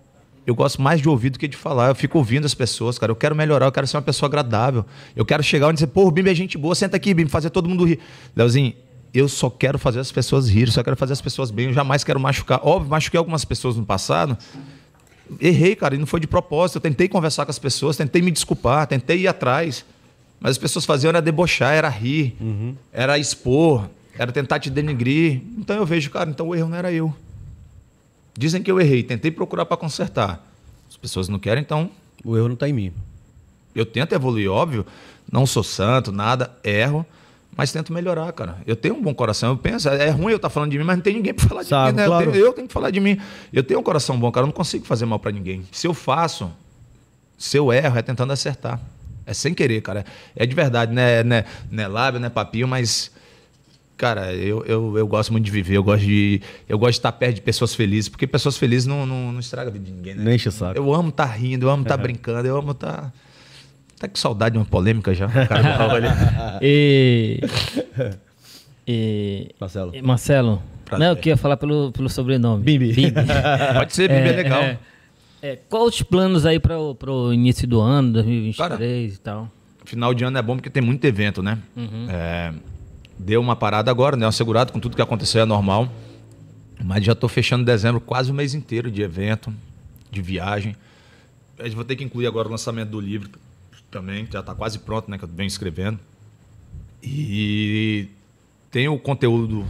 Eu 0.46 0.54
gosto 0.54 0.82
mais 0.82 1.00
de 1.00 1.08
ouvir 1.08 1.30
do 1.30 1.38
que 1.38 1.48
de 1.48 1.56
falar. 1.56 1.88
Eu 1.88 1.94
fico 1.94 2.18
ouvindo 2.18 2.44
as 2.44 2.52
pessoas, 2.52 2.98
cara. 2.98 3.10
Eu 3.10 3.16
quero 3.16 3.34
melhorar, 3.34 3.66
eu 3.66 3.72
quero 3.72 3.86
ser 3.86 3.96
uma 3.96 4.02
pessoa 4.02 4.28
agradável. 4.28 4.84
Eu 5.16 5.24
quero 5.24 5.42
chegar 5.42 5.70
e 5.70 5.72
dizer, 5.72 5.86
pô, 5.86 6.06
o 6.06 6.10
Bimbi 6.10 6.30
é 6.30 6.34
gente 6.34 6.58
boa, 6.58 6.74
senta 6.74 6.96
aqui, 6.96 7.14
Bimbi, 7.14 7.30
fazer 7.30 7.50
todo 7.50 7.68
mundo 7.68 7.84
rir. 7.84 7.98
Leozinho, 8.36 8.74
eu 9.14 9.28
só 9.28 9.48
quero 9.48 9.78
fazer 9.78 10.00
as 10.00 10.10
pessoas 10.10 10.48
rir, 10.48 10.70
só 10.70 10.82
quero 10.82 10.96
fazer 10.96 11.12
as 11.12 11.20
pessoas 11.20 11.50
bem. 11.50 11.66
Eu 11.66 11.72
jamais 11.72 12.02
quero 12.02 12.18
machucar. 12.18 12.60
Óbvio, 12.62 12.90
machuquei 12.90 13.16
algumas 13.18 13.44
pessoas 13.44 13.76
no 13.76 13.84
passado. 13.86 14.36
Errei, 15.40 15.74
cara, 15.76 15.94
e 15.94 15.98
não 15.98 16.06
foi 16.06 16.20
de 16.20 16.26
propósito. 16.26 16.76
Eu 16.76 16.80
tentei 16.80 17.08
conversar 17.08 17.44
com 17.44 17.50
as 17.50 17.58
pessoas, 17.58 17.96
tentei 17.96 18.20
me 18.20 18.30
desculpar, 18.30 18.86
tentei 18.86 19.20
ir 19.20 19.28
atrás. 19.28 19.84
Mas 20.40 20.52
as 20.52 20.58
pessoas 20.58 20.84
faziam 20.84 21.08
era 21.08 21.22
debochar, 21.22 21.72
era 21.72 21.88
rir, 21.88 22.36
era 22.92 23.18
expor, 23.18 23.88
era 24.18 24.30
tentar 24.32 24.58
te 24.58 24.68
denigrir. 24.68 25.40
Então 25.56 25.76
eu 25.76 25.86
vejo, 25.86 26.10
cara, 26.10 26.28
então 26.28 26.48
o 26.48 26.54
erro 26.54 26.68
não 26.68 26.76
era 26.76 26.92
eu. 26.92 27.14
Dizem 28.36 28.62
que 28.62 28.70
eu 28.70 28.80
errei, 28.80 29.02
tentei 29.02 29.30
procurar 29.30 29.64
para 29.64 29.76
consertar. 29.76 30.44
As 30.90 30.96
pessoas 30.96 31.28
não 31.28 31.38
querem, 31.38 31.62
então 31.62 31.90
O 32.24 32.36
erro 32.36 32.48
não 32.48 32.56
tá 32.56 32.68
em 32.68 32.72
mim. 32.72 32.92
eu 33.74 33.86
tento 33.86 34.12
evoluir, 34.14 34.50
óbvio. 34.50 34.84
Não 35.30 35.46
sou 35.46 35.62
santo, 35.62 36.12
nada, 36.12 36.54
erro, 36.62 37.06
mas 37.56 37.72
tento 37.72 37.92
melhorar, 37.92 38.32
cara. 38.32 38.58
Eu 38.66 38.76
tenho 38.76 38.94
um 38.94 39.02
bom 39.02 39.14
coração, 39.14 39.50
eu 39.50 39.56
penso, 39.56 39.88
é 39.88 40.10
ruim 40.10 40.32
eu 40.32 40.36
estar 40.36 40.50
falando 40.50 40.70
de 40.70 40.78
mim, 40.78 40.84
mas 40.84 40.96
não 40.96 41.02
tem 41.02 41.14
ninguém 41.14 41.34
para 41.34 41.48
falar 41.48 41.62
de 41.62 41.68
Sabe, 41.68 41.92
mim, 41.92 41.96
né? 41.98 42.06
claro. 42.06 42.24
Eu, 42.24 42.32
tenho, 42.32 42.44
eu 42.44 42.52
tenho 42.52 42.66
que 42.68 42.72
falar 42.72 42.90
de 42.90 43.00
mim. 43.00 43.18
Eu 43.52 43.62
tenho 43.62 43.80
um 43.80 43.82
coração 43.82 44.18
bom, 44.18 44.30
cara, 44.30 44.44
eu 44.44 44.48
não 44.48 44.52
consigo 44.52 44.84
fazer 44.84 45.06
mal 45.06 45.18
para 45.18 45.32
ninguém. 45.32 45.64
Se 45.70 45.86
eu 45.86 45.94
faço, 45.94 46.50
se 47.38 47.56
eu 47.56 47.72
erro, 47.72 47.98
é 47.98 48.02
tentando 48.02 48.32
acertar. 48.32 48.80
É 49.26 49.32
sem 49.32 49.54
querer, 49.54 49.80
cara. 49.80 50.04
É 50.36 50.44
de 50.44 50.54
verdade, 50.54 50.92
né? 50.92 51.22
né 51.22 51.44
não 51.70 51.84
é 51.84 51.88
lábio, 51.88 52.20
não 52.20 52.26
é 52.26 52.30
papinho, 52.30 52.68
mas 52.68 53.10
Cara, 53.96 54.34
eu, 54.34 54.64
eu, 54.66 54.98
eu 54.98 55.06
gosto 55.06 55.30
muito 55.30 55.44
de 55.44 55.52
viver, 55.52 55.76
eu 55.76 55.82
gosto 55.84 56.04
de, 56.04 56.42
eu 56.68 56.76
gosto 56.76 56.92
de 56.92 56.98
estar 56.98 57.12
perto 57.12 57.36
de 57.36 57.40
pessoas 57.40 57.76
felizes, 57.76 58.08
porque 58.08 58.26
pessoas 58.26 58.56
felizes 58.56 58.86
não, 58.86 59.06
não, 59.06 59.30
não 59.30 59.38
estragam 59.38 59.70
a 59.70 59.72
vida 59.72 59.84
de 59.84 59.92
ninguém, 59.92 60.14
né? 60.16 60.24
Não 60.24 60.32
enche 60.32 60.48
o 60.48 60.52
saco. 60.52 60.76
Eu 60.76 60.92
amo 60.92 61.10
estar 61.10 61.26
rindo, 61.26 61.66
eu 61.66 61.70
amo 61.70 61.84
estar 61.84 61.96
brincando, 61.96 62.48
eu 62.48 62.56
amo 62.56 62.72
estar. 62.72 62.92
Tá 62.92 63.12
com 64.00 64.16
saudade 64.16 64.52
de 64.54 64.58
uma 64.58 64.64
polêmica 64.64 65.14
já. 65.14 65.28
Cara. 65.28 66.58
E. 66.62 67.40
e 68.86 69.48
Marcelo. 69.60 69.94
e 69.94 70.02
Marcelo. 70.02 70.62
Prazer. 70.84 71.04
Não, 71.04 71.12
eu 71.12 71.16
queria 71.16 71.36
falar 71.36 71.56
pelo, 71.56 71.90
pelo 71.92 72.08
sobrenome. 72.08 72.62
Bimbi. 72.62 73.12
Pode 73.74 73.94
ser, 73.94 74.08
Bibi, 74.08 74.28
é, 74.28 74.32
legal. 74.32 74.62
É, 74.62 74.78
é, 75.42 75.56
quais 75.68 75.94
os 75.94 76.02
planos 76.02 76.46
aí 76.46 76.60
para 76.60 76.78
o 76.78 77.32
início 77.32 77.66
do 77.66 77.80
ano, 77.80 78.12
2023 78.14 79.14
e 79.14 79.18
tal? 79.18 79.50
Final 79.84 80.14
de 80.14 80.24
ano 80.24 80.38
é 80.38 80.42
bom 80.42 80.56
porque 80.56 80.70
tem 80.70 80.82
muito 80.82 81.04
evento, 81.04 81.42
né? 81.42 81.58
Uhum. 81.76 82.06
É, 82.08 82.52
deu 83.18 83.40
uma 83.40 83.56
parada 83.56 83.90
agora, 83.90 84.16
né? 84.16 84.26
Assegurado 84.26 84.72
com 84.72 84.80
tudo 84.80 84.96
que 84.96 85.02
aconteceu, 85.02 85.42
é 85.42 85.44
normal. 85.44 85.88
Mas 86.82 87.04
já 87.04 87.14
tô 87.14 87.28
fechando 87.28 87.64
dezembro 87.64 88.00
quase 88.00 88.30
o 88.30 88.34
mês 88.34 88.54
inteiro 88.54 88.90
de 88.90 89.02
evento, 89.02 89.52
de 90.10 90.20
viagem. 90.20 90.76
Eu 91.58 91.70
vou 91.72 91.84
ter 91.84 91.96
que 91.96 92.04
incluir 92.04 92.26
agora 92.26 92.48
o 92.48 92.50
lançamento 92.50 92.90
do 92.90 93.00
livro 93.00 93.30
também, 93.94 94.26
que 94.26 94.32
já 94.32 94.40
está 94.40 94.54
quase 94.54 94.80
pronto, 94.80 95.10
né? 95.10 95.16
Que 95.16 95.24
eu 95.24 95.28
venho 95.28 95.46
escrevendo. 95.46 95.98
E 97.02 98.08
tem 98.70 98.88
o 98.88 98.98
conteúdo 98.98 99.64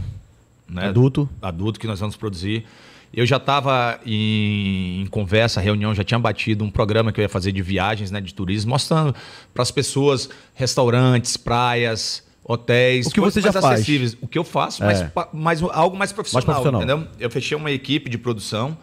né, 0.67 0.87
Adulto. 0.87 1.29
adulto 1.41 1.79
que 1.79 1.87
nós 1.87 1.99
vamos 1.99 2.15
produzir. 2.15 2.65
Eu 3.13 3.25
já 3.25 3.37
estava 3.37 3.99
em, 4.05 5.01
em 5.01 5.05
conversa, 5.05 5.61
reunião, 5.61 5.93
já 5.93 6.03
tinha 6.03 6.19
batido 6.19 6.63
um 6.65 6.71
programa 6.71 7.11
que 7.13 7.19
eu 7.19 7.23
ia 7.23 7.29
fazer 7.29 7.51
de 7.51 7.61
viagens, 7.61 8.11
né, 8.11 8.19
de 8.19 8.33
turismo, 8.33 8.71
mostrando 8.71 9.15
para 9.53 9.63
as 9.63 9.71
pessoas 9.71 10.29
restaurantes, 10.53 11.37
praias, 11.37 12.23
hotéis, 12.43 13.07
O 13.07 13.11
que 13.11 13.21
você 13.21 13.39
já 13.39 13.51
mais 13.53 13.63
faz. 13.63 13.73
acessíveis. 13.79 14.17
O 14.21 14.27
que 14.27 14.37
eu 14.37 14.43
faço, 14.43 14.83
É. 14.83 14.87
mas, 14.87 15.03
pa- 15.11 15.29
mas 15.31 15.61
algo 15.63 15.95
mais 15.95 16.11
profissional, 16.11 16.43
profissional. 16.45 16.81
entendeu? 16.81 17.07
Eu 17.19 17.29
fechei 17.29 17.55
uma 17.55 17.71
equipe 17.71 18.09
de 18.09 18.17
produção, 18.17 18.77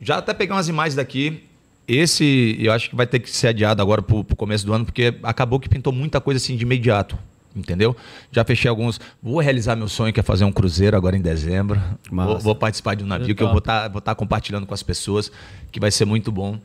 já 0.00 0.18
até 0.18 0.34
peguei 0.34 0.54
umas 0.54 0.68
imagens 0.68 0.94
daqui. 0.96 1.44
Esse 1.88 2.56
eu 2.58 2.72
acho 2.72 2.90
que 2.90 2.96
vai 2.96 3.06
ter 3.06 3.20
que 3.20 3.30
ser 3.30 3.48
adiado 3.48 3.80
agora 3.80 4.02
para 4.02 4.16
o 4.16 4.36
começo 4.36 4.66
do 4.66 4.72
ano, 4.72 4.84
porque 4.84 5.14
acabou 5.22 5.60
que 5.60 5.68
pintou 5.68 5.92
muita 5.92 6.20
coisa 6.20 6.38
assim 6.38 6.56
de 6.56 6.64
imediato. 6.64 7.18
Entendeu? 7.54 7.96
Já 8.30 8.44
fechei 8.44 8.68
alguns. 8.68 9.00
Vou 9.22 9.40
realizar 9.40 9.74
meu 9.76 9.88
sonho, 9.88 10.12
que 10.12 10.20
é 10.20 10.22
fazer 10.22 10.44
um 10.44 10.52
cruzeiro 10.52 10.94
agora 10.94 11.16
em 11.16 11.22
dezembro. 11.22 11.80
Vou, 12.10 12.38
vou 12.38 12.54
participar 12.54 12.94
de 12.94 13.02
um 13.02 13.06
navio 13.06 13.34
que 13.34 13.42
eu 13.42 13.48
vou 13.48 13.58
estar 13.58 13.88
vou 13.88 14.02
tá 14.02 14.14
compartilhando 14.14 14.66
com 14.66 14.74
as 14.74 14.82
pessoas, 14.82 15.32
que 15.72 15.80
vai 15.80 15.90
ser 15.90 16.04
muito 16.04 16.30
bom. 16.30 16.58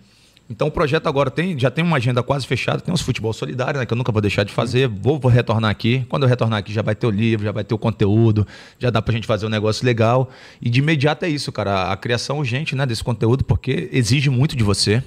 Então 0.52 0.68
o 0.68 0.72
projeto 0.72 1.08
agora 1.08 1.32
tem, 1.32 1.58
já 1.58 1.72
tem 1.72 1.82
uma 1.82 1.96
agenda 1.96 2.22
quase 2.22 2.46
fechada, 2.46 2.82
tem 2.82 2.94
uns 2.94 3.00
futebol 3.00 3.32
solidário, 3.32 3.80
né, 3.80 3.86
que 3.86 3.94
eu 3.94 3.98
nunca 3.98 4.12
vou 4.12 4.22
deixar 4.22 4.44
de 4.44 4.52
fazer. 4.52 4.86
Vou, 4.90 5.18
vou 5.18 5.32
retornar 5.32 5.72
aqui. 5.72 6.06
Quando 6.10 6.24
eu 6.24 6.30
retornar 6.30 6.60
aqui 6.60 6.74
já 6.74 6.82
vai 6.82 6.94
ter 6.94 7.08
o 7.08 7.10
livro, 7.10 7.46
já 7.46 7.54
vai 7.54 7.64
ter 7.64 7.74
o 7.74 7.78
conteúdo, 7.78 8.46
já 8.78 8.90
dá 8.90 9.02
pra 9.02 9.14
gente 9.14 9.26
fazer 9.26 9.46
um 9.46 9.50
negócio 9.50 9.86
legal. 9.86 10.30
E 10.62 10.70
de 10.70 10.80
imediato 10.80 11.24
é 11.24 11.30
isso, 11.30 11.54
cara, 11.54 11.90
a 11.90 11.96
criação 11.96 12.40
urgente, 12.40 12.76
né, 12.76 12.86
desse 12.86 13.02
conteúdo, 13.02 13.46
porque 13.46 13.88
exige 13.94 14.30
muito 14.30 14.54
de 14.54 14.64
você. 14.64 15.02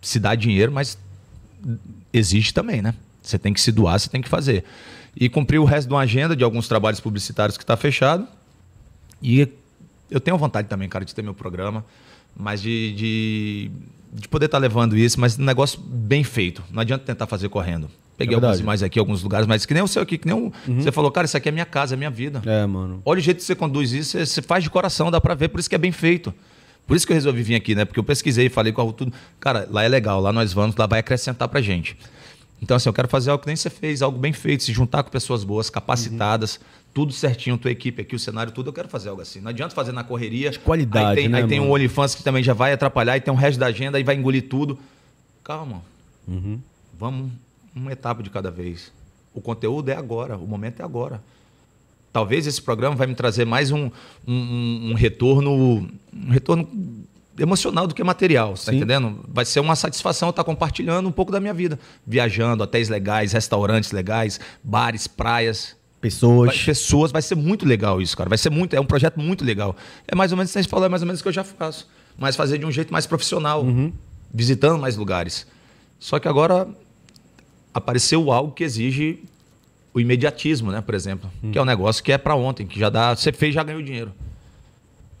Se 0.00 0.18
dá 0.18 0.34
dinheiro, 0.34 0.72
mas 0.72 0.96
exige 2.10 2.54
também, 2.54 2.80
né? 2.80 2.94
Você 3.22 3.38
tem 3.38 3.52
que 3.52 3.60
se 3.60 3.70
doar, 3.70 4.00
você 4.00 4.08
tem 4.08 4.22
que 4.22 4.28
fazer. 4.28 4.64
E 5.14 5.28
cumprir 5.28 5.58
o 5.58 5.66
resto 5.66 5.88
de 5.88 5.92
uma 5.92 6.00
agenda 6.00 6.34
de 6.34 6.42
alguns 6.42 6.66
trabalhos 6.66 6.98
publicitários 6.98 7.58
que 7.58 7.62
está 7.62 7.76
fechado. 7.76 8.26
E 9.22 9.46
eu 10.10 10.18
tenho 10.18 10.38
vontade 10.38 10.66
também, 10.66 10.88
cara, 10.88 11.04
de 11.04 11.14
ter 11.14 11.20
meu 11.20 11.34
programa, 11.34 11.84
mas 12.36 12.60
de, 12.62 12.92
de, 12.92 13.70
de 14.12 14.28
poder 14.28 14.46
estar 14.46 14.58
levando 14.58 14.96
isso, 14.96 15.20
mas 15.20 15.38
um 15.38 15.44
negócio 15.44 15.80
bem 15.80 16.24
feito. 16.24 16.62
Não 16.70 16.80
adianta 16.80 17.04
tentar 17.04 17.26
fazer 17.26 17.48
correndo. 17.48 17.90
Peguei 18.16 18.34
É 18.34 18.36
algumas 18.36 18.60
imagens 18.60 18.82
aqui, 18.82 18.98
alguns 18.98 19.22
lugares, 19.22 19.46
mas 19.46 19.64
que 19.64 19.72
nem 19.72 19.82
o 19.82 19.88
seu 19.88 20.02
aqui, 20.02 20.18
que 20.18 20.26
nem 20.26 20.36
o, 20.36 20.52
você 20.66 20.92
falou, 20.92 21.10
cara, 21.10 21.24
isso 21.24 21.36
aqui 21.36 21.48
é 21.48 21.52
minha 21.52 21.64
casa, 21.64 21.94
é 21.94 21.96
minha 21.96 22.10
vida. 22.10 22.42
É, 22.44 22.66
mano. 22.66 23.00
Olha 23.04 23.18
o 23.18 23.20
jeito 23.22 23.38
que 23.38 23.44
você 23.44 23.54
conduz 23.54 23.92
isso, 23.92 24.10
você- 24.18 24.26
você 24.26 24.42
faz 24.42 24.62
de 24.62 24.68
coração, 24.68 25.10
dá 25.10 25.18
pra 25.20 25.34
ver, 25.34 25.48
por 25.48 25.58
isso 25.58 25.68
que 25.70 25.74
é 25.74 25.78
bem 25.78 25.92
feito. 25.92 26.32
Por 26.86 26.96
isso 26.96 27.06
que 27.06 27.12
eu 27.12 27.14
resolvi 27.14 27.42
vir 27.42 27.54
aqui, 27.54 27.74
né? 27.74 27.84
Porque 27.84 27.98
eu 27.98 28.04
pesquisei, 28.04 28.48
falei 28.48 28.72
com 28.72 28.86
a 28.86 28.92
tudo. 28.92 29.12
Cara, 29.38 29.66
lá 29.70 29.84
é 29.84 29.88
legal, 29.88 30.20
lá 30.20 30.32
nós 30.32 30.52
vamos, 30.52 30.76
lá 30.76 30.86
vai 30.86 30.98
acrescentar 31.00 31.48
pra 31.48 31.60
gente. 31.62 31.96
Então, 32.60 32.76
assim, 32.76 32.88
eu 32.90 32.92
quero 32.92 33.08
fazer 33.08 33.30
algo 33.30 33.40
que 33.42 33.46
nem 33.46 33.56
você 33.56 33.70
fez, 33.70 34.02
algo 34.02 34.18
bem 34.18 34.34
feito, 34.34 34.64
se 34.64 34.72
juntar 34.72 35.02
com 35.02 35.10
pessoas 35.10 35.42
boas, 35.44 35.70
capacitadas, 35.70 36.60
tudo 36.92 37.12
certinho, 37.12 37.56
tua 37.56 37.70
equipe 37.70 38.02
aqui, 38.02 38.14
o 38.14 38.18
cenário, 38.18 38.52
tudo, 38.52 38.68
eu 38.68 38.72
quero 38.72 38.88
fazer 38.88 39.08
algo 39.08 39.22
assim. 39.22 39.40
Não 39.40 39.50
adianta 39.50 39.74
fazer 39.74 39.92
na 39.92 40.02
correria. 40.04 40.52
qualidade, 40.58 41.06
aí 41.10 41.16
tem, 41.16 41.28
né, 41.28 41.38
Aí 41.42 41.48
tem 41.48 41.60
um? 41.60 41.70
OnlyFans 41.70 42.14
que 42.14 42.22
também 42.22 42.42
já 42.42 42.52
vai 42.52 42.72
atrapalhar, 42.72 43.16
e 43.16 43.20
tem 43.20 43.32
um 43.32 43.36
resto 43.36 43.58
da 43.58 43.66
agenda, 43.66 43.98
e 44.00 44.02
vai 44.02 44.16
engolir 44.16 44.48
tudo. 44.48 44.78
Calma. 45.44 45.82
Uhum. 46.26 46.58
Vamos 46.98 47.30
uma 47.74 47.92
etapa 47.92 48.22
de 48.22 48.30
cada 48.30 48.50
vez. 48.50 48.92
O 49.32 49.40
conteúdo 49.40 49.88
é 49.90 49.94
agora, 49.96 50.36
o 50.36 50.46
momento 50.46 50.80
é 50.80 50.84
agora. 50.84 51.22
Talvez 52.12 52.46
esse 52.46 52.60
programa 52.60 52.96
vai 52.96 53.06
me 53.06 53.14
trazer 53.14 53.44
mais 53.44 53.70
um, 53.70 53.88
um, 54.26 54.90
um- 54.90 54.94
retorno, 54.94 55.88
um 56.12 56.28
retorno 56.30 56.68
emocional 57.38 57.86
do 57.86 57.94
que 57.94 58.02
material, 58.02 58.50
tá 58.54 58.72
Sim. 58.72 58.76
entendendo? 58.78 59.24
Vai 59.28 59.44
ser 59.44 59.60
uma 59.60 59.76
satisfação 59.76 60.30
estar 60.30 60.42
compartilhando 60.42 61.08
um 61.08 61.12
pouco 61.12 61.30
da 61.30 61.38
minha 61.38 61.54
vida, 61.54 61.78
viajando, 62.04 62.64
hotéis 62.64 62.88
legais, 62.88 63.32
restaurantes 63.32 63.92
legais, 63.92 64.40
bares, 64.62 65.06
praias. 65.06 65.76
Pessoas. 66.00 66.56
Vai, 66.56 66.64
pessoas, 66.64 67.12
vai 67.12 67.22
ser 67.22 67.34
muito 67.34 67.66
legal 67.66 68.00
isso, 68.00 68.16
cara. 68.16 68.28
Vai 68.28 68.38
ser 68.38 68.50
muito, 68.50 68.74
é 68.74 68.80
um 68.80 68.86
projeto 68.86 69.20
muito 69.20 69.44
legal. 69.44 69.76
É 70.08 70.14
mais 70.14 70.32
ou 70.32 70.38
menos, 70.38 70.50
você 70.50 70.62
falou, 70.64 70.86
é 70.86 70.88
mais 70.88 71.02
ou 71.02 71.06
menos 71.06 71.20
o 71.20 71.22
que 71.22 71.28
eu 71.28 71.32
já 71.32 71.44
faço. 71.44 71.88
Mas 72.18 72.36
fazer 72.36 72.58
de 72.58 72.64
um 72.64 72.72
jeito 72.72 72.92
mais 72.92 73.06
profissional, 73.06 73.64
visitando 74.32 74.78
mais 74.78 74.96
lugares. 74.96 75.46
Só 75.98 76.18
que 76.18 76.26
agora 76.26 76.66
apareceu 77.74 78.32
algo 78.32 78.52
que 78.52 78.64
exige 78.64 79.22
o 79.92 80.00
imediatismo, 80.00 80.70
né, 80.70 80.80
por 80.80 80.94
exemplo. 80.94 81.30
Que 81.52 81.58
é 81.58 81.62
um 81.62 81.66
negócio 81.66 82.02
que 82.02 82.12
é 82.12 82.18
para 82.18 82.34
ontem, 82.34 82.66
que 82.66 82.78
já 82.78 82.88
dá, 82.88 83.14
você 83.14 83.32
fez, 83.32 83.54
já 83.54 83.62
ganhou 83.62 83.82
dinheiro. 83.82 84.12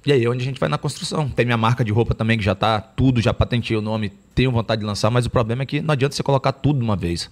E 0.06 0.12
aí 0.12 0.24
é 0.24 0.30
onde 0.30 0.40
a 0.40 0.44
gente 0.44 0.58
vai 0.58 0.68
na 0.68 0.78
construção. 0.78 1.28
Tem 1.28 1.44
minha 1.44 1.58
marca 1.58 1.84
de 1.84 1.92
roupa 1.92 2.14
também, 2.14 2.38
que 2.38 2.44
já 2.44 2.54
tá 2.54 2.80
tudo, 2.80 3.20
já 3.20 3.34
patenteei 3.34 3.76
o 3.76 3.82
nome, 3.82 4.10
tenho 4.34 4.50
vontade 4.50 4.80
de 4.80 4.86
lançar, 4.86 5.10
mas 5.10 5.26
o 5.26 5.30
problema 5.30 5.62
é 5.62 5.66
que 5.66 5.82
não 5.82 5.92
adianta 5.92 6.16
você 6.16 6.22
colocar 6.22 6.52
tudo 6.52 6.78
de 6.78 6.84
uma 6.84 6.96
vez. 6.96 7.30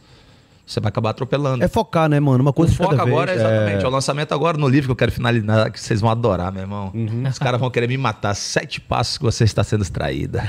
Você 0.69 0.81
vai 0.81 0.91
acabar 0.91 1.11
atropelando. 1.11 1.65
É 1.65 1.69
focar, 1.69 2.11
né, 2.11 2.21
mano? 2.21 2.43
Uma 2.43 2.51
O 2.51 2.53
coisa 2.53 2.73
de 2.73 2.77
foco 2.77 2.91
cada 2.91 3.03
agora 3.03 3.33
é 3.33 3.35
vez. 3.37 3.47
exatamente. 3.49 3.85
É. 3.85 3.89
o 3.89 3.91
lançamento 3.91 4.35
agora 4.35 4.59
no 4.59 4.69
livro 4.69 4.89
que 4.89 4.93
eu 4.93 4.97
quero 4.97 5.11
finalizar, 5.11 5.71
que 5.73 5.81
vocês 5.81 5.99
vão 6.01 6.11
adorar, 6.11 6.53
meu 6.53 6.61
irmão. 6.61 6.91
Uhum. 6.95 7.23
Os 7.27 7.39
caras 7.39 7.59
vão 7.59 7.71
querer 7.71 7.89
me 7.89 7.97
matar. 7.97 8.35
Sete 8.35 8.79
passos 8.79 9.17
que 9.17 9.25
você 9.25 9.45
está 9.45 9.65
sendo 9.65 9.81
extraída. 9.83 10.43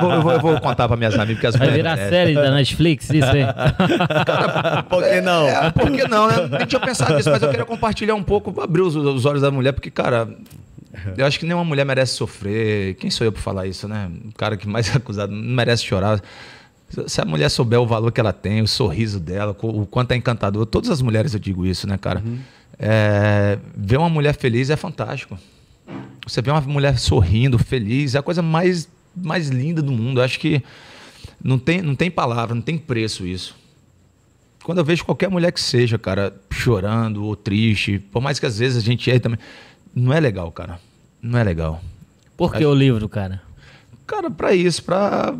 Vou- 0.00 0.12
eu, 0.12 0.22
vou, 0.22 0.32
eu 0.32 0.40
vou 0.40 0.60
contar 0.60 0.88
para 0.88 0.96
minhas 0.96 1.14
amigas, 1.14 1.34
porque 1.36 1.46
as 1.46 1.54
Vai 1.56 1.70
virar 1.70 1.96
série 1.96 2.34
da 2.34 2.50
Netflix, 2.50 3.08
isso 3.10 3.26
aí. 3.28 3.44
Por 4.88 5.02
que 5.04 5.20
não? 5.20 5.46
É, 5.48 5.70
por 5.70 5.90
que 5.90 6.08
não, 6.08 6.26
né? 6.28 6.34
Nem 6.58 6.66
tinha 6.66 6.80
pensado 6.80 7.14
nisso, 7.14 7.30
mas 7.30 7.42
eu 7.42 7.48
queria 7.50 7.64
compartilhar 7.64 8.14
um 8.14 8.22
pouco, 8.22 8.60
abrir 8.60 8.82
os, 8.82 8.96
os 8.96 9.24
olhos 9.24 9.42
da 9.42 9.50
mulher, 9.50 9.72
porque, 9.72 9.90
cara, 9.90 10.28
eu 11.16 11.24
acho 11.26 11.38
que 11.38 11.46
nenhuma 11.46 11.64
mulher 11.64 11.84
merece 11.84 12.14
sofrer. 12.14 12.94
Quem 12.94 13.10
sou 13.10 13.24
eu 13.24 13.32
para 13.32 13.42
falar 13.42 13.66
isso, 13.66 13.86
né? 13.88 14.10
O 14.28 14.32
cara 14.36 14.56
que 14.56 14.68
mais 14.68 14.92
é 14.92 14.96
acusado 14.98 15.32
não 15.32 15.54
merece 15.54 15.84
chorar. 15.84 16.20
Se- 17.06 17.20
a 17.20 17.24
mulher 17.24 17.48
souber 17.48 17.80
o 17.80 17.86
valor 17.86 18.10
que 18.12 18.20
ela 18.20 18.32
tem, 18.32 18.62
o 18.62 18.68
sorriso 18.68 19.18
dela, 19.20 19.56
o 19.62 19.86
quanto 19.86 20.12
é 20.12 20.16
encantador, 20.16 20.66
todas 20.66 20.90
as 20.90 21.00
mulheres 21.02 21.34
eu 21.34 21.40
digo 21.40 21.64
isso, 21.66 21.86
né, 21.86 21.96
cara? 21.98 22.22
É, 22.78 23.58
ver 23.76 23.98
uma 23.98 24.08
mulher 24.08 24.34
feliz 24.34 24.70
é 24.70 24.76
fantástico. 24.76 25.38
Você 26.26 26.40
vê 26.42 26.50
uma 26.50 26.60
mulher 26.62 26.98
sorrindo, 26.98 27.58
feliz, 27.58 28.14
é 28.14 28.18
a 28.18 28.22
coisa 28.22 28.42
mais, 28.42 28.88
mais 29.14 29.48
linda 29.48 29.82
do 29.82 29.92
mundo. 29.92 30.20
Eu 30.20 30.24
acho 30.24 30.40
que 30.40 30.62
não 31.42 31.58
tem, 31.58 31.82
não 31.82 31.94
tem 31.94 32.10
palavra, 32.10 32.54
não 32.54 32.62
tem 32.62 32.78
preço 32.78 33.26
isso. 33.26 33.54
Quando 34.64 34.78
eu 34.78 34.84
vejo 34.84 35.04
qualquer 35.04 35.28
mulher 35.28 35.52
que 35.52 35.60
seja, 35.60 35.98
cara, 35.98 36.34
chorando 36.50 37.22
ou 37.24 37.36
triste, 37.36 37.98
por 37.98 38.22
mais 38.22 38.38
que 38.40 38.46
às 38.46 38.58
vezes 38.58 38.78
a 38.78 38.80
gente 38.80 39.10
erre 39.10 39.20
também, 39.20 39.38
não 39.94 40.12
é 40.12 40.18
legal, 40.18 40.50
cara. 40.50 40.80
Não 41.20 41.38
é 41.38 41.44
legal. 41.44 41.82
Por 42.36 42.52
que 42.54 42.64
o 42.64 42.74
livro, 42.74 43.06
cara? 43.08 43.42
Cara, 44.06 44.30
pra 44.30 44.54
isso, 44.54 44.82
pra, 44.82 45.34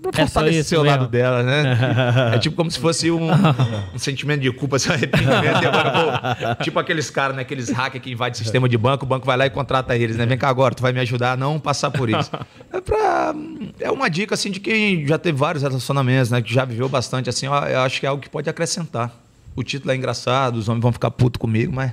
pra 0.00 0.22
É 0.22 0.26
fortalecer 0.26 0.78
o 0.78 0.82
lado 0.82 1.06
dela, 1.06 1.42
né? 1.42 2.32
é 2.34 2.38
tipo 2.38 2.56
como 2.56 2.70
se 2.70 2.78
fosse 2.78 3.10
um, 3.10 3.28
um 3.94 3.98
sentimento 3.98 4.40
de 4.40 4.50
culpa, 4.52 4.76
esse 4.76 4.90
arrependimento. 4.90 5.66
Agora, 5.66 6.36
pô, 6.56 6.64
tipo 6.64 6.78
aqueles 6.78 7.10
caras, 7.10 7.36
né? 7.36 7.42
Aqueles 7.42 7.70
hackers 7.70 8.02
que 8.02 8.10
invadem 8.10 8.34
sistema 8.34 8.68
de 8.68 8.78
banco, 8.78 9.04
o 9.04 9.08
banco 9.08 9.26
vai 9.26 9.36
lá 9.36 9.46
e 9.46 9.50
contrata 9.50 9.96
eles, 9.96 10.16
né? 10.16 10.26
Vem 10.26 10.38
cá 10.38 10.48
agora, 10.48 10.74
tu 10.74 10.82
vai 10.82 10.92
me 10.92 11.00
ajudar 11.00 11.32
a 11.32 11.36
não 11.36 11.58
passar 11.58 11.90
por 11.90 12.08
isso. 12.08 12.30
É 12.72 12.80
pra. 12.80 13.34
É 13.78 13.90
uma 13.90 14.08
dica, 14.08 14.34
assim, 14.34 14.50
de 14.50 14.60
quem 14.60 15.06
já 15.06 15.18
teve 15.18 15.38
vários 15.38 15.62
relacionamentos, 15.62 16.30
né? 16.30 16.40
Que 16.40 16.52
já 16.52 16.64
viveu 16.64 16.88
bastante, 16.88 17.28
assim, 17.28 17.46
eu 17.46 17.52
acho 17.52 18.00
que 18.00 18.06
é 18.06 18.08
algo 18.08 18.22
que 18.22 18.30
pode 18.30 18.48
acrescentar. 18.48 19.12
O 19.56 19.62
título 19.62 19.92
é 19.92 19.96
engraçado, 19.96 20.56
os 20.56 20.68
homens 20.68 20.82
vão 20.82 20.92
ficar 20.92 21.10
putos 21.10 21.40
comigo, 21.40 21.72
mas. 21.72 21.92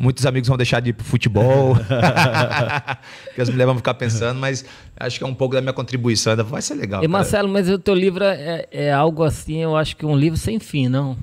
Muitos 0.00 0.26
amigos 0.26 0.48
vão 0.48 0.56
deixar 0.56 0.80
de 0.80 0.90
ir 0.90 0.92
pro 0.92 1.04
futebol. 1.04 1.76
que 3.34 3.40
as 3.40 3.48
mulheres 3.48 3.66
vão 3.66 3.76
ficar 3.76 3.94
pensando, 3.94 4.38
mas 4.40 4.64
acho 4.98 5.18
que 5.18 5.24
é 5.24 5.26
um 5.26 5.34
pouco 5.34 5.54
da 5.54 5.60
minha 5.60 5.72
contribuição. 5.72 6.32
ainda 6.32 6.42
Vai 6.44 6.62
ser 6.62 6.74
legal. 6.74 7.00
E 7.00 7.06
cara. 7.06 7.08
Marcelo, 7.08 7.48
mas 7.48 7.68
o 7.68 7.78
teu 7.78 7.94
livro 7.94 8.24
é, 8.24 8.66
é 8.72 8.92
algo 8.92 9.22
assim, 9.22 9.58
eu 9.62 9.76
acho 9.76 9.96
que 9.96 10.04
um 10.04 10.16
livro 10.16 10.36
sem 10.38 10.58
fim, 10.58 10.88
não? 10.88 11.16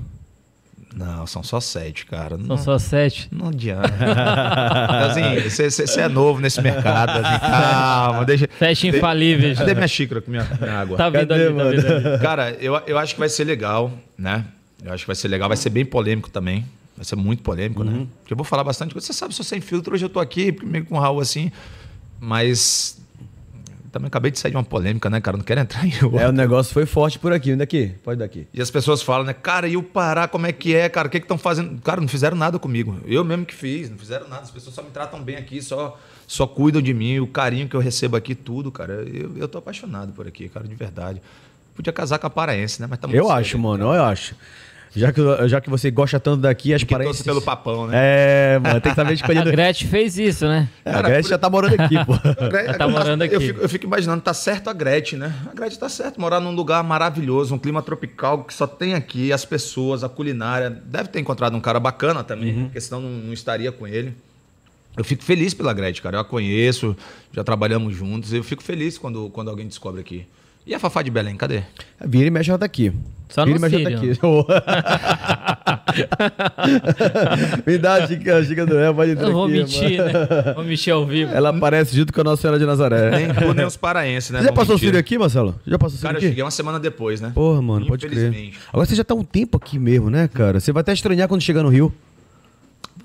Não, 0.94 1.26
são 1.26 1.42
só 1.42 1.58
sete, 1.58 2.04
cara. 2.04 2.36
São 2.36 2.46
Não, 2.46 2.58
só 2.58 2.78
sete. 2.78 3.26
não 3.32 3.48
adianta. 3.48 3.88
Leozinho, 4.90 5.50
você- 5.50 5.70
você 5.70 6.00
é 6.02 6.08
novo 6.08 6.38
nesse 6.40 6.60
mercado. 6.60 7.14
Leozinho. 7.14 7.40
Calma, 7.40 8.24
deixa. 8.26 8.48
Sete 8.58 8.88
infalíveis. 8.88 9.56
Cadê 9.56 9.74
minha 9.74 9.88
xícara 9.88 10.20
com 10.20 10.30
minha, 10.30 10.46
minha 10.60 10.74
água? 10.80 10.98
Tá 10.98 11.08
vindo 11.08 11.28
Cadê, 11.28 11.46
ali, 11.46 11.82
tá 11.82 11.88
vindo. 11.98 12.18
Cara, 12.20 12.50
eu, 12.60 12.74
eu 12.86 12.98
acho 12.98 13.14
que 13.14 13.20
vai 13.20 13.30
ser 13.30 13.44
legal, 13.44 13.90
né? 14.18 14.44
Eu 14.84 14.92
acho 14.92 15.04
que 15.04 15.06
vai 15.06 15.16
ser 15.16 15.28
legal, 15.28 15.48
vai 15.48 15.56
ser 15.56 15.70
bem 15.70 15.84
polêmico 15.84 16.28
também. 16.30 16.66
Vai 16.96 17.04
ser 17.04 17.16
muito 17.16 17.42
polêmico, 17.42 17.82
né? 17.82 18.06
Porque 18.20 18.32
eu 18.32 18.36
vou 18.36 18.44
falar 18.44 18.64
bastante 18.64 18.92
coisa. 18.92 19.06
Você 19.06 19.12
sabe, 19.12 19.34
sou 19.34 19.44
sem 19.44 19.60
filtro, 19.60 19.94
hoje 19.94 20.04
eu 20.04 20.10
tô 20.10 20.20
aqui, 20.20 20.56
meio 20.62 20.84
com 20.84 20.96
o 20.96 20.98
Raul 20.98 21.20
assim, 21.20 21.50
mas 22.20 23.02
também 23.92 24.08
acabei 24.08 24.30
de 24.30 24.38
sair 24.38 24.50
de 24.50 24.56
uma 24.56 24.64
polêmica, 24.64 25.10
né, 25.10 25.20
cara? 25.20 25.36
Não 25.36 25.44
quero 25.44 25.60
entrar 25.60 25.86
em 25.86 25.92
outra. 26.02 26.22
É, 26.22 26.28
o 26.28 26.32
negócio 26.32 26.72
foi 26.72 26.86
forte 26.86 27.18
por 27.18 27.30
aqui. 27.30 27.54
Daqui, 27.54 27.92
pode 28.02 28.18
daqui. 28.18 28.48
E 28.52 28.60
as 28.60 28.70
pessoas 28.70 29.02
falam, 29.02 29.26
né, 29.26 29.34
cara, 29.34 29.68
e 29.68 29.76
o 29.76 29.82
Pará, 29.82 30.26
como 30.26 30.46
é 30.46 30.52
que 30.52 30.74
é, 30.74 30.88
cara? 30.88 31.08
O 31.08 31.10
que 31.10 31.18
estão 31.18 31.36
fazendo? 31.36 31.80
Cara, 31.82 32.00
não 32.00 32.08
fizeram 32.08 32.36
nada 32.36 32.58
comigo. 32.58 32.98
Eu 33.06 33.22
mesmo 33.22 33.44
que 33.44 33.54
fiz, 33.54 33.90
não 33.90 33.98
fizeram 33.98 34.28
nada. 34.28 34.42
As 34.42 34.50
pessoas 34.50 34.74
só 34.74 34.82
me 34.82 34.90
tratam 34.90 35.22
bem 35.22 35.36
aqui, 35.36 35.60
só, 35.60 36.00
só 36.26 36.46
cuidam 36.46 36.80
de 36.80 36.94
mim, 36.94 37.18
o 37.20 37.26
carinho 37.26 37.68
que 37.68 37.76
eu 37.76 37.80
recebo 37.80 38.16
aqui, 38.16 38.34
tudo, 38.34 38.72
cara. 38.72 38.94
Eu, 38.94 39.36
eu 39.36 39.46
tô 39.46 39.58
apaixonado 39.58 40.12
por 40.12 40.26
aqui, 40.26 40.48
cara, 40.48 40.66
de 40.66 40.74
verdade. 40.74 41.20
Podia 41.74 41.92
casar 41.92 42.18
com 42.18 42.26
a 42.26 42.30
paraense, 42.30 42.80
né? 42.80 42.86
Mas 42.88 42.98
tá 42.98 43.06
muito 43.06 43.18
Eu 43.18 43.30
acho, 43.30 43.58
mano, 43.58 43.94
eu 43.94 44.04
acho. 44.04 44.34
Já 44.94 45.10
que, 45.10 45.20
já 45.48 45.60
que 45.60 45.70
você 45.70 45.90
gosta 45.90 46.20
tanto 46.20 46.42
daqui, 46.42 46.74
as 46.74 46.84
parentes... 46.84 47.22
pelo 47.22 47.40
papão, 47.40 47.86
né? 47.86 47.94
É, 47.96 48.58
mano, 48.58 48.78
tem 48.80 48.92
que 48.92 48.96
saber 48.96 49.10
A 49.10 49.14
escolhendo... 49.14 49.50
Gretchen 49.50 49.88
fez 49.88 50.18
isso, 50.18 50.46
né? 50.46 50.68
a 50.84 51.00
Gretchen 51.00 51.30
já 51.30 51.38
tá 51.38 51.48
morando 51.48 51.80
aqui, 51.80 51.94
pô. 52.04 52.12
A 52.12 52.48
Gre- 52.48 52.64
Ela 52.66 52.74
tá 52.74 52.86
morando 52.86 53.22
Eu 53.24 53.36
aqui. 53.38 53.46
fico, 53.46 53.60
eu 53.60 53.68
fico 53.70 53.86
imaginando, 53.86 54.20
tá 54.22 54.34
certo 54.34 54.68
a 54.68 54.72
Gretchen, 54.74 55.18
né? 55.18 55.34
A 55.50 55.54
Gretchen 55.54 55.78
tá 55.80 55.88
certo, 55.88 56.20
morar 56.20 56.40
num 56.40 56.50
lugar 56.54 56.84
maravilhoso, 56.84 57.54
um 57.54 57.58
clima 57.58 57.80
tropical 57.80 58.44
que 58.44 58.52
só 58.52 58.66
tem 58.66 58.92
aqui, 58.92 59.32
as 59.32 59.46
pessoas, 59.46 60.04
a 60.04 60.10
culinária. 60.10 60.68
Deve 60.68 61.08
ter 61.08 61.20
encontrado 61.20 61.56
um 61.56 61.60
cara 61.60 61.80
bacana 61.80 62.22
também, 62.22 62.54
Uhum. 62.54 62.64
porque 62.64 62.80
senão 62.80 63.00
não, 63.00 63.08
não 63.08 63.32
estaria 63.32 63.72
com 63.72 63.86
ele. 63.86 64.12
Eu 64.94 65.04
fico 65.04 65.24
feliz 65.24 65.54
pela 65.54 65.72
Gretchen, 65.72 66.02
cara. 66.02 66.18
Eu 66.18 66.20
a 66.20 66.24
conheço, 66.24 66.94
já 67.32 67.42
trabalhamos 67.42 67.96
juntos. 67.96 68.30
Eu 68.34 68.44
fico 68.44 68.62
feliz 68.62 68.98
quando, 68.98 69.30
quando 69.30 69.48
alguém 69.48 69.66
descobre 69.66 70.02
aqui. 70.02 70.26
E 70.66 70.74
a 70.74 70.78
Fafá 70.78 71.02
de 71.02 71.10
Belém, 71.10 71.36
cadê? 71.36 71.62
Vira 72.04 72.26
e 72.26 72.30
mexe, 72.30 72.50
ela 72.50 72.58
tá 72.58 72.66
aqui. 72.66 72.92
Só 73.28 73.44
Vira 73.44 73.58
no 73.58 73.66
e 73.66 73.70
mexe, 73.70 73.84
ela 73.84 73.90
tá 73.90 73.96
aqui. 73.98 74.12
Me 77.66 77.78
dá 77.78 77.94
a 77.94 78.06
dica, 78.06 78.36
a 78.36 78.40
dica 78.40 78.64
do 78.64 78.74
Léo, 78.74 78.94
pode 78.94 79.10
entrar 79.12 79.26
Eu 79.26 79.32
vou 79.32 79.44
aqui, 79.44 79.52
mentir, 79.54 79.98
mano. 79.98 80.12
né? 80.12 80.52
Vou 80.54 80.64
mentir 80.64 80.92
ao 80.92 81.04
vivo. 81.06 81.32
Ela 81.32 81.48
aparece 81.50 81.96
junto 81.96 82.12
com 82.12 82.20
a 82.20 82.24
Nossa 82.24 82.42
Senhora 82.42 82.58
de 82.58 82.66
Nazaré. 82.66 83.10
Nem 83.10 83.34
tu, 83.34 83.52
nem 83.54 83.66
os 83.66 83.76
paraenses, 83.76 84.30
né? 84.30 84.38
Você 84.40 84.46
já 84.46 84.52
passou 84.52 84.76
o. 84.76 84.78
Sírio 84.78 84.98
aqui, 85.00 85.18
Marcelo? 85.18 85.58
Já 85.66 85.78
passou 85.78 85.96
o 85.96 85.98
Sírio 85.98 86.06
Cara, 86.08 86.14
eu 86.16 86.18
aqui? 86.18 86.28
cheguei 86.28 86.44
uma 86.44 86.50
semana 86.50 86.78
depois, 86.80 87.20
né? 87.20 87.32
Porra, 87.34 87.60
mano, 87.60 87.86
pode 87.86 88.06
crer. 88.06 88.28
Infelizmente. 88.28 88.58
Agora 88.72 88.86
você 88.86 88.94
já 88.94 89.04
tá 89.04 89.14
um 89.14 89.24
tempo 89.24 89.56
aqui 89.56 89.78
mesmo, 89.78 90.10
né, 90.10 90.28
cara? 90.28 90.60
Você 90.60 90.70
vai 90.72 90.80
até 90.82 90.92
estranhar 90.92 91.26
quando 91.28 91.40
chegar 91.40 91.62
no 91.62 91.68
Rio. 91.68 91.92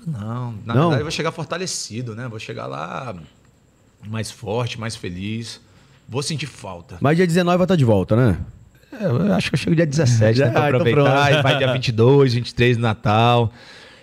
Não, 0.06 0.54
na 0.64 0.74
Não? 0.74 0.80
verdade 0.82 1.00
eu 1.00 1.04
vou 1.04 1.10
chegar 1.10 1.32
fortalecido, 1.32 2.14
né? 2.14 2.28
Vou 2.28 2.38
chegar 2.38 2.66
lá 2.66 3.14
mais 4.08 4.30
forte, 4.30 4.78
mais 4.78 4.94
feliz. 4.96 5.60
Vou 6.08 6.22
sentir 6.22 6.46
falta. 6.46 6.96
Mas 7.00 7.16
dia 7.16 7.26
19 7.26 7.56
vai 7.58 7.64
estar 7.64 7.76
de 7.76 7.84
volta, 7.84 8.16
né? 8.16 8.38
É, 8.92 9.04
eu 9.04 9.32
acho 9.34 9.50
que 9.50 9.54
eu 9.54 9.58
chego 9.58 9.76
dia 9.76 9.86
17, 9.86 10.38
Já, 10.38 10.46
né? 10.46 10.50
Pra 10.56 10.68
então 10.68 10.80
aproveitar. 10.80 11.32
e 11.38 11.42
vai 11.42 11.58
dia 11.58 11.72
22, 11.72 12.34
23 12.34 12.76
do 12.76 12.82
Natal. 12.82 13.52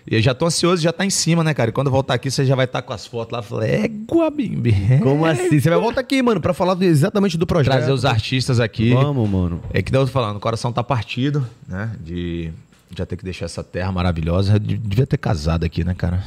E 0.07 0.13
eu 0.15 0.21
já 0.21 0.35
tô 0.35 0.45
ansioso, 0.45 0.83
já 0.83 0.93
tá 0.93 1.03
em 1.03 1.09
cima, 1.09 1.43
né, 1.43 1.51
cara? 1.55 1.71
E 1.71 1.73
quando 1.73 1.87
eu 1.87 1.91
voltar 1.91 2.13
aqui, 2.13 2.29
você 2.29 2.45
já 2.45 2.55
vai 2.55 2.65
estar 2.65 2.83
com 2.83 2.93
as 2.93 3.07
fotos 3.07 3.33
lá. 3.33 3.41
Falei, 3.41 3.71
égua, 3.85 4.29
bimbi. 4.29 4.99
Como 5.01 5.25
assim? 5.25 5.59
Você 5.59 5.67
vai 5.67 5.79
voltar 5.79 6.01
aqui, 6.01 6.21
mano, 6.21 6.39
pra 6.39 6.53
falar 6.53 6.79
exatamente 6.83 7.39
do 7.39 7.47
projeto. 7.47 7.73
Trazer 7.73 7.91
os 7.91 8.05
artistas 8.05 8.59
aqui. 8.59 8.91
Vamos, 8.93 9.27
mano. 9.27 9.61
É 9.73 9.81
que 9.81 9.91
daí 9.91 9.99
eu 9.99 10.05
tô 10.05 10.11
falando, 10.11 10.37
o 10.37 10.39
coração 10.39 10.71
tá 10.71 10.83
partido, 10.83 11.43
né? 11.67 11.89
De 11.99 12.51
já 12.95 13.03
ter 13.03 13.17
que 13.17 13.23
deixar 13.25 13.45
essa 13.45 13.63
terra 13.63 13.91
maravilhosa. 13.91 14.53
Eu 14.53 14.59
de- 14.59 14.77
devia 14.77 15.07
ter 15.07 15.17
casado 15.17 15.63
aqui, 15.65 15.83
né, 15.83 15.95
cara? 15.95 16.23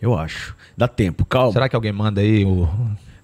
Eu 0.00 0.16
acho. 0.16 0.54
Dá 0.76 0.86
tempo, 0.86 1.24
calma. 1.24 1.52
Será 1.52 1.68
que 1.68 1.74
alguém 1.74 1.90
manda 1.90 2.20
aí 2.20 2.44
o. 2.44 2.68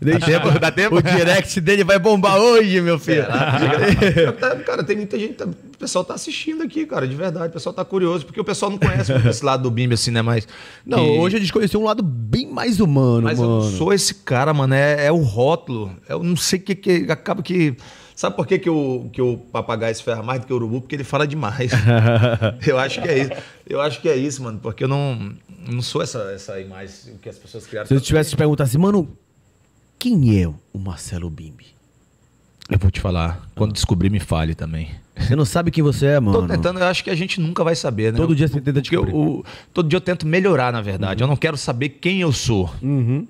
Dá 0.04 0.18
tempo? 0.26 0.58
Dá 0.58 0.70
tempo? 0.70 0.96
O 0.96 1.02
direct 1.02 1.60
dele 1.60 1.84
vai 1.84 1.98
bombar 1.98 2.36
hoje, 2.38 2.80
meu 2.80 2.98
filho. 2.98 3.24
Cara, 4.66 4.82
tem 4.84 4.96
muita 4.96 5.18
gente. 5.18 5.34
tá- 5.34 5.44
O 5.46 5.78
pessoal 5.82 6.04
tá 6.04 6.14
assistindo 6.14 6.62
aqui, 6.62 6.86
cara, 6.86 7.06
de 7.08 7.14
verdade. 7.14 7.48
O 7.48 7.50
pessoal 7.52 7.72
tá 7.72 7.84
curioso, 7.84 8.24
porque 8.24 8.40
o 8.40 8.44
pessoal 8.44 8.70
não 8.70 8.78
conhece 8.78 9.12
muito 9.12 9.28
esse 9.28 9.44
lado 9.44 9.64
do 9.64 9.70
Bimbi, 9.70 9.94
assim, 9.94 10.10
né? 10.10 10.22
Mas. 10.22 10.46
Não, 10.86 10.98
que- 11.04 11.18
hoje 11.18 11.36
a 11.36 11.40
gente 11.40 11.52
conheceu 11.52 11.80
um 11.80 11.84
lado 11.84 12.02
bem 12.02 12.46
mais 12.50 12.78
humano, 12.80 13.22
Mas 13.22 13.38
eu 13.38 13.44
mano. 13.48 13.64
não 13.64 13.70
sou 13.70 13.92
esse 13.92 14.14
cara, 14.14 14.52
mano. 14.54 14.74
É, 14.74 15.06
é 15.06 15.12
o 15.12 15.16
rótulo. 15.22 15.92
Eu 16.08 16.22
não 16.22 16.36
sei 16.36 16.58
o 16.58 16.62
que, 16.62 16.74
que. 16.74 17.06
Acaba 17.10 17.42
que. 17.42 17.76
Sabe 18.14 18.36
por 18.36 18.46
que, 18.46 18.58
que, 18.58 18.70
o, 18.70 19.08
que 19.12 19.20
o 19.22 19.36
papagaio 19.38 19.92
se 19.94 20.02
ferra 20.02 20.22
mais 20.22 20.40
do 20.40 20.46
que 20.46 20.52
o 20.52 20.56
urubu? 20.56 20.82
Porque 20.82 20.94
ele 20.94 21.02
fala 21.02 21.26
demais. 21.26 21.72
eu 22.66 22.78
acho 22.78 23.00
que 23.02 23.08
é 23.08 23.18
isso. 23.18 23.30
Eu 23.68 23.80
acho 23.80 24.00
que 24.00 24.08
é 24.08 24.14
isso, 24.16 24.42
mano. 24.42 24.60
Porque 24.62 24.84
eu 24.84 24.88
não, 24.88 25.32
não 25.66 25.82
sou 25.82 26.02
essa, 26.02 26.30
essa 26.32 26.60
imagem 26.60 27.16
que 27.20 27.28
as 27.28 27.38
pessoas 27.38 27.66
criaram. 27.66 27.88
Se 27.88 27.94
eu 27.94 28.00
tivesse 28.00 28.30
te 28.30 28.36
perguntado 28.36 28.68
assim, 28.68 28.78
mano, 28.78 29.16
quem 30.02 30.42
é 30.42 30.48
o 30.48 30.78
Marcelo 30.80 31.30
Bimbi? 31.30 31.66
Eu 32.68 32.76
vou 32.76 32.90
te 32.90 33.00
falar. 33.00 33.40
Quando 33.54 33.72
descobrir, 33.72 34.10
me 34.10 34.18
fale 34.18 34.52
também. 34.52 34.90
Você 35.16 35.36
não 35.36 35.44
sabe 35.44 35.70
quem 35.70 35.80
você 35.84 36.06
é, 36.06 36.14
Tô 36.16 36.22
mano. 36.22 36.48
tentando, 36.48 36.80
eu 36.80 36.86
acho 36.86 37.04
que 37.04 37.10
a 37.10 37.14
gente 37.14 37.40
nunca 37.40 37.62
vai 37.62 37.76
saber, 37.76 38.12
né? 38.12 38.16
Todo 38.18 38.34
dia 38.34 38.48
você 38.48 38.60
tenta 38.60 38.80
Porque 38.80 38.96
eu- 38.96 39.04
descobrir. 39.04 39.14
o- 39.30 39.44
todo 39.72 39.88
dia 39.88 39.96
eu 39.96 40.00
tento 40.00 40.26
melhorar, 40.26 40.72
na 40.72 40.80
verdade. 40.80 41.22
Eu 41.22 41.28
não 41.28 41.36
quero 41.36 41.56
saber 41.56 41.90
quem 41.90 42.20
eu 42.20 42.32
sou. 42.32 42.68
Uhum. 42.82 43.26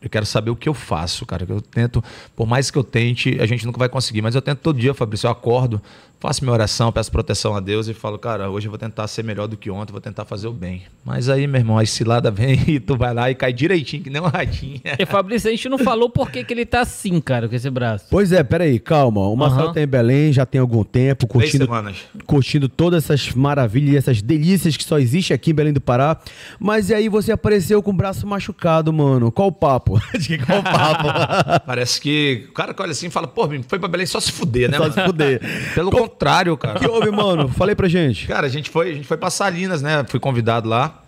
Eu 0.00 0.08
quero 0.08 0.24
saber 0.24 0.50
o 0.50 0.56
que 0.56 0.68
eu 0.68 0.74
faço, 0.74 1.26
cara. 1.26 1.44
Eu 1.48 1.60
tento, 1.60 2.02
por 2.36 2.46
mais 2.46 2.70
que 2.70 2.78
eu 2.78 2.84
tente, 2.84 3.36
a 3.40 3.44
gente 3.46 3.66
nunca 3.66 3.78
vai 3.78 3.88
conseguir. 3.88 4.22
Mas 4.22 4.36
eu 4.36 4.40
tento 4.42 4.58
todo 4.60 4.78
dia, 4.78 4.94
Fabrício. 4.94 5.26
Eu 5.26 5.32
acordo, 5.32 5.82
faço 6.20 6.44
minha 6.44 6.52
oração, 6.52 6.92
peço 6.92 7.10
proteção 7.10 7.56
a 7.56 7.60
Deus 7.60 7.88
e 7.88 7.94
falo, 7.94 8.18
cara, 8.18 8.50
hoje 8.50 8.66
eu 8.66 8.70
vou 8.70 8.78
tentar 8.78 9.08
ser 9.08 9.24
melhor 9.24 9.48
do 9.48 9.56
que 9.56 9.70
ontem, 9.70 9.90
vou 9.90 10.00
tentar 10.02 10.26
fazer 10.26 10.48
o 10.48 10.52
bem. 10.52 10.82
Mas 11.02 11.30
aí, 11.30 11.46
meu 11.46 11.58
irmão, 11.58 11.78
a 11.78 11.86
cilada 11.86 12.30
vem 12.30 12.62
e 12.68 12.78
tu 12.78 12.94
vai 12.96 13.14
lá 13.14 13.30
e 13.30 13.34
cai 13.34 13.52
direitinho, 13.52 14.02
que 14.02 14.10
nem 14.10 14.20
um 14.20 14.26
ratinho. 14.26 14.80
E 15.00 15.06
Fabrício, 15.06 15.48
a 15.48 15.50
gente 15.52 15.68
não 15.68 15.78
falou 15.78 16.10
por 16.10 16.30
que, 16.30 16.44
que 16.44 16.52
ele 16.52 16.66
tá 16.66 16.80
assim, 16.80 17.20
cara, 17.20 17.48
com 17.48 17.54
esse 17.54 17.70
braço. 17.70 18.04
Pois 18.10 18.32
é, 18.32 18.42
peraí, 18.42 18.78
calma. 18.78 19.20
O 19.28 19.34
Marcelo 19.34 19.66
Aham. 19.66 19.72
tá 19.72 19.80
em 19.80 19.86
Belém, 19.86 20.30
já 20.32 20.44
tem 20.44 20.60
algum 20.60 20.84
tempo, 20.84 21.26
Três 21.26 21.44
curtindo, 21.44 21.64
semanas. 21.64 21.96
curtindo 22.26 22.68
todas 22.68 23.04
essas 23.04 23.32
maravilhas 23.32 23.94
e 23.94 23.96
essas 23.96 24.20
delícias 24.20 24.76
que 24.76 24.84
só 24.84 24.98
existe 24.98 25.32
aqui 25.32 25.52
em 25.52 25.54
Belém 25.54 25.72
do 25.72 25.80
Pará. 25.80 26.18
Mas 26.58 26.90
e 26.90 26.94
aí 26.94 27.08
você 27.08 27.32
apareceu 27.32 27.82
com 27.82 27.90
o 27.92 27.94
braço 27.94 28.26
machucado, 28.26 28.92
mano. 28.92 29.32
Qual 29.32 29.48
o 29.48 29.52
papo? 29.52 29.98
Diga, 30.18 30.44
Qual 30.44 30.58
o 30.58 30.62
papo? 30.62 31.64
Parece 31.66 31.98
que 32.00 32.46
o 32.50 32.52
cara 32.52 32.74
que 32.74 32.82
olha 32.82 32.92
assim 32.92 33.06
e 33.06 33.10
fala, 33.10 33.26
pô, 33.26 33.48
foi 33.66 33.78
pra 33.78 33.88
Belém 33.88 34.06
só 34.06 34.20
se 34.20 34.30
fuder, 34.32 34.70
né? 34.70 34.76
Só 34.76 34.82
mano? 34.82 34.94
se 34.94 35.04
fuder. 35.04 35.40
Pelo 35.74 35.90
contrário, 36.10 36.56
cara. 36.56 36.78
que 36.78 36.86
houve, 36.86 37.10
mano? 37.10 37.48
Falei 37.48 37.74
pra 37.74 37.88
gente. 37.88 38.26
Cara, 38.26 38.46
a 38.46 38.50
gente 38.50 38.68
foi, 38.70 38.90
a 38.90 38.94
gente 38.94 39.06
foi 39.06 39.16
pra 39.16 39.30
Salinas, 39.30 39.82
né? 39.82 40.04
Fui 40.08 40.20
convidado 40.20 40.68
lá 40.68 41.02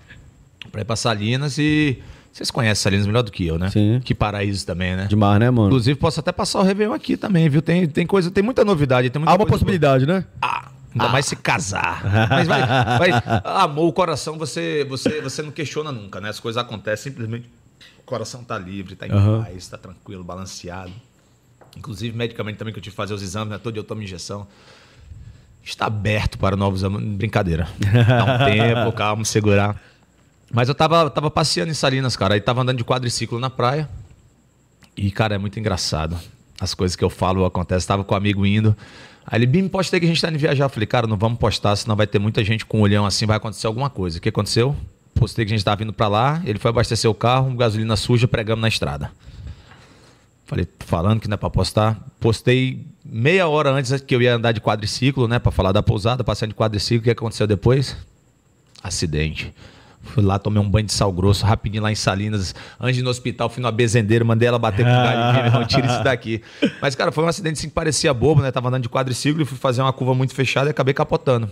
pra 0.71 0.81
ir 0.81 0.85
pra 0.85 0.97
Salinas 0.97 1.59
e. 1.59 1.99
Vocês 2.33 2.51
conhecem 2.51 2.83
Salinas 2.83 3.07
melhor 3.07 3.23
do 3.23 3.31
que 3.31 3.47
eu, 3.47 3.59
né? 3.59 3.69
Sim. 3.69 4.01
Que 4.03 4.15
paraíso 4.15 4.65
também, 4.65 4.97
né? 4.97 5.07
Demais, 5.07 5.39
né, 5.39 5.51
mano? 5.51 5.69
Inclusive, 5.69 5.99
posso 5.99 6.19
até 6.19 6.33
passar 6.33 6.61
o 6.61 6.63
Réveillon 6.63 6.95
aqui 6.95 7.15
também, 7.15 7.47
viu? 7.49 7.61
Tem, 7.61 7.87
tem 7.87 8.07
coisa, 8.07 8.31
tem 8.31 8.43
muita 8.43 8.65
novidade. 8.65 9.11
Tem 9.11 9.21
muita 9.21 9.31
Há 9.31 9.35
uma 9.35 9.39
coisa 9.41 9.51
possibilidade, 9.51 10.07
né? 10.07 10.25
Ah, 10.41 10.71
ainda 10.95 11.09
mais 11.11 11.27
se 11.27 11.37
casar. 11.37 12.03
Mas 12.31 12.49
vai, 12.49 12.63
vai. 12.63 13.11
Amor, 13.45 13.87
o 13.87 13.93
coração, 13.93 14.39
você, 14.39 14.83
você, 14.89 15.21
você 15.21 15.43
não 15.43 15.51
questiona 15.51 15.93
nunca, 15.93 16.23
né? 16.23 16.31
As 16.31 16.41
coisas 16.41 16.63
acontecem 16.63 17.13
simplesmente. 17.13 17.51
O 17.99 18.03
coração 18.05 18.43
tá 18.43 18.59
livre, 18.59 18.97
tá 18.97 19.07
em 19.07 19.11
Aham. 19.11 19.43
paz, 19.43 19.69
tá 19.69 19.77
tranquilo, 19.77 20.25
balanceado. 20.25 20.91
inclusive 21.77 22.17
medicamente 22.17 22.57
também 22.59 22.73
que 22.73 22.79
eu 22.79 22.83
tive 22.83 22.93
que 22.95 22.97
fazer 22.97 23.13
os 23.13 23.23
exames, 23.23 23.51
né? 23.51 23.59
Todo 23.59 23.75
dia 23.75 23.81
eu 23.81 23.85
tomo 23.85 24.03
injeção. 24.03 24.47
Está 25.65 25.87
aberto 25.87 26.39
para 26.39 26.57
novos 26.57 26.81
exames. 26.81 27.17
Brincadeira. 27.17 27.69
Dá 27.79 28.25
um 28.25 28.45
tempo, 28.45 28.93
calma, 28.97 29.25
segurar. 29.25 29.81
Mas 30.53 30.69
eu 30.69 30.75
tava, 30.75 31.09
tava 31.09 31.31
passeando 31.31 31.71
em 31.71 31.75
Salinas, 31.75 32.17
cara. 32.17 32.35
Aí 32.35 32.41
tava 32.41 32.63
andando 32.63 32.79
de 32.79 32.85
quadriciclo 32.85 33.39
na 33.39 33.49
praia. 33.49 33.89
E, 34.97 35.11
cara, 35.11 35.35
é 35.35 35.39
muito 35.39 35.59
engraçado. 35.59 36.19
As 36.61 36.75
coisas 36.75 36.95
que 36.95 37.03
eu 37.03 37.11
falo 37.11 37.45
acontecem. 37.45 37.87
Tava 37.87 38.05
com 38.05 38.15
um 38.15 38.17
amigo 38.17 38.45
indo. 38.45 38.77
Aí 39.27 39.39
ele, 39.39 39.47
Bim, 39.47 39.69
postei 39.69 40.01
que 40.01 40.07
a 40.07 40.09
gente 40.09 40.21
tá 40.21 40.29
indo 40.29 40.39
viajar. 40.39 40.65
Eu 40.65 40.69
falei, 40.69 40.87
cara, 40.87 41.07
não 41.07 41.17
vamos 41.17 41.39
postar, 41.39 41.77
senão 41.77 41.97
vai 41.97 42.07
ter 42.07 42.19
muita 42.19 42.43
gente 42.45 42.67
com 42.67 42.79
um 42.79 42.83
olhão 42.83 43.07
assim, 43.07 43.25
vai 43.25 43.37
acontecer 43.37 43.67
alguma 43.67 43.89
coisa. 43.89 44.19
O 44.19 44.21
que 44.21 44.29
aconteceu? 44.29 44.77
Postei 45.15 45.45
que 45.45 45.53
a 45.53 45.57
gente 45.57 45.65
tava 45.65 45.77
vindo 45.77 45.93
para 45.93 46.09
lá, 46.09 46.43
ele 46.45 46.59
foi 46.59 46.71
abastecer 46.71 47.09
o 47.09 47.15
carro, 47.15 47.55
gasolina 47.55 47.97
suja, 47.97 48.27
pregamos 48.27 48.61
na 48.61 48.69
estrada. 48.69 49.13
Falei, 50.47 50.67
falando 50.81 51.21
que 51.21 51.29
não 51.29 51.35
é 51.35 51.39
pra 51.39 51.49
postar. 51.49 51.99
Postei 52.19 52.85
meia 53.13 53.47
hora 53.47 53.71
antes 53.71 54.01
que 54.01 54.15
eu 54.15 54.23
ia 54.23 54.35
andar 54.35 54.53
de 54.53 54.61
quadriciclo, 54.61 55.29
né? 55.29 55.39
Pra 55.39 55.53
falar 55.53 55.71
da 55.71 55.83
pousada, 55.83 56.25
passando 56.25 56.49
de 56.49 56.55
quadriciclo. 56.55 57.01
O 57.01 57.05
que 57.05 57.11
aconteceu 57.11 57.47
depois? 57.47 57.95
Acidente. 58.83 59.53
Fui 60.03 60.23
lá, 60.23 60.39
tomei 60.39 60.61
um 60.61 60.69
banho 60.69 60.87
de 60.87 60.93
sal 60.93 61.13
grosso, 61.13 61.45
rapidinho 61.47 61.83
lá 61.83 61.93
em 61.93 61.95
Salinas. 61.95 62.55
Antes 62.81 62.97
de 62.97 63.03
ir 63.03 63.05
no 63.05 63.11
hospital, 63.11 63.49
fui 63.49 63.63
no 63.63 63.69
abenzendeiro, 63.69 64.27
mandei 64.27 64.49
ela 64.49 64.59
bater 64.59 64.85
com 64.85 64.91
o 64.91 64.95
galho. 64.95 65.53
Não 65.53 65.67
tira 65.67 65.87
isso 65.87 66.03
daqui. 66.03 66.43
Mas, 66.81 66.95
cara, 66.95 67.13
foi 67.13 67.23
um 67.23 67.29
acidente 67.29 67.59
assim, 67.59 67.69
que 67.69 67.75
parecia 67.75 68.13
bobo, 68.13 68.43
né? 68.43 68.51
Tava 68.51 68.69
andando 68.69 68.83
de 68.83 68.89
quadriciclo 68.89 69.43
e 69.43 69.45
fui 69.45 69.59
fazer 69.59 69.83
uma 69.83 69.93
curva 69.93 70.15
muito 70.15 70.35
fechada 70.35 70.69
e 70.69 70.73
acabei 70.73 70.95
capotando. 70.95 71.49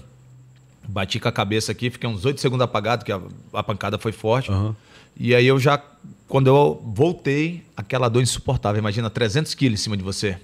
Bati 0.89 1.21
com 1.21 1.29
a 1.29 1.33
cabeça 1.33 1.71
aqui, 1.71 1.91
fiquei 1.91 2.09
uns 2.09 2.25
8 2.25 2.41
segundos 2.41 2.65
apagado, 2.65 3.05
que 3.05 3.13
a, 3.13 3.21
a 3.53 3.63
pancada 3.63 3.99
foi 3.99 4.11
forte. 4.11 4.51
Aham. 4.51 4.75
E 5.17 5.35
aí 5.35 5.47
eu 5.47 5.59
já, 5.61 5.81
quando 6.27 6.49
eu 6.49 6.83
voltei, 6.85 7.63
aquela 7.77 8.09
dor 8.09 8.23
insuportável. 8.23 8.79
Imagina, 8.79 9.09
300 9.09 9.55
quilos 9.55 9.79
em 9.79 9.83
cima 9.83 9.97
de 9.97 10.03
você. 10.03 10.37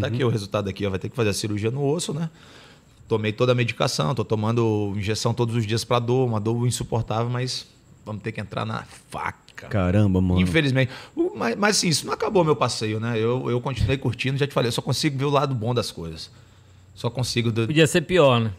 Tá 0.00 0.06
aqui 0.08 0.22
o 0.24 0.28
resultado 0.28 0.68
aqui, 0.68 0.86
ó. 0.86 0.90
vai 0.90 0.98
ter 0.98 1.08
que 1.08 1.16
fazer 1.16 1.30
a 1.30 1.34
cirurgia 1.34 1.70
no 1.70 1.84
osso, 1.84 2.12
né? 2.12 2.28
Tomei 3.08 3.32
toda 3.32 3.52
a 3.52 3.54
medicação, 3.54 4.14
tô 4.14 4.24
tomando 4.24 4.92
injeção 4.96 5.34
todos 5.34 5.54
os 5.56 5.66
dias 5.66 5.84
pra 5.84 5.98
dor, 5.98 6.26
uma 6.28 6.38
dor 6.38 6.66
insuportável, 6.66 7.28
mas 7.28 7.66
vamos 8.06 8.22
ter 8.22 8.30
que 8.32 8.40
entrar 8.40 8.64
na 8.64 8.84
faca. 9.10 9.66
Caramba, 9.68 10.20
mano. 10.20 10.40
Infelizmente. 10.40 10.92
Mas, 11.34 11.56
mas 11.56 11.76
assim, 11.76 11.88
isso 11.88 12.06
não 12.06 12.12
acabou 12.12 12.44
meu 12.44 12.54
passeio, 12.54 13.00
né? 13.00 13.18
Eu, 13.18 13.50
eu 13.50 13.60
continuei 13.60 13.96
curtindo, 13.96 14.38
já 14.38 14.46
te 14.46 14.54
falei, 14.54 14.68
eu 14.68 14.72
só 14.72 14.80
consigo 14.82 15.18
ver 15.18 15.24
o 15.24 15.30
lado 15.30 15.54
bom 15.54 15.74
das 15.74 15.90
coisas. 15.90 16.30
Só 16.94 17.10
consigo. 17.10 17.50
do- 17.50 17.66
Podia 17.66 17.86
ser 17.86 18.02
pior, 18.02 18.40
né? 18.40 18.52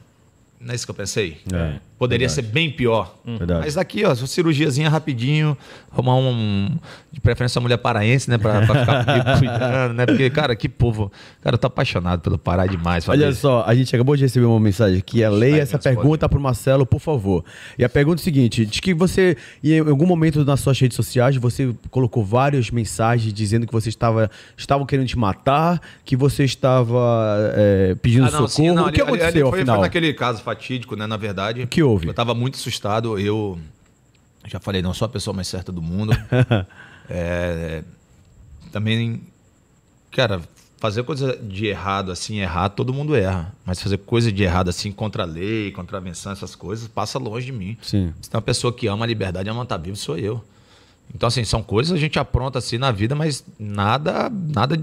Não 0.59 0.71
é 0.73 0.75
isso 0.75 0.85
que 0.85 0.91
eu 0.91 0.95
pensei? 0.95 1.39
É, 1.53 1.79
Poderia 2.01 2.27
verdade. 2.27 2.47
ser 2.47 2.51
bem 2.51 2.71
pior. 2.71 3.15
Verdade. 3.23 3.59
Mas 3.63 3.75
daqui, 3.75 4.03
ó, 4.03 4.15
cirurgiazinha 4.15 4.89
rapidinho, 4.89 5.55
arrumar 5.91 6.15
um. 6.15 6.67
De 7.11 7.19
preferência 7.21 7.59
uma 7.59 7.63
mulher 7.63 7.77
paraense, 7.77 8.27
né? 8.27 8.39
Pra, 8.39 8.65
pra 8.65 8.79
ficar 8.79 9.05
comigo 9.05 9.25
cuidando, 9.37 9.93
né? 9.93 10.05
Porque, 10.07 10.29
cara, 10.31 10.55
que 10.55 10.67
povo. 10.67 11.11
Cara, 11.41 11.53
eu 11.53 11.59
tô 11.59 11.67
apaixonado 11.67 12.21
pelo 12.21 12.39
Pará 12.39 12.65
demais. 12.65 13.07
Olha 13.07 13.31
só, 13.33 13.63
a 13.67 13.75
gente 13.75 13.93
acabou 13.95 14.15
de 14.15 14.23
receber 14.23 14.45
uma 14.47 14.59
mensagem 14.59 14.97
aqui. 14.97 15.21
É, 15.21 15.29
leia 15.29 15.61
essa 15.61 15.77
pergunta 15.77 16.27
pro 16.27 16.39
Marcelo, 16.39 16.87
por 16.87 16.99
favor. 16.99 17.45
E 17.77 17.83
a 17.83 17.89
pergunta 17.89 18.19
é 18.19 18.23
a 18.23 18.23
seguinte: 18.23 18.65
de 18.65 18.81
que 18.81 18.95
você, 18.95 19.37
em 19.63 19.77
algum 19.77 20.07
momento 20.07 20.43
nas 20.43 20.59
suas 20.61 20.79
redes 20.79 20.95
sociais, 20.95 21.35
você 21.35 21.71
colocou 21.91 22.25
várias 22.25 22.71
mensagens 22.71 23.31
dizendo 23.31 23.67
que 23.67 23.73
você 23.73 23.89
estava 23.89 24.31
estavam 24.57 24.87
querendo 24.87 25.05
te 25.07 25.19
matar, 25.19 25.79
que 26.03 26.15
você 26.15 26.45
estava 26.45 27.51
é, 27.55 27.93
pedindo 28.01 28.23
Ah, 28.23 28.31
não, 28.31 28.47
socorro. 28.47 28.49
sim, 28.49 28.71
não, 28.71 28.87
o 28.87 28.91
que 28.91 29.01
ali- 29.01 29.09
aconteceu, 29.11 29.27
ali 29.45 29.49
foi, 29.51 29.59
afinal? 29.59 29.75
Foi 29.75 29.85
naquele 29.85 30.13
caso 30.13 30.41
fatídico, 30.41 30.95
né? 30.95 31.05
Na 31.05 31.17
verdade. 31.17 31.61
O 31.61 31.67
que 31.67 31.83
houve? 31.91 32.07
Eu 32.07 32.13
tava 32.13 32.33
muito 32.33 32.55
assustado. 32.55 33.19
Eu 33.19 33.59
já 34.45 34.59
falei, 34.59 34.81
não 34.81 34.93
sou 34.93 35.05
a 35.05 35.09
pessoa 35.09 35.33
mais 35.33 35.47
certa 35.47 35.71
do 35.71 35.81
mundo. 35.81 36.13
É, 37.13 37.83
também, 38.71 39.21
cara, 40.11 40.41
fazer 40.77 41.03
coisa 41.03 41.35
de 41.35 41.65
errado 41.65 42.11
assim, 42.11 42.39
errado, 42.39 42.73
todo 42.73 42.93
mundo 42.93 43.15
erra. 43.15 43.53
Mas 43.65 43.81
fazer 43.81 43.97
coisa 43.97 44.31
de 44.31 44.43
errado 44.43 44.69
assim, 44.69 44.91
contra 44.91 45.23
a 45.23 45.25
lei, 45.25 45.71
contra 45.71 45.97
a 45.97 46.01
menção, 46.01 46.31
essas 46.31 46.55
coisas, 46.55 46.87
passa 46.87 47.19
longe 47.19 47.47
de 47.47 47.51
mim. 47.51 47.77
Sim. 47.81 48.13
Se 48.21 48.29
tem 48.29 48.37
uma 48.37 48.41
pessoa 48.41 48.71
que 48.71 48.87
ama 48.87 49.03
a 49.03 49.07
liberdade, 49.07 49.49
ama 49.49 49.63
estar 49.63 49.75
vivo, 49.77 49.97
sou 49.97 50.17
eu. 50.17 50.41
Então, 51.13 51.27
assim, 51.27 51.43
são 51.43 51.61
coisas 51.61 51.91
que 51.91 51.97
a 51.97 52.01
gente 52.01 52.17
apronta 52.17 52.59
assim 52.59 52.77
na 52.77 52.91
vida, 52.91 53.13
mas 53.13 53.43
nada, 53.59 54.29
nada 54.31 54.81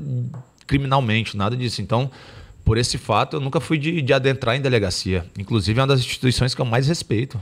criminalmente, 0.67 1.37
nada 1.37 1.57
disso. 1.57 1.81
Então, 1.81 2.11
por 2.69 2.77
esse 2.77 2.99
fato, 2.99 3.36
eu 3.36 3.40
nunca 3.40 3.61
fui 3.61 3.78
de, 3.78 4.03
de 4.03 4.12
adentrar 4.12 4.55
em 4.55 4.61
delegacia. 4.61 5.24
Inclusive, 5.39 5.81
é 5.81 5.81
uma 5.81 5.86
das 5.86 6.01
instituições 6.01 6.55
que 6.55 6.61
eu 6.61 6.66
mais 6.66 6.86
respeito. 6.86 7.40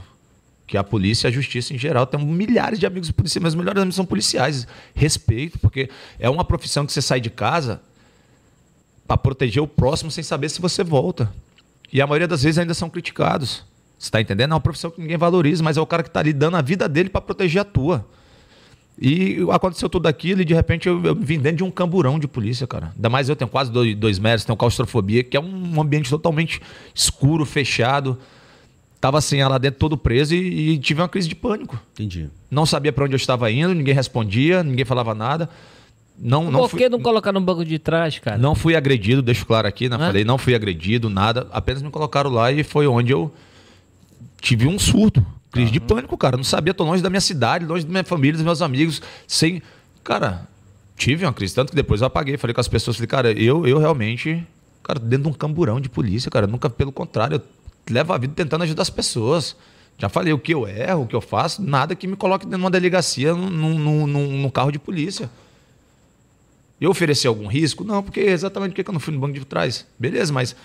Que 0.65 0.77
é 0.77 0.79
a 0.79 0.85
polícia 0.85 1.27
e 1.27 1.29
a 1.29 1.31
justiça 1.33 1.73
em 1.73 1.77
geral. 1.77 2.07
Tenho 2.07 2.25
milhares 2.25 2.79
de 2.79 2.85
amigos 2.85 3.11
policiais, 3.11 3.41
meus 3.41 3.53
melhores 3.53 3.81
amigos 3.81 3.97
são 3.97 4.05
policiais. 4.05 4.65
Respeito, 4.95 5.59
porque 5.59 5.89
é 6.17 6.29
uma 6.29 6.45
profissão 6.45 6.85
que 6.85 6.93
você 6.93 7.01
sai 7.01 7.19
de 7.19 7.29
casa 7.29 7.81
para 9.05 9.17
proteger 9.17 9.61
o 9.61 9.67
próximo 9.67 10.09
sem 10.09 10.23
saber 10.23 10.47
se 10.47 10.61
você 10.61 10.81
volta. 10.81 11.29
E 11.91 12.01
a 12.01 12.07
maioria 12.07 12.25
das 12.29 12.43
vezes 12.43 12.57
ainda 12.57 12.73
são 12.73 12.89
criticados. 12.89 13.65
Você 13.99 14.07
está 14.07 14.21
entendendo? 14.21 14.51
É 14.51 14.53
uma 14.53 14.61
profissão 14.61 14.89
que 14.89 15.01
ninguém 15.01 15.17
valoriza, 15.17 15.61
mas 15.61 15.75
é 15.75 15.81
o 15.81 15.85
cara 15.85 16.03
que 16.03 16.09
está 16.09 16.21
ali 16.21 16.31
dando 16.31 16.55
a 16.55 16.61
vida 16.61 16.87
dele 16.87 17.09
para 17.09 17.19
proteger 17.19 17.63
a 17.63 17.65
tua. 17.65 18.07
E 18.99 19.37
aconteceu 19.51 19.87
tudo 19.87 20.07
aquilo 20.07 20.41
e 20.41 20.45
de 20.45 20.53
repente 20.55 20.87
eu, 20.87 21.03
eu 21.03 21.13
vim 21.13 21.37
dentro 21.39 21.57
de 21.57 21.63
um 21.63 21.69
camburão 21.69 22.17
de 22.17 22.27
polícia, 22.27 22.65
cara. 22.65 22.91
Ainda 22.95 23.09
mais 23.09 23.29
eu 23.29 23.35
tenho 23.35 23.49
quase 23.49 23.71
dois, 23.71 23.95
dois 23.95 24.17
metros, 24.17 24.43
tenho 24.43 24.57
claustrofobia, 24.57 25.23
que 25.23 25.37
é 25.37 25.39
um 25.39 25.79
ambiente 25.79 26.09
totalmente 26.09 26.59
escuro, 26.95 27.45
fechado. 27.45 28.17
Tava 28.99 29.19
assim, 29.19 29.41
lá 29.43 29.59
dentro 29.59 29.79
todo 29.79 29.95
preso 29.95 30.33
e, 30.33 30.71
e 30.71 30.77
tive 30.79 31.01
uma 31.01 31.07
crise 31.07 31.27
de 31.27 31.35
pânico. 31.35 31.79
Entendi. 31.93 32.29
Não 32.49 32.65
sabia 32.65 32.91
para 32.91 33.05
onde 33.05 33.13
eu 33.13 33.17
estava 33.17 33.51
indo, 33.51 33.75
ninguém 33.75 33.93
respondia, 33.93 34.63
ninguém 34.63 34.83
falava 34.85 35.13
nada. 35.13 35.47
Não, 36.19 36.49
não 36.49 36.61
Por 36.61 36.69
fui- 36.69 36.79
que 36.79 36.89
não 36.89 36.99
colocar 36.99 37.31
no 37.31 37.39
banco 37.39 37.63
de 37.63 37.77
trás, 37.77 38.17
cara? 38.17 38.39
não 38.39 38.55
fui 38.55 38.75
agredido, 38.75 39.21
deixo 39.21 39.45
claro 39.45 39.67
aqui, 39.67 39.87
né? 39.87 39.95
Hã? 39.95 40.07
Falei, 40.07 40.23
não 40.25 40.39
fui 40.39 40.55
agredido, 40.55 41.11
nada. 41.11 41.47
Apenas 41.51 41.83
me 41.83 41.91
colocaram 41.91 42.31
lá 42.31 42.51
e 42.51 42.63
foi 42.63 42.87
onde 42.87 43.11
eu 43.13 43.31
tive 44.41 44.65
um 44.67 44.79
surto. 44.79 45.23
Crise 45.51 45.71
de 45.71 45.79
pânico, 45.79 46.17
cara. 46.17 46.37
Não 46.37 46.43
sabia, 46.43 46.73
tô 46.73 46.83
longe 46.83 47.01
da 47.01 47.09
minha 47.09 47.21
cidade, 47.21 47.65
longe 47.65 47.85
da 47.85 47.91
minha 47.91 48.03
família, 48.03 48.33
dos 48.33 48.43
meus 48.43 48.61
amigos, 48.61 49.01
sem. 49.27 49.61
Cara, 50.03 50.47
tive 50.95 51.25
uma 51.25 51.33
crise. 51.33 51.55
Tanto 51.55 51.69
que 51.69 51.75
depois 51.75 52.01
eu 52.01 52.07
apaguei, 52.07 52.37
falei 52.37 52.53
com 52.53 52.61
as 52.61 52.67
pessoas, 52.67 52.97
falei, 52.97 53.07
cara, 53.07 53.31
eu, 53.31 53.65
eu 53.65 53.77
realmente, 53.77 54.45
cara, 54.83 54.99
dentro 54.99 55.23
de 55.23 55.29
um 55.29 55.33
camburão 55.33 55.79
de 55.79 55.89
polícia, 55.89 56.29
cara, 56.29 56.47
nunca, 56.47 56.69
pelo 56.69 56.91
contrário, 56.91 57.35
eu 57.35 57.41
levo 57.89 58.13
a 58.13 58.17
vida 58.17 58.33
tentando 58.35 58.63
ajudar 58.63 58.81
as 58.81 58.89
pessoas. 58.89 59.55
Já 59.97 60.09
falei 60.09 60.31
o 60.31 60.37
que 60.37 60.53
eu 60.53 60.67
erro, 60.67 61.03
o 61.03 61.07
que 61.07 61.15
eu 61.15 61.21
faço, 61.21 61.61
nada 61.61 61.95
que 61.95 62.05
me 62.05 62.15
coloque 62.15 62.45
dentro 62.45 62.59
de 62.59 62.63
uma 62.63 62.69
delegacia 62.69 63.33
num, 63.33 63.49
num, 63.49 64.07
num, 64.07 64.41
num 64.41 64.49
carro 64.49 64.71
de 64.71 64.77
polícia. 64.77 65.29
Eu 66.79 66.91
ofereci 66.91 67.25
algum 67.25 67.47
risco? 67.47 67.83
Não, 67.83 68.03
porque 68.03 68.19
exatamente 68.19 68.73
porque 68.73 68.87
eu 68.87 68.93
não 68.93 68.99
fui 68.99 69.11
no 69.13 69.19
banco 69.19 69.33
de 69.33 69.43
trás. 69.43 69.87
Beleza, 69.97 70.31
mas, 70.31 70.55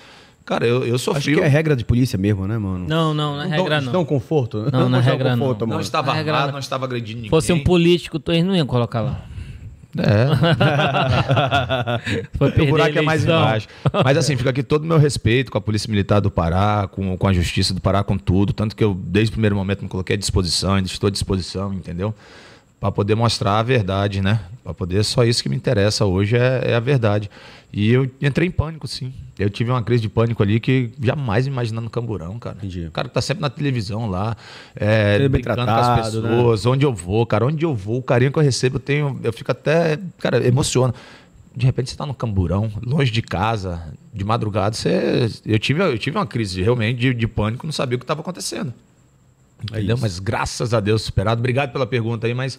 cara, 0.44 0.66
eu, 0.66 0.84
eu 0.86 0.94
Acho 0.96 1.04
sofri. 1.04 1.34
que 1.34 1.40
é 1.40 1.48
regra 1.48 1.74
de 1.76 1.84
polícia 1.84 2.18
mesmo, 2.18 2.46
né, 2.46 2.58
mano? 2.58 2.86
Não, 2.88 3.12
não, 3.14 3.36
na 3.36 3.44
regra 3.44 3.78
Isso 3.78 3.92
não. 3.92 4.00
um 4.00 4.04
conforto? 4.04 4.68
Não, 4.72 4.88
na 4.88 4.98
Isso 5.00 5.06
dá 5.08 5.14
um 5.14 5.16
regra 5.16 5.30
não. 5.30 5.38
conforto, 5.38 5.60
não 5.60 5.68
mano. 5.68 5.80
estava 5.80 6.06
Na 6.08 6.12
regra 6.14 6.32
armado, 6.32 6.46
não. 6.48 6.52
não 6.54 6.60
estava 6.60 6.84
agredindo 6.84 7.16
ninguém. 7.16 7.30
Fosse 7.30 7.52
um 7.52 7.62
político, 7.62 8.18
tu 8.18 8.32
eles 8.32 8.44
não 8.44 8.54
iam 8.54 8.66
colocar 8.66 9.00
lá. 9.00 9.24
É. 9.98 10.26
Foi 12.38 12.48
o 12.62 12.66
buraco 12.66 12.98
é 12.98 13.02
mais 13.02 13.24
embaixo. 13.24 13.68
Mas 14.04 14.16
assim, 14.16 14.36
fica 14.36 14.50
aqui 14.50 14.62
todo 14.62 14.84
o 14.84 14.86
meu 14.86 14.98
respeito 14.98 15.50
com 15.52 15.58
a 15.58 15.60
Polícia 15.60 15.90
Militar 15.90 16.20
do 16.20 16.30
Pará, 16.30 16.88
com, 16.90 17.16
com 17.16 17.28
a 17.28 17.32
Justiça 17.32 17.74
do 17.74 17.80
Pará, 17.80 18.02
com 18.02 18.16
tudo. 18.16 18.52
Tanto 18.52 18.74
que 18.74 18.82
eu, 18.82 18.94
desde 18.94 19.30
o 19.30 19.32
primeiro 19.32 19.54
momento, 19.54 19.82
me 19.82 19.88
coloquei 19.88 20.14
à 20.14 20.18
disposição, 20.18 20.74
ainda 20.74 20.88
estou 20.88 21.08
à 21.08 21.10
disposição, 21.10 21.72
entendeu? 21.74 22.14
Para 22.82 22.90
poder 22.90 23.14
mostrar 23.14 23.60
a 23.60 23.62
verdade, 23.62 24.20
né? 24.20 24.40
Para 24.64 24.74
poder, 24.74 25.04
só 25.04 25.22
isso 25.22 25.40
que 25.40 25.48
me 25.48 25.54
interessa 25.54 26.04
hoje 26.04 26.36
é, 26.36 26.72
é 26.72 26.74
a 26.74 26.80
verdade. 26.80 27.30
E 27.72 27.92
eu 27.92 28.10
entrei 28.20 28.48
em 28.48 28.50
pânico, 28.50 28.88
sim. 28.88 29.14
Eu 29.38 29.48
tive 29.48 29.70
uma 29.70 29.80
crise 29.84 30.02
de 30.02 30.08
pânico 30.08 30.42
ali 30.42 30.58
que 30.58 30.90
jamais 31.00 31.46
imaginando 31.46 31.84
no 31.84 31.90
camburão, 31.90 32.40
cara. 32.40 32.56
Entendi. 32.58 32.86
O 32.86 32.90
cara 32.90 33.06
que 33.06 33.14
tá 33.14 33.22
sempre 33.22 33.40
na 33.40 33.48
televisão 33.48 34.10
lá, 34.10 34.36
é, 34.74 35.16
bem 35.20 35.28
brincando 35.28 35.62
tratado, 35.62 35.94
com 35.94 36.00
as 36.00 36.06
pessoas, 36.06 36.66
onde 36.66 36.84
eu 36.84 36.92
vou, 36.92 37.24
cara, 37.24 37.46
onde 37.46 37.64
eu 37.64 37.72
vou, 37.72 37.98
o 37.98 38.02
carinho 38.02 38.32
que 38.32 38.38
eu 38.40 38.42
recebo, 38.42 38.78
eu 38.78 38.80
tenho, 38.80 39.20
eu 39.22 39.32
fico 39.32 39.52
até, 39.52 39.96
cara, 40.18 40.44
emociona. 40.44 40.92
De 41.54 41.64
repente 41.64 41.88
você 41.88 41.96
tá 41.96 42.04
no 42.04 42.14
camburão, 42.14 42.68
longe 42.84 43.12
de 43.12 43.22
casa, 43.22 43.80
de 44.12 44.24
madrugada, 44.24 44.74
você, 44.74 45.30
eu 45.46 45.58
tive, 45.60 45.84
eu 45.84 45.98
tive 45.98 46.18
uma 46.18 46.26
crise 46.26 46.60
realmente 46.60 46.98
de, 46.98 47.14
de 47.14 47.28
pânico, 47.28 47.64
não 47.64 47.72
sabia 47.72 47.94
o 47.94 47.98
que 48.00 48.04
estava 48.04 48.22
acontecendo. 48.22 48.74
Entendeu? 49.64 49.94
isso. 49.94 50.02
mas 50.02 50.18
graças 50.18 50.74
a 50.74 50.80
Deus 50.80 51.02
superado. 51.02 51.38
Obrigado 51.40 51.72
pela 51.72 51.86
pergunta 51.86 52.26
aí, 52.26 52.34
mas 52.34 52.58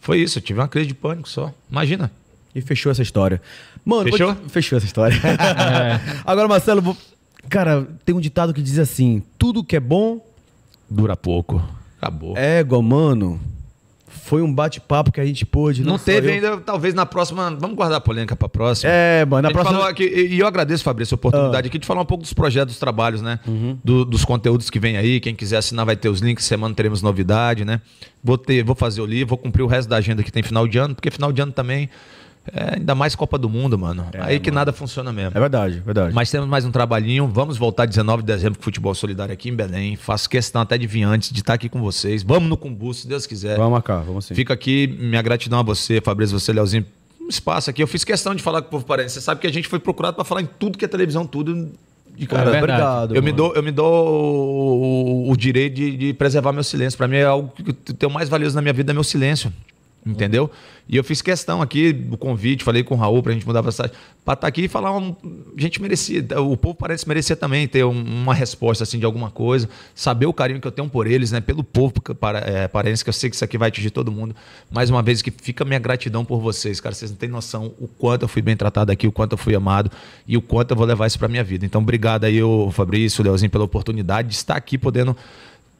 foi 0.00 0.18
isso, 0.20 0.38
eu 0.38 0.42
tive 0.42 0.60
uma 0.60 0.68
crise 0.68 0.88
de 0.88 0.94
pânico 0.94 1.28
só. 1.28 1.52
Imagina. 1.70 2.10
E 2.54 2.60
fechou 2.60 2.90
essa 2.90 3.02
história. 3.02 3.40
Mano, 3.84 4.10
Fechou? 4.10 4.34
te- 4.34 4.48
Fechou 4.50 4.76
essa 4.78 4.86
história. 4.86 5.16
Agora, 6.24 6.48
Marcelo, 6.48 6.80
vou- 6.80 6.96
cara, 7.48 7.86
tem 8.04 8.14
um 8.14 8.20
ditado 8.20 8.52
que 8.54 8.62
diz 8.62 8.78
assim: 8.78 9.22
tudo 9.38 9.62
que 9.64 9.76
é 9.76 9.80
bom 9.80 10.24
Dura 10.88 11.16
pouco. 11.16 11.62
Acabou. 12.00 12.36
égua, 12.36 12.80
mano. 12.80 13.40
Foi 14.24 14.42
um 14.42 14.52
bate-papo 14.52 15.12
que 15.12 15.20
a 15.20 15.24
gente 15.24 15.44
pôde. 15.46 15.82
não 15.84 15.98
só 15.98 16.04
teve 16.04 16.28
eu- 16.28 16.34
ainda, 16.34 16.56
talvez 16.58 16.94
na 16.94 17.04
próxima. 17.06 17.50
Vamos 17.58 17.76
guardar 17.76 17.98
a 17.98 18.00
polêmica 18.00 18.34
pra 18.36 18.48
próxima. 18.48 18.90
É, 18.92 19.24
mano, 19.24 19.42
na 19.42 19.50
próxima. 19.52 19.70
Ah. 19.70 19.80
falou 19.80 19.90
aqui, 19.90 20.04
e 20.04 20.38
eu 20.38 20.46
agradeço, 20.46 20.82
Fabrício, 20.82 21.14
a 21.14 21.16
oportunidade 21.16 21.68
aqui 21.68 21.78
de 21.78 21.86
falar 21.86 22.00
um 22.02 22.06
pouco 22.06 22.22
dos 22.22 22.32
projetos, 22.32 22.74
dos 22.74 22.80
trabalhos, 22.80 23.22
né? 23.22 23.38
Do- 23.84 24.04
dos 24.04 24.24
conteúdos 24.24 24.70
que 24.70 24.78
vem 24.78 24.96
aí. 24.96 25.20
Quem 25.20 25.34
quiser 25.34 25.58
assinar 25.58 25.84
vai 25.86 25.96
ter 25.96 26.08
os 26.08 26.20
links. 26.20 26.44
Semana 26.44 26.74
teremos 26.74 27.02
novidade, 27.02 27.64
né? 27.64 27.80
Vou, 28.22 28.36
ter, 28.38 28.64
vou 28.64 28.74
fazer 28.74 29.00
o 29.00 29.06
livro, 29.06 29.28
vou 29.28 29.38
cumprir 29.38 29.62
o 29.62 29.66
resto 29.66 29.88
da 29.88 29.96
agenda 29.96 30.22
que 30.22 30.32
tem 30.32 30.42
final 30.42 30.66
de 30.66 30.78
ano, 30.78 30.94
porque 30.94 31.10
final 31.10 31.30
de 31.32 31.40
ano 31.40 31.52
também 31.52 31.88
É, 32.52 32.76
ainda 32.76 32.94
mais 32.94 33.14
Copa 33.14 33.36
do 33.36 33.48
Mundo, 33.48 33.76
mano. 33.78 34.06
É, 34.12 34.20
Aí 34.22 34.40
que 34.40 34.50
nada 34.50 34.72
funciona 34.72 35.12
mesmo. 35.12 35.32
É 35.36 35.40
verdade, 35.40 35.82
verdade. 35.84 36.14
Mas 36.14 36.30
temos 36.30 36.48
mais 36.48 36.64
um 36.64 36.70
trabalhinho. 36.70 37.26
Vamos 37.26 37.56
voltar 37.58 37.86
19 37.86 38.22
de 38.22 38.26
dezembro 38.26 38.58
com 38.58 38.64
Futebol 38.64 38.94
Solidário 38.94 39.32
aqui 39.32 39.48
em 39.48 39.54
Belém. 39.54 39.96
Faço 39.96 40.28
questão 40.30 40.62
até 40.62 40.78
de 40.78 40.86
vir 40.86 41.02
antes, 41.02 41.32
de 41.32 41.40
estar 41.40 41.54
aqui 41.54 41.68
com 41.68 41.80
vocês. 41.80 42.22
Vamos 42.22 42.48
no 42.48 42.56
Cumbu, 42.56 42.94
se 42.94 43.08
Deus 43.08 43.26
quiser. 43.26 43.56
Vamos 43.56 43.72
marcar, 43.72 44.00
vamos 44.02 44.26
sim. 44.26 44.34
Fica 44.34 44.54
aqui 44.54 44.86
minha 45.00 45.22
gratidão 45.22 45.58
a 45.58 45.62
você, 45.62 46.00
Fabrício, 46.00 46.38
você, 46.38 46.52
Leozinho. 46.52 46.86
Um 47.20 47.28
espaço 47.28 47.68
aqui. 47.70 47.82
Eu 47.82 47.88
fiz 47.88 48.04
questão 48.04 48.34
de 48.34 48.42
falar 48.42 48.62
com 48.62 48.68
o 48.68 48.70
povo 48.70 48.84
paraense. 48.86 49.14
Você 49.14 49.20
sabe 49.20 49.40
que 49.40 49.46
a 49.48 49.52
gente 49.52 49.66
foi 49.66 49.80
procurado 49.80 50.14
para 50.14 50.24
falar 50.24 50.42
em 50.42 50.48
tudo 50.58 50.78
que 50.78 50.84
é 50.84 50.88
televisão, 50.88 51.26
tudo. 51.26 51.70
De 52.16 52.26
cara, 52.26 52.48
É 52.48 52.52
verdade. 52.52 52.72
obrigado. 52.72 53.14
eu 53.16 53.22
me 53.22 53.30
mano. 53.32 53.36
dou, 53.36 53.54
eu 53.56 53.62
me 53.62 53.70
dou 53.72 55.26
o, 55.26 55.30
o 55.32 55.36
direito 55.36 55.74
de, 55.74 55.96
de 55.96 56.12
preservar 56.14 56.52
meu 56.52 56.62
silêncio. 56.64 56.96
Para 56.96 57.08
mim 57.08 57.16
é 57.16 57.24
algo 57.24 57.52
que 57.54 57.72
tem 57.92 58.08
o 58.08 58.12
mais 58.12 58.28
valioso 58.28 58.54
na 58.54 58.62
minha 58.62 58.72
vida 58.72 58.92
é 58.92 58.94
meu 58.94 59.04
silêncio. 59.04 59.52
Entendeu? 60.04 60.48
E 60.88 60.96
eu 60.96 61.02
fiz 61.02 61.20
questão 61.20 61.60
aqui 61.60 61.92
do 61.92 62.16
convite, 62.16 62.62
falei 62.62 62.84
com 62.84 62.94
o 62.94 62.98
Raul 62.98 63.22
pra 63.22 63.32
gente 63.32 63.46
mudar 63.46 63.60
a 63.60 63.62
pra 63.62 64.34
estar 64.34 64.46
aqui 64.46 64.62
e 64.62 64.68
falar. 64.68 64.96
Um, 64.96 65.16
a 65.56 65.60
gente 65.60 65.82
merecia, 65.82 66.24
o 66.40 66.56
povo 66.56 66.74
parece 66.76 67.06
merecer 67.08 67.36
também 67.36 67.66
ter 67.66 67.84
um- 67.84 67.90
uma 68.22 68.32
resposta 68.34 68.84
assim 68.84 68.98
de 68.98 69.04
alguma 69.04 69.30
coisa, 69.30 69.68
saber 69.94 70.26
o 70.26 70.32
carinho 70.32 70.60
que 70.60 70.66
eu 70.66 70.70
tenho 70.70 70.88
por 70.88 71.06
eles, 71.06 71.32
né? 71.32 71.40
Pelo 71.40 71.64
povo 71.64 71.94
para, 72.20 72.38
é, 72.38 72.68
paraense, 72.68 73.02
que 73.02 73.08
eu 73.08 73.12
sei 73.12 73.28
que 73.30 73.36
isso 73.36 73.44
aqui 73.44 73.58
vai 73.58 73.68
atingir 73.68 73.90
todo 73.90 74.12
mundo. 74.12 74.34
Mais 74.70 74.88
uma 74.88 75.02
vez, 75.02 75.22
que 75.22 75.30
fica 75.30 75.64
a 75.64 75.66
minha 75.66 75.78
gratidão 75.80 76.24
por 76.24 76.40
vocês, 76.40 76.80
cara. 76.80 76.94
Vocês 76.94 77.10
não 77.10 77.18
têm 77.18 77.28
noção 77.28 77.74
o 77.80 77.88
quanto 77.88 78.22
eu 78.22 78.28
fui 78.28 78.42
bem 78.42 78.56
tratado 78.56 78.92
aqui, 78.92 79.06
o 79.08 79.12
quanto 79.12 79.32
eu 79.32 79.38
fui 79.38 79.54
amado 79.54 79.90
e 80.26 80.36
o 80.36 80.42
quanto 80.42 80.70
eu 80.70 80.76
vou 80.76 80.86
levar 80.86 81.06
isso 81.06 81.18
pra 81.18 81.28
minha 81.28 81.42
vida. 81.42 81.66
Então, 81.66 81.80
obrigado 81.80 82.24
aí, 82.24 82.42
o 82.42 82.70
Fabrício, 82.70 83.22
o 83.22 83.24
Leozinho, 83.24 83.50
pela 83.50 83.64
oportunidade 83.64 84.28
de 84.28 84.34
estar 84.34 84.56
aqui 84.56 84.78
podendo 84.78 85.16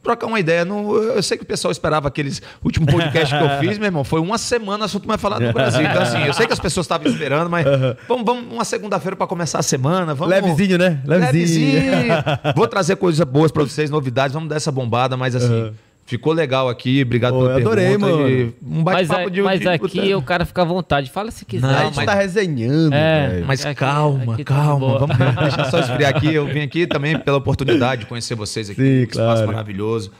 trocar 0.06 0.26
uma 0.26 0.38
ideia. 0.38 0.64
Não, 0.64 0.94
eu 0.94 1.22
sei 1.22 1.36
que 1.36 1.42
o 1.42 1.46
pessoal 1.46 1.72
esperava 1.72 2.08
aqueles 2.08 2.40
último 2.64 2.86
podcast 2.86 3.36
que 3.36 3.42
eu 3.42 3.50
fiz, 3.60 3.78
meu 3.78 3.86
irmão. 3.86 4.04
Foi 4.04 4.20
uma 4.20 4.38
semana 4.38 4.84
assunto 4.84 5.06
mais 5.08 5.20
falado 5.20 5.42
no 5.42 5.52
Brasil. 5.52 5.82
Então, 5.82 6.02
assim, 6.02 6.22
eu 6.22 6.32
sei 6.32 6.46
que 6.46 6.52
as 6.52 6.60
pessoas 6.60 6.84
estavam 6.84 7.06
esperando, 7.10 7.50
mas 7.50 7.66
vamos, 8.08 8.24
vamos 8.24 8.52
uma 8.52 8.64
segunda-feira 8.64 9.16
para 9.16 9.26
começar 9.26 9.58
a 9.58 9.62
semana. 9.62 10.14
Vamos, 10.14 10.32
Levezinho, 10.34 10.78
né? 10.78 11.00
Levezinho. 11.04 11.80
Levezinho. 11.80 12.14
Vou 12.54 12.68
trazer 12.68 12.96
coisas 12.96 13.26
boas 13.26 13.50
para 13.50 13.64
vocês, 13.64 13.90
novidades. 13.90 14.34
Vamos 14.34 14.48
dar 14.48 14.56
essa 14.56 14.70
bombada, 14.70 15.16
mas 15.16 15.34
assim. 15.34 15.72
Ficou 16.06 16.32
legal 16.32 16.68
aqui, 16.68 17.02
obrigado 17.02 17.32
Pô, 17.34 17.40
pela 17.40 17.52
eu 17.54 17.56
adorei, 17.58 17.88
pergunta. 17.88 18.12
mano. 18.12 18.54
Um 18.64 18.84
bate-papo 18.84 19.26
a- 19.26 19.28
de 19.28 19.42
mas 19.42 19.60
de- 19.60 19.68
aqui 19.68 20.14
o 20.14 20.22
cara 20.22 20.44
fica 20.46 20.62
à 20.62 20.64
vontade. 20.64 21.10
Fala 21.10 21.32
se 21.32 21.44
quiser. 21.44 21.66
Não, 21.66 21.74
a 21.74 21.84
gente 21.86 21.96
mas- 21.96 22.06
tá 22.06 22.14
resenhando, 22.14 22.94
É. 22.94 23.28
velho. 23.28 23.46
Mas 23.46 23.66
Aqui- 23.66 23.74
calma, 23.80 24.34
aqui 24.34 24.44
tá 24.44 24.54
calma. 24.54 24.98
Vamos 25.00 25.16
deixa 25.36 25.64
só 25.70 25.80
esfriar 25.80 26.14
aqui. 26.16 26.32
Eu 26.32 26.46
vim 26.46 26.60
aqui 26.60 26.86
também 26.86 27.18
pela 27.18 27.38
oportunidade 27.38 28.02
de 28.02 28.06
conhecer 28.06 28.36
vocês 28.36 28.70
aqui. 28.70 28.80
Sim, 28.80 29.00
um 29.00 29.02
espaço 29.02 29.16
claro. 29.18 29.46
maravilhoso. 29.48 30.12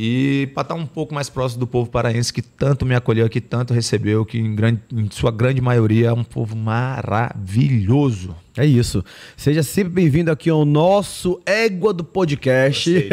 E 0.00 0.48
para 0.54 0.62
estar 0.62 0.74
um 0.76 0.86
pouco 0.86 1.12
mais 1.12 1.28
próximo 1.28 1.58
do 1.58 1.66
povo 1.66 1.90
paraense 1.90 2.32
que 2.32 2.40
tanto 2.40 2.86
me 2.86 2.94
acolheu, 2.94 3.28
que 3.28 3.40
tanto 3.40 3.74
recebeu, 3.74 4.24
que 4.24 4.38
em, 4.38 4.54
grande, 4.54 4.80
em 4.92 5.10
sua 5.10 5.32
grande 5.32 5.60
maioria 5.60 6.10
é 6.10 6.12
um 6.12 6.22
povo 6.22 6.54
maravilhoso. 6.54 8.32
É 8.56 8.64
isso. 8.64 9.04
Seja 9.36 9.64
sempre 9.64 9.94
bem-vindo 9.94 10.30
aqui 10.30 10.48
ao 10.50 10.64
nosso 10.64 11.40
Égua 11.44 11.92
do 11.92 12.04
Podcast. 12.04 12.92
Gostei? 12.92 13.08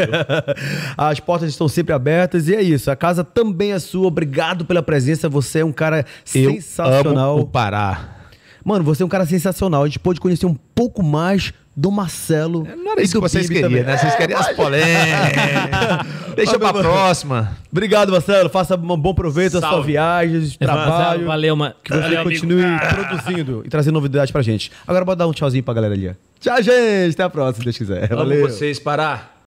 As 0.96 1.20
portas 1.20 1.50
estão 1.50 1.68
sempre 1.68 1.92
abertas 1.92 2.48
e 2.48 2.54
é 2.54 2.62
isso. 2.62 2.92
A 2.92 2.96
casa 2.96 3.24
também 3.24 3.72
é 3.72 3.80
sua. 3.80 4.06
Obrigado 4.06 4.64
pela 4.64 4.84
presença. 4.84 5.28
Você 5.28 5.62
é 5.62 5.66
um 5.66 5.74
cara 5.74 6.06
Eu 6.36 6.52
sensacional. 6.52 7.34
amo 7.34 7.42
o 7.46 7.48
Pará. 7.48 8.28
Mano, 8.64 8.84
você 8.84 9.02
é 9.02 9.06
um 9.08 9.10
cara 9.10 9.26
sensacional. 9.26 9.82
A 9.82 9.88
gente 9.88 9.98
pôde 9.98 10.20
conhecer 10.20 10.46
um 10.46 10.56
pouco 10.76 11.02
mais 11.02 11.52
do 11.76 11.92
Marcelo. 11.92 12.64
Não 12.78 12.92
era 12.94 13.02
e 13.02 13.04
isso 13.06 13.16
que 13.16 13.20
vocês 13.22 13.48
Bibi 13.50 13.62
queriam, 13.62 13.70
também. 13.82 13.84
né? 13.94 13.98
Vocês 13.98 14.16
queriam 14.16 14.40
as 14.40 14.50
polêmicas. 14.56 16.36
Deixa 16.36 16.58
pra 16.60 16.74
próxima. 16.74 17.58
Obrigado, 17.72 18.12
Marcelo. 18.12 18.50
Faça 18.50 18.76
um 18.76 18.98
bom 18.98 19.14
proveito 19.14 19.54
da 19.54 19.60
sua 19.60 19.70
Salve. 19.70 19.92
viagem, 19.92 20.50
trabalho. 20.58 21.26
Valeu, 21.28 21.56
mano. 21.56 21.76
Que 21.84 21.92
você 21.92 22.00
Valeu, 22.02 22.22
amigo. 22.22 22.30
continue 22.42 22.64
produzindo 22.90 23.64
e 23.66 23.70
trazendo 23.70 23.94
novidades 23.94 24.32
pra 24.32 24.42
gente. 24.42 24.72
Agora 24.88 25.04
bora 25.04 25.16
dar 25.18 25.28
um 25.28 25.32
tchauzinho 25.34 25.64
pra 25.64 25.74
galera 25.74 25.94
ali. 25.94 26.16
Tchau, 26.40 26.62
gente. 26.62 27.14
Até 27.14 27.24
a 27.24 27.30
próxima, 27.30 27.60
se 27.60 27.64
Deus 27.66 27.78
quiser. 27.78 28.06
Amo 28.12 28.16
Valeu. 28.24 28.48
vocês, 28.48 28.80
Pará. 28.80 29.35